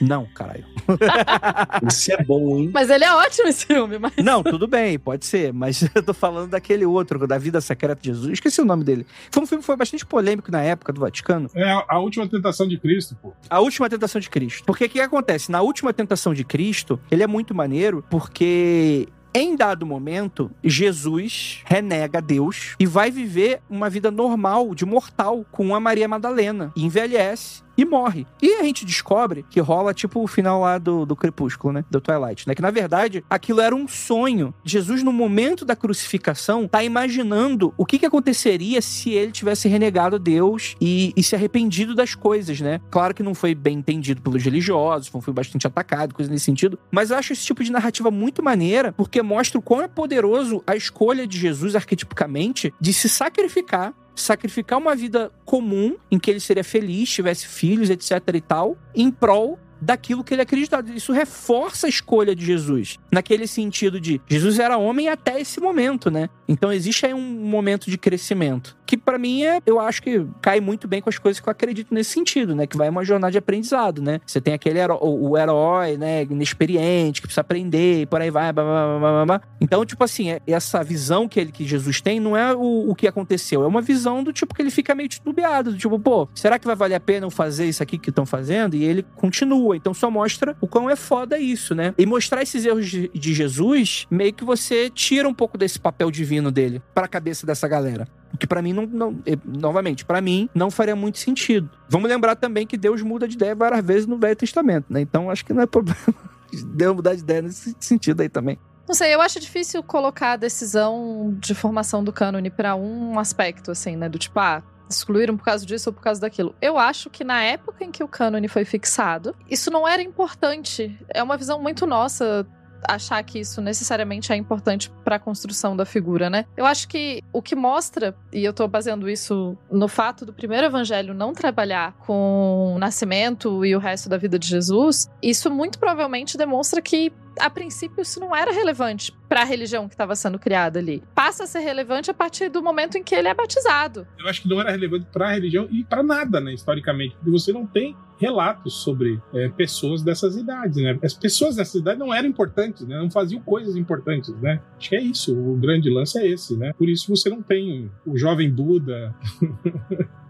Não, 0.00 0.26
caralho. 0.26 0.64
Esse 1.86 2.12
é 2.12 2.22
bom, 2.22 2.58
hein? 2.58 2.70
Mas 2.72 2.90
ele 2.90 3.04
é 3.04 3.14
ótimo 3.14 3.48
esse 3.48 3.66
filme, 3.66 3.98
mas. 3.98 4.12
Não, 4.18 4.42
tudo 4.42 4.66
bem, 4.66 4.98
pode 4.98 5.26
ser, 5.26 5.52
mas 5.52 5.82
eu 5.94 6.02
tô 6.02 6.14
falando 6.14 6.50
daquele 6.50 6.84
outro, 6.84 7.26
da 7.26 7.38
Vida 7.38 7.60
Secreta 7.60 8.00
de 8.00 8.08
Jesus. 8.08 8.32
Esqueci 8.32 8.60
o 8.60 8.64
nome 8.64 8.84
dele. 8.84 9.06
Foi 9.30 9.42
um 9.42 9.46
filme 9.46 9.62
que 9.62 9.66
foi 9.66 9.76
bastante 9.76 10.04
polêmico 10.04 10.50
na 10.50 10.62
época 10.62 10.92
do 10.92 11.00
Vaticano. 11.00 11.50
É 11.54 11.70
a, 11.70 11.84
a 11.88 11.98
última 11.98 12.26
tentação 12.28 12.66
de 12.66 12.78
Cristo, 12.78 13.16
pô. 13.20 13.32
A 13.48 13.60
Última 13.60 13.88
Tentação 13.88 14.20
de 14.20 14.30
Cristo. 14.30 14.64
Porque 14.64 14.84
o 14.84 14.88
que 14.88 15.00
acontece? 15.00 15.50
Na 15.50 15.62
Última 15.62 15.92
Tentação 15.92 16.34
de 16.34 16.44
Cristo, 16.44 17.00
ele 17.10 17.22
é 17.22 17.26
muito 17.26 17.54
maneiro 17.54 18.04
porque. 18.10 19.08
Em 19.34 19.56
dado 19.56 19.86
momento, 19.86 20.50
Jesus 20.62 21.62
renega 21.64 22.20
Deus 22.20 22.76
e 22.78 22.84
vai 22.84 23.10
viver 23.10 23.62
uma 23.70 23.88
vida 23.88 24.10
normal, 24.10 24.74
de 24.74 24.84
mortal, 24.84 25.46
com 25.50 25.74
a 25.74 25.80
Maria 25.80 26.06
Madalena. 26.06 26.70
E 26.76 26.84
envelhece 26.84 27.62
e 27.76 27.84
morre. 27.84 28.26
E 28.40 28.54
a 28.54 28.62
gente 28.62 28.84
descobre 28.84 29.44
que 29.48 29.60
rola 29.60 29.94
tipo 29.94 30.22
o 30.22 30.26
final 30.26 30.60
lá 30.60 30.78
do, 30.78 31.06
do 31.06 31.16
Crepúsculo, 31.16 31.72
né? 31.72 31.84
Do 31.90 32.00
Twilight, 32.00 32.46
né? 32.46 32.54
Que 32.54 32.62
na 32.62 32.70
verdade 32.70 33.24
aquilo 33.28 33.60
era 33.60 33.74
um 33.74 33.88
sonho. 33.88 34.54
Jesus, 34.64 35.02
no 35.02 35.12
momento 35.12 35.64
da 35.64 35.76
crucificação, 35.76 36.68
tá 36.68 36.82
imaginando 36.82 37.72
o 37.76 37.86
que, 37.86 37.98
que 37.98 38.06
aconteceria 38.06 38.80
se 38.80 39.10
ele 39.10 39.32
tivesse 39.32 39.68
renegado 39.68 40.18
Deus 40.18 40.76
e, 40.80 41.12
e 41.16 41.22
se 41.22 41.34
arrependido 41.34 41.94
das 41.94 42.14
coisas, 42.14 42.60
né? 42.60 42.80
Claro 42.90 43.14
que 43.14 43.22
não 43.22 43.34
foi 43.34 43.54
bem 43.54 43.78
entendido 43.78 44.22
pelos 44.22 44.42
religiosos, 44.42 45.08
foi 45.08 45.34
bastante 45.34 45.66
atacado, 45.66 46.14
coisa 46.14 46.30
nesse 46.30 46.44
sentido. 46.44 46.78
Mas 46.90 47.10
eu 47.10 47.16
acho 47.16 47.32
esse 47.32 47.44
tipo 47.44 47.62
de 47.62 47.72
narrativa 47.72 48.10
muito 48.10 48.42
maneira, 48.42 48.92
porque 48.92 49.22
mostra 49.22 49.58
o 49.58 49.62
quão 49.62 49.82
é 49.82 49.88
poderoso 49.88 50.62
a 50.66 50.76
escolha 50.76 51.26
de 51.26 51.38
Jesus, 51.38 51.74
arquetipicamente, 51.74 52.72
de 52.80 52.92
se 52.92 53.08
sacrificar 53.08 53.94
sacrificar 54.14 54.78
uma 54.78 54.94
vida 54.94 55.30
comum 55.44 55.96
em 56.10 56.18
que 56.18 56.30
ele 56.30 56.40
seria 56.40 56.64
feliz, 56.64 57.10
tivesse 57.10 57.46
filhos, 57.46 57.90
etc 57.90 58.20
e 58.34 58.40
tal, 58.40 58.76
em 58.94 59.10
prol 59.10 59.58
daquilo 59.82 60.22
que 60.22 60.34
ele 60.34 60.42
acreditava. 60.42 60.90
Isso 60.90 61.12
reforça 61.12 61.86
a 61.86 61.90
escolha 61.90 62.34
de 62.34 62.44
Jesus, 62.44 62.98
naquele 63.10 63.46
sentido 63.46 64.00
de 64.00 64.20
Jesus 64.28 64.58
era 64.58 64.78
homem 64.78 65.08
até 65.08 65.40
esse 65.40 65.60
momento, 65.60 66.10
né? 66.10 66.28
Então 66.48 66.72
existe 66.72 67.04
aí 67.04 67.12
um 67.14 67.20
momento 67.20 67.90
de 67.90 67.98
crescimento 67.98 68.76
que 68.92 68.96
para 68.98 69.18
mim 69.18 69.42
é, 69.42 69.58
eu 69.64 69.80
acho 69.80 70.02
que 70.02 70.26
cai 70.42 70.60
muito 70.60 70.86
bem 70.86 71.00
com 71.00 71.08
as 71.08 71.16
coisas 71.16 71.40
que 71.40 71.48
eu 71.48 71.50
acredito 71.50 71.94
nesse 71.94 72.10
sentido, 72.10 72.54
né? 72.54 72.66
Que 72.66 72.76
vai 72.76 72.90
uma 72.90 73.02
jornada 73.02 73.32
de 73.32 73.38
aprendizado, 73.38 74.02
né? 74.02 74.20
Você 74.26 74.38
tem 74.38 74.52
aquele 74.52 74.78
o, 75.00 75.38
herói, 75.38 75.96
né, 75.96 76.24
inexperiente, 76.24 77.22
que 77.22 77.26
precisa 77.26 77.40
aprender 77.40 78.02
e 78.02 78.06
por 78.06 78.20
aí 78.20 78.30
vai, 78.30 78.52
blá, 78.52 78.62
blá, 78.62 78.98
blá, 78.98 79.24
blá. 79.24 79.40
Então, 79.62 79.82
tipo 79.86 80.04
assim, 80.04 80.32
é, 80.32 80.42
essa 80.46 80.84
visão 80.84 81.26
que 81.26 81.40
ele 81.40 81.50
que 81.50 81.64
Jesus 81.64 82.02
tem 82.02 82.20
não 82.20 82.36
é 82.36 82.54
o, 82.54 82.90
o 82.90 82.94
que 82.94 83.08
aconteceu, 83.08 83.62
é 83.62 83.66
uma 83.66 83.80
visão 83.80 84.22
do 84.22 84.30
tipo 84.30 84.54
que 84.54 84.60
ele 84.60 84.70
fica 84.70 84.94
meio 84.94 85.08
titubeado, 85.08 85.72
do 85.72 85.78
tipo, 85.78 85.98
pô, 85.98 86.28
será 86.34 86.58
que 86.58 86.66
vai 86.66 86.76
valer 86.76 86.96
a 86.96 87.00
pena 87.00 87.24
eu 87.24 87.30
fazer 87.30 87.64
isso 87.64 87.82
aqui 87.82 87.96
que 87.96 88.10
estão 88.10 88.26
fazendo? 88.26 88.76
E 88.76 88.84
ele 88.84 89.02
continua. 89.16 89.71
Então 89.74 89.94
só 89.94 90.10
mostra 90.10 90.56
o 90.60 90.66
quão 90.66 90.88
é 90.88 90.96
foda 90.96 91.38
isso, 91.38 91.74
né? 91.74 91.94
E 91.98 92.06
mostrar 92.06 92.42
esses 92.42 92.64
erros 92.64 92.88
de, 92.88 93.08
de 93.08 93.34
Jesus, 93.34 94.06
meio 94.10 94.32
que 94.32 94.44
você 94.44 94.90
tira 94.90 95.28
um 95.28 95.34
pouco 95.34 95.56
desse 95.56 95.78
papel 95.78 96.10
divino 96.10 96.50
dele 96.50 96.82
para 96.94 97.06
a 97.06 97.08
cabeça 97.08 97.46
dessa 97.46 97.66
galera. 97.68 98.06
O 98.32 98.38
que 98.38 98.46
para 98.46 98.62
mim 98.62 98.72
não, 98.72 98.86
não 98.86 99.18
novamente, 99.44 100.04
para 100.04 100.20
mim 100.20 100.48
não 100.54 100.70
faria 100.70 100.96
muito 100.96 101.18
sentido. 101.18 101.68
Vamos 101.88 102.08
lembrar 102.08 102.34
também 102.36 102.66
que 102.66 102.76
Deus 102.76 103.02
muda 103.02 103.28
de 103.28 103.34
ideia 103.34 103.54
várias 103.54 103.84
vezes 103.84 104.06
no 104.06 104.16
Velho 104.16 104.36
Testamento, 104.36 104.86
né? 104.88 105.00
Então 105.00 105.30
acho 105.30 105.44
que 105.44 105.52
não 105.52 105.62
é 105.62 105.66
problema 105.66 105.98
Deus 106.74 106.94
mudar 106.94 107.14
de 107.14 107.20
ideia 107.20 107.42
nesse 107.42 107.74
sentido 107.80 108.20
aí 108.20 108.28
também. 108.28 108.58
Não 108.86 108.94
sei, 108.94 109.14
eu 109.14 109.20
acho 109.20 109.38
difícil 109.38 109.82
colocar 109.82 110.32
a 110.32 110.36
decisão 110.36 111.34
de 111.38 111.54
formação 111.54 112.02
do 112.02 112.12
cânone 112.12 112.50
para 112.50 112.74
um 112.74 113.18
aspecto, 113.18 113.70
assim, 113.70 113.96
né? 113.96 114.08
Do 114.08 114.18
tipo, 114.18 114.38
ah, 114.38 114.62
excluíram 114.96 115.36
por 115.36 115.44
causa 115.44 115.64
disso 115.64 115.90
ou 115.90 115.92
por 115.92 116.02
causa 116.02 116.20
daquilo. 116.20 116.54
Eu 116.60 116.78
acho 116.78 117.10
que 117.10 117.24
na 117.24 117.42
época 117.42 117.84
em 117.84 117.90
que 117.90 118.02
o 118.02 118.08
cânone 118.08 118.48
foi 118.48 118.64
fixado, 118.64 119.34
isso 119.48 119.70
não 119.70 119.86
era 119.86 120.02
importante. 120.02 120.98
É 121.08 121.22
uma 121.22 121.36
visão 121.36 121.60
muito 121.60 121.86
nossa 121.86 122.46
achar 122.88 123.22
que 123.22 123.38
isso 123.38 123.60
necessariamente 123.60 124.32
é 124.32 124.36
importante 124.36 124.90
para 125.04 125.16
a 125.16 125.18
construção 125.18 125.76
da 125.76 125.84
figura, 125.84 126.28
né? 126.28 126.44
Eu 126.56 126.66
acho 126.66 126.88
que 126.88 127.22
o 127.32 127.40
que 127.40 127.54
mostra, 127.54 128.14
e 128.32 128.44
eu 128.44 128.52
tô 128.52 128.66
baseando 128.66 129.08
isso 129.08 129.56
no 129.70 129.88
fato 129.88 130.26
do 130.26 130.32
primeiro 130.32 130.66
evangelho 130.66 131.14
não 131.14 131.32
trabalhar 131.32 131.94
com 131.98 132.74
o 132.74 132.78
nascimento 132.78 133.64
e 133.64 133.74
o 133.74 133.78
resto 133.78 134.08
da 134.08 134.16
vida 134.16 134.38
de 134.38 134.48
Jesus, 134.48 135.08
isso 135.22 135.50
muito 135.50 135.78
provavelmente 135.78 136.36
demonstra 136.36 136.82
que 136.82 137.12
a 137.38 137.50
princípio 137.50 138.02
isso 138.02 138.20
não 138.20 138.34
era 138.34 138.52
relevante 138.52 139.12
para 139.28 139.42
a 139.42 139.44
religião 139.44 139.88
que 139.88 139.94
estava 139.94 140.14
sendo 140.14 140.38
criada 140.38 140.78
ali. 140.78 141.02
Passa 141.14 141.44
a 141.44 141.46
ser 141.46 141.60
relevante 141.60 142.10
a 142.10 142.14
partir 142.14 142.48
do 142.48 142.62
momento 142.62 142.98
em 142.98 143.02
que 143.02 143.14
ele 143.14 143.28
é 143.28 143.34
batizado. 143.34 144.06
Eu 144.18 144.28
acho 144.28 144.42
que 144.42 144.48
não 144.48 144.60
era 144.60 144.70
relevante 144.70 145.06
para 145.12 145.28
a 145.28 145.32
religião 145.32 145.68
e 145.70 145.84
para 145.84 146.02
nada, 146.02 146.40
né, 146.40 146.52
historicamente, 146.52 147.14
porque 147.16 147.30
você 147.30 147.52
não 147.52 147.66
tem 147.66 147.96
relatos 148.18 148.74
sobre 148.82 149.20
é, 149.34 149.48
pessoas 149.48 150.02
dessas 150.02 150.36
idades, 150.36 150.76
né? 150.76 150.96
As 151.02 151.14
pessoas 151.14 151.56
dessa 151.56 151.76
idade 151.76 151.98
não 151.98 152.14
eram 152.14 152.28
importantes, 152.28 152.86
né? 152.86 152.96
Não 152.96 153.10
faziam 153.10 153.42
coisas 153.42 153.74
importantes, 153.74 154.32
né? 154.40 154.60
Acho 154.78 154.90
que 154.90 154.96
é 154.96 155.02
isso. 155.02 155.36
O 155.36 155.56
grande 155.56 155.90
lance 155.90 156.16
é 156.18 156.28
esse, 156.28 156.56
né? 156.56 156.72
Por 156.78 156.88
isso 156.88 157.08
você 157.08 157.28
não 157.28 157.42
tem 157.42 157.90
o 158.06 158.16
jovem 158.16 158.48
Buda. 158.48 159.12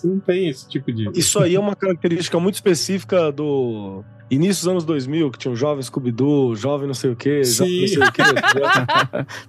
você 0.00 0.06
não 0.06 0.18
tem 0.18 0.48
esse 0.48 0.68
tipo 0.68 0.90
de. 0.92 1.10
Isso 1.14 1.38
aí 1.38 1.54
é 1.54 1.60
uma 1.60 1.76
característica 1.76 2.38
muito 2.40 2.54
específica 2.54 3.30
do 3.30 4.02
início 4.30 4.62
dos 4.62 4.68
anos 4.68 4.84
2000, 4.84 5.30
que 5.30 5.38
tinha 5.38 5.52
o 5.52 5.56
jovem 5.56 5.82
Scooby-Doo, 5.82 6.56
jovem 6.56 6.86
não 6.86 6.94
sei 6.94 7.10
o 7.10 7.16
quê, 7.16 7.44
jovem 7.44 7.80
não 7.80 7.88
sei 7.88 7.98
o 7.98 8.12
quê. 8.12 8.22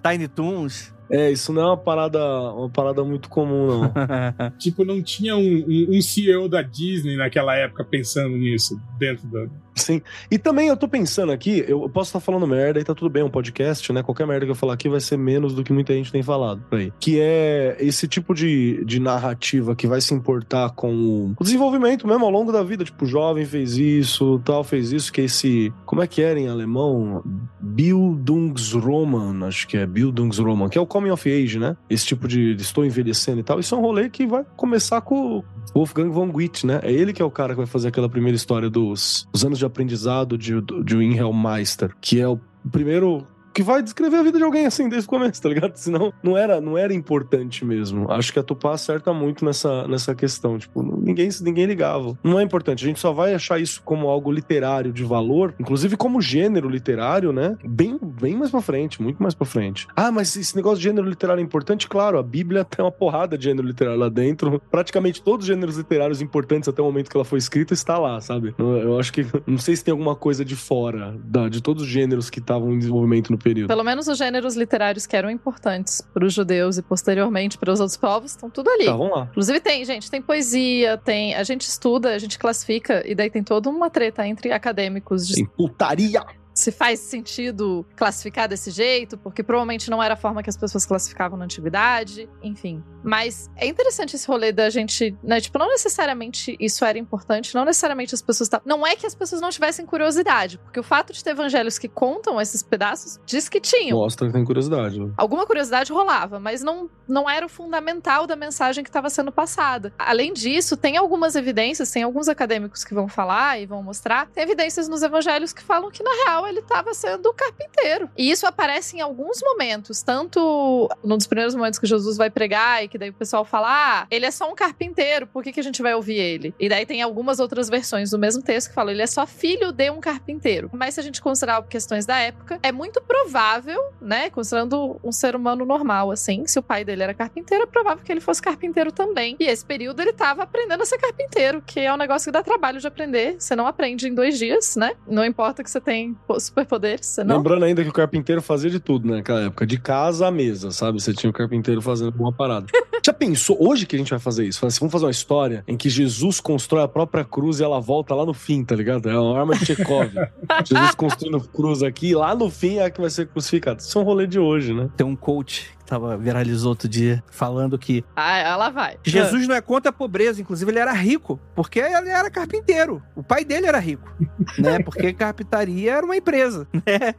Tiny 0.10 0.28
Toons. 0.28 0.94
É, 1.12 1.30
isso 1.30 1.52
não 1.52 1.62
é 1.62 1.66
uma 1.66 1.78
parada, 1.78 2.20
uma 2.54 2.70
parada 2.70 3.04
muito 3.04 3.30
comum, 3.30 3.68
não. 3.68 3.94
tipo, 4.58 4.86
não 4.86 5.02
tinha 5.02 5.36
um, 5.36 5.66
um, 5.90 6.02
CEO 6.02 6.48
da 6.48 6.62
Disney 6.62 7.18
naquela 7.18 7.56
época 7.56 7.84
pensando 7.84 8.38
nisso, 8.38 8.80
dentro 8.98 9.28
da, 9.28 9.46
Sim. 9.76 10.02
E 10.30 10.38
também 10.38 10.68
eu 10.68 10.78
tô 10.78 10.88
pensando 10.88 11.32
aqui, 11.32 11.64
eu 11.68 11.90
posso 11.90 12.10
estar 12.10 12.20
falando 12.20 12.46
merda 12.46 12.80
e 12.80 12.84
tá 12.84 12.94
tudo 12.94 13.10
bem, 13.10 13.24
um 13.24 13.30
podcast, 13.30 13.92
né? 13.94 14.04
Qualquer 14.04 14.28
merda 14.28 14.46
que 14.46 14.52
eu 14.52 14.56
falar 14.56 14.74
aqui 14.74 14.90
vai 14.90 15.00
ser 15.00 15.18
menos 15.18 15.54
do 15.54 15.64
que 15.64 15.72
muita 15.72 15.94
gente 15.94 16.12
tem 16.12 16.22
falado 16.22 16.62
por 16.70 16.80
aí. 16.80 16.92
Que 17.00 17.20
é 17.20 17.78
esse 17.80 18.08
tipo 18.08 18.34
de, 18.34 18.84
de 18.86 19.00
narrativa 19.00 19.76
que 19.76 19.88
vai 19.88 20.02
se 20.02 20.14
importar 20.14 20.72
com 20.72 21.34
o 21.38 21.44
desenvolvimento 21.44 22.08
mesmo 22.08 22.26
ao 22.26 22.32
longo 22.32 22.52
da 22.52 22.64
vida. 22.64 22.84
Tipo, 22.84 23.06
o 23.06 23.08
jovem 23.08 23.46
fez 23.46 23.78
isso, 23.78 24.40
tal, 24.44 24.64
fez 24.64 24.92
isso, 24.92 25.12
que 25.12 25.22
é 25.22 25.26
esse. 25.26 25.74
Como 25.86 26.02
é 26.02 26.08
que 26.08 26.22
era 26.22 26.40
em 26.40 26.48
alemão? 26.48 27.24
Bildungsroman, 27.60 29.46
acho 29.48 29.68
que 29.68 29.78
é 29.78 29.86
Bildungsroman, 29.86 30.70
que 30.70 30.78
é 30.78 30.82
o 30.82 30.86
coming 31.02 31.12
of 31.12 31.30
age, 31.30 31.58
né? 31.58 31.76
Esse 31.90 32.06
tipo 32.06 32.28
de, 32.28 32.54
de 32.54 32.62
estou 32.62 32.86
envelhecendo 32.86 33.40
e 33.40 33.44
tal. 33.44 33.60
Isso 33.60 33.74
é 33.74 33.78
um 33.78 33.82
rolê 33.82 34.10
que 34.10 34.28
vai 34.28 34.46
começar 34.56 35.02
com 35.02 35.44
Wolfgang 35.74 36.10
von 36.10 36.30
Goethe, 36.32 36.66
né? 36.66 36.80
É 36.84 36.92
ele 36.92 37.12
que 37.12 37.22
é 37.22 37.26
o 37.26 37.32
cara 37.32 37.54
que 37.54 37.58
vai 37.58 37.66
fazer 37.66 37.88
aquela 37.88 38.08
primeira 38.08 38.36
história 38.36 38.70
dos, 38.70 39.28
anos 39.44 39.58
de 39.58 39.66
aprendizado 39.66 40.38
de, 40.38 40.62
de 40.62 40.96
Wilhelm 40.96 41.34
Meister, 41.34 41.96
que 42.00 42.20
é 42.20 42.28
o 42.28 42.40
primeiro 42.72 43.26
que 43.54 43.64
vai 43.64 43.82
descrever 43.82 44.18
a 44.18 44.24
vida 44.24 44.38
de 44.38 44.44
alguém 44.44 44.66
assim 44.66 44.88
desde 44.90 45.08
o 45.08 45.10
começo, 45.10 45.42
tá 45.42 45.50
ligado? 45.50 45.76
Senão 45.76 46.14
não 46.24 46.38
era, 46.38 46.62
não 46.62 46.78
era 46.78 46.94
importante 46.94 47.66
mesmo. 47.66 48.12
Acho 48.12 48.32
que 48.32 48.40
a 48.40 48.44
Tupá 48.44 48.74
acerta 48.74 49.14
muito 49.14 49.44
nessa, 49.46 49.88
nessa 49.88 50.16
questão. 50.16 50.58
Tipo, 50.58 50.82
ninguém, 50.82 51.30
ninguém 51.42 51.66
ligava. 51.66 52.18
Não 52.24 52.40
é 52.40 52.44
importante. 52.44 52.84
A 52.84 52.88
gente 52.88 53.00
só 53.00 53.12
vai 53.12 53.34
achar 53.34 53.60
isso 53.60 53.82
como 53.84 54.08
algo 54.08 54.32
literário 54.32 54.92
de 54.92 55.04
valor, 55.04 55.54
inclusive 55.60 55.98
como 55.98 56.22
gênero 56.22 56.70
literário, 56.70 57.32
né? 57.32 57.58
Bem, 57.64 58.00
bem 58.02 58.36
mais 58.36 58.52
pra 58.52 58.62
frente, 58.62 59.02
muito 59.02 59.22
mais 59.22 59.34
pra 59.34 59.46
frente. 59.46 59.88
Ah, 59.96 60.12
mas 60.12 60.36
esse 60.36 60.56
negócio 60.56 60.78
de 60.78 60.84
gênero 60.84 61.08
literário 61.08 61.42
é 61.42 61.44
importante? 61.44 61.88
Claro, 61.88 62.18
a 62.18 62.24
Bíblia 62.24 62.64
tem 62.64 62.84
uma 62.84 62.92
porrada 62.92 63.38
de 63.38 63.46
gênero 63.46 63.68
literário 63.68 64.00
lá 64.00 64.10
dentro. 64.10 64.62
Praticamente 64.72 65.22
todos 65.22 65.44
os 65.44 65.48
gêneros 65.48 65.78
literários 65.78 66.22
importantes 66.22 66.70
até 66.70 66.82
o 66.82 66.86
momento 66.86 67.10
que 67.10 67.18
ela 67.18 67.26
foi 67.26 67.40
escrita 67.40 67.74
está 67.74 67.98
lá, 67.98 68.20
sabe? 68.22 68.56
Eu 68.58 69.00
acho 69.00 69.12
que. 69.12 69.26
Não 69.46 69.58
sei 69.58 69.76
se 69.76 69.84
tem 69.84 69.92
alguma 69.92 70.16
coisa 70.16 70.46
de 70.46 70.56
fora 70.56 71.16
da, 71.24 71.50
de 71.50 71.62
todos 71.62 71.84
os 71.84 71.90
gêneros 71.90 72.30
que 72.30 72.40
estavam 72.40 72.74
em 72.74 72.80
desenvolvimento 72.80 73.32
no 73.32 73.38
período. 73.42 73.68
Pelo 73.68 73.84
menos 73.84 74.08
os 74.08 74.18
gêneros 74.18 74.56
literários 74.56 75.06
que 75.06 75.16
eram 75.16 75.30
importantes 75.30 76.02
para 76.02 76.26
os 76.26 76.34
judeus 76.34 76.78
e 76.78 76.82
posteriormente 76.82 77.58
para 77.58 77.72
os 77.72 77.80
outros 77.80 77.98
povos 77.98 78.32
estão 78.32 78.50
tudo 78.50 78.70
ali. 78.70 78.86
Tá, 78.86 78.96
vamos 78.96 79.16
lá. 79.16 79.28
Inclusive 79.32 79.60
tem, 79.60 79.84
gente, 79.86 80.10
tem 80.10 80.22
poesia, 80.22 80.98
tem, 80.98 81.36
a 81.36 81.44
gente 81.44 81.62
estuda, 81.62 82.14
a 82.14 82.20
gente 82.20 82.38
classifica 82.38 83.04
e 83.06 83.16
daí 83.16 83.30
tem 83.30 83.44
toda 83.44 83.70
uma 83.70 83.90
treta 83.90 84.28
entre 84.28 84.52
acadêmicos. 84.52 85.28
De... 85.28 85.36
Tem 85.36 85.46
putaria 85.46 86.24
se 86.54 86.72
faz 86.72 87.00
sentido 87.00 87.86
classificar 87.96 88.48
desse 88.48 88.72
jeito, 88.72 89.18
porque 89.18 89.44
provavelmente 89.44 89.90
não 89.90 90.02
era 90.02 90.14
a 90.14 90.18
forma 90.18 90.44
que 90.44 90.50
as 90.50 90.58
pessoas 90.58 90.86
classificavam 90.86 91.38
na 91.38 91.46
antiguidade, 91.46 92.30
enfim. 92.44 92.84
Mas 93.04 93.50
é 93.56 93.66
interessante 93.66 94.16
esse 94.16 94.28
rolê 94.28 94.52
da 94.52 94.70
gente, 94.70 95.16
né? 95.24 95.40
Tipo, 95.40 95.58
não 95.58 95.70
necessariamente 95.70 96.56
isso 96.60 96.86
era 96.86 96.98
importante, 96.98 97.56
não 97.56 97.66
necessariamente 97.66 98.14
as 98.14 98.22
pessoas 98.22 98.48
estavam. 98.48 98.66
Não 98.68 98.86
é 98.86 98.96
que 98.96 99.06
as 99.06 99.16
pessoas 99.16 99.42
não 99.42 99.50
tivessem 99.50 99.86
curiosidade, 99.86 100.58
porque 100.60 100.80
o 100.80 100.84
fato 100.84 101.14
de 101.14 101.24
ter 101.24 101.32
evangelhos 101.32 101.78
que 101.78 101.88
contam 101.88 102.40
esses 102.40 102.62
pedaços 102.62 103.20
diz 103.26 103.50
que 103.50 103.60
tinham. 103.60 103.98
Mostra 103.98 104.28
que 104.28 104.34
tem 104.34 104.44
curiosidade. 104.44 105.00
Né? 105.00 105.12
Alguma 105.18 105.46
curiosidade 105.46 105.92
rolava, 105.92 106.40
mas 106.40 106.62
não, 106.62 106.90
não 107.08 107.30
era 107.30 107.46
o 107.46 107.50
fundamental 107.50 108.28
da 108.28 108.36
mensagem 108.36 108.84
que 108.84 108.90
estava 108.90 109.10
sendo 109.10 109.32
passada. 109.32 109.94
Além 109.98 110.34
disso, 110.34 110.78
tem 110.78 110.98
algumas 110.98 111.36
evidências, 111.36 111.92
tem 111.92 112.04
alguns 112.04 112.28
acadêmicos 112.28 112.84
que 112.84 112.94
vão 112.94 113.08
falar 113.08 113.60
e 113.60 113.66
vão 113.66 113.82
mostrar, 113.82 114.28
tem 114.28 114.44
evidências 114.44 114.88
nos 114.88 115.02
evangelhos 115.02 115.54
que 115.54 115.64
falam 115.64 115.90
que, 115.90 116.04
na 116.04 116.12
real, 116.26 116.41
ele 116.48 116.60
estava 116.60 116.94
sendo 116.94 117.34
carpinteiro. 117.34 118.10
E 118.18 118.30
isso 118.30 118.46
aparece 118.46 118.98
em 118.98 119.02
alguns 119.02 119.40
momentos, 119.42 120.02
tanto 120.02 120.90
num 121.04 121.18
dos 121.18 121.28
primeiros 121.28 121.56
momentos 121.56 121.80
que 121.80 121.88
Jesus 121.88 122.18
vai 122.18 122.30
pregar 122.30 122.84
e 122.84 122.88
que 122.88 122.98
daí 122.98 123.10
o 123.10 123.14
pessoal 123.14 123.46
fala: 123.46 123.68
ah, 123.70 124.08
ele 124.10 124.26
é 124.26 124.32
só 124.32 124.50
um 124.50 124.56
carpinteiro, 124.56 125.28
por 125.28 125.44
que, 125.44 125.52
que 125.52 125.60
a 125.60 125.64
gente 125.64 125.82
vai 125.82 125.94
ouvir 125.94 126.18
ele? 126.18 126.54
E 126.60 126.70
daí 126.70 126.86
tem 126.86 127.02
algumas 127.02 127.40
outras 127.40 127.70
versões 127.70 128.12
do 128.12 128.20
mesmo 128.20 128.42
texto 128.42 128.70
que 128.70 128.76
falam: 128.76 128.92
ele 128.92 129.02
é 129.02 129.08
só 129.08 129.26
filho 129.26 129.72
de 129.72 129.90
um 129.90 130.00
carpinteiro. 130.00 130.70
Mas 130.74 130.96
se 130.96 131.00
a 131.00 131.04
gente 131.04 131.22
considerar 131.22 131.62
questões 131.64 132.06
da 132.06 132.18
época, 132.18 132.60
é 132.62 132.72
muito 132.72 133.02
provável, 133.02 133.82
né, 134.02 134.30
considerando 134.30 135.00
um 135.04 135.12
ser 135.12 135.36
humano 135.36 135.66
normal, 135.66 136.12
assim, 136.12 136.46
se 136.48 136.60
o 136.60 136.64
pai 136.64 136.84
dele 136.84 137.04
era 137.04 137.14
carpinteiro, 137.14 137.64
é 137.64 137.68
provável 137.68 138.04
que 138.04 138.12
ele 138.12 138.22
fosse 138.22 138.42
carpinteiro 138.42 138.92
também. 138.92 139.36
E 139.40 139.46
esse 139.46 139.66
período 139.66 140.02
ele 140.02 140.12
estava 140.12 140.44
aprendendo 140.44 140.82
a 140.82 140.86
ser 140.86 140.98
carpinteiro, 140.98 141.62
que 141.62 141.80
é 141.80 141.94
um 141.94 141.98
negócio 141.98 142.26
que 142.26 142.32
dá 142.32 142.44
trabalho 142.44 142.80
de 142.80 142.88
aprender. 142.88 143.36
Você 143.40 143.56
não 143.56 143.68
aprende 143.68 144.08
em 144.08 144.14
dois 144.14 144.38
dias, 144.38 144.76
né? 144.76 144.94
Não 145.08 145.24
importa 145.26 145.64
que 145.64 145.70
você 145.70 145.80
tem 145.82 146.18
superpoderes, 146.40 147.06
você 147.06 147.24
não? 147.24 147.38
Lembrando 147.38 147.66
ainda 147.66 147.84
que 147.84 147.90
o 147.90 147.94
carpinteiro 147.94 148.42
fazia 148.42 148.70
de 148.70 148.80
tudo 148.80 149.08
né, 149.08 149.18
naquela 149.18 149.42
época, 149.42 149.66
de 149.66 149.78
casa 149.78 150.28
à 150.28 150.32
mesa, 150.32 150.72
sabe? 150.72 151.02
Você 151.02 151.14
tinha 151.14 151.30
o 151.30 151.34
carpinteiro 151.34 151.82
fazendo 151.82 152.14
uma 152.20 152.32
parada. 152.32 152.68
Já 153.04 153.14
pensou, 153.14 153.58
hoje 153.60 153.86
que 153.86 153.96
a 153.96 154.00
gente 154.00 154.12
vai 154.12 154.20
fazer 154.20 154.46
isso? 154.46 154.64
Assim, 154.66 154.80
vamos 154.80 154.92
fazer 154.92 155.06
uma 155.06 155.12
história 155.12 155.64
em 155.68 155.76
que 155.76 155.90
Jesus 155.90 156.40
constrói 156.40 156.84
a 156.84 156.88
própria 156.88 157.26
cruz 157.26 157.60
e 157.60 157.64
ela 157.64 157.80
volta 157.80 158.14
lá 158.14 158.26
no 158.26 158.34
fim, 158.34 158.64
tá 158.64 158.76
ligado? 158.76 159.10
É 159.10 159.18
uma 159.18 159.40
arma 159.40 159.56
de 159.56 159.66
Chekhov. 159.66 160.12
Jesus 160.64 160.96
construindo 160.96 161.40
cruz 161.42 161.82
aqui, 161.82 162.14
lá 162.14 162.36
no 162.36 162.50
fim 162.50 162.78
é 162.78 162.86
a 162.86 162.90
que 162.92 163.02
vai 163.02 163.10
ser 163.10 163.28
crucificado. 163.28 163.80
Isso 163.82 163.98
é 163.98 164.02
um 164.02 164.06
rolê 164.06 164.28
de 164.28 164.40
hoje, 164.40 164.74
né? 164.74 164.88
Tem 164.96 165.06
um 165.06 165.16
coach 165.16 165.72
que 165.81 165.81
tava, 165.92 166.16
viralizou 166.16 166.70
outro 166.70 166.88
dia, 166.88 167.22
falando 167.30 167.78
que 167.78 168.04
Ah, 168.16 168.38
ela 168.38 168.70
vai. 168.70 168.98
Jesus 169.04 169.46
não 169.46 169.54
é 169.56 169.60
contra 169.62 169.90
a 169.90 169.94
pobreza, 169.94 170.40
inclusive 170.42 170.72
ele 170.72 170.80
era 170.80 170.94
rico, 170.94 171.38
porque 171.54 171.80
ele 171.80 172.10
era 172.10 172.32
carpinteiro. 172.32 173.04
O 173.14 173.22
pai 173.22 173.44
dele 173.44 173.68
era 173.68 173.78
rico, 173.78 174.10
né? 174.58 174.80
Porque 174.80 175.12
carpintaria 175.12 175.92
era 175.94 176.06
uma 176.06 176.16
empresa, 176.16 176.66
né? 176.74 177.14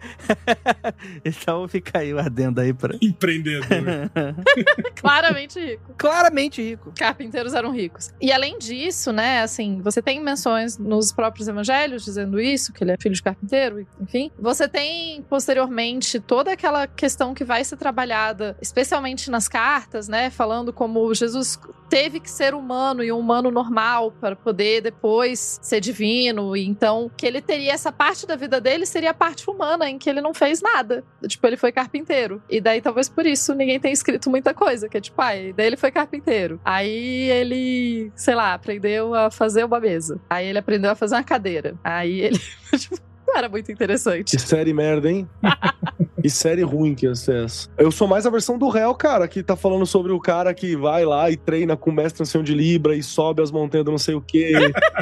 então 1.22 1.68
fica 1.68 1.98
aí 1.98 2.14
o 2.14 2.18
adendo 2.18 2.60
aí 2.62 2.72
para 2.72 2.96
Empreendedor. 3.02 3.66
Claramente 4.96 5.58
rico. 5.60 5.94
claramente 5.98 6.62
rico. 6.62 6.92
Carpinteiros 6.96 7.52
eram 7.54 7.70
ricos. 7.72 8.10
E 8.20 8.32
além 8.32 8.58
disso, 8.58 9.12
né, 9.12 9.42
assim, 9.42 9.80
você 9.82 10.00
tem 10.00 10.20
menções 10.22 10.78
nos 10.78 11.12
próprios 11.12 11.48
evangelhos 11.48 12.04
dizendo 12.04 12.40
isso, 12.40 12.72
que 12.72 12.82
ele 12.82 12.92
é 12.92 12.96
filho 12.98 13.14
de 13.14 13.22
carpinteiro, 13.22 13.86
enfim. 14.00 14.30
Você 14.38 14.66
tem, 14.68 15.22
posteriormente, 15.28 16.18
toda 16.20 16.52
aquela 16.52 16.86
questão 16.86 17.34
que 17.34 17.44
vai 17.44 17.64
ser 17.64 17.76
trabalhada, 17.76 18.56
especialmente 18.62 19.30
nas 19.30 19.48
cartas, 19.48 20.08
né, 20.08 20.30
falando 20.30 20.72
como 20.72 21.12
Jesus 21.12 21.58
teve 21.90 22.20
que 22.20 22.30
ser 22.30 22.54
humano 22.54 23.04
e 23.04 23.12
um 23.12 23.18
humano 23.18 23.50
normal 23.50 24.12
para 24.12 24.34
poder 24.34 24.80
depois 24.80 25.58
ser 25.60 25.80
divino, 25.80 26.56
e 26.56 26.64
então 26.64 27.10
que 27.14 27.26
ele 27.26 27.42
teria 27.42 27.72
essa 27.72 27.92
parte 27.92 28.26
da 28.26 28.34
vida 28.34 28.58
dele 28.60 28.86
seria 28.86 29.10
a 29.10 29.14
parte 29.14 29.50
humana 29.50 29.90
em 29.90 29.98
que 29.98 30.08
ele 30.08 30.22
não 30.22 30.32
fez 30.32 30.62
nada. 30.62 31.04
Tipo, 31.26 31.46
ele 31.46 31.56
foi 31.56 31.70
carpinteiro. 31.70 32.42
E 32.48 32.60
daí 32.60 32.80
talvez 32.80 33.08
por 33.08 33.26
isso 33.26 33.54
ninguém 33.54 33.78
tenha 33.78 33.92
escrito 33.92 34.30
muita 34.30 34.54
coisa, 34.54 34.88
que 34.88 34.96
é 34.96 35.00
tipo, 35.00 35.20
ai, 35.20 35.52
daí 35.52 35.66
ele 35.66 35.76
foi 35.76 35.90
carpinteiro. 35.90 36.58
Aí 36.64 37.30
ele, 37.30 38.10
sei 38.14 38.34
lá, 38.34 38.54
aprendeu 38.54 39.14
a 39.14 39.30
fazer 39.30 39.64
uma 39.64 39.80
mesa. 39.80 40.20
Aí 40.30 40.46
ele 40.46 40.58
aprendeu 40.58 40.90
a 40.92 40.94
fazer 40.94 41.16
uma 41.16 41.24
cadeira. 41.24 41.74
Aí 41.84 42.20
ele 42.20 42.38
tipo, 42.78 42.96
não 43.32 43.38
era 43.38 43.48
muito 43.48 43.72
interessante. 43.72 44.36
Que 44.36 44.38
série 44.38 44.72
merda, 44.72 45.10
hein? 45.10 45.26
que 46.20 46.28
série 46.28 46.62
ruim 46.62 46.94
que 46.94 47.06
ia 47.06 47.14
ser 47.14 47.44
essa. 47.44 47.68
Eu 47.78 47.90
sou 47.90 48.06
mais 48.06 48.26
a 48.26 48.30
versão 48.30 48.58
do 48.58 48.68
réu, 48.68 48.94
cara, 48.94 49.26
que 49.26 49.42
tá 49.42 49.56
falando 49.56 49.86
sobre 49.86 50.12
o 50.12 50.20
cara 50.20 50.52
que 50.52 50.76
vai 50.76 51.04
lá 51.04 51.30
e 51.30 51.36
treina 51.36 51.76
com 51.76 51.90
mestre 51.90 52.22
ancião 52.22 52.42
de 52.42 52.54
Libra 52.54 52.94
e 52.94 53.02
sobe 53.02 53.42
as 53.42 53.50
montanhas 53.50 53.84
do 53.84 53.90
não 53.90 53.98
sei 53.98 54.14
o 54.14 54.20
quê 54.20 54.52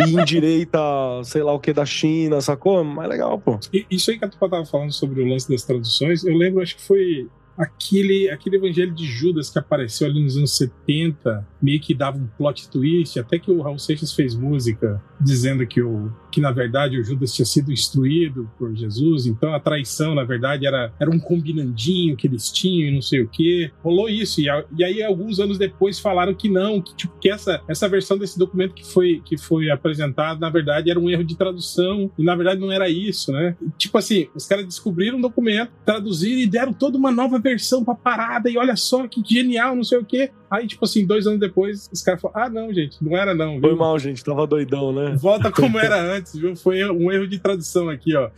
e 0.07 0.15
endireita, 0.15 0.79
sei 1.25 1.43
lá 1.43 1.53
o 1.53 1.59
que, 1.59 1.73
da 1.73 1.85
China, 1.85 2.41
sacou? 2.41 2.83
Mais 2.85 3.09
legal, 3.09 3.39
pô. 3.39 3.59
E 3.73 3.85
Isso 3.91 4.11
aí 4.11 4.19
que 4.19 4.25
a 4.25 4.29
Tupá 4.29 4.49
tava 4.49 4.65
falando 4.65 4.93
sobre 4.93 5.21
o 5.23 5.27
lance 5.27 5.49
das 5.49 5.65
traduções, 5.65 6.25
eu 6.25 6.37
lembro, 6.37 6.63
acho 6.63 6.77
que 6.77 6.83
foi 6.83 7.29
aquele, 7.59 8.31
aquele 8.31 8.57
evangelho 8.57 8.95
de 8.95 9.05
Judas 9.05 9.51
que 9.51 9.59
apareceu 9.59 10.07
ali 10.07 10.23
nos 10.23 10.37
anos 10.37 10.57
70, 10.57 11.47
meio 11.63 11.81
que 11.81 11.95
dava 11.95 12.17
um 12.19 12.27
plot 12.39 12.69
twist, 12.71 13.19
até 13.19 13.39
que 13.39 13.51
o 13.51 13.61
Raul 13.63 13.79
Seixas 13.79 14.13
fez 14.13 14.35
música 14.35 15.03
dizendo 15.21 15.67
que, 15.67 15.81
o, 15.83 16.11
que 16.33 16.41
na 16.41 16.51
verdade 16.51 16.99
o 16.99 17.05
Judas 17.05 17.33
tinha 17.35 17.45
sido 17.45 17.71
instruído 17.73 18.51
por 18.59 18.75
Jesus, 18.75 19.27
então 19.27 19.55
a 19.55 19.61
traição 19.61 20.15
na 20.15 20.25
verdade 20.25 20.67
era, 20.67 20.93
era 20.99 21.11
um 21.11 21.19
combinandinho 21.19 22.17
que 22.17 22.27
eles 22.27 22.51
tinham 22.51 22.89
e 22.89 22.95
não 22.95 23.03
sei 23.03 23.21
o 23.23 23.29
que. 23.29 23.71
Rolou 23.83 24.09
isso, 24.09 24.41
e, 24.41 24.49
a- 24.49 24.65
e 24.77 24.83
aí 24.85 25.03
alguns 25.03 25.39
anos 25.41 25.59
depois 25.59 25.99
falaram 25.99 26.35
que 26.35 26.49
não, 26.49 26.81
que, 26.81 26.95
tipo, 26.95 27.19
que 27.19 27.31
essa, 27.31 27.61
essa 27.69 27.89
versão 27.89 28.17
desse 28.17 28.39
documento 28.39 28.75
que 28.75 28.85
foi, 28.87 29.21
que 29.25 29.37
foi 29.37 29.71
apresentado, 29.71 30.41
na 30.41 30.49
verdade 30.51 30.91
era 30.91 30.99
um 30.99 31.11
erro 31.11 31.25
de 31.25 31.37
tradução, 31.37 32.11
e 32.19 32.25
na 32.25 32.35
verdade 32.35 32.61
não 32.61 32.73
era 32.73 32.89
isso, 32.89 33.33
né? 33.33 33.57
E, 33.61 33.71
tipo 33.77 33.99
assim, 33.99 34.29
os 34.35 34.47
caras 34.47 34.65
descobriram 34.65 35.19
um 35.19 35.21
documento, 35.21 35.71
traduziram 35.85 36.41
e 36.41 36.47
deram 36.47 36.73
toda 36.73 36.97
uma 36.97 37.11
nova 37.11 37.39
versão 37.39 37.85
pra 37.85 37.95
parada, 37.95 38.49
e 38.51 38.57
olha 38.57 38.77
só 38.77 39.07
que 39.07 39.23
genial, 39.27 39.75
não 39.77 39.85
sei 39.85 39.99
o 39.99 40.05
que. 40.05 40.31
Aí, 40.51 40.67
tipo 40.67 40.85
assim, 40.85 41.07
dois 41.07 41.27
anos 41.27 41.39
depois, 41.39 41.89
os 41.93 42.03
caras 42.03 42.21
falaram: 42.21 42.43
ah, 42.43 42.51
não, 42.51 42.75
gente, 42.75 43.03
não 43.03 43.17
era 43.17 43.35
não, 43.35 43.61
Foi 43.61 43.71
viu? 43.71 43.79
mal, 43.79 43.99
gente, 43.99 44.25
tava 44.25 44.47
doidão, 44.47 44.93
né? 44.93 45.15
Volta 45.17 45.51
como 45.53 45.79
era 45.79 46.01
antes, 46.01 46.35
viu? 46.35 46.57
Foi 46.57 46.85
um 46.91 47.11
erro 47.13 47.29
de 47.29 47.39
tradução 47.39 47.89
aqui, 47.89 48.17
ó. 48.17 48.31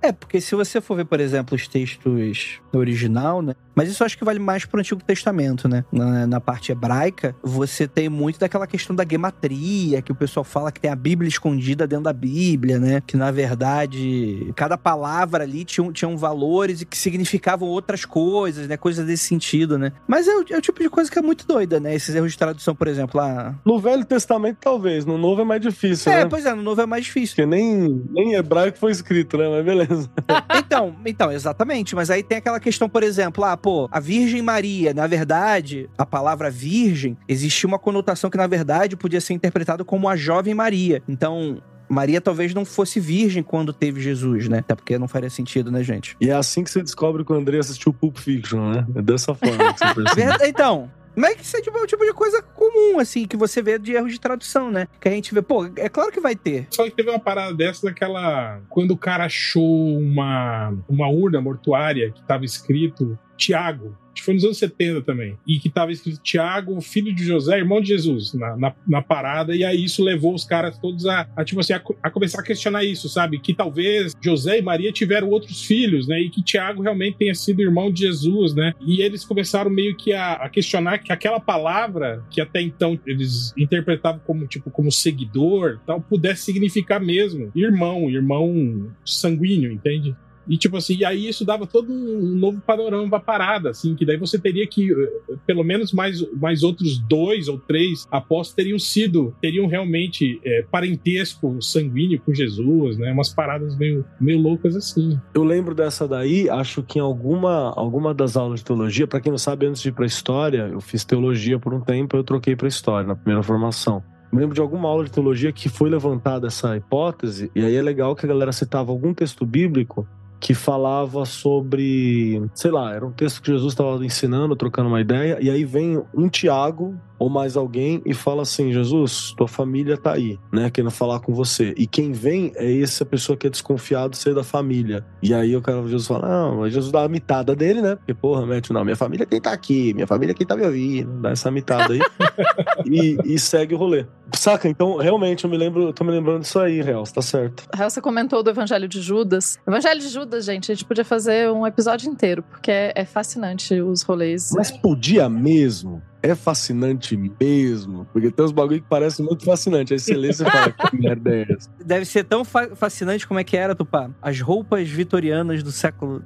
É, 0.00 0.12
porque 0.12 0.40
se 0.40 0.54
você 0.54 0.80
for 0.80 0.96
ver, 0.96 1.04
por 1.04 1.20
exemplo, 1.20 1.54
os 1.54 1.68
textos 1.68 2.60
no 2.72 2.78
original, 2.78 3.42
né? 3.42 3.54
Mas 3.74 3.88
isso 3.88 4.02
eu 4.02 4.06
acho 4.06 4.16
que 4.16 4.24
vale 4.24 4.38
mais 4.38 4.64
pro 4.64 4.78
Antigo 4.78 5.02
Testamento, 5.02 5.68
né? 5.68 5.84
Na, 5.90 6.26
na 6.26 6.40
parte 6.40 6.72
hebraica, 6.72 7.34
você 7.42 7.88
tem 7.88 8.08
muito 8.08 8.38
daquela 8.38 8.66
questão 8.66 8.94
da 8.94 9.04
gematria, 9.08 10.00
que 10.00 10.12
o 10.12 10.14
pessoal 10.14 10.44
fala 10.44 10.70
que 10.70 10.80
tem 10.80 10.90
a 10.90 10.96
Bíblia 10.96 11.28
escondida 11.28 11.86
dentro 11.86 12.04
da 12.04 12.12
Bíblia, 12.12 12.78
né? 12.78 13.02
Que 13.06 13.16
na 13.16 13.30
verdade, 13.30 14.52
cada 14.54 14.76
palavra 14.78 15.44
ali 15.44 15.64
tinha, 15.64 15.90
tinham 15.92 16.16
valores 16.16 16.80
e 16.82 16.86
que 16.86 16.96
significavam 16.96 17.68
outras 17.68 18.04
coisas, 18.04 18.68
né? 18.68 18.76
Coisas 18.76 19.06
desse 19.06 19.24
sentido, 19.24 19.78
né? 19.78 19.92
Mas 20.06 20.28
é 20.28 20.36
o, 20.36 20.44
é 20.50 20.58
o 20.58 20.62
tipo 20.64 20.82
de 20.82 20.88
coisa 20.90 21.10
que 21.10 21.18
é 21.18 21.22
muito 21.22 21.46
doida, 21.46 21.78
né? 21.78 21.94
Esses 21.94 22.14
erros 22.14 22.32
de 22.32 22.38
tradução, 22.38 22.74
por 22.74 22.88
exemplo, 22.88 23.20
lá. 23.20 23.54
No 23.64 23.78
Velho 23.78 24.04
Testamento, 24.04 24.58
talvez. 24.60 25.04
No 25.04 25.16
Novo 25.18 25.42
é 25.42 25.44
mais 25.44 25.60
difícil, 25.60 26.10
É, 26.12 26.24
né? 26.24 26.26
pois 26.28 26.44
é, 26.46 26.54
no 26.54 26.62
novo 26.62 26.80
é 26.80 26.86
mais 26.86 27.04
difícil. 27.04 27.36
Porque 27.36 27.46
nem, 27.46 28.02
nem 28.10 28.30
em 28.30 28.34
hebraico 28.34 28.78
foi 28.78 28.90
escrito, 28.92 29.36
né? 29.38 29.48
Mas 29.48 29.64
beleza. 29.64 30.10
Então, 30.56 30.94
então, 31.06 31.30
exatamente. 31.30 31.94
Mas 31.94 32.10
aí 32.10 32.22
tem 32.22 32.38
aquela 32.38 32.58
questão, 32.58 32.88
por 32.88 33.02
exemplo, 33.02 33.44
ah, 33.44 33.56
pô, 33.56 33.88
a 33.92 34.00
Virgem 34.00 34.42
Maria, 34.42 34.92
na 34.94 35.06
verdade, 35.06 35.88
a 35.96 36.04
palavra 36.06 36.50
virgem, 36.50 37.16
existia 37.28 37.68
uma 37.68 37.78
conotação 37.78 38.30
que, 38.30 38.36
na 38.36 38.46
verdade, 38.46 38.96
podia 38.96 39.20
ser 39.20 39.34
interpretada 39.34 39.84
como 39.84 40.08
a 40.08 40.16
jovem 40.16 40.54
Maria. 40.54 41.02
Então. 41.08 41.62
Maria 41.88 42.20
talvez 42.20 42.54
não 42.54 42.64
fosse 42.64 43.00
virgem 43.00 43.42
quando 43.42 43.72
teve 43.72 44.00
Jesus, 44.00 44.48
né? 44.48 44.58
Até 44.58 44.74
porque 44.74 44.98
não 44.98 45.08
faria 45.08 45.30
sentido, 45.30 45.70
né, 45.70 45.82
gente? 45.82 46.16
E 46.20 46.30
é 46.30 46.34
assim 46.34 46.64
que 46.64 46.70
você 46.70 46.82
descobre 46.82 47.24
que 47.24 47.32
o 47.32 47.34
André 47.34 47.58
assistiu 47.58 47.92
Pulp 47.92 48.18
Fiction, 48.18 48.70
né? 48.70 48.86
É 48.94 49.02
dessa 49.02 49.34
forma 49.34 49.72
que 49.72 49.78
você 49.78 49.94
percebe. 49.94 50.46
Então, 50.46 50.90
mas 51.16 51.36
que 51.36 51.44
isso 51.44 51.56
é 51.56 51.60
tipo, 51.60 51.78
o 51.78 51.86
tipo 51.86 52.04
de 52.04 52.12
coisa 52.12 52.42
comum, 52.42 52.98
assim, 52.98 53.26
que 53.26 53.36
você 53.36 53.62
vê 53.62 53.78
de 53.78 53.92
erros 53.92 54.12
de 54.12 54.20
tradução, 54.20 54.70
né? 54.70 54.88
Que 55.00 55.08
a 55.08 55.12
gente 55.12 55.32
vê, 55.32 55.40
pô, 55.42 55.66
é 55.76 55.88
claro 55.88 56.10
que 56.10 56.20
vai 56.20 56.34
ter. 56.34 56.66
Só 56.70 56.84
que 56.84 56.90
teve 56.90 57.10
uma 57.10 57.20
parada 57.20 57.54
dessa 57.54 57.86
daquela. 57.86 58.60
Quando 58.68 58.90
o 58.90 58.96
cara 58.96 59.24
achou 59.24 59.98
uma, 59.98 60.74
uma 60.88 61.08
urna 61.08 61.40
mortuária 61.40 62.10
que 62.10 62.22
tava 62.24 62.44
escrito 62.44 63.18
Tiago. 63.36 63.96
Que 64.24 64.26
foi 64.26 64.34
nos 64.34 64.44
anos 64.44 64.56
70 64.56 65.02
também. 65.02 65.36
E 65.46 65.58
que 65.58 65.68
tava 65.68 65.92
escrito 65.92 66.18
Tiago, 66.22 66.80
filho 66.80 67.14
de 67.14 67.22
José, 67.22 67.58
irmão 67.58 67.80
de 67.80 67.88
Jesus, 67.88 68.32
na, 68.32 68.56
na, 68.56 68.74
na 68.88 69.02
parada. 69.02 69.54
E 69.54 69.62
aí 69.62 69.84
isso 69.84 70.02
levou 70.02 70.34
os 70.34 70.44
caras 70.44 70.78
todos 70.78 71.04
a, 71.04 71.28
a, 71.36 71.44
tipo 71.44 71.60
assim, 71.60 71.74
a, 71.74 71.82
a 72.02 72.10
começar 72.10 72.40
a 72.40 72.44
questionar 72.44 72.84
isso, 72.84 73.06
sabe? 73.08 73.38
Que 73.38 73.52
talvez 73.52 74.14
José 74.22 74.58
e 74.58 74.62
Maria 74.62 74.90
tiveram 74.90 75.28
outros 75.28 75.62
filhos, 75.62 76.08
né? 76.08 76.20
E 76.22 76.30
que 76.30 76.42
Tiago 76.42 76.82
realmente 76.82 77.18
tenha 77.18 77.34
sido 77.34 77.60
irmão 77.60 77.92
de 77.92 78.00
Jesus, 78.00 78.54
né? 78.54 78.72
E 78.80 79.02
eles 79.02 79.24
começaram 79.24 79.70
meio 79.70 79.94
que 79.94 80.14
a, 80.14 80.32
a 80.34 80.48
questionar 80.48 80.98
que 80.98 81.12
aquela 81.12 81.38
palavra, 81.38 82.24
que 82.30 82.40
até 82.40 82.62
então 82.62 82.98
eles 83.06 83.52
interpretavam 83.58 84.22
como, 84.24 84.46
tipo, 84.46 84.70
como 84.70 84.90
seguidor, 84.90 85.80
tal, 85.86 86.00
pudesse 86.00 86.44
significar 86.44 86.98
mesmo 86.98 87.52
irmão, 87.54 88.08
irmão 88.08 88.90
sanguíneo, 89.04 89.70
entende? 89.70 90.16
E 90.48 90.56
tipo 90.56 90.76
assim, 90.76 90.96
e 90.96 91.04
aí 91.04 91.28
isso 91.28 91.44
dava 91.44 91.66
todo 91.66 91.92
um 91.92 92.34
novo 92.34 92.60
panorama 92.60 93.08
pra 93.08 93.20
parada, 93.20 93.70
assim, 93.70 93.94
que 93.94 94.04
daí 94.04 94.16
você 94.16 94.38
teria 94.38 94.66
que, 94.66 94.92
eh, 94.92 95.36
pelo 95.46 95.64
menos 95.64 95.92
mais, 95.92 96.20
mais 96.32 96.62
outros 96.62 96.98
dois 96.98 97.48
ou 97.48 97.58
três 97.58 98.06
apóstolos 98.10 98.54
teriam 98.54 98.78
sido, 98.78 99.34
teriam 99.40 99.66
realmente 99.66 100.40
eh, 100.44 100.64
parentesco 100.70 101.60
sanguíneo 101.60 102.20
com 102.20 102.34
Jesus, 102.34 102.98
né? 102.98 103.12
Umas 103.12 103.30
paradas 103.30 103.76
meio, 103.76 104.04
meio 104.20 104.38
loucas 104.38 104.76
assim. 104.76 105.18
Eu 105.34 105.44
lembro 105.44 105.74
dessa 105.74 106.06
daí, 106.06 106.48
acho 106.48 106.82
que 106.82 106.98
em 106.98 107.02
alguma, 107.02 107.72
alguma 107.76 108.12
das 108.14 108.36
aulas 108.36 108.60
de 108.60 108.66
teologia, 108.66 109.06
pra 109.06 109.20
quem 109.20 109.30
não 109.30 109.38
sabe, 109.38 109.66
antes 109.66 109.82
de 109.82 109.88
ir 109.88 109.92
pra 109.92 110.06
história, 110.06 110.68
eu 110.72 110.80
fiz 110.80 111.04
teologia 111.04 111.58
por 111.58 111.72
um 111.72 111.80
tempo, 111.80 112.16
eu 112.16 112.24
troquei 112.24 112.54
pra 112.54 112.68
história 112.68 113.06
na 113.06 113.16
primeira 113.16 113.42
formação. 113.42 114.02
Me 114.32 114.40
lembro 114.40 114.54
de 114.54 114.60
alguma 114.60 114.88
aula 114.88 115.04
de 115.04 115.12
teologia 115.12 115.52
que 115.52 115.68
foi 115.68 115.88
levantada 115.88 116.48
essa 116.48 116.76
hipótese, 116.76 117.52
e 117.54 117.64
aí 117.64 117.76
é 117.76 117.82
legal 117.82 118.16
que 118.16 118.26
a 118.26 118.28
galera 118.28 118.50
citava 118.50 118.90
algum 118.90 119.14
texto 119.14 119.46
bíblico 119.46 120.06
que 120.44 120.52
falava 120.52 121.24
sobre, 121.24 122.38
sei 122.52 122.70
lá, 122.70 122.94
era 122.94 123.06
um 123.06 123.10
texto 123.10 123.40
que 123.40 123.50
Jesus 123.50 123.72
estava 123.72 124.04
ensinando, 124.04 124.54
trocando 124.54 124.90
uma 124.90 125.00
ideia, 125.00 125.38
e 125.40 125.48
aí 125.48 125.64
vem 125.64 126.02
um 126.12 126.28
Tiago 126.28 126.94
ou 127.24 127.30
mais 127.30 127.56
alguém 127.56 128.02
e 128.04 128.12
fala 128.12 128.42
assim: 128.42 128.70
Jesus, 128.70 129.32
tua 129.34 129.48
família 129.48 129.96
tá 129.96 130.12
aí, 130.12 130.38
né, 130.52 130.70
querendo 130.70 130.90
falar 130.90 131.20
com 131.20 131.32
você. 131.32 131.74
E 131.76 131.86
quem 131.86 132.12
vem 132.12 132.52
é 132.54 132.80
essa 132.82 133.04
pessoa 133.04 133.36
que 133.36 133.46
é 133.46 133.50
desconfiado 133.50 134.10
de 134.10 134.18
ser 134.18 134.34
da 134.34 134.44
família. 134.44 135.06
E 135.22 135.32
aí 135.32 135.56
o 135.56 135.62
cara, 135.62 135.82
Jesus 135.84 136.06
fala: 136.06 136.28
Não, 136.28 136.58
mas 136.58 136.74
Jesus 136.74 136.92
dá 136.92 137.02
a 137.02 137.08
mitada 137.08 137.56
dele, 137.56 137.80
né? 137.80 137.96
Porque, 137.96 138.12
porra, 138.12 138.44
mete, 138.44 138.72
não, 138.72 138.84
minha 138.84 138.96
família 138.96 139.24
é 139.24 139.26
quem 139.26 139.40
tá 139.40 139.52
aqui, 139.52 139.94
minha 139.94 140.06
família 140.06 140.32
é 140.32 140.34
quem 140.34 140.46
tá 140.46 140.54
me 140.54 140.66
ouvindo, 140.66 141.22
dá 141.22 141.30
essa 141.30 141.50
mitada 141.50 141.94
aí 141.94 142.00
e, 142.84 143.16
e 143.24 143.38
segue 143.38 143.74
o 143.74 143.78
rolê. 143.78 144.04
Saca? 144.34 144.68
Então, 144.68 144.98
realmente, 144.98 145.44
eu 145.44 145.50
me 145.50 145.56
lembro, 145.56 145.84
eu 145.84 145.92
tô 145.92 146.04
me 146.04 146.10
lembrando 146.10 146.42
disso 146.42 146.58
aí, 146.58 146.82
Real, 146.82 147.06
você 147.06 147.14
tá 147.14 147.22
certo. 147.22 147.64
Rael, 147.74 147.88
você 147.88 148.00
comentou 148.00 148.42
do 148.42 148.50
Evangelho 148.50 148.88
de 148.88 149.00
Judas. 149.00 149.58
Evangelho 149.66 150.00
de 150.00 150.08
Judas, 150.08 150.44
gente, 150.44 150.70
a 150.70 150.74
gente 150.74 150.84
podia 150.84 151.04
fazer 151.04 151.50
um 151.50 151.66
episódio 151.66 152.10
inteiro, 152.10 152.42
porque 152.42 152.70
é, 152.70 152.92
é 152.94 153.04
fascinante 153.04 153.80
os 153.80 154.02
rolês. 154.02 154.50
Mas 154.54 154.70
podia 154.70 155.28
mesmo. 155.28 156.02
É 156.24 156.34
fascinante 156.34 157.16
mesmo? 157.16 158.06
Porque 158.12 158.30
tem 158.30 158.44
uns 158.44 158.50
bagulho 158.52 158.80
que 158.80 158.88
parecem 158.88 159.24
muito 159.24 159.44
fascinante. 159.44 159.92
Aí 159.92 160.00
você 160.00 160.14
lê 160.14 160.30
e 160.30 160.34
fala, 160.34 160.72
que 160.72 160.96
merda 160.96 161.30
é 161.36 161.42
essa? 161.52 161.68
Deve 161.84 162.04
ser 162.06 162.24
tão 162.24 162.44
fa- 162.44 162.74
fascinante 162.74 163.26
como 163.26 163.38
é 163.38 163.44
que 163.44 163.56
era, 163.56 163.74
Tupá. 163.74 164.10
As 164.22 164.40
roupas 164.40 164.88
vitorianas 164.88 165.62
do 165.62 165.70
século. 165.70 166.22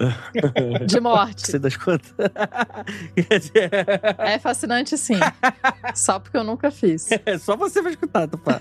De 0.86 1.00
morte. 1.00 1.46
Sei 1.50 1.58
das 1.58 1.76
quantas. 1.76 2.14
É 4.18 4.38
fascinante, 4.38 4.96
sim. 4.96 5.14
Só 5.94 6.18
porque 6.18 6.36
eu 6.36 6.44
nunca 6.44 6.70
fiz. 6.70 7.08
é 7.26 7.38
só 7.38 7.56
você 7.56 7.82
vai 7.82 7.92
escutar, 7.92 8.28
Tupá. 8.28 8.58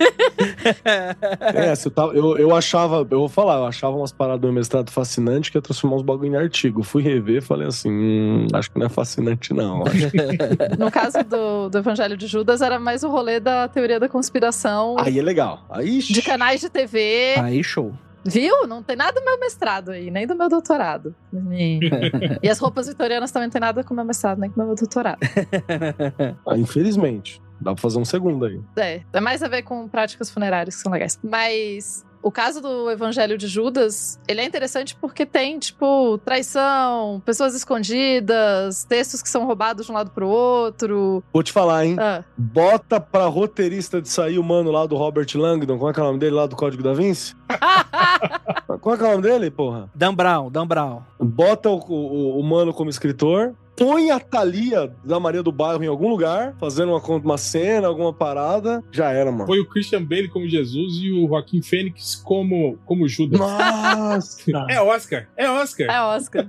É, 0.86 1.74
eu, 1.86 1.92
tava, 1.92 2.14
eu, 2.14 2.38
eu 2.38 2.56
achava, 2.56 3.08
eu 3.10 3.20
vou 3.20 3.30
falar, 3.30 3.58
eu 3.58 3.66
achava 3.66 3.96
umas 3.96 4.12
paradas 4.12 4.42
do 4.42 4.48
meu 4.48 4.54
mestrado 4.56 4.90
fascinante 4.92 5.52
que 5.52 5.58
ia 5.58 5.62
transformar 5.62 5.98
uns 5.98 6.02
bagulho 6.04 6.34
em 6.34 6.36
artigo. 6.36 6.84
Fui 6.84 7.04
rever 7.04 7.42
falei 7.42 7.68
assim, 7.68 7.92
hum, 7.92 8.48
acho 8.54 8.72
que 8.72 8.80
não 8.80 8.86
é 8.86 8.90
fascinante, 8.90 9.54
não. 9.54 9.84
Acho 9.84 10.78
No 10.80 10.90
caso 10.92 11.24
do, 11.28 11.70
do 11.70 11.78
Evangelho 11.78 12.18
de 12.18 12.26
Judas, 12.28 12.62
era 12.62 12.80
mais 12.80 13.04
o 13.04 13.10
rolê 13.10 13.40
da 13.40 13.68
teoria 13.68 14.00
da 14.00 14.10
conspiração 14.10 14.96
Aí 15.00 15.20
é 15.20 15.22
legal. 15.22 15.66
Aí, 15.70 16.00
de 16.00 16.22
canais 16.22 16.62
de 16.62 16.70
TV. 16.70 17.36
Aí, 17.38 17.64
show. 17.64 17.94
Viu? 18.26 18.68
Não 18.68 18.84
tem 18.84 18.96
nada 18.96 19.20
do 19.20 19.24
meu 19.24 19.40
mestrado 19.40 19.92
aí, 19.92 20.12
nem 20.12 20.28
do 20.28 20.36
meu 20.36 20.50
doutorado. 20.50 21.16
E, 21.52 21.80
e 22.44 22.50
as 22.50 22.60
roupas 22.60 22.88
vitorianas 22.88 23.32
também 23.32 23.48
não 23.48 23.52
tem 23.52 23.62
nada 23.62 23.84
com 23.84 23.94
o 23.94 23.96
meu 23.96 24.06
mestrado, 24.06 24.40
nem 24.40 24.50
com 24.50 24.62
o 24.62 24.66
meu 24.66 24.76
doutorado. 24.76 25.20
ah, 26.46 26.58
infelizmente. 26.58 27.42
Dá 27.60 27.74
pra 27.74 27.82
fazer 27.82 27.98
um 27.98 28.06
segundo 28.06 28.46
aí. 28.46 28.62
É, 28.76 29.02
é 29.12 29.22
mais 29.22 29.42
a 29.42 29.48
ver 29.48 29.64
com 29.64 29.88
práticas 29.88 30.30
funerárias 30.30 30.76
que 30.76 30.82
são 30.82 30.92
legais. 30.92 31.18
Mas 31.24 32.06
o 32.28 32.32
caso 32.32 32.62
do 32.62 32.92
Evangelho 32.92 33.38
de 33.38 33.48
Judas, 33.48 34.20
ele 34.28 34.42
é 34.42 34.46
interessante 34.46 34.96
porque 35.00 35.26
tem, 35.26 35.58
tipo, 35.58 36.18
traição, 36.20 37.22
pessoas 37.26 37.56
escondidas, 37.56 38.84
textos 38.84 39.22
que 39.22 39.30
são 39.30 39.46
roubados 39.46 39.86
de 39.86 39.92
um 39.92 39.96
lado 39.96 40.12
pro 40.12 40.28
outro. 40.28 41.24
Vou 41.32 41.42
te 41.42 41.54
falar, 41.54 41.86
hein? 41.86 41.96
Ah, 41.98 42.24
Bota 42.38 43.00
pra 43.00 43.26
roteirista 43.28 44.02
de 44.02 44.10
sair 44.10 44.38
o 44.38 44.44
mano 44.44 44.72
lá 44.72 44.86
do 44.86 44.98
Robert 44.98 45.28
Langdon, 45.36 45.78
como 45.78 45.90
é 45.90 45.94
que 45.94 46.00
é 46.00 46.04
o 46.04 46.08
nome 46.08 46.20
dele 46.20 46.36
lá 46.36 46.46
do 46.46 46.56
Código 46.56 46.84
da 46.84 46.94
Vinci? 46.94 47.34
Como 48.82 48.94
é 48.94 48.98
que 48.98 49.04
é 49.04 49.08
o 49.08 49.12
nome 49.12 49.24
dele, 49.24 49.50
porra? 49.50 49.90
Dan 49.96 50.14
Brown, 50.14 50.52
Dan 50.52 50.68
Brown. 50.68 51.02
Bota 51.20 51.70
o, 51.70 51.78
o, 51.78 52.40
o 52.40 52.44
mano 52.44 52.74
como 52.74 52.90
escritor, 52.90 53.54
põe 53.78 54.10
a 54.10 54.20
Thalia 54.20 54.92
da 55.06 55.20
Maria 55.20 55.44
do 55.44 55.52
Bairro 55.52 55.84
em 55.84 55.88
algum 55.88 56.10
lugar, 56.10 56.56
fazendo 56.60 56.92
uma, 56.94 57.18
uma 57.18 57.38
cena, 57.38 57.88
alguma 57.88 58.12
parada, 58.12 58.84
já 58.92 59.12
era, 59.12 59.32
mano. 59.32 59.46
Foi 59.46 59.60
o 59.60 59.68
Christian 59.68 60.04
Bale 60.04 60.28
como 60.28 60.50
Jesus 60.50 60.96
e 60.96 61.12
o 61.12 61.28
Joaquim 61.28 61.62
Fênix 61.62 62.16
como, 62.16 62.78
como 62.86 63.08
Judas. 63.08 63.40
Nossa! 63.40 64.38
É 64.70 64.82
Oscar, 64.82 65.28
é 65.38 65.50
Oscar. 65.50 65.88
é 65.90 66.02
Oscar. 66.02 66.48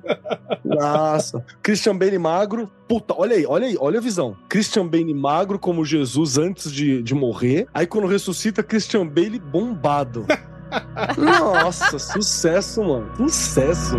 Nossa. 0.64 1.44
Christian 1.62 1.96
Bale 1.96 2.18
magro. 2.18 2.70
Puta, 2.88 3.14
olha 3.16 3.36
aí, 3.36 3.44
olha 3.44 3.66
aí, 3.66 3.76
olha 3.78 3.98
a 3.98 4.02
visão. 4.02 4.36
Christian 4.48 4.86
Bale 4.86 5.12
magro 5.12 5.58
como 5.58 5.84
Jesus 5.84 6.38
antes 6.38 6.72
de, 6.72 7.02
de 7.02 7.14
morrer. 7.14 7.66
Aí 7.74 7.86
quando 7.86 8.06
ressuscita, 8.06 8.62
Christian 8.62 9.06
Bale 9.06 9.38
bombado. 9.38 10.26
Nossa, 11.18 11.98
sucesso, 11.98 12.82
mano. 12.82 13.10
Sucesso. 13.16 13.98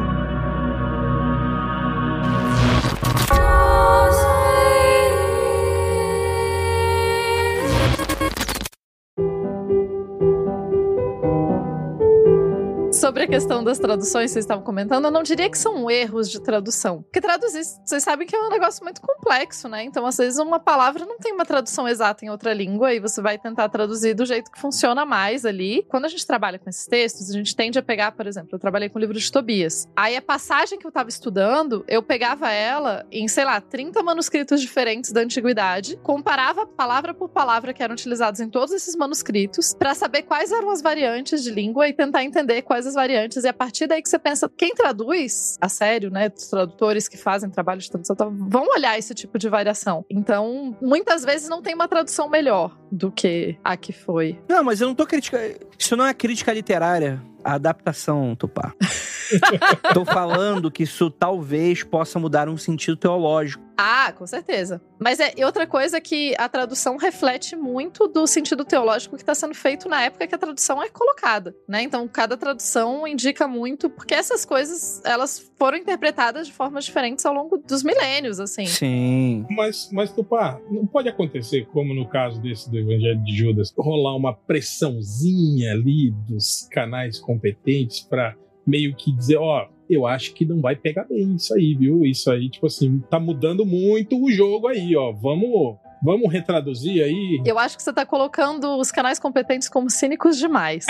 Sobre 13.09 13.23
a 13.23 13.27
questão 13.27 13.63
das 13.63 13.79
traduções, 13.79 14.29
vocês 14.29 14.45
estavam 14.45 14.63
comentando, 14.63 15.05
eu 15.05 15.09
não 15.09 15.23
diria 15.23 15.49
que 15.49 15.57
são 15.57 15.89
erros 15.89 16.29
de 16.29 16.39
tradução. 16.39 17.01
Porque 17.01 17.19
traduzir, 17.19 17.63
vocês 17.83 18.03
sabem 18.03 18.27
que 18.27 18.35
é 18.35 18.39
um 18.39 18.51
negócio 18.51 18.83
muito 18.83 19.01
complexo, 19.01 19.67
né? 19.67 19.83
Então, 19.83 20.05
às 20.05 20.15
vezes, 20.15 20.37
uma 20.37 20.59
palavra 20.59 21.07
não 21.07 21.17
tem 21.17 21.33
uma 21.33 21.43
tradução 21.43 21.87
exata 21.87 22.23
em 22.23 22.29
outra 22.29 22.53
língua 22.53 22.93
e 22.93 22.99
você 22.99 23.19
vai 23.19 23.39
tentar 23.39 23.67
traduzir 23.69 24.13
do 24.13 24.27
jeito 24.27 24.51
que 24.51 24.61
funciona 24.61 25.07
mais 25.07 25.43
ali. 25.43 25.83
Quando 25.89 26.05
a 26.05 26.07
gente 26.07 26.23
trabalha 26.23 26.59
com 26.59 26.69
esses 26.69 26.85
textos, 26.85 27.31
a 27.31 27.33
gente 27.33 27.55
tende 27.55 27.79
a 27.79 27.81
pegar, 27.81 28.11
por 28.11 28.27
exemplo, 28.27 28.49
eu 28.53 28.59
trabalhei 28.59 28.89
com 28.89 28.99
o 28.99 29.01
livro 29.01 29.17
de 29.17 29.31
Tobias. 29.31 29.87
Aí 29.95 30.15
a 30.15 30.21
passagem 30.21 30.77
que 30.77 30.85
eu 30.85 30.91
tava 30.91 31.09
estudando, 31.09 31.83
eu 31.87 32.03
pegava 32.03 32.51
ela 32.51 33.07
em, 33.11 33.27
sei 33.27 33.43
lá, 33.43 33.59
30 33.59 34.03
manuscritos 34.03 34.61
diferentes 34.61 35.11
da 35.11 35.21
antiguidade, 35.21 35.97
comparava 36.03 36.67
palavra 36.67 37.11
por 37.11 37.29
palavra 37.29 37.73
que 37.73 37.81
eram 37.81 37.93
utilizados 37.93 38.39
em 38.39 38.51
todos 38.51 38.71
esses 38.71 38.95
manuscritos, 38.95 39.73
para 39.73 39.95
saber 39.95 40.21
quais 40.21 40.51
eram 40.51 40.69
as 40.69 40.79
variantes 40.79 41.43
de 41.43 41.49
língua 41.49 41.87
e 41.89 41.93
tentar 41.93 42.23
entender 42.23 42.61
quais 42.61 42.85
as 42.85 42.98
variantes. 42.99 43.43
E 43.43 43.47
a 43.47 43.53
partir 43.53 43.87
daí 43.87 44.01
que 44.01 44.09
você 44.09 44.19
pensa, 44.19 44.51
quem 44.57 44.73
traduz 44.73 45.57
a 45.61 45.69
sério, 45.69 46.11
né? 46.11 46.29
Os 46.35 46.47
tradutores 46.47 47.07
que 47.07 47.17
fazem 47.17 47.49
trabalho 47.49 47.79
de 47.79 47.89
tradução 47.89 48.15
vão 48.49 48.67
olhar 48.75 48.99
esse 48.99 49.13
tipo 49.13 49.39
de 49.39 49.47
variação. 49.47 50.05
Então, 50.09 50.75
muitas 50.81 51.23
vezes 51.23 51.47
não 51.47 51.61
tem 51.61 51.73
uma 51.73 51.87
tradução 51.87 52.29
melhor 52.29 52.77
do 52.91 53.11
que 53.11 53.57
a 53.63 53.77
que 53.77 53.93
foi. 53.93 54.37
Não, 54.49 54.63
mas 54.63 54.81
eu 54.81 54.87
não 54.87 54.95
tô 54.95 55.05
criticando. 55.05 55.55
Isso 55.77 55.95
não 55.95 56.05
é 56.05 56.13
crítica 56.13 56.51
literária. 56.51 57.21
A 57.49 57.53
adaptação, 57.53 58.35
Tupá. 58.35 58.75
tô 59.91 60.05
falando 60.05 60.69
que 60.69 60.83
isso 60.83 61.09
talvez 61.09 61.83
possa 61.83 62.19
mudar 62.19 62.47
um 62.47 62.57
sentido 62.57 62.95
teológico. 62.95 63.67
Ah, 63.81 64.11
com 64.11 64.27
certeza. 64.27 64.81
Mas 64.99 65.21
é 65.21 65.33
outra 65.45 65.65
coisa 65.65 65.97
é 65.97 66.01
que 66.01 66.35
a 66.37 66.49
tradução 66.49 66.97
reflete 66.97 67.55
muito 67.55 68.09
do 68.09 68.27
sentido 68.27 68.65
teológico 68.65 69.15
que 69.15 69.21
está 69.21 69.33
sendo 69.33 69.53
feito 69.53 69.87
na 69.87 70.01
época 70.01 70.27
que 70.27 70.35
a 70.35 70.37
tradução 70.37 70.83
é 70.83 70.89
colocada, 70.89 71.55
né? 71.65 71.81
Então, 71.81 72.05
cada 72.05 72.35
tradução 72.35 73.07
indica 73.07 73.47
muito, 73.47 73.89
porque 73.89 74.13
essas 74.13 74.43
coisas, 74.43 75.01
elas 75.05 75.49
foram 75.57 75.77
interpretadas 75.77 76.47
de 76.47 76.53
formas 76.53 76.83
diferentes 76.83 77.25
ao 77.25 77.33
longo 77.33 77.57
dos 77.57 77.81
milênios, 77.81 78.41
assim. 78.41 78.65
Sim. 78.65 79.45
Mas, 79.49 79.89
mas, 79.93 80.11
Tupá, 80.11 80.59
não 80.69 80.85
pode 80.85 81.07
acontecer, 81.07 81.65
como 81.67 81.93
no 81.93 82.05
caso 82.09 82.41
desse 82.41 82.69
do 82.69 82.77
Evangelho 82.77 83.23
de 83.23 83.33
Judas, 83.33 83.73
rolar 83.77 84.13
uma 84.13 84.33
pressãozinha 84.33 85.71
ali 85.71 86.11
dos 86.27 86.67
canais 86.69 87.17
competentes 87.39 88.01
pra 88.01 88.35
meio 88.67 88.93
que 88.95 89.11
dizer, 89.11 89.37
ó, 89.37 89.67
eu 89.89 90.05
acho 90.05 90.33
que 90.33 90.45
não 90.45 90.61
vai 90.61 90.75
pegar 90.75 91.05
bem 91.05 91.35
isso 91.35 91.53
aí, 91.55 91.73
viu? 91.73 92.05
Isso 92.05 92.29
aí, 92.29 92.49
tipo 92.49 92.67
assim, 92.67 92.99
tá 93.09 93.19
mudando 93.19 93.65
muito 93.65 94.21
o 94.21 94.31
jogo 94.31 94.67
aí, 94.67 94.95
ó. 94.95 95.11
Vamos, 95.11 95.77
vamos 96.03 96.31
retraduzir 96.31 97.03
aí. 97.03 97.41
Eu 97.45 97.57
acho 97.59 97.77
que 97.77 97.83
você 97.83 97.93
tá 97.93 98.05
colocando 98.05 98.77
os 98.77 98.91
canais 98.91 99.19
competentes 99.19 99.69
como 99.69 99.89
cínicos 99.89 100.37
demais. 100.37 100.85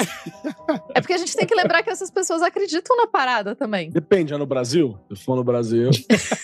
é 0.94 1.02
porque 1.02 1.14
a 1.14 1.18
gente 1.18 1.36
tem 1.36 1.46
que 1.46 1.56
lembrar 1.56 1.84
que 1.84 1.90
essas 1.90 2.12
pessoas 2.12 2.42
acreditam 2.42 2.96
na 2.96 3.08
parada 3.08 3.56
também. 3.56 3.90
Depende, 3.90 4.34
é 4.34 4.38
no 4.38 4.46
Brasil? 4.46 4.98
Se 5.14 5.24
for 5.24 5.36
no 5.36 5.44
Brasil. 5.44 5.90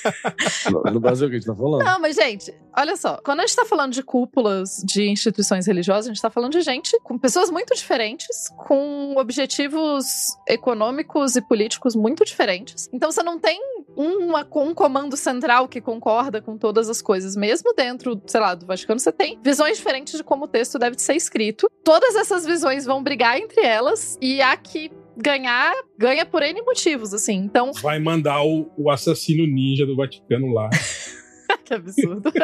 no, 0.72 0.94
no 0.94 1.00
Brasil 1.00 1.30
que 1.30 1.36
a 1.36 1.40
gente 1.40 1.48
tá 1.48 1.56
falando? 1.56 1.84
Não, 1.84 2.00
mas, 2.00 2.16
gente, 2.16 2.54
olha 2.78 2.96
só. 2.96 3.20
Quando 3.24 3.42
a 3.42 3.46
gente 3.46 3.56
tá 3.56 3.66
falando 3.66 3.94
de 3.94 4.04
cúpulas 4.04 4.84
de 4.86 5.10
instituições 5.10 5.68
religiosas, 5.68 6.08
a 6.08 6.14
gente 6.14 6.22
tá 6.22 6.30
falando 6.30 6.54
de 6.54 6.62
gente 6.62 7.00
com 7.02 7.18
pessoas 7.18 7.50
muito 7.50 7.76
diferentes, 7.76 8.50
com 8.68 9.16
objetivos 9.18 10.36
econômicos 10.48 11.36
e 11.36 11.42
políticos 11.42 11.96
muito 11.96 12.26
diferentes. 12.26 12.90
Então 12.94 13.12
você 13.12 13.24
não 13.24 13.40
tem 13.40 13.60
uma, 13.96 14.48
um 14.56 14.74
comando 14.74 15.16
central 15.16 15.68
que 15.68 15.82
concorda 15.82 16.42
com 16.42 16.58
todas 16.58 16.90
as 16.90 17.02
coisas. 17.02 17.36
Mesmo 17.36 17.74
dentro, 17.74 18.22
sei 18.26 18.40
lá, 18.40 18.56
do 18.56 18.66
Vaticano, 18.66 19.00
você 19.00 19.12
tem 19.12 19.40
visões 19.44 19.78
diferentes 19.78 20.18
de 20.18 20.24
como 20.24 20.46
o 20.46 20.48
texto 20.48 20.78
deve 20.78 20.98
ser 21.00 21.16
escrito. 21.16 21.70
Todas 21.84 22.16
essas 22.16 22.46
visões 22.46 22.86
vão 22.86 23.04
brigar 23.04 23.38
entre 23.38 23.62
elas 23.62 24.18
e 24.22 24.42
há 24.42 24.56
que 24.58 24.92
ganhar, 25.18 25.74
ganha 25.98 26.26
por 26.26 26.44
N 26.44 26.62
motivos, 26.62 27.14
assim. 27.14 27.36
Então, 27.36 27.72
Vai 27.82 28.00
mandar 28.00 28.44
o, 28.44 28.70
o 28.78 28.90
assassino 28.90 29.46
ninja 29.48 29.86
do 29.86 29.96
Vaticano 29.96 30.48
lá. 30.52 30.70
que 31.66 31.74
absurdo. 31.74 32.32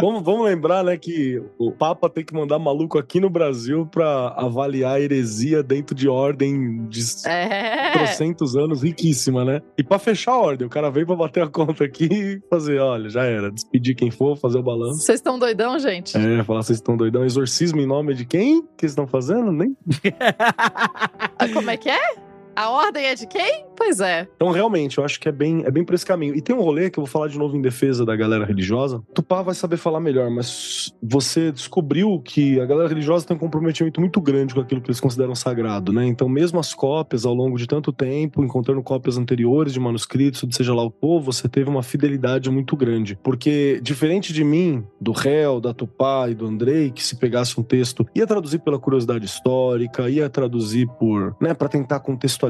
Vamos, 0.00 0.22
vamos 0.22 0.44
lembrar, 0.46 0.84
né, 0.84 0.96
que 0.96 1.40
o 1.58 1.72
Papa 1.72 2.10
tem 2.10 2.24
que 2.24 2.34
mandar 2.34 2.58
maluco 2.58 2.98
aqui 2.98 3.18
no 3.20 3.30
Brasil 3.30 3.86
pra 3.86 4.28
avaliar 4.36 4.96
a 4.96 5.00
heresia 5.00 5.62
dentro 5.62 5.94
de 5.94 6.08
ordem 6.08 6.86
de 6.88 7.00
É. 7.26 7.90
trocentos 7.92 8.54
anos, 8.56 8.82
riquíssima, 8.82 9.44
né? 9.44 9.62
E 9.78 9.82
pra 9.82 9.98
fechar 9.98 10.32
a 10.32 10.38
ordem, 10.38 10.66
o 10.66 10.70
cara 10.70 10.90
veio 10.90 11.06
pra 11.06 11.16
bater 11.16 11.42
a 11.44 11.48
conta 11.48 11.84
aqui 11.84 12.08
e 12.10 12.40
fazer, 12.50 12.78
olha, 12.80 13.08
já 13.08 13.24
era, 13.24 13.50
despedir 13.50 13.94
quem 13.94 14.10
for, 14.10 14.36
fazer 14.36 14.58
o 14.58 14.62
balanço. 14.62 15.00
Vocês 15.00 15.20
estão 15.20 15.38
doidão, 15.38 15.78
gente? 15.78 16.16
É, 16.18 16.42
falar 16.44 16.62
vocês 16.62 16.78
estão 16.78 16.96
doidão. 16.96 17.24
Exorcismo 17.24 17.80
em 17.80 17.86
nome 17.86 18.14
de 18.14 18.24
quem 18.26 18.62
que 18.62 18.68
vocês 18.80 18.92
estão 18.92 19.06
fazendo? 19.06 19.50
Nem. 19.52 19.76
Ah, 21.38 21.48
Como 21.52 21.70
é 21.70 21.76
que 21.76 21.88
é? 21.88 22.14
A 22.56 22.70
ordem 22.70 23.06
é 23.06 23.14
de 23.14 23.26
quem? 23.26 23.64
Pois 23.76 24.00
é. 24.00 24.28
Então, 24.36 24.50
realmente, 24.50 24.98
eu 24.98 25.04
acho 25.04 25.18
que 25.18 25.28
é 25.28 25.32
bem, 25.32 25.64
é 25.64 25.70
bem 25.70 25.84
por 25.84 25.94
esse 25.94 26.06
caminho. 26.06 26.34
E 26.36 26.40
tem 26.40 26.54
um 26.54 26.60
rolê 26.60 26.88
que 26.88 26.98
eu 26.98 27.04
vou 27.04 27.10
falar 27.10 27.28
de 27.28 27.36
novo 27.36 27.56
em 27.56 27.60
defesa 27.60 28.04
da 28.04 28.14
galera 28.14 28.44
religiosa. 28.44 29.02
Tupá 29.12 29.42
vai 29.42 29.54
saber 29.54 29.76
falar 29.76 30.00
melhor, 30.00 30.30
mas 30.30 30.94
você 31.02 31.50
descobriu 31.50 32.20
que 32.20 32.60
a 32.60 32.66
galera 32.66 32.88
religiosa 32.88 33.26
tem 33.26 33.36
um 33.36 33.40
comprometimento 33.40 34.00
muito 34.00 34.20
grande 34.20 34.54
com 34.54 34.60
aquilo 34.60 34.80
que 34.80 34.88
eles 34.88 35.00
consideram 35.00 35.34
sagrado, 35.34 35.92
né? 35.92 36.06
Então, 36.06 36.28
mesmo 36.28 36.60
as 36.60 36.72
cópias, 36.72 37.26
ao 37.26 37.34
longo 37.34 37.58
de 37.58 37.66
tanto 37.66 37.92
tempo, 37.92 38.44
encontrando 38.44 38.82
cópias 38.82 39.18
anteriores 39.18 39.72
de 39.72 39.80
manuscritos, 39.80 40.48
de 40.48 40.54
seja 40.54 40.72
lá 40.72 40.84
o 40.84 40.90
povo, 40.90 41.32
você 41.32 41.48
teve 41.48 41.68
uma 41.68 41.82
fidelidade 41.82 42.50
muito 42.50 42.76
grande. 42.76 43.18
Porque, 43.22 43.80
diferente 43.82 44.32
de 44.32 44.44
mim, 44.44 44.84
do 45.00 45.12
réu, 45.12 45.60
da 45.60 45.74
Tupá 45.74 46.28
e 46.30 46.34
do 46.34 46.46
Andrei, 46.46 46.90
que 46.92 47.02
se 47.02 47.16
pegasse 47.16 47.58
um 47.58 47.62
texto, 47.62 48.06
ia 48.14 48.26
traduzir 48.26 48.60
pela 48.60 48.78
curiosidade 48.78 49.24
histórica, 49.24 50.08
ia 50.08 50.28
traduzir 50.30 50.86
por, 50.98 51.36
né, 51.40 51.52
para 51.52 51.68
tentar 51.68 52.00
contextualizar 52.00 52.43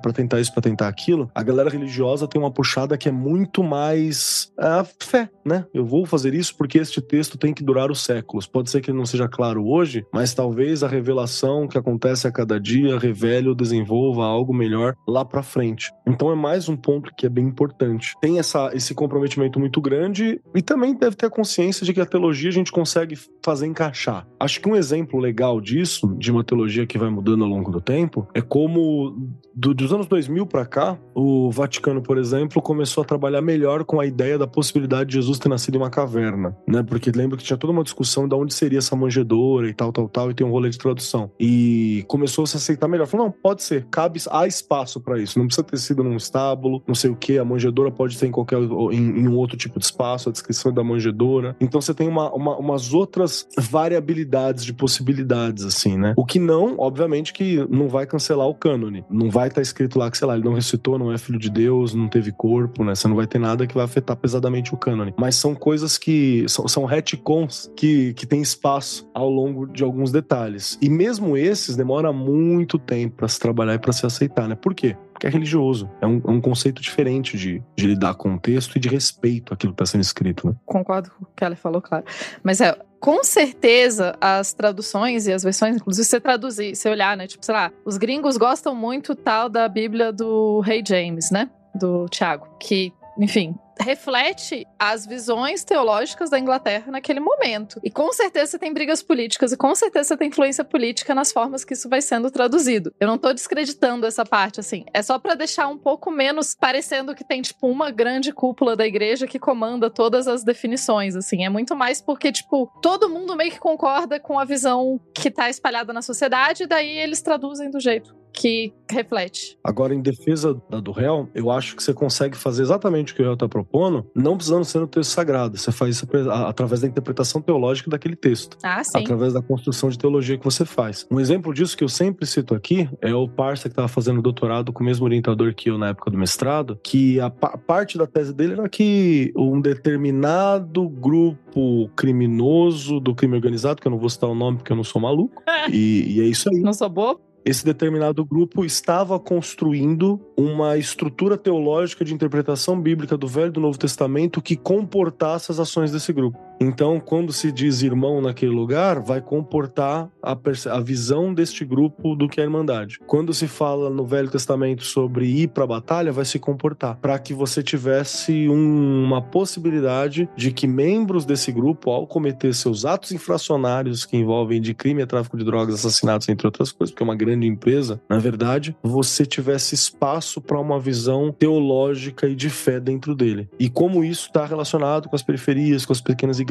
para 0.00 0.12
tentar 0.12 0.40
isso, 0.40 0.52
para 0.52 0.62
tentar 0.62 0.88
aquilo, 0.88 1.30
a 1.34 1.42
galera 1.42 1.70
religiosa 1.70 2.26
tem 2.26 2.40
uma 2.40 2.50
puxada 2.50 2.96
que 2.96 3.08
é 3.08 3.12
muito 3.12 3.62
mais 3.62 4.52
a 4.58 4.84
fé, 4.84 5.28
né? 5.44 5.66
Eu 5.72 5.84
vou 5.84 6.06
fazer 6.06 6.34
isso 6.34 6.56
porque 6.56 6.78
este 6.78 7.00
texto 7.00 7.38
tem 7.38 7.52
que 7.52 7.64
durar 7.64 7.90
os 7.90 8.02
séculos. 8.02 8.46
Pode 8.46 8.70
ser 8.70 8.80
que 8.80 8.90
ele 8.90 8.98
não 8.98 9.06
seja 9.06 9.28
claro 9.28 9.66
hoje, 9.66 10.04
mas 10.12 10.34
talvez 10.34 10.82
a 10.82 10.88
revelação 10.88 11.68
que 11.68 11.78
acontece 11.78 12.26
a 12.26 12.32
cada 12.32 12.58
dia 12.58 12.98
revele 12.98 13.48
ou 13.48 13.54
desenvolva 13.54 14.24
algo 14.24 14.54
melhor 14.54 14.94
lá 15.06 15.24
para 15.24 15.42
frente. 15.42 15.92
Então 16.06 16.30
é 16.30 16.34
mais 16.34 16.68
um 16.68 16.76
ponto 16.76 17.12
que 17.16 17.26
é 17.26 17.28
bem 17.28 17.44
importante. 17.44 18.14
Tem 18.20 18.38
essa, 18.38 18.70
esse 18.74 18.94
comprometimento 18.94 19.58
muito 19.58 19.80
grande 19.80 20.40
e 20.54 20.62
também 20.62 20.94
deve 20.94 21.16
ter 21.16 21.26
a 21.26 21.30
consciência 21.30 21.84
de 21.84 21.92
que 21.92 22.00
a 22.00 22.06
teologia 22.06 22.50
a 22.50 22.52
gente 22.52 22.72
consegue 22.72 23.16
fazer 23.44 23.66
encaixar. 23.66 24.26
Acho 24.38 24.60
que 24.60 24.68
um 24.68 24.76
exemplo 24.76 25.20
legal 25.20 25.60
disso, 25.60 26.14
de 26.18 26.30
uma 26.30 26.44
teologia 26.44 26.86
que 26.86 26.98
vai 26.98 27.10
mudando 27.10 27.44
ao 27.44 27.50
longo 27.50 27.70
do 27.70 27.80
tempo, 27.80 28.26
é 28.34 28.40
como 28.40 29.35
do, 29.54 29.74
dos 29.74 29.92
anos 29.92 30.06
2000 30.06 30.46
para 30.46 30.66
cá, 30.66 30.98
o 31.14 31.50
Vaticano, 31.50 32.02
por 32.02 32.18
exemplo, 32.18 32.60
começou 32.60 33.02
a 33.02 33.04
trabalhar 33.04 33.40
melhor 33.40 33.84
com 33.84 34.00
a 34.00 34.06
ideia 34.06 34.38
da 34.38 34.46
possibilidade 34.46 35.10
de 35.10 35.16
Jesus 35.16 35.38
ter 35.38 35.48
nascido 35.48 35.76
em 35.76 35.78
uma 35.78 35.90
caverna, 35.90 36.56
né? 36.68 36.82
Porque 36.82 37.10
lembro 37.10 37.36
que 37.36 37.44
tinha 37.44 37.56
toda 37.56 37.72
uma 37.72 37.82
discussão 37.82 38.28
de 38.28 38.34
onde 38.34 38.52
seria 38.54 38.78
essa 38.78 38.94
manjedora 38.94 39.68
e 39.68 39.74
tal, 39.74 39.92
tal, 39.92 40.08
tal, 40.08 40.30
e 40.30 40.34
tem 40.34 40.46
um 40.46 40.50
rolê 40.50 40.68
de 40.68 40.78
tradução. 40.78 41.30
E 41.40 42.04
começou 42.08 42.44
a 42.44 42.46
se 42.46 42.56
aceitar 42.56 42.88
melhor. 42.88 43.06
Falou, 43.06 43.26
não, 43.26 43.32
pode 43.32 43.62
ser, 43.62 43.86
cabe, 43.90 44.20
há 44.30 44.46
espaço 44.46 45.00
para 45.00 45.18
isso. 45.18 45.38
Não 45.38 45.46
precisa 45.46 45.66
ter 45.66 45.78
sido 45.78 46.02
num 46.02 46.16
estábulo, 46.16 46.82
não 46.86 46.94
sei 46.94 47.10
o 47.10 47.16
que. 47.16 47.38
A 47.38 47.44
manjedora 47.44 47.90
pode 47.90 48.16
ser 48.16 48.26
em 48.26 48.30
qualquer, 48.30 48.58
em, 48.58 49.20
em, 49.20 49.28
um 49.28 49.36
outro 49.36 49.56
tipo 49.56 49.78
de 49.78 49.84
espaço, 49.84 50.28
a 50.28 50.32
descrição 50.32 50.72
da 50.72 50.82
manjedora. 50.82 51.56
Então 51.60 51.80
você 51.80 51.94
tem 51.94 52.08
uma, 52.08 52.32
uma, 52.32 52.56
umas 52.56 52.92
outras 52.92 53.46
variabilidades 53.58 54.64
de 54.64 54.72
possibilidades, 54.72 55.64
assim, 55.64 55.96
né? 55.96 56.14
O 56.16 56.24
que 56.24 56.38
não, 56.38 56.76
obviamente, 56.78 57.32
que 57.32 57.66
não 57.70 57.88
vai 57.88 58.06
cancelar 58.06 58.46
o 58.46 58.54
cânone. 58.54 59.04
Não 59.10 59.25
vai 59.28 59.48
estar 59.48 59.56
tá 59.56 59.62
escrito 59.62 59.98
lá 59.98 60.10
que, 60.10 60.18
sei 60.18 60.26
lá, 60.26 60.34
ele 60.34 60.44
não 60.44 60.54
ressuscitou, 60.54 60.98
não 60.98 61.12
é 61.12 61.18
filho 61.18 61.38
de 61.38 61.50
Deus, 61.50 61.94
não 61.94 62.08
teve 62.08 62.32
corpo, 62.32 62.84
né? 62.84 62.94
Você 62.94 63.08
não 63.08 63.16
vai 63.16 63.26
ter 63.26 63.38
nada 63.38 63.66
que 63.66 63.74
vai 63.74 63.84
afetar 63.84 64.16
pesadamente 64.16 64.74
o 64.74 64.76
cânone. 64.76 65.14
Mas 65.16 65.36
são 65.36 65.54
coisas 65.54 65.98
que 65.98 66.44
são, 66.48 66.66
são 66.68 66.84
retcons 66.84 67.70
que, 67.76 68.12
que 68.14 68.26
tem 68.26 68.40
espaço 68.40 69.08
ao 69.14 69.30
longo 69.30 69.66
de 69.66 69.82
alguns 69.82 70.10
detalhes. 70.10 70.78
E 70.80 70.88
mesmo 70.88 71.36
esses 71.36 71.76
demora 71.76 72.12
muito 72.12 72.78
tempo 72.78 73.16
para 73.16 73.28
se 73.28 73.38
trabalhar 73.38 73.74
e 73.74 73.78
para 73.78 73.92
se 73.92 74.04
aceitar, 74.06 74.48
né? 74.48 74.54
Por 74.54 74.74
quê? 74.74 74.96
Porque 75.12 75.26
é 75.26 75.30
religioso. 75.30 75.88
É 76.00 76.06
um, 76.06 76.20
é 76.26 76.30
um 76.30 76.40
conceito 76.40 76.82
diferente 76.82 77.38
de, 77.38 77.62
de 77.74 77.86
lidar 77.86 78.14
com 78.14 78.34
o 78.34 78.38
texto 78.38 78.76
e 78.76 78.78
de 78.78 78.88
respeito 78.88 79.54
àquilo 79.54 79.72
que 79.72 79.82
está 79.82 79.86
sendo 79.86 80.02
escrito, 80.02 80.46
né? 80.46 80.54
Concordo 80.64 81.10
com 81.10 81.24
o 81.24 81.28
que 81.34 81.42
ela 81.44 81.56
falou, 81.56 81.80
claro. 81.80 82.04
Mas 82.42 82.60
é, 82.60 82.76
com 83.00 83.22
certeza 83.22 84.16
as 84.20 84.52
traduções 84.52 85.26
e 85.26 85.32
as 85.32 85.42
versões, 85.42 85.76
inclusive 85.76 86.06
você 86.06 86.20
traduzir, 86.20 86.74
você 86.74 86.88
olhar, 86.88 87.16
né? 87.16 87.26
Tipo, 87.26 87.44
sei 87.44 87.54
lá, 87.54 87.72
os 87.84 87.96
gringos 87.96 88.36
gostam 88.36 88.74
muito 88.74 89.14
tal 89.14 89.48
da 89.48 89.68
Bíblia 89.68 90.12
do 90.12 90.60
Rei 90.60 90.82
James, 90.86 91.30
né? 91.30 91.50
Do 91.74 92.06
Tiago, 92.08 92.46
que 92.58 92.92
enfim, 93.18 93.54
reflete 93.78 94.66
as 94.78 95.06
visões 95.06 95.64
teológicas 95.64 96.30
da 96.30 96.38
Inglaterra 96.38 96.90
naquele 96.90 97.20
momento. 97.20 97.80
E 97.84 97.90
com 97.90 98.12
certeza 98.12 98.58
tem 98.58 98.72
brigas 98.72 99.02
políticas 99.02 99.52
e 99.52 99.56
com 99.56 99.74
certeza 99.74 100.16
tem 100.16 100.28
influência 100.28 100.64
política 100.64 101.14
nas 101.14 101.32
formas 101.32 101.64
que 101.64 101.74
isso 101.74 101.88
vai 101.88 102.00
sendo 102.00 102.30
traduzido. 102.30 102.94
Eu 102.98 103.06
não 103.06 103.18
tô 103.18 103.32
descreditando 103.32 104.06
essa 104.06 104.24
parte, 104.24 104.60
assim. 104.60 104.84
É 104.92 105.02
só 105.02 105.18
para 105.18 105.34
deixar 105.34 105.68
um 105.68 105.78
pouco 105.78 106.10
menos 106.10 106.54
parecendo 106.54 107.14
que 107.14 107.24
tem, 107.24 107.42
tipo, 107.42 107.66
uma 107.68 107.90
grande 107.90 108.32
cúpula 108.32 108.74
da 108.74 108.86
igreja 108.86 109.26
que 109.26 109.38
comanda 109.38 109.90
todas 109.90 110.26
as 110.26 110.42
definições, 110.42 111.14
assim. 111.14 111.44
É 111.44 111.48
muito 111.48 111.76
mais 111.76 112.00
porque, 112.00 112.32
tipo, 112.32 112.70
todo 112.80 113.08
mundo 113.08 113.36
meio 113.36 113.50
que 113.50 113.58
concorda 113.58 114.18
com 114.18 114.38
a 114.38 114.44
visão 114.44 115.00
que 115.14 115.30
tá 115.30 115.50
espalhada 115.50 115.92
na 115.92 116.02
sociedade 116.02 116.64
e 116.64 116.66
daí 116.66 116.98
eles 116.98 117.20
traduzem 117.20 117.70
do 117.70 117.78
jeito 117.78 118.15
que 118.36 118.74
reflete. 118.88 119.58
Agora, 119.64 119.94
em 119.94 120.00
defesa 120.00 120.60
da 120.68 120.78
do 120.78 120.92
réu, 120.92 121.28
eu 121.34 121.50
acho 121.50 121.74
que 121.74 121.82
você 121.82 121.94
consegue 121.94 122.36
fazer 122.36 122.62
exatamente 122.62 123.12
o 123.12 123.16
que 123.16 123.22
o 123.22 123.24
réu 123.24 123.32
está 123.32 123.48
propondo, 123.48 124.06
não 124.14 124.36
precisando 124.36 124.64
ser 124.64 124.78
no 124.78 124.86
texto 124.86 125.10
sagrado. 125.10 125.56
Você 125.56 125.72
faz 125.72 125.96
isso 125.96 126.06
através 126.46 126.82
da 126.82 126.86
interpretação 126.86 127.40
teológica 127.40 127.90
daquele 127.90 128.14
texto. 128.14 128.58
Ah, 128.62 128.84
sim. 128.84 128.98
Através 128.98 129.32
da 129.32 129.40
construção 129.40 129.88
de 129.88 129.98
teologia 129.98 130.36
que 130.36 130.44
você 130.44 130.66
faz. 130.66 131.06
Um 131.10 131.18
exemplo 131.18 131.52
disso 131.54 131.76
que 131.76 131.82
eu 131.82 131.88
sempre 131.88 132.26
cito 132.26 132.54
aqui 132.54 132.88
é 133.00 133.14
o 133.14 133.26
parça 133.26 133.68
que 133.68 133.72
estava 133.72 133.88
fazendo 133.88 134.20
doutorado 134.20 134.72
com 134.72 134.82
o 134.82 134.86
mesmo 134.86 135.06
orientador 135.06 135.54
que 135.54 135.70
eu 135.70 135.78
na 135.78 135.88
época 135.88 136.10
do 136.10 136.18
mestrado, 136.18 136.78
que 136.84 137.18
a 137.18 137.30
parte 137.30 137.96
da 137.96 138.06
tese 138.06 138.34
dele 138.34 138.52
era 138.52 138.68
que 138.68 139.32
um 139.34 139.60
determinado 139.60 140.86
grupo 140.88 141.88
criminoso 141.96 143.00
do 143.00 143.14
crime 143.14 143.34
organizado, 143.34 143.80
que 143.80 143.88
eu 143.88 143.90
não 143.90 143.98
vou 143.98 144.10
citar 144.10 144.28
o 144.28 144.34
nome 144.34 144.58
porque 144.58 144.72
eu 144.72 144.76
não 144.76 144.84
sou 144.84 145.00
maluco, 145.00 145.42
e, 145.72 146.18
e 146.18 146.20
é 146.20 146.24
isso 146.24 146.50
aí. 146.52 146.60
Não 146.60 146.74
sou 146.74 146.90
bobo? 146.90 147.26
Esse 147.46 147.64
determinado 147.64 148.24
grupo 148.24 148.64
estava 148.64 149.20
construindo 149.20 150.20
uma 150.36 150.76
estrutura 150.76 151.38
teológica 151.38 152.04
de 152.04 152.12
interpretação 152.12 152.80
bíblica 152.80 153.16
do 153.16 153.28
Velho 153.28 153.46
e 153.46 153.52
do 153.52 153.60
Novo 153.60 153.78
Testamento 153.78 154.42
que 154.42 154.56
comportasse 154.56 155.52
as 155.52 155.60
ações 155.60 155.92
desse 155.92 156.12
grupo. 156.12 156.45
Então, 156.60 156.98
quando 156.98 157.32
se 157.32 157.52
diz 157.52 157.82
irmão 157.82 158.20
naquele 158.20 158.52
lugar, 158.52 159.00
vai 159.00 159.20
comportar 159.20 160.08
a, 160.22 160.36
a 160.70 160.80
visão 160.80 161.34
deste 161.34 161.64
grupo 161.64 162.16
do 162.16 162.28
que 162.28 162.40
é 162.40 162.42
a 162.42 162.46
Irmandade. 162.46 162.98
Quando 163.06 163.34
se 163.34 163.46
fala 163.46 163.90
no 163.90 164.06
Velho 164.06 164.30
Testamento 164.30 164.84
sobre 164.84 165.26
ir 165.26 165.48
para 165.48 165.64
a 165.64 165.66
batalha, 165.66 166.12
vai 166.12 166.24
se 166.24 166.38
comportar 166.38 166.96
para 166.96 167.18
que 167.18 167.34
você 167.34 167.62
tivesse 167.62 168.48
um, 168.48 169.04
uma 169.04 169.20
possibilidade 169.20 170.28
de 170.34 170.50
que 170.50 170.66
membros 170.66 171.24
desse 171.24 171.52
grupo, 171.52 171.90
ao 171.90 172.06
cometer 172.06 172.54
seus 172.54 172.84
atos 172.84 173.12
infracionários 173.12 174.04
que 174.04 174.16
envolvem 174.16 174.60
de 174.60 174.74
crime 174.74 175.04
tráfico 175.06 175.36
de 175.36 175.44
drogas, 175.44 175.74
assassinatos, 175.74 176.28
entre 176.28 176.46
outras 176.46 176.72
coisas, 176.72 176.92
porque 176.92 177.02
é 177.02 177.06
uma 177.06 177.14
grande 177.14 177.46
empresa, 177.46 178.00
na 178.08 178.18
verdade, 178.18 178.76
você 178.82 179.26
tivesse 179.26 179.74
espaço 179.74 180.40
para 180.40 180.58
uma 180.58 180.80
visão 180.80 181.32
teológica 181.32 182.26
e 182.26 182.34
de 182.34 182.48
fé 182.48 182.80
dentro 182.80 183.14
dele. 183.14 183.48
E 183.58 183.68
como 183.68 184.02
isso 184.02 184.26
está 184.26 184.46
relacionado 184.46 185.08
com 185.08 185.16
as 185.16 185.22
periferias, 185.22 185.84
com 185.84 185.92
as 185.92 186.00
pequenas 186.00 186.38
igrejas, 186.38 186.45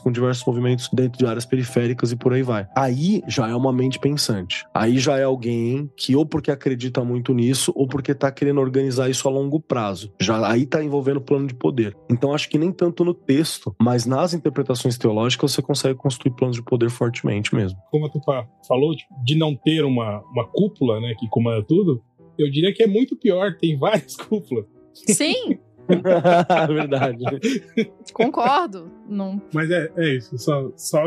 com 0.00 0.12
diversos 0.12 0.44
movimentos 0.44 0.88
dentro 0.92 1.18
de 1.18 1.26
áreas 1.26 1.44
periféricas 1.44 2.12
e 2.12 2.16
por 2.16 2.32
aí 2.32 2.42
vai. 2.42 2.66
Aí 2.76 3.22
já 3.28 3.48
é 3.48 3.54
uma 3.54 3.72
mente 3.72 3.98
pensante. 3.98 4.64
Aí 4.74 4.98
já 4.98 5.18
é 5.18 5.24
alguém 5.24 5.90
que 5.96 6.14
ou 6.14 6.26
porque 6.26 6.50
acredita 6.50 7.04
muito 7.04 7.34
nisso 7.34 7.72
ou 7.74 7.86
porque 7.86 8.14
tá 8.14 8.30
querendo 8.30 8.60
organizar 8.60 9.08
isso 9.08 9.26
a 9.28 9.30
longo 9.30 9.60
prazo. 9.60 10.12
Já 10.20 10.46
aí 10.48 10.66
tá 10.66 10.82
envolvendo 10.82 11.20
plano 11.20 11.46
de 11.46 11.54
poder. 11.54 11.96
Então 12.10 12.34
acho 12.34 12.48
que 12.48 12.58
nem 12.58 12.72
tanto 12.72 13.04
no 13.04 13.14
texto, 13.14 13.74
mas 13.80 14.06
nas 14.06 14.34
interpretações 14.34 14.96
teológicas 14.96 15.52
você 15.52 15.62
consegue 15.62 15.94
construir 15.94 16.34
planos 16.34 16.56
de 16.56 16.62
poder 16.62 16.90
fortemente 16.90 17.54
mesmo. 17.54 17.78
Como 17.90 18.06
a 18.06 18.10
Tupá 18.10 18.46
falou, 18.66 18.94
tipo, 18.94 19.12
de 19.24 19.36
não 19.36 19.54
ter 19.54 19.84
uma, 19.84 20.20
uma 20.32 20.46
cúpula, 20.46 21.00
né, 21.00 21.14
que 21.18 21.28
comanda 21.28 21.62
tudo, 21.62 22.02
eu 22.38 22.50
diria 22.50 22.72
que 22.72 22.82
é 22.82 22.86
muito 22.86 23.16
pior, 23.16 23.56
tem 23.58 23.78
várias 23.78 24.16
cúpulas. 24.16 24.64
Sim, 24.92 25.58
Verdade. 26.68 27.24
Concordo. 28.12 28.90
Não... 29.08 29.40
Mas 29.52 29.70
é, 29.70 29.90
é 29.96 30.16
isso, 30.16 30.36
só, 30.38 30.70
só, 30.76 31.04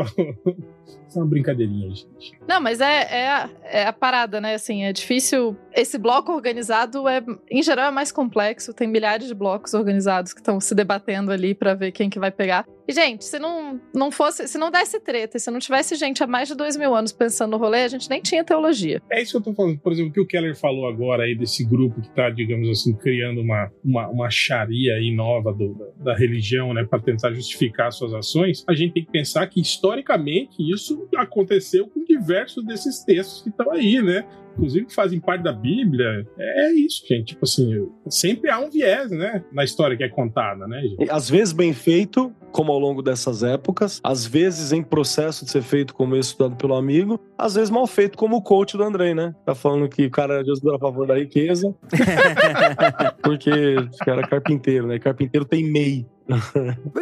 só 1.08 1.20
uma 1.20 1.26
brincadeirinha, 1.26 1.88
gente. 1.90 2.32
Não, 2.46 2.60
mas 2.60 2.80
é, 2.80 3.06
é, 3.10 3.28
a, 3.28 3.50
é 3.64 3.86
a 3.86 3.92
parada, 3.92 4.40
né? 4.40 4.54
Assim, 4.54 4.84
é 4.84 4.92
difícil. 4.92 5.56
Esse 5.72 5.96
bloco 5.96 6.32
organizado 6.32 7.08
é, 7.08 7.24
em 7.50 7.62
geral, 7.62 7.88
é 7.88 7.90
mais 7.90 8.10
complexo. 8.10 8.74
Tem 8.74 8.88
milhares 8.88 9.28
de 9.28 9.34
blocos 9.34 9.74
organizados 9.74 10.32
que 10.32 10.40
estão 10.40 10.60
se 10.60 10.74
debatendo 10.74 11.30
ali 11.30 11.54
para 11.54 11.74
ver 11.74 11.92
quem 11.92 12.10
que 12.10 12.18
vai 12.18 12.30
pegar. 12.30 12.66
E, 12.86 12.92
gente, 12.92 13.24
se 13.24 13.38
não, 13.38 13.80
não 13.94 14.10
fosse, 14.10 14.46
se 14.46 14.58
não 14.58 14.70
desse 14.70 15.00
treta, 15.00 15.38
se 15.38 15.50
não 15.50 15.58
tivesse 15.58 15.94
gente 15.96 16.22
há 16.22 16.26
mais 16.26 16.48
de 16.48 16.54
dois 16.54 16.76
mil 16.76 16.94
anos 16.94 17.12
pensando 17.12 17.52
no 17.52 17.56
rolê, 17.56 17.82
a 17.84 17.88
gente 17.88 18.10
nem 18.10 18.20
tinha 18.20 18.44
teologia. 18.44 19.00
É 19.10 19.22
isso 19.22 19.32
que 19.32 19.38
eu 19.38 19.42
tô 19.42 19.54
falando. 19.54 19.78
Por 19.78 19.90
exemplo, 19.92 20.10
o 20.10 20.12
que 20.12 20.20
o 20.20 20.26
Keller 20.26 20.54
falou 20.54 20.86
agora 20.86 21.22
aí 21.24 21.34
desse 21.34 21.64
grupo 21.64 22.02
que 22.02 22.10
tá, 22.10 22.28
digamos 22.28 22.68
assim, 22.68 22.94
criando 22.94 23.40
uma, 23.40 23.70
uma, 23.82 24.08
uma 24.08 24.30
charia 24.30 24.94
aí 24.96 25.14
nova 25.14 25.52
do, 25.52 25.74
da, 25.74 26.12
da 26.12 26.18
religião, 26.18 26.74
né, 26.74 26.84
para 26.84 27.00
tentar 27.00 27.32
justificar 27.32 27.90
suas 27.90 28.12
ações, 28.12 28.64
a 28.68 28.74
gente 28.74 28.92
tem 28.92 29.04
que 29.04 29.10
pensar 29.10 29.46
que 29.46 29.60
historicamente 29.60 30.56
isso 30.74 31.08
aconteceu 31.16 31.86
com 31.86 32.04
diversos 32.04 32.64
desses 32.64 33.00
textos 33.00 33.42
que 33.42 33.48
estão 33.48 33.70
aí, 33.70 34.02
né? 34.02 34.26
Inclusive 34.54 34.86
que 34.86 34.94
fazem 34.94 35.20
parte 35.20 35.42
da 35.42 35.52
Bíblia, 35.52 36.26
é 36.38 36.72
isso, 36.72 37.02
gente. 37.06 37.34
Tipo 37.34 37.44
assim, 37.44 37.88
sempre 38.08 38.50
há 38.50 38.58
um 38.58 38.70
viés, 38.70 39.10
né? 39.10 39.44
Na 39.52 39.64
história 39.64 39.96
que 39.96 40.04
é 40.04 40.08
contada, 40.08 40.66
né, 40.66 40.80
gente? 40.82 41.10
Às 41.10 41.28
vezes 41.28 41.52
bem 41.52 41.72
feito, 41.72 42.32
como 42.52 42.72
ao 42.72 42.78
longo 42.78 43.02
dessas 43.02 43.42
épocas, 43.42 44.00
às 44.02 44.24
vezes 44.24 44.72
em 44.72 44.82
processo 44.82 45.44
de 45.44 45.50
ser 45.50 45.62
feito 45.62 45.94
como 45.94 46.16
estudado 46.16 46.56
pelo 46.56 46.74
amigo, 46.74 47.20
às 47.36 47.54
vezes 47.54 47.70
mal 47.70 47.86
feito 47.86 48.16
como 48.16 48.36
o 48.36 48.42
coach 48.42 48.76
do 48.76 48.84
Andrei, 48.84 49.14
né? 49.14 49.34
Tá 49.44 49.54
falando 49.54 49.88
que 49.88 50.06
o 50.06 50.10
cara 50.10 50.40
é 50.40 50.44
Deus 50.44 50.64
a 50.64 50.78
favor 50.78 51.06
da 51.06 51.16
riqueza, 51.16 51.74
porque 53.22 53.50
o 53.50 54.04
cara 54.04 54.22
é 54.22 54.26
carpinteiro, 54.26 54.86
né? 54.86 54.98
Carpinteiro 54.98 55.44
tem 55.44 55.70
MEI. 55.70 56.06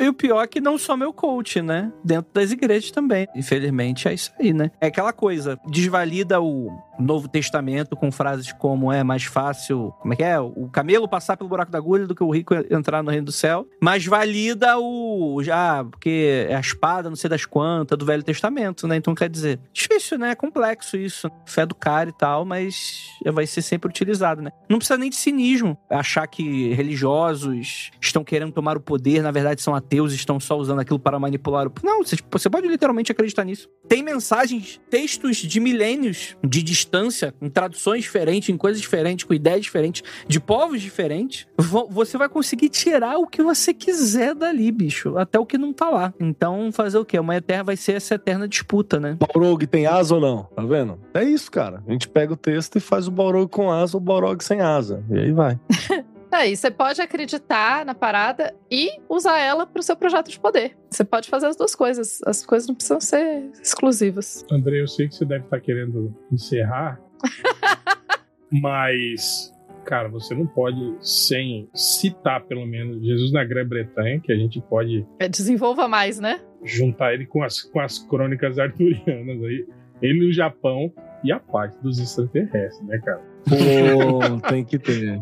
E 0.01 0.09
o 0.09 0.15
pior 0.15 0.43
é 0.43 0.47
que 0.47 0.61
não 0.61 0.77
só 0.77 0.97
meu 0.97 1.13
coach, 1.13 1.63
né? 1.63 1.93
Dentro 2.05 2.33
das 2.33 2.51
igrejas 2.51 2.91
também. 2.91 3.27
Infelizmente 3.37 4.09
é 4.09 4.15
isso 4.15 4.33
aí, 4.39 4.53
né? 4.53 4.71
É 4.81 4.87
aquela 4.87 5.13
coisa, 5.13 5.59
desvalida 5.67 6.41
o 6.41 6.71
Novo 7.03 7.29
Testamento 7.29 7.97
com 7.97 8.11
frases 8.11 8.53
como 8.53 8.93
é 8.93 9.03
mais 9.03 9.25
fácil, 9.25 9.93
como 10.01 10.15
é 10.15 10.17
que 10.17 10.23
é? 10.23 10.39
O 10.41 10.69
camelo 10.71 11.09
passar 11.09 11.37
pelo 11.37 11.49
buraco 11.49 11.71
da 11.71 11.79
agulha 11.79 12.07
do 12.07 12.15
que 12.15 12.23
o 12.23 12.31
rico 12.31 12.55
entrar 12.71 13.03
no 13.03 13.11
reino 13.11 13.27
do 13.27 13.33
céu. 13.33 13.67
Mas 13.81 14.07
valida 14.07 14.79
o 14.79 15.43
já, 15.43 15.85
porque 15.85 16.47
é 16.49 16.55
a 16.55 16.61
espada, 16.61 17.09
não 17.09 17.17
sei 17.17 17.29
das 17.29 17.45
quantas, 17.45 17.99
do 17.99 18.07
Velho 18.07 18.23
Testamento, 18.23 18.87
né? 18.87 18.97
Então 18.97 19.15
quer 19.15 19.29
dizer, 19.29 19.59
difícil, 19.73 20.19
né? 20.19 20.31
É 20.31 20.35
complexo 20.35 20.97
isso. 20.97 21.31
Fé 21.47 21.67
do 21.67 21.75
cara 21.75 22.11
e 22.11 22.13
tal, 22.13 22.45
mas 22.45 23.09
vai 23.33 23.47
ser 23.47 23.63
sempre 23.63 23.89
utilizado, 23.89 24.43
né? 24.43 24.51
Não 24.69 24.79
precisa 24.79 24.99
nem 24.99 25.11
de 25.11 25.17
cinismo 25.17 25.77
achar 25.91 26.27
que 26.27 26.73
religiosos 26.75 27.91
estão 28.01 28.25
querendo 28.25 28.53
tomar 28.53 28.77
o 28.77 28.81
poder, 28.81 29.23
na 29.23 29.31
verdade 29.31 29.63
são 29.63 29.75
ateus 29.75 30.13
estão 30.13 30.39
só 30.41 30.57
usando 30.57 30.81
aquilo 30.81 30.99
para 30.99 31.19
manipular 31.19 31.67
o. 31.67 31.73
Não, 31.83 32.03
você, 32.03 32.17
você 32.31 32.51
pode 32.51 32.69
literalmente 32.69 33.13
acreditar 33.13 33.45
nisso. 33.45 33.69
Tem 33.89 34.03
mensagens, 34.03 34.81
textos 34.91 35.37
de 35.37 35.61
milênios 35.61 36.37
de 36.43 36.63
distância, 36.63 36.92
em 37.41 37.49
traduções 37.49 38.03
diferentes, 38.03 38.49
em 38.49 38.57
coisas 38.57 38.81
diferentes, 38.81 39.25
com 39.25 39.33
ideias 39.35 39.63
diferentes, 39.63 40.03
de 40.27 40.39
povos 40.41 40.81
diferentes. 40.81 41.47
Vo- 41.59 41.89
Você 41.91 42.19
vai 42.19 42.29
conseguir 42.29 42.69
tirar 42.69 43.17
o 43.19 43.27
que 43.27 43.43
você 43.43 43.73
quiser 43.73 44.35
dali, 44.35 44.71
bicho, 44.71 45.17
até 45.17 45.39
o 45.39 45.47
que 45.47 45.57
não 45.57 45.73
tá 45.73 45.89
lá. 45.89 46.13
Então, 46.21 46.71
fazer 46.73 46.99
o 46.99 47.05
quê? 47.05 47.19
Uma 47.19 47.37
eterna 47.37 47.65
vai 47.65 47.77
ser 47.77 47.93
essa 47.93 48.15
eterna 48.15 48.47
disputa, 48.47 48.99
né? 49.01 49.17
Balrog 49.19 49.67
tem 49.67 49.87
asa 49.87 50.15
ou 50.15 50.21
não? 50.21 50.45
Tá 50.55 50.63
vendo? 50.65 50.99
É 51.15 51.25
isso, 51.25 51.51
cara. 51.51 51.83
A 51.87 51.93
gente 51.93 52.09
pega 52.09 52.33
o 52.33 52.37
texto 52.37 52.77
e 52.77 52.81
faz 52.81 53.09
o 53.09 53.11
Balrog 53.11 53.49
com 53.51 53.71
asa 53.71 53.97
ou 53.97 54.01
o 54.03 54.05
Balrog 54.05 54.43
sem 54.43 54.61
asa. 54.61 55.03
E 55.11 55.19
aí 55.19 55.33
vai. 55.33 55.59
É, 56.33 56.49
e 56.51 56.57
você 56.57 56.71
pode 56.71 57.01
acreditar 57.01 57.85
na 57.85 57.95
parada 57.95 58.55
e 58.71 58.99
usar 59.09 59.39
ela 59.39 59.67
pro 59.67 59.83
seu 59.83 59.95
projeto 59.95 60.31
de 60.31 60.41
poder. 60.41 60.77
Você 60.91 61.05
pode 61.05 61.29
fazer 61.29 61.47
as 61.47 61.57
duas 61.57 61.75
coisas. 61.75 62.21
As 62.27 62.45
coisas 62.45 62.67
não 62.67 62.75
precisam 62.75 63.01
ser 63.01 63.51
exclusivas. 63.63 64.45
André, 64.51 64.81
eu 64.81 64.89
sei 64.89 65.09
que 65.09 65.15
você 65.15 65.25
deve 65.27 65.45
estar 65.45 65.61
querendo 65.61 66.15
encerrar, 66.33 66.99
mas, 68.51 69.53
cara, 69.85 70.09
você 70.09 70.35
não 70.35 70.47
pode, 70.47 70.95
sem 71.01 71.69
citar 71.75 72.43
pelo 72.45 72.67
menos 72.67 73.05
Jesus 73.05 73.33
na 73.33 73.45
Grã-Bretanha, 73.45 74.21
que 74.21 74.33
a 74.33 74.37
gente 74.37 74.61
pode 74.63 75.07
É, 75.19 75.29
desenvolva 75.29 75.87
mais, 75.89 76.19
né? 76.19 76.41
juntar 76.65 77.13
ele 77.13 77.27
com 77.27 77.43
as, 77.43 77.61
com 77.61 77.81
as 77.81 77.99
crônicas 77.99 78.59
arturianas 78.59 79.43
aí. 79.43 79.67
Ele 80.01 80.27
no 80.27 80.33
Japão 80.33 80.93
e 81.25 81.33
a 81.33 81.39
parte 81.41 81.77
dos 81.83 81.99
extraterrestres, 81.99 82.87
né, 82.87 82.99
cara? 82.99 83.21
Pô, 83.49 84.41
tem 84.49 84.65
que 84.65 84.79
ter. 84.79 85.21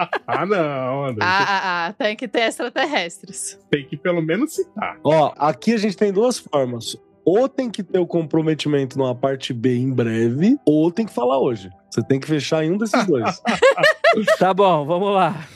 Ah, 0.26 0.46
não, 0.46 1.04
André. 1.06 1.24
Ah, 1.24 1.44
ah, 1.48 1.86
ah, 1.86 1.92
tem 1.92 2.16
que 2.16 2.28
ter 2.28 2.42
extraterrestres. 2.42 3.58
Tem 3.70 3.84
que 3.84 3.96
pelo 3.96 4.22
menos 4.22 4.54
citar. 4.54 4.98
Ó, 5.02 5.32
aqui 5.36 5.74
a 5.74 5.76
gente 5.76 5.96
tem 5.96 6.12
duas 6.12 6.38
formas. 6.38 6.96
Ou 7.24 7.48
tem 7.48 7.70
que 7.70 7.82
ter 7.82 7.98
o 7.98 8.06
comprometimento 8.06 8.96
numa 8.96 9.14
parte 9.14 9.52
B 9.52 9.76
em 9.76 9.92
breve, 9.92 10.56
ou 10.64 10.90
tem 10.90 11.04
que 11.04 11.12
falar 11.12 11.38
hoje. 11.38 11.70
Você 11.90 12.02
tem 12.02 12.18
que 12.18 12.26
fechar 12.26 12.64
em 12.64 12.72
um 12.72 12.78
desses 12.78 13.06
dois. 13.06 13.42
Tá 14.38 14.52
bom, 14.52 14.84
vamos 14.84 15.14
lá. 15.14 15.46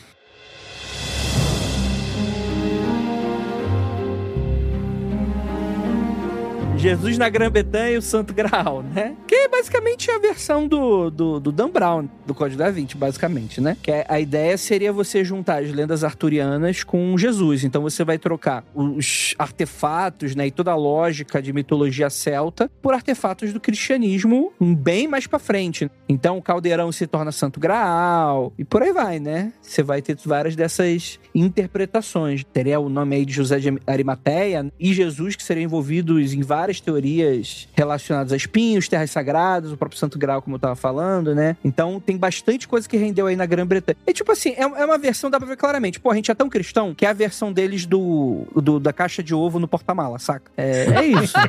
Jesus 6.85 7.17
na 7.17 7.31
Grã-Bretanha 7.31 7.93
e 7.93 7.97
o 7.97 8.03
Santo 8.03 8.35
Graal, 8.35 8.83
né? 8.83 9.17
Que 9.27 9.35
é 9.35 9.49
basicamente 9.49 10.11
a 10.11 10.19
versão 10.19 10.69
do, 10.69 11.09
do, 11.09 11.41
do 11.41 11.51
Dan 11.51 11.71
Brown, 11.71 12.07
do 12.27 12.35
Código 12.35 12.59
da 12.59 12.71
Vinci, 12.71 12.95
basicamente, 12.95 13.59
né? 13.59 13.75
Que 13.83 13.91
é- 13.91 14.05
a 14.07 14.21
ideia 14.21 14.59
seria 14.59 14.93
você 14.93 15.25
juntar 15.25 15.63
as 15.63 15.73
lendas 15.73 16.05
arturianas 16.05 16.85
com 16.85 17.17
Jesus. 17.17 17.65
Então 17.65 17.81
você 17.81 18.05
vai 18.05 18.19
trocar 18.19 18.67
os 18.75 19.35
artefatos, 19.39 20.35
né? 20.35 20.49
E 20.49 20.51
toda 20.51 20.73
a 20.73 20.77
lógica 20.77 21.41
de 21.41 21.55
mitologia 21.55 22.11
celta 22.11 22.71
por 22.83 22.93
artefatos 22.93 23.51
do 23.51 23.61
cristianismo 23.61 24.53
bem 24.61 25.09
mais 25.09 25.27
pra 25.27 25.39
frente. 25.39 25.91
Então 26.07 26.37
o 26.37 26.43
caldeirão 26.43 26.93
se 26.93 27.07
torna 27.07 27.33
Santo 27.33 27.59
Graal 27.59 28.53
e 28.59 28.65
por 28.65 28.83
aí 28.83 28.93
vai, 28.93 29.19
né? 29.19 29.55
Você 29.63 29.83
vai 29.83 30.03
ter 30.03 30.19
várias 30.23 30.55
dessas 30.55 31.19
interpretações. 31.35 32.45
Teria 32.45 32.79
o 32.79 32.91
nome 32.91 33.17
aí 33.17 33.25
de 33.25 33.33
José 33.33 33.59
de 33.59 33.73
Arimateia 33.87 34.71
e 34.79 34.93
Jesus 34.93 35.35
que 35.35 35.43
seriam 35.43 35.65
envolvidos 35.65 36.35
em 36.35 36.43
várias 36.43 36.74
teorias 36.81 37.69
relacionadas 37.75 38.33
a 38.33 38.37
espinhos, 38.37 38.89
terras 38.89 39.11
sagradas, 39.11 39.73
o 39.73 39.77
próprio 39.77 39.99
Santo 39.99 40.19
Graal, 40.19 40.41
como 40.43 40.57
eu 40.57 40.61
tava 40.61 40.75
falando, 40.77 41.35
né? 41.35 41.57
Então 41.65 42.01
tem 42.01 42.17
bastante 42.17 42.67
coisa 42.69 42.89
que 42.89 42.97
rendeu 42.97 43.27
aí 43.27 43.37
na 43.37 43.47
Grã-Bretanha. 43.47 43.97
É 44.07 44.13
tipo 44.13 44.31
assim, 44.33 44.51
é, 44.51 44.63
é 44.63 44.85
uma 44.85 44.99
versão, 44.99 45.31
dá 45.31 45.39
pra 45.39 45.49
ver 45.49 45.57
claramente. 45.57 46.01
Pô, 46.01 46.11
a 46.11 46.15
gente 46.15 46.31
é 46.31 46.35
tão 46.35 46.49
cristão 46.49 46.95
que 46.95 47.05
é 47.07 47.09
a 47.09 47.13
versão 47.13 47.53
deles 47.53 47.87
do, 47.87 48.47
do- 48.55 48.81
da 48.81 48.93
caixa 48.93 49.23
de 49.23 49.35
ovo 49.35 49.59
no 49.59 49.69
porta-mala, 49.69 50.19
saca? 50.19 50.51
É, 50.57 50.85
é 50.87 51.07
isso. 51.07 51.35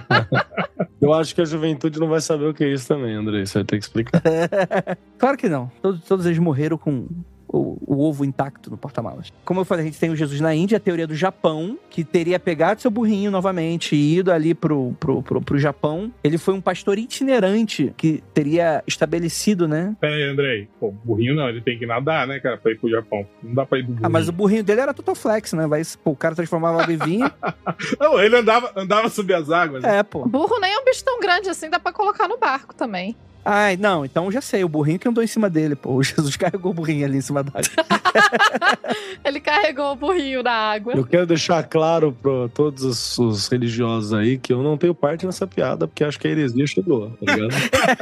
Eu 1.01 1.13
acho 1.13 1.35
que 1.35 1.41
a 1.41 1.45
juventude 1.45 1.99
não 1.99 2.07
vai 2.07 2.21
saber 2.21 2.45
o 2.45 2.53
que 2.53 2.63
é 2.63 2.69
isso 2.73 2.87
também, 2.87 3.13
André. 3.15 3.45
Você 3.45 3.59
vai 3.59 3.65
ter 3.65 3.77
que 3.77 3.83
explicar. 3.85 4.21
claro 5.19 5.37
que 5.37 5.47
não. 5.47 5.69
Todos, 5.81 6.01
todos 6.03 6.25
eles 6.25 6.39
morreram 6.39 6.77
com 6.77 7.07
o, 7.47 7.77
o 7.85 8.03
ovo 8.03 8.25
intacto 8.25 8.69
no 8.69 8.77
porta-malas. 8.77 9.31
Como 9.43 9.59
eu 9.59 9.65
falei, 9.65 9.83
a 9.83 9.87
gente 9.87 9.99
tem 9.99 10.09
o 10.09 10.15
Jesus 10.15 10.41
na 10.41 10.53
Índia, 10.53 10.77
a 10.77 10.79
teoria 10.79 11.07
do 11.07 11.15
Japão, 11.15 11.77
que 11.89 12.03
teria 12.03 12.39
pegado 12.39 12.81
seu 12.81 12.91
burrinho 12.91 13.31
novamente 13.31 13.95
e 13.95 14.17
ido 14.19 14.31
ali 14.31 14.53
pro, 14.53 14.93
pro, 14.99 15.21
pro, 15.21 15.41
pro 15.41 15.57
Japão. 15.57 16.11
Ele 16.23 16.37
foi 16.37 16.53
um 16.53 16.61
pastor 16.61 16.97
itinerante 16.97 17.93
que 17.97 18.23
teria 18.33 18.83
estabelecido, 18.87 19.67
né? 19.67 19.95
Pera 19.99 20.15
aí, 20.15 20.23
Andrei. 20.23 20.67
Pô, 20.79 20.91
burrinho 21.03 21.35
não, 21.35 21.49
ele 21.49 21.61
tem 21.61 21.77
que 21.77 21.85
nadar, 21.85 22.27
né, 22.27 22.39
cara, 22.39 22.57
pra 22.57 22.71
ir 22.71 22.79
pro 22.79 22.89
Japão. 22.89 23.25
Não 23.41 23.53
dá 23.53 23.65
pra 23.65 23.79
ir 23.79 23.83
do 23.83 23.87
burrinho. 23.87 24.05
Ah, 24.05 24.09
mas 24.09 24.27
o 24.27 24.31
burrinho 24.31 24.63
dele 24.63 24.81
era 24.81 24.93
total 24.93 25.15
flex, 25.15 25.53
né? 25.53 25.67
Vai, 25.67 25.81
pô, 26.03 26.11
o 26.11 26.15
cara 26.15 26.35
transformava 26.35 26.81
água 26.81 26.93
em 26.93 26.97
vinho. 26.97 27.31
Não, 27.99 28.19
ele 28.19 28.37
andava, 28.37 28.71
andava 28.75 29.09
sob 29.09 29.33
as 29.33 29.49
águas. 29.49 29.83
É, 29.83 30.03
pô. 30.03 30.25
Burro 30.25 30.59
nem 30.59 30.73
é 30.73 30.79
um 30.79 30.85
bicho 30.85 31.03
tão 31.03 31.19
grande 31.19 31.49
assim, 31.49 31.69
dá 31.69 31.79
pra 31.79 31.91
colocar 31.91 32.27
no 32.27 32.37
barco 32.37 32.73
também. 32.75 33.15
Ai, 33.47 33.77
não, 33.77 34.03
então 34.03 34.31
já 34.31 34.41
sei, 34.41 34.63
o 34.63 34.69
burrinho 34.69 34.97
que 34.97 35.07
andou 35.07 35.23
em 35.23 35.27
cima 35.27 35.49
dele, 35.49 35.75
pô. 35.75 35.93
O 35.95 36.03
Jesus 36.03 36.35
carregou 36.35 36.71
o 36.71 36.73
burrinho 36.73 37.05
ali 37.05 37.17
em 37.17 37.21
cima 37.21 37.43
da 37.43 37.51
Ele 39.23 39.39
carregou 39.39 39.91
o 39.91 39.95
burrinho 39.95 40.43
na 40.43 40.51
água. 40.51 40.93
Eu 40.93 41.05
quero 41.05 41.25
deixar 41.25 41.63
claro 41.63 42.11
pra 42.11 42.49
todos 42.53 42.83
os, 42.83 43.17
os 43.17 43.47
religiosos 43.47 44.13
aí 44.13 44.37
que 44.37 44.51
eu 44.51 44.61
não 44.61 44.77
tenho 44.77 44.93
parte 44.93 45.25
nessa 45.25 45.47
piada, 45.47 45.87
porque 45.87 46.03
acho 46.03 46.19
que 46.19 46.27
a 46.27 46.31
heresia 46.31 46.65
chegou, 46.67 47.11
tá 47.11 47.33
ligado? 47.33 47.53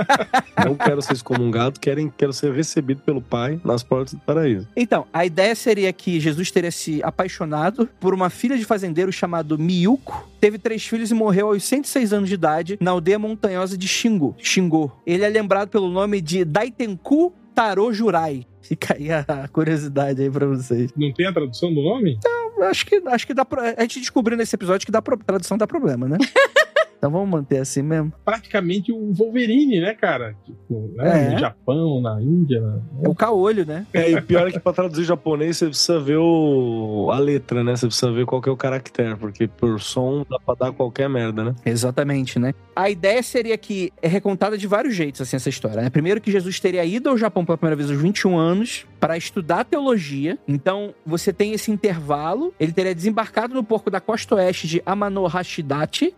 não 0.66 0.76
quero 0.76 1.02
ser 1.02 1.14
excomungado, 1.14 1.80
querem, 1.80 2.12
quero 2.16 2.34
ser 2.34 2.54
recebido 2.54 3.02
pelo 3.02 3.22
Pai 3.22 3.60
nas 3.64 3.84
portas 3.84 4.14
do 4.14 4.20
paraíso. 4.22 4.68
Então, 4.76 5.06
a 5.14 5.26
ideia 5.26 5.56
seria 5.56 5.92
que 5.94 6.20
Jesus 6.20 6.52
teria 6.52 6.72
se 6.72 7.02
apaixonado 7.04 7.88
por 8.00 8.14
uma 8.14 8.30
filha 8.30 8.58
de 8.58 8.66
fazendeiro 8.66 9.12
chamado 9.12 9.58
Miyuko. 9.58 10.33
Teve 10.44 10.58
três 10.58 10.86
filhos 10.86 11.10
e 11.10 11.14
morreu 11.14 11.48
aos 11.48 11.64
106 11.64 12.12
anos 12.12 12.28
de 12.28 12.36
idade 12.36 12.78
na 12.82 12.92
aldeia 12.92 13.18
montanhosa 13.18 13.78
de 13.78 13.88
Xingo. 13.88 14.36
Xingô. 14.38 14.92
Ele 15.08 15.24
é 15.24 15.30
lembrado 15.30 15.70
pelo 15.70 15.90
nome 15.90 16.20
de 16.20 16.44
Daitenku 16.44 17.34
Taro 17.56 17.94
Jurai. 17.94 18.46
Fica 18.62 18.94
aí 18.94 19.10
a 19.10 19.48
curiosidade 19.48 20.22
aí 20.22 20.30
pra 20.30 20.46
vocês. 20.46 20.92
Não 20.98 21.14
tem 21.14 21.28
a 21.28 21.32
tradução 21.32 21.74
do 21.74 21.82
nome? 21.82 22.20
Eu 22.58 22.66
Acho 22.66 22.86
que, 22.86 23.02
acho 23.08 23.26
que 23.26 23.34
dá 23.34 23.46
pra, 23.46 23.74
A 23.78 23.82
gente 23.84 24.02
descobriu 24.02 24.38
nesse 24.38 24.54
episódio 24.54 24.86
que 24.86 24.92
dá 24.92 25.02
pro, 25.02 25.16
tradução 25.16 25.58
dá 25.58 25.66
problema, 25.66 26.10
né? 26.10 26.18
então 27.04 27.12
vamos 27.12 27.30
manter 27.30 27.58
assim 27.58 27.82
mesmo. 27.82 28.14
Praticamente 28.24 28.90
o 28.94 29.12
Wolverine, 29.12 29.82
né, 29.82 29.94
cara? 29.94 30.34
Tipo, 30.46 30.90
né? 30.96 31.26
É. 31.26 31.30
No 31.32 31.38
Japão, 31.38 32.00
na 32.00 32.22
Índia. 32.22 32.62
né? 32.62 32.80
É 33.04 33.10
o 33.10 33.14
caolho, 33.14 33.66
né? 33.66 33.86
É, 33.94 34.10
e 34.10 34.16
o 34.16 34.24
pior 34.24 34.48
é 34.48 34.52
que 34.54 34.60
pra 34.60 34.72
traduzir 34.72 35.04
japonês 35.04 35.58
você 35.58 35.66
precisa 35.66 36.00
ver 36.00 36.16
o... 36.16 37.10
a 37.12 37.20
letra, 37.20 37.62
né? 37.62 37.76
Você 37.76 37.88
precisa 37.88 38.10
ver 38.10 38.26
qual 38.26 38.42
que 38.42 38.48
é 38.48 38.52
o 38.54 38.56
caractere, 38.56 39.18
porque 39.18 39.50
por 39.50 39.82
som 39.82 40.26
dá 40.30 40.40
pra 40.40 40.56
dar 40.56 40.72
qualquer 40.72 41.10
merda, 41.10 41.44
né? 41.44 41.56
Exatamente, 41.66 42.40
né? 42.40 42.54
A 42.74 42.90
ideia 42.90 43.22
seria 43.22 43.58
que 43.58 43.92
é 44.02 44.08
recontada 44.08 44.58
de 44.58 44.66
vários 44.66 44.96
jeitos, 44.96 45.20
assim, 45.20 45.36
essa 45.36 45.50
história, 45.50 45.82
né? 45.82 45.90
Primeiro 45.90 46.22
que 46.22 46.32
Jesus 46.32 46.58
teria 46.58 46.86
ido 46.86 47.10
ao 47.10 47.18
Japão 47.18 47.44
pela 47.44 47.58
primeira 47.58 47.76
vez 47.76 47.92
aos 47.92 48.02
21 48.02 48.38
anos 48.38 48.86
para 49.04 49.18
estudar 49.18 49.66
teologia. 49.66 50.40
Então, 50.48 50.96
você 51.06 51.34
tem 51.34 51.52
esse 51.52 51.70
intervalo. 51.70 52.54
Ele 52.58 52.72
teria 52.72 52.96
desembarcado 52.96 53.54
no 53.54 53.62
porto 53.62 53.90
da 53.90 54.00
costa 54.00 54.36
oeste 54.36 54.66
de 54.66 54.82
Amanohashidate. 54.86 56.16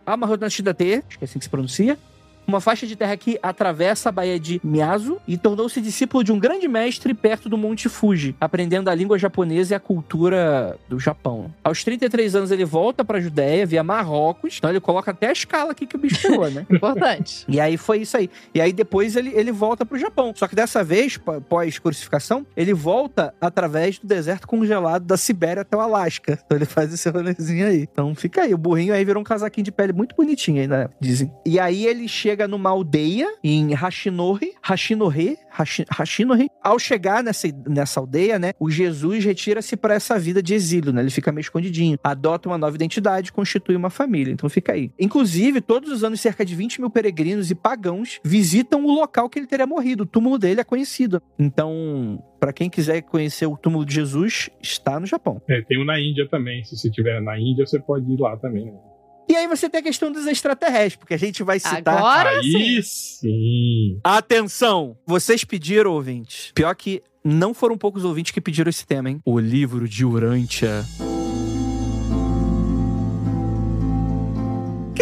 Acho 1.06 1.18
que 1.18 1.24
é 1.24 1.26
assim 1.26 1.38
que 1.38 1.44
se 1.44 1.50
pronuncia. 1.50 1.98
Uma 2.46 2.60
faixa 2.60 2.86
de 2.86 2.94
terra 2.96 3.16
que 3.16 3.38
atravessa 3.42 4.08
a 4.08 4.12
Baía 4.12 4.38
de 4.38 4.60
Miyazu 4.62 5.18
e 5.26 5.36
tornou-se 5.36 5.80
discípulo 5.80 6.22
de 6.22 6.32
um 6.32 6.38
grande 6.38 6.68
mestre 6.68 7.12
perto 7.14 7.48
do 7.48 7.56
Monte 7.58 7.88
Fuji, 7.88 8.34
aprendendo 8.40 8.88
a 8.88 8.94
língua 8.94 9.18
japonesa 9.18 9.74
e 9.74 9.76
a 9.76 9.80
cultura 9.80 10.78
do 10.88 10.98
Japão. 10.98 11.52
Aos 11.64 11.82
33 11.84 12.34
anos 12.36 12.50
ele 12.50 12.64
volta 12.64 13.04
para 13.04 13.18
a 13.18 13.20
Judéia 13.20 13.66
via 13.66 13.82
Marrocos, 13.82 14.56
então 14.58 14.70
ele 14.70 14.80
coloca 14.80 15.10
até 15.10 15.28
a 15.28 15.32
escala 15.32 15.72
aqui 15.72 15.86
que 15.86 15.96
o 15.96 15.98
bicho 15.98 16.20
pegou, 16.22 16.50
né? 16.50 16.66
Importante. 16.70 17.44
E 17.48 17.58
aí 17.60 17.76
foi 17.76 17.98
isso 18.02 18.16
aí. 18.16 18.30
E 18.54 18.60
aí 18.60 18.72
depois 18.72 19.16
ele, 19.16 19.30
ele 19.34 19.52
volta 19.52 19.84
pro 19.84 19.98
Japão. 19.98 20.32
Só 20.36 20.46
que 20.46 20.54
dessa 20.54 20.82
vez, 20.84 21.16
pó- 21.16 21.40
pós-crucificação, 21.40 22.46
ele 22.56 22.72
volta 22.74 23.34
através 23.40 23.98
do 23.98 24.06
deserto 24.06 24.46
congelado 24.46 25.04
da 25.04 25.16
Sibéria 25.16 25.62
até 25.62 25.76
o 25.76 25.80
Alasca. 25.80 26.38
Então 26.44 26.56
ele 26.56 26.64
faz 26.66 26.92
esse 26.92 27.08
rolezinho 27.08 27.66
aí. 27.66 27.88
Então 27.90 28.14
fica 28.14 28.42
aí. 28.42 28.54
O 28.54 28.58
burrinho 28.58 28.94
aí 28.94 29.04
virou 29.04 29.20
um 29.20 29.24
casaquinho 29.24 29.64
de 29.64 29.72
pele 29.72 29.92
muito 29.92 30.14
bonitinho 30.16 30.60
aí, 30.60 30.66
né? 30.66 30.88
Dizem. 31.00 31.30
E 31.44 31.58
aí 31.58 31.86
ele 31.86 32.06
chega 32.08 32.35
chega 32.36 32.46
numa 32.46 32.68
aldeia 32.68 33.26
em 33.42 33.72
Hashinohe, 33.72 34.52
Hashinohe, 34.62 35.38
Hashi- 35.50 35.86
Hashinohe. 35.90 36.48
Ao 36.62 36.78
chegar 36.78 37.22
nessa, 37.24 37.48
nessa 37.66 37.98
aldeia, 37.98 38.38
né, 38.38 38.52
o 38.60 38.70
Jesus 38.70 39.24
retira-se 39.24 39.74
para 39.74 39.94
essa 39.94 40.18
vida 40.18 40.42
de 40.42 40.52
exílio, 40.52 40.92
né? 40.92 41.00
Ele 41.00 41.08
fica 41.10 41.32
meio 41.32 41.40
escondidinho, 41.40 41.98
adota 42.04 42.46
uma 42.50 42.58
nova 42.58 42.74
identidade, 42.76 43.32
constitui 43.32 43.74
uma 43.74 43.88
família. 43.88 44.30
Então 44.32 44.50
fica 44.50 44.74
aí. 44.74 44.90
Inclusive, 45.00 45.62
todos 45.62 45.90
os 45.90 46.04
anos, 46.04 46.20
cerca 46.20 46.44
de 46.44 46.54
20 46.54 46.78
mil 46.80 46.90
peregrinos 46.90 47.50
e 47.50 47.54
pagãos 47.54 48.20
visitam 48.22 48.84
o 48.84 48.92
local 48.92 49.30
que 49.30 49.38
ele 49.38 49.46
teria 49.46 49.66
morrido. 49.66 50.02
O 50.02 50.06
túmulo 50.06 50.36
dele 50.38 50.60
é 50.60 50.64
conhecido. 50.64 51.22
Então, 51.38 52.22
para 52.38 52.52
quem 52.52 52.68
quiser 52.68 53.00
conhecer 53.00 53.46
o 53.46 53.56
túmulo 53.56 53.86
de 53.86 53.94
Jesus, 53.94 54.50
está 54.62 55.00
no 55.00 55.06
Japão. 55.06 55.40
É, 55.48 55.62
tem 55.62 55.80
um 55.80 55.84
na 55.86 55.98
Índia 55.98 56.28
também. 56.28 56.62
Se 56.64 56.76
você 56.76 56.88
estiver 56.88 57.18
na 57.22 57.38
Índia, 57.40 57.64
você 57.66 57.78
pode 57.80 58.12
ir 58.12 58.20
lá 58.20 58.36
também. 58.36 58.66
Né? 58.66 58.72
E 59.28 59.34
aí 59.34 59.46
você 59.46 59.68
tem 59.68 59.80
a 59.80 59.82
questão 59.82 60.10
dos 60.10 60.26
extraterrestres, 60.26 60.96
porque 60.96 61.14
a 61.14 61.18
gente 61.18 61.42
vai 61.42 61.58
citar. 61.58 61.96
Agora 61.98 62.38
Aí 62.38 62.80
sim. 62.82 63.98
Atenção! 64.04 64.96
Vocês 65.06 65.44
pediram, 65.44 65.92
ouvintes. 65.92 66.52
Pior 66.54 66.74
que 66.74 67.02
não 67.24 67.52
foram 67.52 67.76
poucos 67.76 68.04
ouvintes 68.04 68.32
que 68.32 68.40
pediram 68.40 68.70
esse 68.70 68.86
tema, 68.86 69.10
hein? 69.10 69.20
O 69.24 69.38
livro 69.38 69.88
de 69.88 70.04
Urântia. 70.04 70.84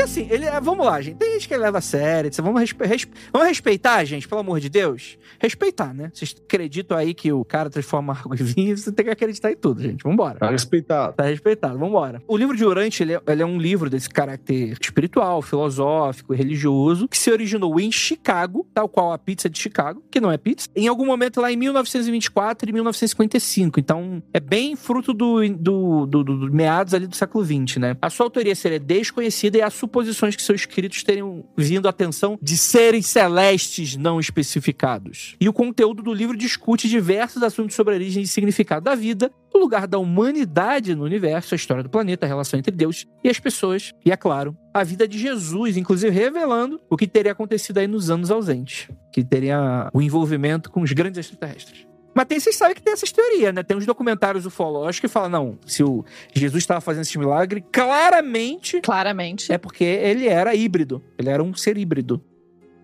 Assim, 0.04 0.26
ele 0.30 0.44
é- 0.44 0.60
vamos 0.60 0.84
lá, 0.86 1.00
gente. 1.00 1.16
Tem 1.16 1.32
gente 1.34 1.48
que 1.48 1.56
leva 1.56 1.78
a 1.78 1.80
sério. 1.80 2.30
Vamos, 2.42 2.60
respe- 2.60 2.84
vamos 3.32 3.48
respeitar, 3.48 4.04
gente, 4.04 4.28
pelo 4.28 4.40
amor 4.40 4.60
de 4.60 4.68
Deus. 4.68 5.18
Respeitar, 5.38 5.92
né? 5.92 6.10
Vocês 6.14 6.34
acreditam 6.44 6.96
aí 6.96 7.12
que 7.14 7.32
o 7.32 7.44
cara 7.44 7.68
transforma 7.70 8.12
água 8.12 8.34
em 8.38 8.44
vinho, 8.44 8.76
você 8.76 8.92
tem 8.92 9.04
que 9.04 9.10
acreditar 9.10 9.50
em 9.50 9.56
tudo, 9.56 9.82
gente. 9.82 10.02
Vambora. 10.04 10.38
Tá 10.38 10.50
respeitado. 10.50 11.14
Tá 11.14 11.24
respeitado, 11.24 11.78
vambora. 11.78 12.22
O 12.26 12.36
livro 12.36 12.56
de 12.56 12.64
Urante, 12.64 13.02
ele 13.02 13.14
é, 13.14 13.20
ele 13.26 13.42
é 13.42 13.46
um 13.46 13.58
livro 13.58 13.90
desse 13.90 14.08
caráter 14.08 14.76
espiritual, 14.80 15.42
filosófico 15.42 16.32
religioso, 16.34 17.08
que 17.08 17.16
se 17.18 17.30
originou 17.30 17.78
em 17.80 17.90
Chicago, 17.90 18.66
tal 18.72 18.88
qual 18.88 19.12
a 19.12 19.18
pizza 19.18 19.48
de 19.50 19.58
Chicago, 19.58 20.02
que 20.10 20.20
não 20.20 20.30
é 20.30 20.36
pizza, 20.38 20.68
em 20.76 20.86
algum 20.88 21.06
momento 21.06 21.40
lá 21.40 21.50
em 21.50 21.56
1924 21.56 22.68
e 22.68 22.72
1955. 22.72 23.80
Então, 23.80 24.22
é 24.32 24.40
bem 24.40 24.76
fruto 24.76 25.12
do, 25.12 25.46
do, 25.48 26.06
do- 26.06 26.24
do- 26.24 26.38
do 26.48 26.52
meados 26.54 26.94
ali 26.94 27.06
do 27.06 27.16
século 27.16 27.44
XX, 27.44 27.76
né? 27.78 27.96
A 28.00 28.10
sua 28.10 28.26
autoria 28.26 28.54
seria 28.54 28.78
desconhecida 28.78 29.58
e 29.58 29.62
há 29.62 29.70
suposições 29.94 30.34
que 30.34 30.42
seus 30.42 30.62
escritos 30.62 31.04
teriam 31.04 31.44
vindo 31.56 31.86
à 31.86 31.90
atenção 31.90 32.36
de 32.42 32.56
seres 32.56 33.06
celestes 33.06 33.96
não 33.96 34.18
especificados. 34.18 35.36
E 35.40 35.48
o 35.48 35.52
conteúdo 35.52 36.02
do 36.02 36.12
livro 36.12 36.36
discute 36.36 36.88
diversos 36.88 37.42
assuntos 37.44 37.76
sobre 37.76 37.94
a 37.94 37.96
origem 37.96 38.24
e 38.24 38.26
significado 38.26 38.84
da 38.84 38.96
vida, 38.96 39.30
o 39.54 39.58
lugar 39.58 39.86
da 39.86 39.98
humanidade 39.98 40.96
no 40.96 41.04
universo, 41.04 41.54
a 41.54 41.56
história 41.56 41.82
do 41.82 41.88
planeta, 41.88 42.26
a 42.26 42.28
relação 42.28 42.58
entre 42.58 42.74
Deus 42.74 43.06
e 43.22 43.28
as 43.28 43.38
pessoas, 43.38 43.92
e, 44.04 44.10
é 44.10 44.16
claro, 44.16 44.56
a 44.72 44.82
vida 44.82 45.06
de 45.06 45.16
Jesus, 45.16 45.76
inclusive 45.76 46.12
revelando 46.12 46.80
o 46.90 46.96
que 46.96 47.06
teria 47.06 47.30
acontecido 47.30 47.78
aí 47.78 47.86
nos 47.86 48.10
anos 48.10 48.32
ausentes, 48.32 48.88
que 49.12 49.22
teria 49.22 49.88
o 49.92 50.02
envolvimento 50.02 50.70
com 50.72 50.80
os 50.80 50.90
grandes 50.90 51.20
extraterrestres. 51.20 51.86
Mas 52.14 52.26
tem, 52.26 52.38
vocês 52.38 52.54
sabem 52.56 52.74
que 52.74 52.82
tem 52.82 52.92
essas 52.92 53.10
teorias, 53.10 53.52
né? 53.52 53.62
Tem 53.62 53.76
uns 53.76 53.84
documentários 53.84 54.46
ufológicos 54.46 55.00
que 55.00 55.08
falam, 55.08 55.28
não, 55.28 55.58
se 55.66 55.82
o 55.82 56.04
Jesus 56.34 56.62
estava 56.62 56.80
fazendo 56.80 57.02
esse 57.02 57.18
milagre, 57.18 57.64
claramente 57.72 58.80
Claramente. 58.80 59.50
é 59.50 59.58
porque 59.58 59.84
ele 59.84 60.28
era 60.28 60.54
híbrido. 60.54 61.02
Ele 61.18 61.28
era 61.28 61.42
um 61.42 61.52
ser 61.54 61.76
híbrido. 61.76 62.22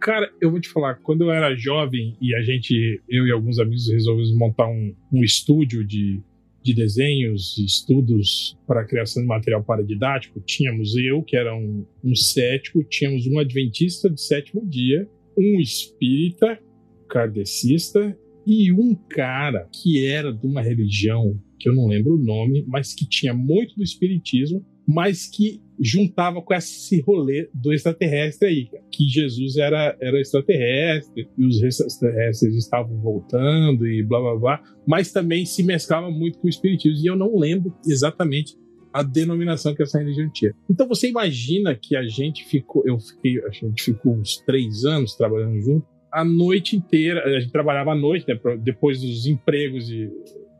Cara, 0.00 0.32
eu 0.40 0.50
vou 0.50 0.60
te 0.60 0.68
falar, 0.68 0.94
quando 0.96 1.24
eu 1.24 1.30
era 1.30 1.54
jovem 1.54 2.16
e 2.20 2.34
a 2.34 2.40
gente, 2.40 3.00
eu 3.08 3.26
e 3.26 3.30
alguns 3.30 3.58
amigos, 3.58 3.88
resolvemos 3.88 4.34
montar 4.34 4.66
um, 4.66 4.94
um 5.12 5.22
estúdio 5.22 5.86
de, 5.86 6.22
de 6.62 6.74
desenhos 6.74 7.56
e 7.58 7.66
estudos 7.66 8.58
para 8.66 8.80
a 8.80 8.84
criação 8.84 9.22
de 9.22 9.28
material 9.28 9.62
paradidático, 9.62 10.40
tínhamos 10.40 10.96
eu, 10.96 11.22
que 11.22 11.36
era 11.36 11.54
um, 11.54 11.84
um 12.02 12.16
cético, 12.16 12.82
tínhamos 12.82 13.26
um 13.26 13.38
adventista 13.38 14.08
de 14.08 14.20
sétimo 14.20 14.66
dia, 14.66 15.06
um 15.36 15.60
espírita, 15.60 16.58
kardecista 17.06 18.16
e 18.52 18.72
um 18.72 18.96
cara 19.08 19.68
que 19.72 20.04
era 20.04 20.32
de 20.32 20.44
uma 20.44 20.60
religião 20.60 21.40
que 21.56 21.68
eu 21.68 21.72
não 21.72 21.86
lembro 21.86 22.14
o 22.14 22.18
nome, 22.18 22.64
mas 22.66 22.92
que 22.92 23.08
tinha 23.08 23.32
muito 23.32 23.76
do 23.76 23.82
espiritismo, 23.84 24.66
mas 24.88 25.28
que 25.28 25.62
juntava 25.78 26.42
com 26.42 26.52
esse 26.52 27.00
rolê 27.02 27.48
do 27.54 27.72
extraterrestre 27.72 28.48
aí, 28.48 28.68
que 28.90 29.06
Jesus 29.06 29.56
era, 29.56 29.96
era 30.00 30.20
extraterrestre 30.20 31.28
e 31.38 31.46
os 31.46 31.62
extraterrestres 31.62 32.56
estavam 32.56 33.00
voltando 33.00 33.86
e 33.86 34.02
blá 34.02 34.18
blá 34.18 34.36
blá, 34.36 34.62
mas 34.84 35.12
também 35.12 35.46
se 35.46 35.62
mesclava 35.62 36.10
muito 36.10 36.40
com 36.40 36.48
o 36.48 36.50
espiritismo 36.50 37.04
e 37.04 37.06
eu 37.06 37.16
não 37.16 37.38
lembro 37.38 37.72
exatamente 37.86 38.56
a 38.92 39.04
denominação 39.04 39.76
que 39.76 39.82
essa 39.84 40.00
religião 40.00 40.28
tinha. 40.28 40.52
Então 40.68 40.88
você 40.88 41.08
imagina 41.08 41.72
que 41.76 41.94
a 41.94 42.02
gente 42.02 42.44
ficou, 42.46 42.82
eu 42.84 42.98
fiquei, 42.98 43.40
a 43.44 43.50
gente 43.50 43.80
ficou 43.80 44.16
uns 44.16 44.38
três 44.38 44.84
anos 44.84 45.14
trabalhando 45.14 45.60
junto, 45.60 45.86
a 46.12 46.24
noite 46.24 46.76
inteira, 46.76 47.24
a 47.24 47.40
gente 47.40 47.52
trabalhava 47.52 47.92
à 47.92 47.94
noite, 47.94 48.26
né, 48.28 48.38
depois 48.58 49.00
dos 49.00 49.26
empregos 49.26 49.90
e 49.90 50.10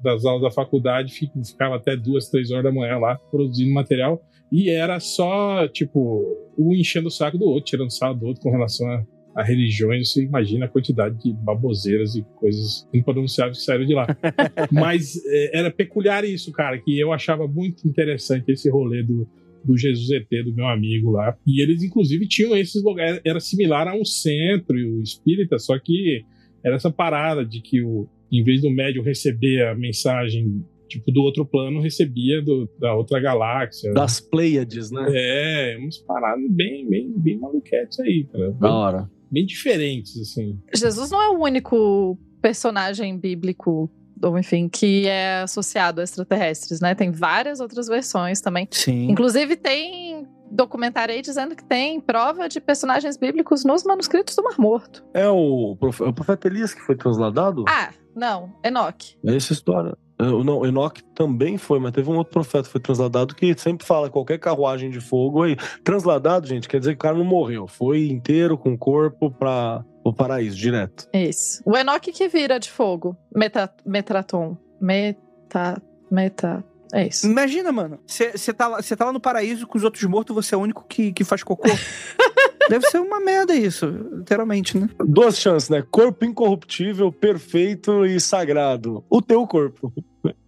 das 0.02 0.24
aulas 0.24 0.42
da 0.42 0.50
faculdade, 0.50 1.12
ficava 1.12 1.76
até 1.76 1.96
duas, 1.96 2.28
três 2.28 2.50
horas 2.50 2.64
da 2.64 2.72
manhã 2.72 2.96
lá 2.98 3.16
produzindo 3.30 3.72
material 3.72 4.22
e 4.52 4.68
era 4.68 4.98
só, 4.98 5.68
tipo, 5.68 6.24
um 6.58 6.74
enchendo 6.74 7.08
o 7.08 7.10
saco 7.10 7.38
do 7.38 7.44
outro, 7.44 7.70
tirando 7.70 7.90
sarro 7.90 8.14
do 8.14 8.26
outro 8.26 8.42
com 8.42 8.50
relação 8.50 8.86
a, 8.88 9.04
a 9.36 9.44
religiões. 9.44 10.10
Você 10.10 10.24
imagina 10.24 10.66
a 10.66 10.68
quantidade 10.68 11.16
de 11.22 11.32
baboseiras 11.32 12.16
e 12.16 12.22
coisas 12.36 12.88
impronunciáveis 12.92 13.58
que 13.58 13.64
saíram 13.64 13.86
de 13.86 13.94
lá. 13.94 14.06
Mas 14.72 15.14
é, 15.26 15.58
era 15.58 15.70
peculiar 15.70 16.24
isso, 16.24 16.50
cara, 16.50 16.78
que 16.78 16.98
eu 16.98 17.12
achava 17.12 17.46
muito 17.46 17.86
interessante 17.86 18.50
esse 18.50 18.68
rolê 18.68 19.04
do, 19.04 19.28
do 19.64 19.76
Jesus 19.76 20.10
ET, 20.10 20.26
do 20.44 20.54
meu 20.54 20.66
amigo 20.66 21.10
lá. 21.10 21.36
E 21.46 21.60
eles, 21.62 21.82
inclusive, 21.82 22.26
tinham 22.28 22.56
esses 22.56 22.82
lugares, 22.82 23.20
era 23.24 23.40
similar 23.40 23.86
a 23.88 23.94
um 23.94 24.04
centro 24.04 24.78
e 24.78 24.84
o 24.84 25.00
espírita, 25.02 25.58
só 25.58 25.78
que 25.78 26.24
era 26.64 26.76
essa 26.76 26.90
parada 26.90 27.44
de 27.44 27.60
que 27.60 27.82
o, 27.82 28.06
em 28.30 28.42
vez 28.44 28.62
do 28.62 28.70
médium 28.70 29.02
receber 29.02 29.66
a 29.66 29.74
mensagem 29.74 30.64
tipo 30.88 31.12
do 31.12 31.20
outro 31.22 31.46
plano, 31.46 31.80
recebia 31.80 32.42
do- 32.42 32.68
da 32.80 32.92
outra 32.96 33.20
galáxia. 33.20 33.92
Das 33.92 34.18
Pleiades, 34.20 34.90
né? 34.90 35.06
É, 35.14 35.76
umas 35.78 35.98
paradas 35.98 36.44
bem, 36.50 36.88
bem, 36.88 37.12
bem 37.16 37.38
maluquetes 37.38 38.00
aí, 38.00 38.26
cara. 38.32 38.50
Da 38.52 38.74
hora. 38.74 39.10
bem 39.30 39.46
diferentes, 39.46 40.18
assim. 40.20 40.58
Jesus 40.74 41.10
não 41.12 41.22
é 41.22 41.28
o 41.28 41.40
único 41.44 42.18
personagem 42.42 43.16
bíblico, 43.16 43.88
ou 44.22 44.38
enfim, 44.38 44.68
que 44.68 45.06
é 45.06 45.42
associado 45.42 46.00
a 46.00 46.04
extraterrestres, 46.04 46.80
né? 46.80 46.94
Tem 46.94 47.10
várias 47.10 47.60
outras 47.60 47.86
versões 47.88 48.40
também. 48.40 48.68
Sim. 48.70 49.10
Inclusive, 49.10 49.56
tem 49.56 50.26
documentário 50.50 51.14
aí 51.14 51.22
dizendo 51.22 51.54
que 51.54 51.64
tem 51.64 52.00
prova 52.00 52.48
de 52.48 52.60
personagens 52.60 53.16
bíblicos 53.16 53.64
nos 53.64 53.84
manuscritos 53.84 54.34
do 54.34 54.42
Mar 54.42 54.54
Morto. 54.58 55.04
É 55.14 55.28
o, 55.28 55.76
profe- 55.78 56.02
é 56.02 56.08
o 56.08 56.12
profeta 56.12 56.48
Elias 56.48 56.74
que 56.74 56.80
foi 56.80 56.96
transladado? 56.96 57.64
Ah, 57.68 57.90
não, 58.16 58.52
Enoque. 58.64 59.16
É 59.24 59.36
essa 59.36 59.52
história. 59.52 59.96
É, 60.18 60.24
Não, 60.24 60.66
Enoque 60.66 61.02
também 61.14 61.56
foi, 61.56 61.78
mas 61.78 61.92
teve 61.92 62.10
um 62.10 62.16
outro 62.16 62.32
profeta 62.32 62.64
que 62.64 62.72
foi 62.72 62.80
transladado 62.80 63.34
que 63.34 63.56
sempre 63.56 63.86
fala 63.86 64.10
qualquer 64.10 64.38
carruagem 64.38 64.90
de 64.90 65.00
fogo 65.00 65.44
aí. 65.44 65.56
Transladado, 65.84 66.46
gente, 66.46 66.68
quer 66.68 66.78
dizer 66.80 66.90
que 66.92 66.96
o 66.96 67.00
cara 67.08 67.16
não 67.16 67.24
morreu. 67.24 67.66
Foi 67.66 68.08
inteiro 68.08 68.58
com 68.58 68.74
o 68.74 68.78
corpo 68.78 69.30
para 69.30 69.82
o 70.04 70.12
paraíso, 70.12 70.56
direto. 70.56 71.08
Isso. 71.12 71.62
O 71.64 71.76
Enoque 71.76 72.12
que 72.12 72.28
vira 72.28 72.58
de 72.58 72.70
fogo. 72.70 73.16
Meta, 73.34 73.72
metraton. 73.84 74.56
Meta. 74.80 75.80
Meta. 76.10 76.64
É 76.92 77.06
isso. 77.06 77.26
Imagina, 77.26 77.70
mano. 77.70 78.00
Você 78.06 78.52
tá, 78.52 78.66
lá- 78.66 78.80
tá 78.82 79.04
lá 79.04 79.12
no 79.12 79.20
paraíso 79.20 79.66
com 79.66 79.78
os 79.78 79.84
outros 79.84 80.02
mortos, 80.04 80.34
você 80.34 80.54
é 80.54 80.58
o 80.58 80.60
único 80.60 80.84
que, 80.88 81.12
que 81.12 81.22
faz 81.22 81.42
cocô. 81.42 81.68
Deve 82.68 82.86
ser 82.88 82.98
uma 83.00 83.18
merda 83.20 83.54
isso, 83.54 83.86
literalmente, 83.86 84.78
né? 84.78 84.88
Duas 85.04 85.36
chances, 85.38 85.68
né? 85.68 85.82
Corpo 85.90 86.24
incorruptível, 86.24 87.10
perfeito 87.10 88.04
e 88.06 88.20
sagrado. 88.20 89.04
O 89.10 89.20
teu 89.20 89.44
corpo. 89.46 89.92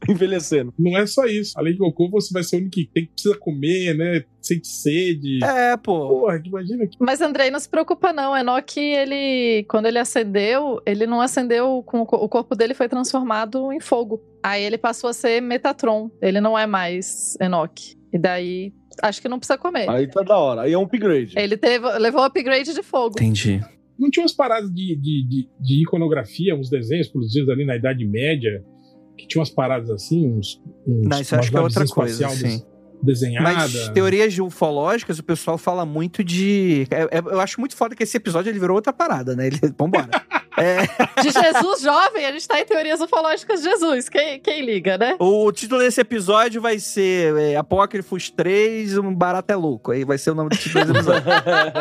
Envelhecendo. 0.09 0.73
Não 0.79 0.97
é 0.99 1.07
só 1.07 1.25
isso. 1.27 1.53
Além 1.57 1.73
de 1.73 1.79
cocô, 1.79 2.09
você 2.11 2.33
vai 2.33 2.43
ser 2.43 2.57
o 2.57 2.59
único 2.59 2.73
que 2.75 2.87
tem 2.93 3.07
que 3.07 3.13
precisa 3.13 3.37
comer, 3.39 3.95
né? 3.97 4.25
Sente 4.41 4.67
sede. 4.69 5.39
É, 5.45 5.77
pô. 5.77 6.09
Porra, 6.09 6.41
que 6.41 6.49
imagina 6.49 6.87
que. 6.87 6.97
Mas 7.01 7.21
Andrei, 7.21 7.51
não 7.51 7.59
se 7.61 7.69
preocupa 7.69 8.13
não. 8.13 8.37
Enoque, 8.37 8.81
ele, 8.81 9.65
quando 9.69 9.87
ele 9.87 9.99
acendeu, 9.99 10.81
ele 10.87 11.07
não 11.07 11.21
acendeu 11.21 11.83
com 11.87 12.01
o 12.01 12.07
co- 12.07 12.17
o 12.17 12.29
corpo 12.29 12.55
dele 12.57 12.75
foi 12.75 12.89
transformado 12.89 13.73
em 13.73 13.81
fogo. 13.81 14.21
Aí 14.43 14.63
ele 14.63 14.79
passou 14.79 15.09
a 15.11 15.13
ser 15.13 15.41
Metatron. 15.41 16.11
Ele 16.21 16.41
não 16.41 16.59
é 16.59 16.67
mais 16.67 17.37
Enoque. 17.41 17.95
E 18.13 18.19
daí 18.19 18.73
acho 19.03 19.23
que 19.23 19.29
não 19.29 19.39
precisa 19.39 19.57
comer. 19.59 19.89
Aí 19.89 20.07
tá 20.09 20.23
da 20.23 20.37
hora. 20.37 20.63
Aí 20.63 20.73
é 20.73 20.79
um 20.79 20.83
upgrade. 20.83 21.35
Ele 21.39 21.57
teve, 21.57 21.87
levou 21.99 22.21
o 22.21 22.25
upgrade 22.25 22.75
de 22.75 22.83
fogo. 22.83 23.15
Entendi. 23.19 23.61
Não 23.99 24.11
tinha 24.11 24.23
umas 24.25 24.33
paradas 24.35 24.69
de, 24.73 24.97
de, 24.97 25.27
de, 25.29 25.49
de 25.61 25.83
iconografia, 25.83 26.57
uns 26.57 26.69
desenhos 26.69 27.09
produzidos 27.09 27.49
ali 27.51 27.65
na 27.65 27.77
Idade 27.77 28.05
Média, 28.05 28.65
que 29.17 29.27
tinha 29.27 29.41
umas 29.41 29.51
paradas 29.51 29.91
assim, 29.91 30.29
uns. 30.29 30.61
uns 30.87 31.09
Não, 31.09 31.21
isso 31.21 31.35
eu 31.35 31.39
acho 31.39 31.51
que 31.51 31.57
é 31.57 31.61
outra 31.61 31.87
coisa, 31.87 32.29
sim. 32.31 32.63
Desenhada. 33.03 33.53
Mas 33.53 33.89
teorias 33.89 34.39
ufológicas, 34.39 35.19
o 35.19 35.25
pessoal 35.25 35.59
fala 35.59 35.85
muito 35.85 36.23
de. 36.23 36.87
é- 36.91 37.19
é- 37.19 37.19
eu 37.19 37.41
acho 37.41 37.59
muito 37.59 37.75
foda 37.75 37.97
que 37.97 38.03
esse 38.05 38.17
episódio 38.17 38.51
ele 38.51 38.61
virou 38.61 38.77
outra 38.77 38.93
parada, 38.93 39.35
né? 39.35 39.49
Ele... 39.49 39.59
Vambora. 39.77 40.09
De 41.23 41.31
Jesus 41.31 41.81
jovem, 41.81 42.27
a 42.27 42.33
gente 42.33 42.47
tá 42.47 42.61
em 42.61 42.65
teorias 42.65 43.01
ufológicas 43.01 43.63
de 43.63 43.69
Jesus. 43.71 44.09
Quem, 44.09 44.39
quem 44.41 44.65
liga, 44.65 44.99
né? 44.99 45.17
O 45.19 45.51
título 45.53 45.81
desse 45.81 46.01
episódio 46.01 46.61
vai 46.61 46.79
ser 46.79 47.35
é, 47.37 47.57
Apócrifos 47.57 48.29
3, 48.31 48.99
um 48.99 49.15
barato 49.15 49.53
é 49.53 49.57
louco. 49.57 49.93
Aí 49.93 50.05
vai 50.05 50.19
ser 50.19 50.31
o 50.31 50.35
nome 50.35 50.51
do 50.51 50.57
título 50.57 50.85
desse 50.85 50.99
episódio. 50.99 51.23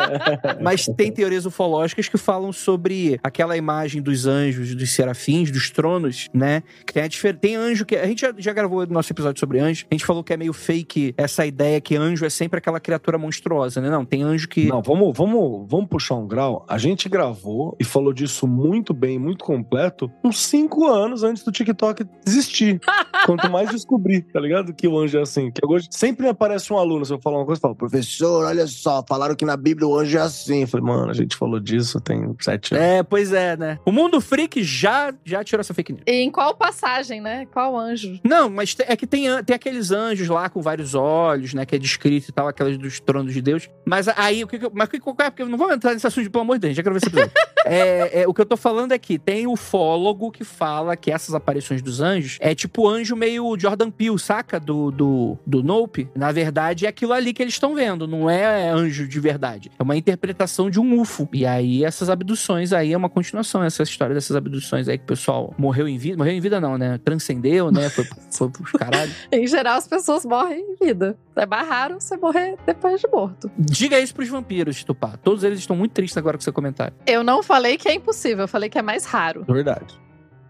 Mas 0.62 0.86
tem 0.96 1.12
teorias 1.12 1.44
ufológicas 1.44 2.08
que 2.08 2.16
falam 2.16 2.52
sobre 2.52 3.20
aquela 3.22 3.56
imagem 3.56 4.00
dos 4.00 4.26
anjos, 4.26 4.74
dos 4.74 4.90
serafins, 4.94 5.50
dos 5.50 5.70
tronos, 5.70 6.28
né? 6.32 6.62
Que 6.86 6.94
tem, 6.94 7.02
a 7.02 7.08
difer- 7.08 7.36
tem 7.38 7.56
anjo 7.56 7.84
que. 7.84 7.96
A 7.96 8.06
gente 8.06 8.22
já, 8.22 8.32
já 8.38 8.52
gravou 8.52 8.86
nosso 8.86 9.12
episódio 9.12 9.38
sobre 9.38 9.58
anjo. 9.58 9.84
A 9.90 9.94
gente 9.94 10.04
falou 10.06 10.24
que 10.24 10.32
é 10.32 10.36
meio 10.36 10.52
fake 10.52 11.14
essa 11.16 11.44
ideia 11.44 11.80
que 11.80 11.96
anjo 11.96 12.24
é 12.24 12.30
sempre 12.30 12.58
aquela 12.58 12.80
criatura 12.80 13.18
monstruosa, 13.18 13.80
né? 13.80 13.90
Não, 13.90 14.04
tem 14.04 14.22
anjo 14.22 14.48
que. 14.48 14.66
Não, 14.66 14.80
vamos, 14.82 15.16
vamos, 15.16 15.68
vamos 15.68 15.88
puxar 15.88 16.14
um 16.14 16.26
grau. 16.26 16.64
A 16.68 16.78
gente 16.78 17.08
gravou 17.08 17.76
e 17.78 17.84
falou 17.84 18.12
disso 18.12 18.46
muito 18.46 18.61
bem, 18.94 19.18
muito 19.18 19.44
completo, 19.44 20.10
uns 20.24 20.38
cinco 20.40 20.86
anos 20.86 21.22
antes 21.22 21.42
do 21.42 21.52
TikTok 21.52 22.04
existir. 22.26 22.80
Quanto 23.26 23.50
mais 23.50 23.70
descobrir, 23.70 24.22
tá 24.32 24.40
ligado? 24.40 24.74
Que 24.74 24.88
o 24.88 24.98
anjo 24.98 25.18
é 25.18 25.22
assim. 25.22 25.50
Que 25.50 25.64
hoje 25.66 25.88
sempre 25.90 26.24
me 26.24 26.30
aparece 26.30 26.72
um 26.72 26.78
aluno, 26.78 27.04
se 27.04 27.12
eu 27.12 27.20
falar 27.20 27.38
uma 27.38 27.46
coisa, 27.46 27.60
fala, 27.60 27.74
professor, 27.74 28.44
olha 28.46 28.66
só, 28.66 29.04
falaram 29.08 29.34
que 29.34 29.44
na 29.44 29.56
Bíblia 29.56 29.86
o 29.86 29.96
anjo 29.98 30.18
é 30.18 30.20
assim. 30.20 30.62
Eu 30.62 30.68
falei, 30.68 30.86
mano, 30.86 31.10
a 31.10 31.14
gente 31.14 31.36
falou 31.36 31.60
disso 31.60 32.00
tem 32.00 32.34
sete 32.40 32.74
anos. 32.74 32.84
É, 32.84 33.02
pois 33.02 33.32
é, 33.32 33.56
né? 33.56 33.78
O 33.84 33.92
mundo 33.92 34.20
freak 34.20 34.62
já, 34.62 35.12
já 35.24 35.44
tirou 35.44 35.60
essa 35.60 35.74
fake 35.74 35.92
news. 35.92 36.04
E 36.06 36.12
em 36.22 36.30
qual 36.30 36.54
passagem, 36.54 37.20
né? 37.20 37.46
Qual 37.52 37.78
anjo? 37.78 38.18
Não, 38.24 38.50
mas 38.50 38.74
é 38.80 38.96
que 38.96 39.06
tem, 39.06 39.26
tem 39.44 39.54
aqueles 39.54 39.90
anjos 39.90 40.28
lá 40.28 40.48
com 40.48 40.60
vários 40.60 40.94
olhos, 40.94 41.54
né? 41.54 41.64
Que 41.64 41.76
é 41.76 41.78
descrito 41.78 42.30
e 42.30 42.32
tal, 42.32 42.48
aquelas 42.48 42.76
dos 42.78 42.98
tronos 43.00 43.32
de 43.32 43.40
Deus. 43.42 43.68
Mas 43.84 44.08
aí, 44.08 44.42
o 44.42 44.46
que, 44.46 44.58
que 44.58 44.66
eu- 44.66 44.72
mas 44.74 44.88
o 44.88 44.90
que, 44.90 45.00
qual 45.00 45.16
é? 45.20 45.30
Porque 45.30 45.42
eu 45.42 45.48
não 45.48 45.58
vou 45.58 45.70
entrar 45.72 45.92
nesse 45.92 46.06
assunto, 46.06 46.30
pelo 46.30 46.42
amor 46.42 46.56
de 46.56 46.60
Deus, 46.62 46.76
já 46.76 46.82
quero 46.82 46.94
ver 46.94 46.98
esse 46.98 47.08
episódio. 47.08 47.32
é, 47.66 48.22
é, 48.22 48.28
o 48.28 48.34
que 48.34 48.40
eu 48.40 48.46
tô 48.46 48.51
falando 48.56 48.92
é 48.92 48.98
que 48.98 49.18
tem 49.18 49.46
o 49.46 49.52
ufólogo 49.52 50.30
que 50.30 50.44
fala 50.44 50.96
que 50.96 51.10
essas 51.10 51.34
aparições 51.34 51.82
dos 51.82 52.00
anjos 52.00 52.38
é 52.40 52.54
tipo 52.54 52.88
anjo 52.88 53.16
meio 53.16 53.58
Jordan 53.58 53.90
Peele, 53.90 54.18
saca? 54.18 54.58
Do, 54.58 54.90
do, 54.90 55.38
do 55.46 55.62
Nope. 55.62 56.08
Na 56.14 56.32
verdade, 56.32 56.86
é 56.86 56.88
aquilo 56.88 57.12
ali 57.12 57.32
que 57.32 57.42
eles 57.42 57.54
estão 57.54 57.74
vendo, 57.74 58.06
não 58.06 58.28
é 58.28 58.70
anjo 58.70 59.06
de 59.06 59.20
verdade. 59.20 59.70
É 59.78 59.82
uma 59.82 59.96
interpretação 59.96 60.70
de 60.70 60.80
um 60.80 61.00
UFO. 61.00 61.28
E 61.32 61.46
aí, 61.46 61.84
essas 61.84 62.10
abduções 62.10 62.72
aí 62.72 62.92
é 62.92 62.96
uma 62.96 63.08
continuação, 63.08 63.62
essa 63.62 63.82
história 63.82 64.14
dessas 64.14 64.36
abduções 64.36 64.88
aí 64.88 64.98
que 64.98 65.04
o 65.04 65.08
pessoal 65.08 65.54
morreu 65.58 65.88
em 65.88 65.98
vida. 65.98 66.16
Morreu 66.16 66.32
em 66.32 66.40
vida, 66.40 66.60
não, 66.60 66.76
né? 66.78 66.98
Transcendeu, 67.04 67.70
né? 67.70 67.88
Foi, 67.90 68.04
foi 68.30 68.50
pros 68.50 68.72
caralho. 68.72 69.12
Em 69.32 69.46
geral, 69.46 69.76
as 69.76 69.86
pessoas 69.86 70.24
morrem 70.24 70.60
em 70.60 70.84
vida. 70.84 71.16
É 71.34 71.46
mais 71.46 71.66
raro 71.66 71.94
você 72.00 72.16
morrer 72.16 72.56
depois 72.66 73.00
de 73.00 73.08
morto. 73.08 73.50
Diga 73.58 73.98
isso 73.98 74.14
pros 74.14 74.28
vampiros, 74.28 74.84
Tupá. 74.84 75.16
Todos 75.16 75.42
eles 75.44 75.58
estão 75.58 75.74
muito 75.74 75.92
tristes 75.92 76.16
agora 76.16 76.36
com 76.36 76.42
seu 76.42 76.52
comentário. 76.52 76.94
Eu 77.06 77.24
não 77.24 77.42
falei 77.42 77.78
que 77.78 77.88
é 77.88 77.94
impossível, 77.94 78.41
eu 78.42 78.48
falei 78.48 78.68
que 78.68 78.78
é 78.78 78.82
mais 78.82 79.04
raro. 79.04 79.44
Verdade. 79.44 80.00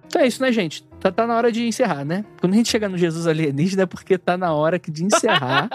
Então 0.06 0.20
é 0.20 0.26
isso, 0.26 0.42
né, 0.42 0.52
gente? 0.52 0.84
Tá, 1.00 1.10
tá 1.10 1.26
na 1.26 1.34
hora 1.34 1.50
de 1.50 1.66
encerrar, 1.66 2.04
né? 2.04 2.22
Quando 2.38 2.52
a 2.52 2.56
gente 2.56 2.68
chegar 2.68 2.88
no 2.88 2.98
Jesus 2.98 3.26
alienígena 3.26 3.84
é 3.84 3.86
porque 3.86 4.18
tá 4.18 4.36
na 4.36 4.52
hora 4.52 4.78
que 4.78 4.90
de 4.90 5.04
encerrar 5.04 5.70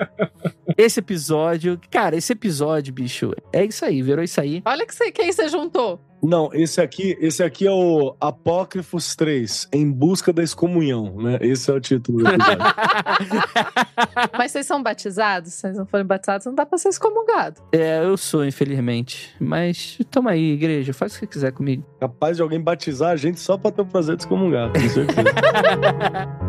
esse 0.76 1.00
episódio. 1.00 1.78
Cara, 1.90 2.16
esse 2.16 2.32
episódio, 2.32 2.94
bicho, 2.94 3.34
é 3.52 3.66
isso 3.66 3.84
aí, 3.84 4.00
virou 4.00 4.24
isso 4.24 4.40
aí. 4.40 4.62
Olha 4.64 4.86
que 4.86 4.94
você, 4.94 5.12
quem 5.12 5.30
você 5.30 5.48
juntou. 5.48 6.00
Não, 6.22 6.50
esse 6.52 6.80
aqui, 6.80 7.16
esse 7.20 7.42
aqui 7.42 7.66
é 7.66 7.70
o 7.70 8.14
Apócrifos 8.20 9.14
3, 9.14 9.68
Em 9.72 9.90
Busca 9.90 10.32
da 10.32 10.42
Excomunhão, 10.42 11.14
né? 11.16 11.38
Esse 11.40 11.70
é 11.70 11.74
o 11.74 11.80
título 11.80 12.18
do 12.24 12.28
episódio. 12.28 12.58
Mas 14.36 14.52
vocês 14.52 14.66
são 14.66 14.82
batizados? 14.82 15.52
Se 15.52 15.60
vocês 15.60 15.76
não 15.76 15.86
forem 15.86 16.04
batizados, 16.04 16.46
não 16.46 16.54
dá 16.54 16.66
pra 16.66 16.76
ser 16.78 16.88
excomungado. 16.88 17.60
é, 17.72 18.02
eu 18.02 18.16
sou, 18.16 18.44
infelizmente. 18.44 19.34
Mas 19.40 19.98
toma 20.10 20.32
aí, 20.32 20.52
igreja, 20.52 20.92
faz 20.92 21.14
o 21.16 21.20
que 21.20 21.26
quiser 21.26 21.52
comigo. 21.52 21.84
Capaz 22.00 22.36
de 22.36 22.42
alguém 22.42 22.60
batizar 22.60 23.10
a 23.10 23.16
gente 23.16 23.38
só 23.38 23.56
pra 23.56 23.70
ter 23.70 23.82
o 23.82 23.86
prazer 23.86 24.16
de 24.16 24.22
excomungar, 24.22 24.72
com 24.72 24.88
certeza. 24.88 25.22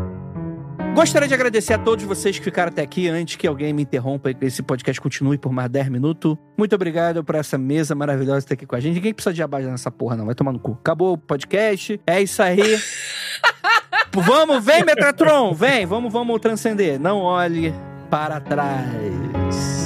Gostaria 0.94 1.28
de 1.28 1.34
agradecer 1.34 1.74
a 1.74 1.78
todos 1.78 2.04
vocês 2.04 2.38
que 2.38 2.44
ficaram 2.44 2.70
até 2.70 2.82
aqui 2.82 3.08
antes 3.08 3.38
que 3.38 3.48
alguém 3.48 3.72
me 3.72 3.84
interrompa 3.84 4.32
e 4.32 4.34
que 4.34 4.46
esse 4.46 4.62
podcast 4.62 5.00
continue 5.00 5.38
por 5.38 5.52
mais 5.52 5.70
10 5.70 5.90
minutos. 5.90 6.36
Muito 6.58 6.76
obrigado 6.76 7.24
por 7.24 7.36
essa 7.36 7.58
mesa 7.58 7.96
maravilhosa 7.96 8.40
estar 8.40 8.56
aqui 8.56 8.66
com 8.66 8.76
a 8.76 8.80
gente. 8.80 8.96
Ninguém 8.96 9.14
precisa 9.14 9.34
de 9.34 9.42
abaixo 9.42 9.70
nessa 9.70 9.90
porra, 9.90 10.18
não. 10.18 10.26
Vai 10.26 10.36
tomar 10.36 10.52
no 10.52 10.60
cu. 10.60 10.74
Acabou 10.74 11.14
o 11.14 11.18
podcast. 11.18 12.00
É 12.06 12.22
isso 12.22 12.44
aí. 12.44 12.78
vamos, 14.12 14.64
vem, 14.64 14.84
Metatron. 14.84 15.54
Vem, 15.54 15.86
vamos, 15.86 16.12
vamos 16.12 16.40
transcender. 16.42 17.00
Não 17.00 17.20
olhe 17.20 17.74
para 18.10 18.42
trás. 18.42 19.79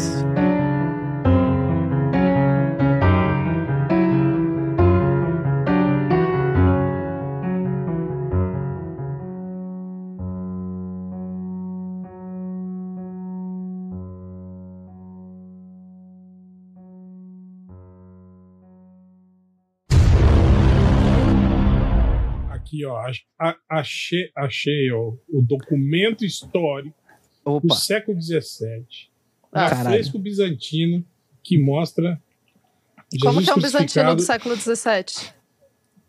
Aqui, 22.83 23.15
ó. 23.39 23.53
Achei, 23.69 24.29
achei 24.35 24.91
ó, 24.91 25.13
o 25.29 25.41
documento 25.41 26.25
histórico 26.25 26.95
Opa. 27.45 27.67
do 27.67 27.75
século 27.75 28.21
XVII, 28.21 28.85
Ah, 29.51 29.65
um 29.65 29.69
caralho. 29.69 29.89
fresco 29.89 30.19
bizantino 30.19 31.05
que 31.43 31.57
mostra. 31.57 32.21
Como 33.21 33.39
Jesus 33.41 33.45
que 33.45 33.49
é 33.51 33.53
um 33.53 33.61
bizantino 33.61 34.15
do 34.15 34.21
século 34.21 34.55
XVII? 34.55 35.31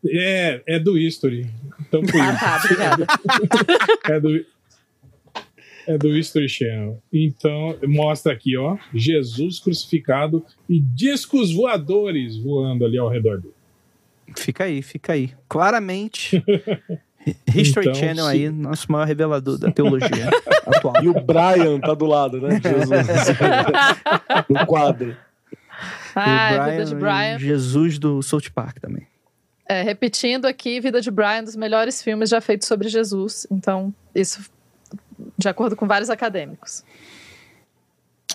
É, 0.07 0.63
é 0.67 0.79
do 0.79 0.99
History. 0.99 1.47
Então, 1.81 2.03
por 2.03 2.21
Ah, 2.21 2.31
isso. 2.31 2.41
tá, 2.41 2.61
obrigada. 2.65 3.07
É 4.11 4.21
do, 4.21 4.47
é 5.87 5.99
do 5.99 6.17
History 6.17 6.49
Channel. 6.49 7.03
Então, 7.13 7.79
mostra 7.87 8.33
aqui, 8.33 8.57
ó, 8.57 8.77
Jesus 8.95 9.59
crucificado 9.59 10.45
e 10.69 10.79
discos 10.81 11.53
voadores 11.53 12.37
voando 12.37 12.85
ali 12.85 12.99
ao 12.99 13.09
redor 13.09 13.41
dele. 13.41 13.54
Fica 14.37 14.65
aí, 14.65 14.83
fica 14.83 15.13
aí. 15.13 15.33
Claramente. 15.49 16.43
History 17.55 17.89
Então, 17.89 17.95
Channel 18.01 18.25
se- 18.27 18.31
aí, 18.31 18.51
nosso 18.51 18.91
maior 18.93 19.07
revelador 19.07 19.57
da 19.59 19.71
teologia 19.71 20.29
atual. 20.67 20.95
E 21.03 21.09
o 21.09 21.15
Brian 21.15 21.81
tá 21.81 21.95
do 21.95 22.05
lado, 22.07 22.41
né? 22.41 22.61
Jesus. 22.63 23.39
no 24.49 24.67
quadro. 24.67 25.17
Ah, 26.15 26.53
E 26.53 26.59
o 26.59 26.63
é 26.63 26.71
vida 26.73 26.85
de 26.85 26.95
Brian. 26.95 27.37
e 27.37 27.39
Jesus 27.39 27.99
do 27.99 28.23
South 28.23 28.51
Park 28.55 28.79
também. 28.79 29.07
É, 29.67 29.81
repetindo 29.83 30.45
aqui, 30.45 30.79
Vida 30.81 31.01
de 31.01 31.11
Brian, 31.11 31.43
dos 31.43 31.57
melhores 31.57 32.03
filmes 32.03 32.29
já 32.29 32.41
feitos 32.41 32.69
sobre 32.69 32.89
Jesus. 32.89 33.47
Então, 33.51 33.95
isso 34.15 34.41
de 35.39 35.49
acordo 35.49 35.75
com 35.75 35.87
vários 35.87 36.11
acadêmicos. 36.11 36.85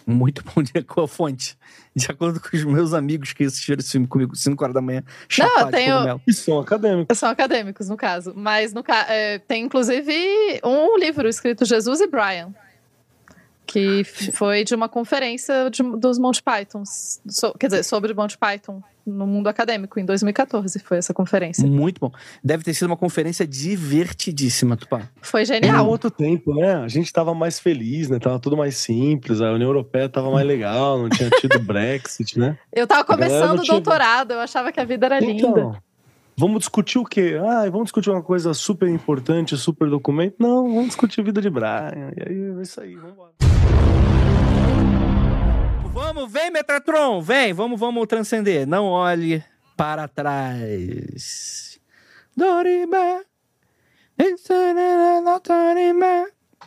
Muito 0.10 0.44
bom 0.44 0.64
dia 0.64 0.84
com 0.84 1.02
a 1.02 1.07
fonte. 1.07 1.56
De 1.95 2.07
acordo 2.10 2.40
com 2.40 2.57
os 2.57 2.64
meus 2.64 2.94
amigos 2.94 3.31
que 3.31 3.44
assistiram 3.44 3.80
esse 3.80 3.91
filme 3.91 4.07
comigo 4.07 4.36
5 4.36 4.64
horas 4.64 4.73
da 4.73 4.81
manhã. 4.81 5.03
chapado 5.27 5.65
de 5.65 5.72
tenho-. 5.72 6.22
E 6.26 6.34
são 6.34 6.60
acadêmicos. 6.60 7.18
São 7.18 7.30
acadêmicos, 7.30 7.90
no 7.90 7.95
caso. 7.95 8.34
Mas 8.36 8.73
no 8.73 8.84
ca... 8.84 9.06
é, 9.07 9.38
tem, 9.38 9.65
inclusive, 9.65 10.11
um 10.64 10.98
livro 10.98 11.30
escrito 11.30 11.64
Jesus 11.64 12.02
e 12.02 12.07
Brian. 12.07 12.52
Que 13.72 14.02
f- 14.02 14.32
foi 14.32 14.64
de 14.64 14.74
uma 14.74 14.90
conferência 14.90 15.70
de- 15.70 15.84
dos 15.98 16.18
Monty 16.18 16.41
Pythons. 16.41 17.22
So- 17.28 17.54
quer 17.60 17.68
dizer, 17.68 17.84
sobre 17.84 18.14
Monty 18.14 18.38
Python 18.38 18.82
no 19.06 19.26
mundo 19.28 19.48
acadêmico, 19.48 20.00
em 20.00 20.06
2014 20.06 20.80
foi 20.80 20.98
essa 20.98 21.14
conferência. 21.14 21.66
Muito 21.68 22.00
bom. 22.00 22.12
Deve 22.44 22.64
ter 22.64 22.74
sido 22.74 22.88
uma 22.88 22.98
conferência 22.98 23.46
divertidíssima, 23.48 24.76
Tupá. 24.78 25.02
Foi 25.22 25.41
Era 25.41 25.54
genial. 25.56 25.88
outro 25.88 26.12
tempo, 26.12 26.54
né? 26.54 26.76
A 26.76 26.88
gente 26.88 27.12
tava 27.12 27.34
mais 27.34 27.60
feliz, 27.60 28.10
né? 28.10 28.20
Tava 28.20 28.40
tudo 28.40 28.56
mais 28.58 28.76
simples, 28.78 29.41
a 29.41 29.52
União 29.52 29.68
Europeia 29.70 30.08
tava 30.10 30.30
mais 30.32 30.46
legal, 30.48 30.98
não 31.00 31.10
tinha 31.10 31.30
tido 31.30 31.60
Brexit, 31.64 32.38
né? 32.40 32.58
Eu 32.74 32.86
tava 32.88 33.04
galera 33.04 33.30
começando 33.30 33.60
o 33.60 33.64
tinha- 33.64 33.74
doutorado, 33.76 34.32
eu 34.32 34.40
achava 34.40 34.72
que 34.72 34.80
a 34.80 34.86
vida 34.86 35.06
era 35.08 35.20
linda. 35.20 35.48
Então, 35.48 35.76
vamos 36.38 36.60
discutir 36.60 37.00
o 37.00 37.04
quê? 37.06 37.38
Ah, 37.44 37.64
vamos 37.70 37.86
discutir 37.86 38.10
uma 38.10 38.22
coisa 38.24 38.54
super 38.54 38.88
importante, 38.88 39.58
super 39.58 39.90
documento? 39.90 40.36
Não, 40.40 40.66
vamos 40.68 40.88
discutir 40.88 41.24
vida 41.24 41.41
de 41.41 41.50
Brian. 41.50 42.12
E 42.16 42.30
aí, 42.30 42.60
é 42.60 42.62
isso 42.62 42.80
aí, 42.82 42.96
vamos 42.96 43.12
embora. 43.14 43.59
Vamos, 46.01 46.31
vem, 46.31 46.49
Metatron, 46.49 47.21
vem, 47.21 47.51
vamos, 47.51 47.77
vamos 47.77 48.07
transcender. 48.07 48.65
Não 48.65 48.85
olhe 48.85 49.43
para 49.76 50.07
trás. 50.07 51.77
Dorime. 52.34 53.26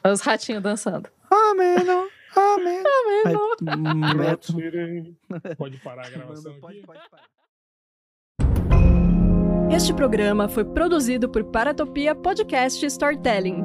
Os 0.05 0.21
ratinhos 0.21 0.63
dançando. 0.63 1.09
Ameno. 1.31 2.09
Ameno. 2.37 3.57
Ameno. 4.01 5.17
Pode 5.57 5.79
parar 5.79 6.07
a 6.07 6.11
gravação 6.11 6.61
Pode, 6.61 6.77
aqui? 6.77 6.87
pode 6.87 7.01
parar. 7.11 7.25
Este 9.75 9.95
programa 9.95 10.47
foi 10.47 10.65
produzido 10.67 11.31
por 11.31 11.43
Paratopia 11.45 12.15
Podcast 12.15 12.85
Storytelling. 12.85 13.65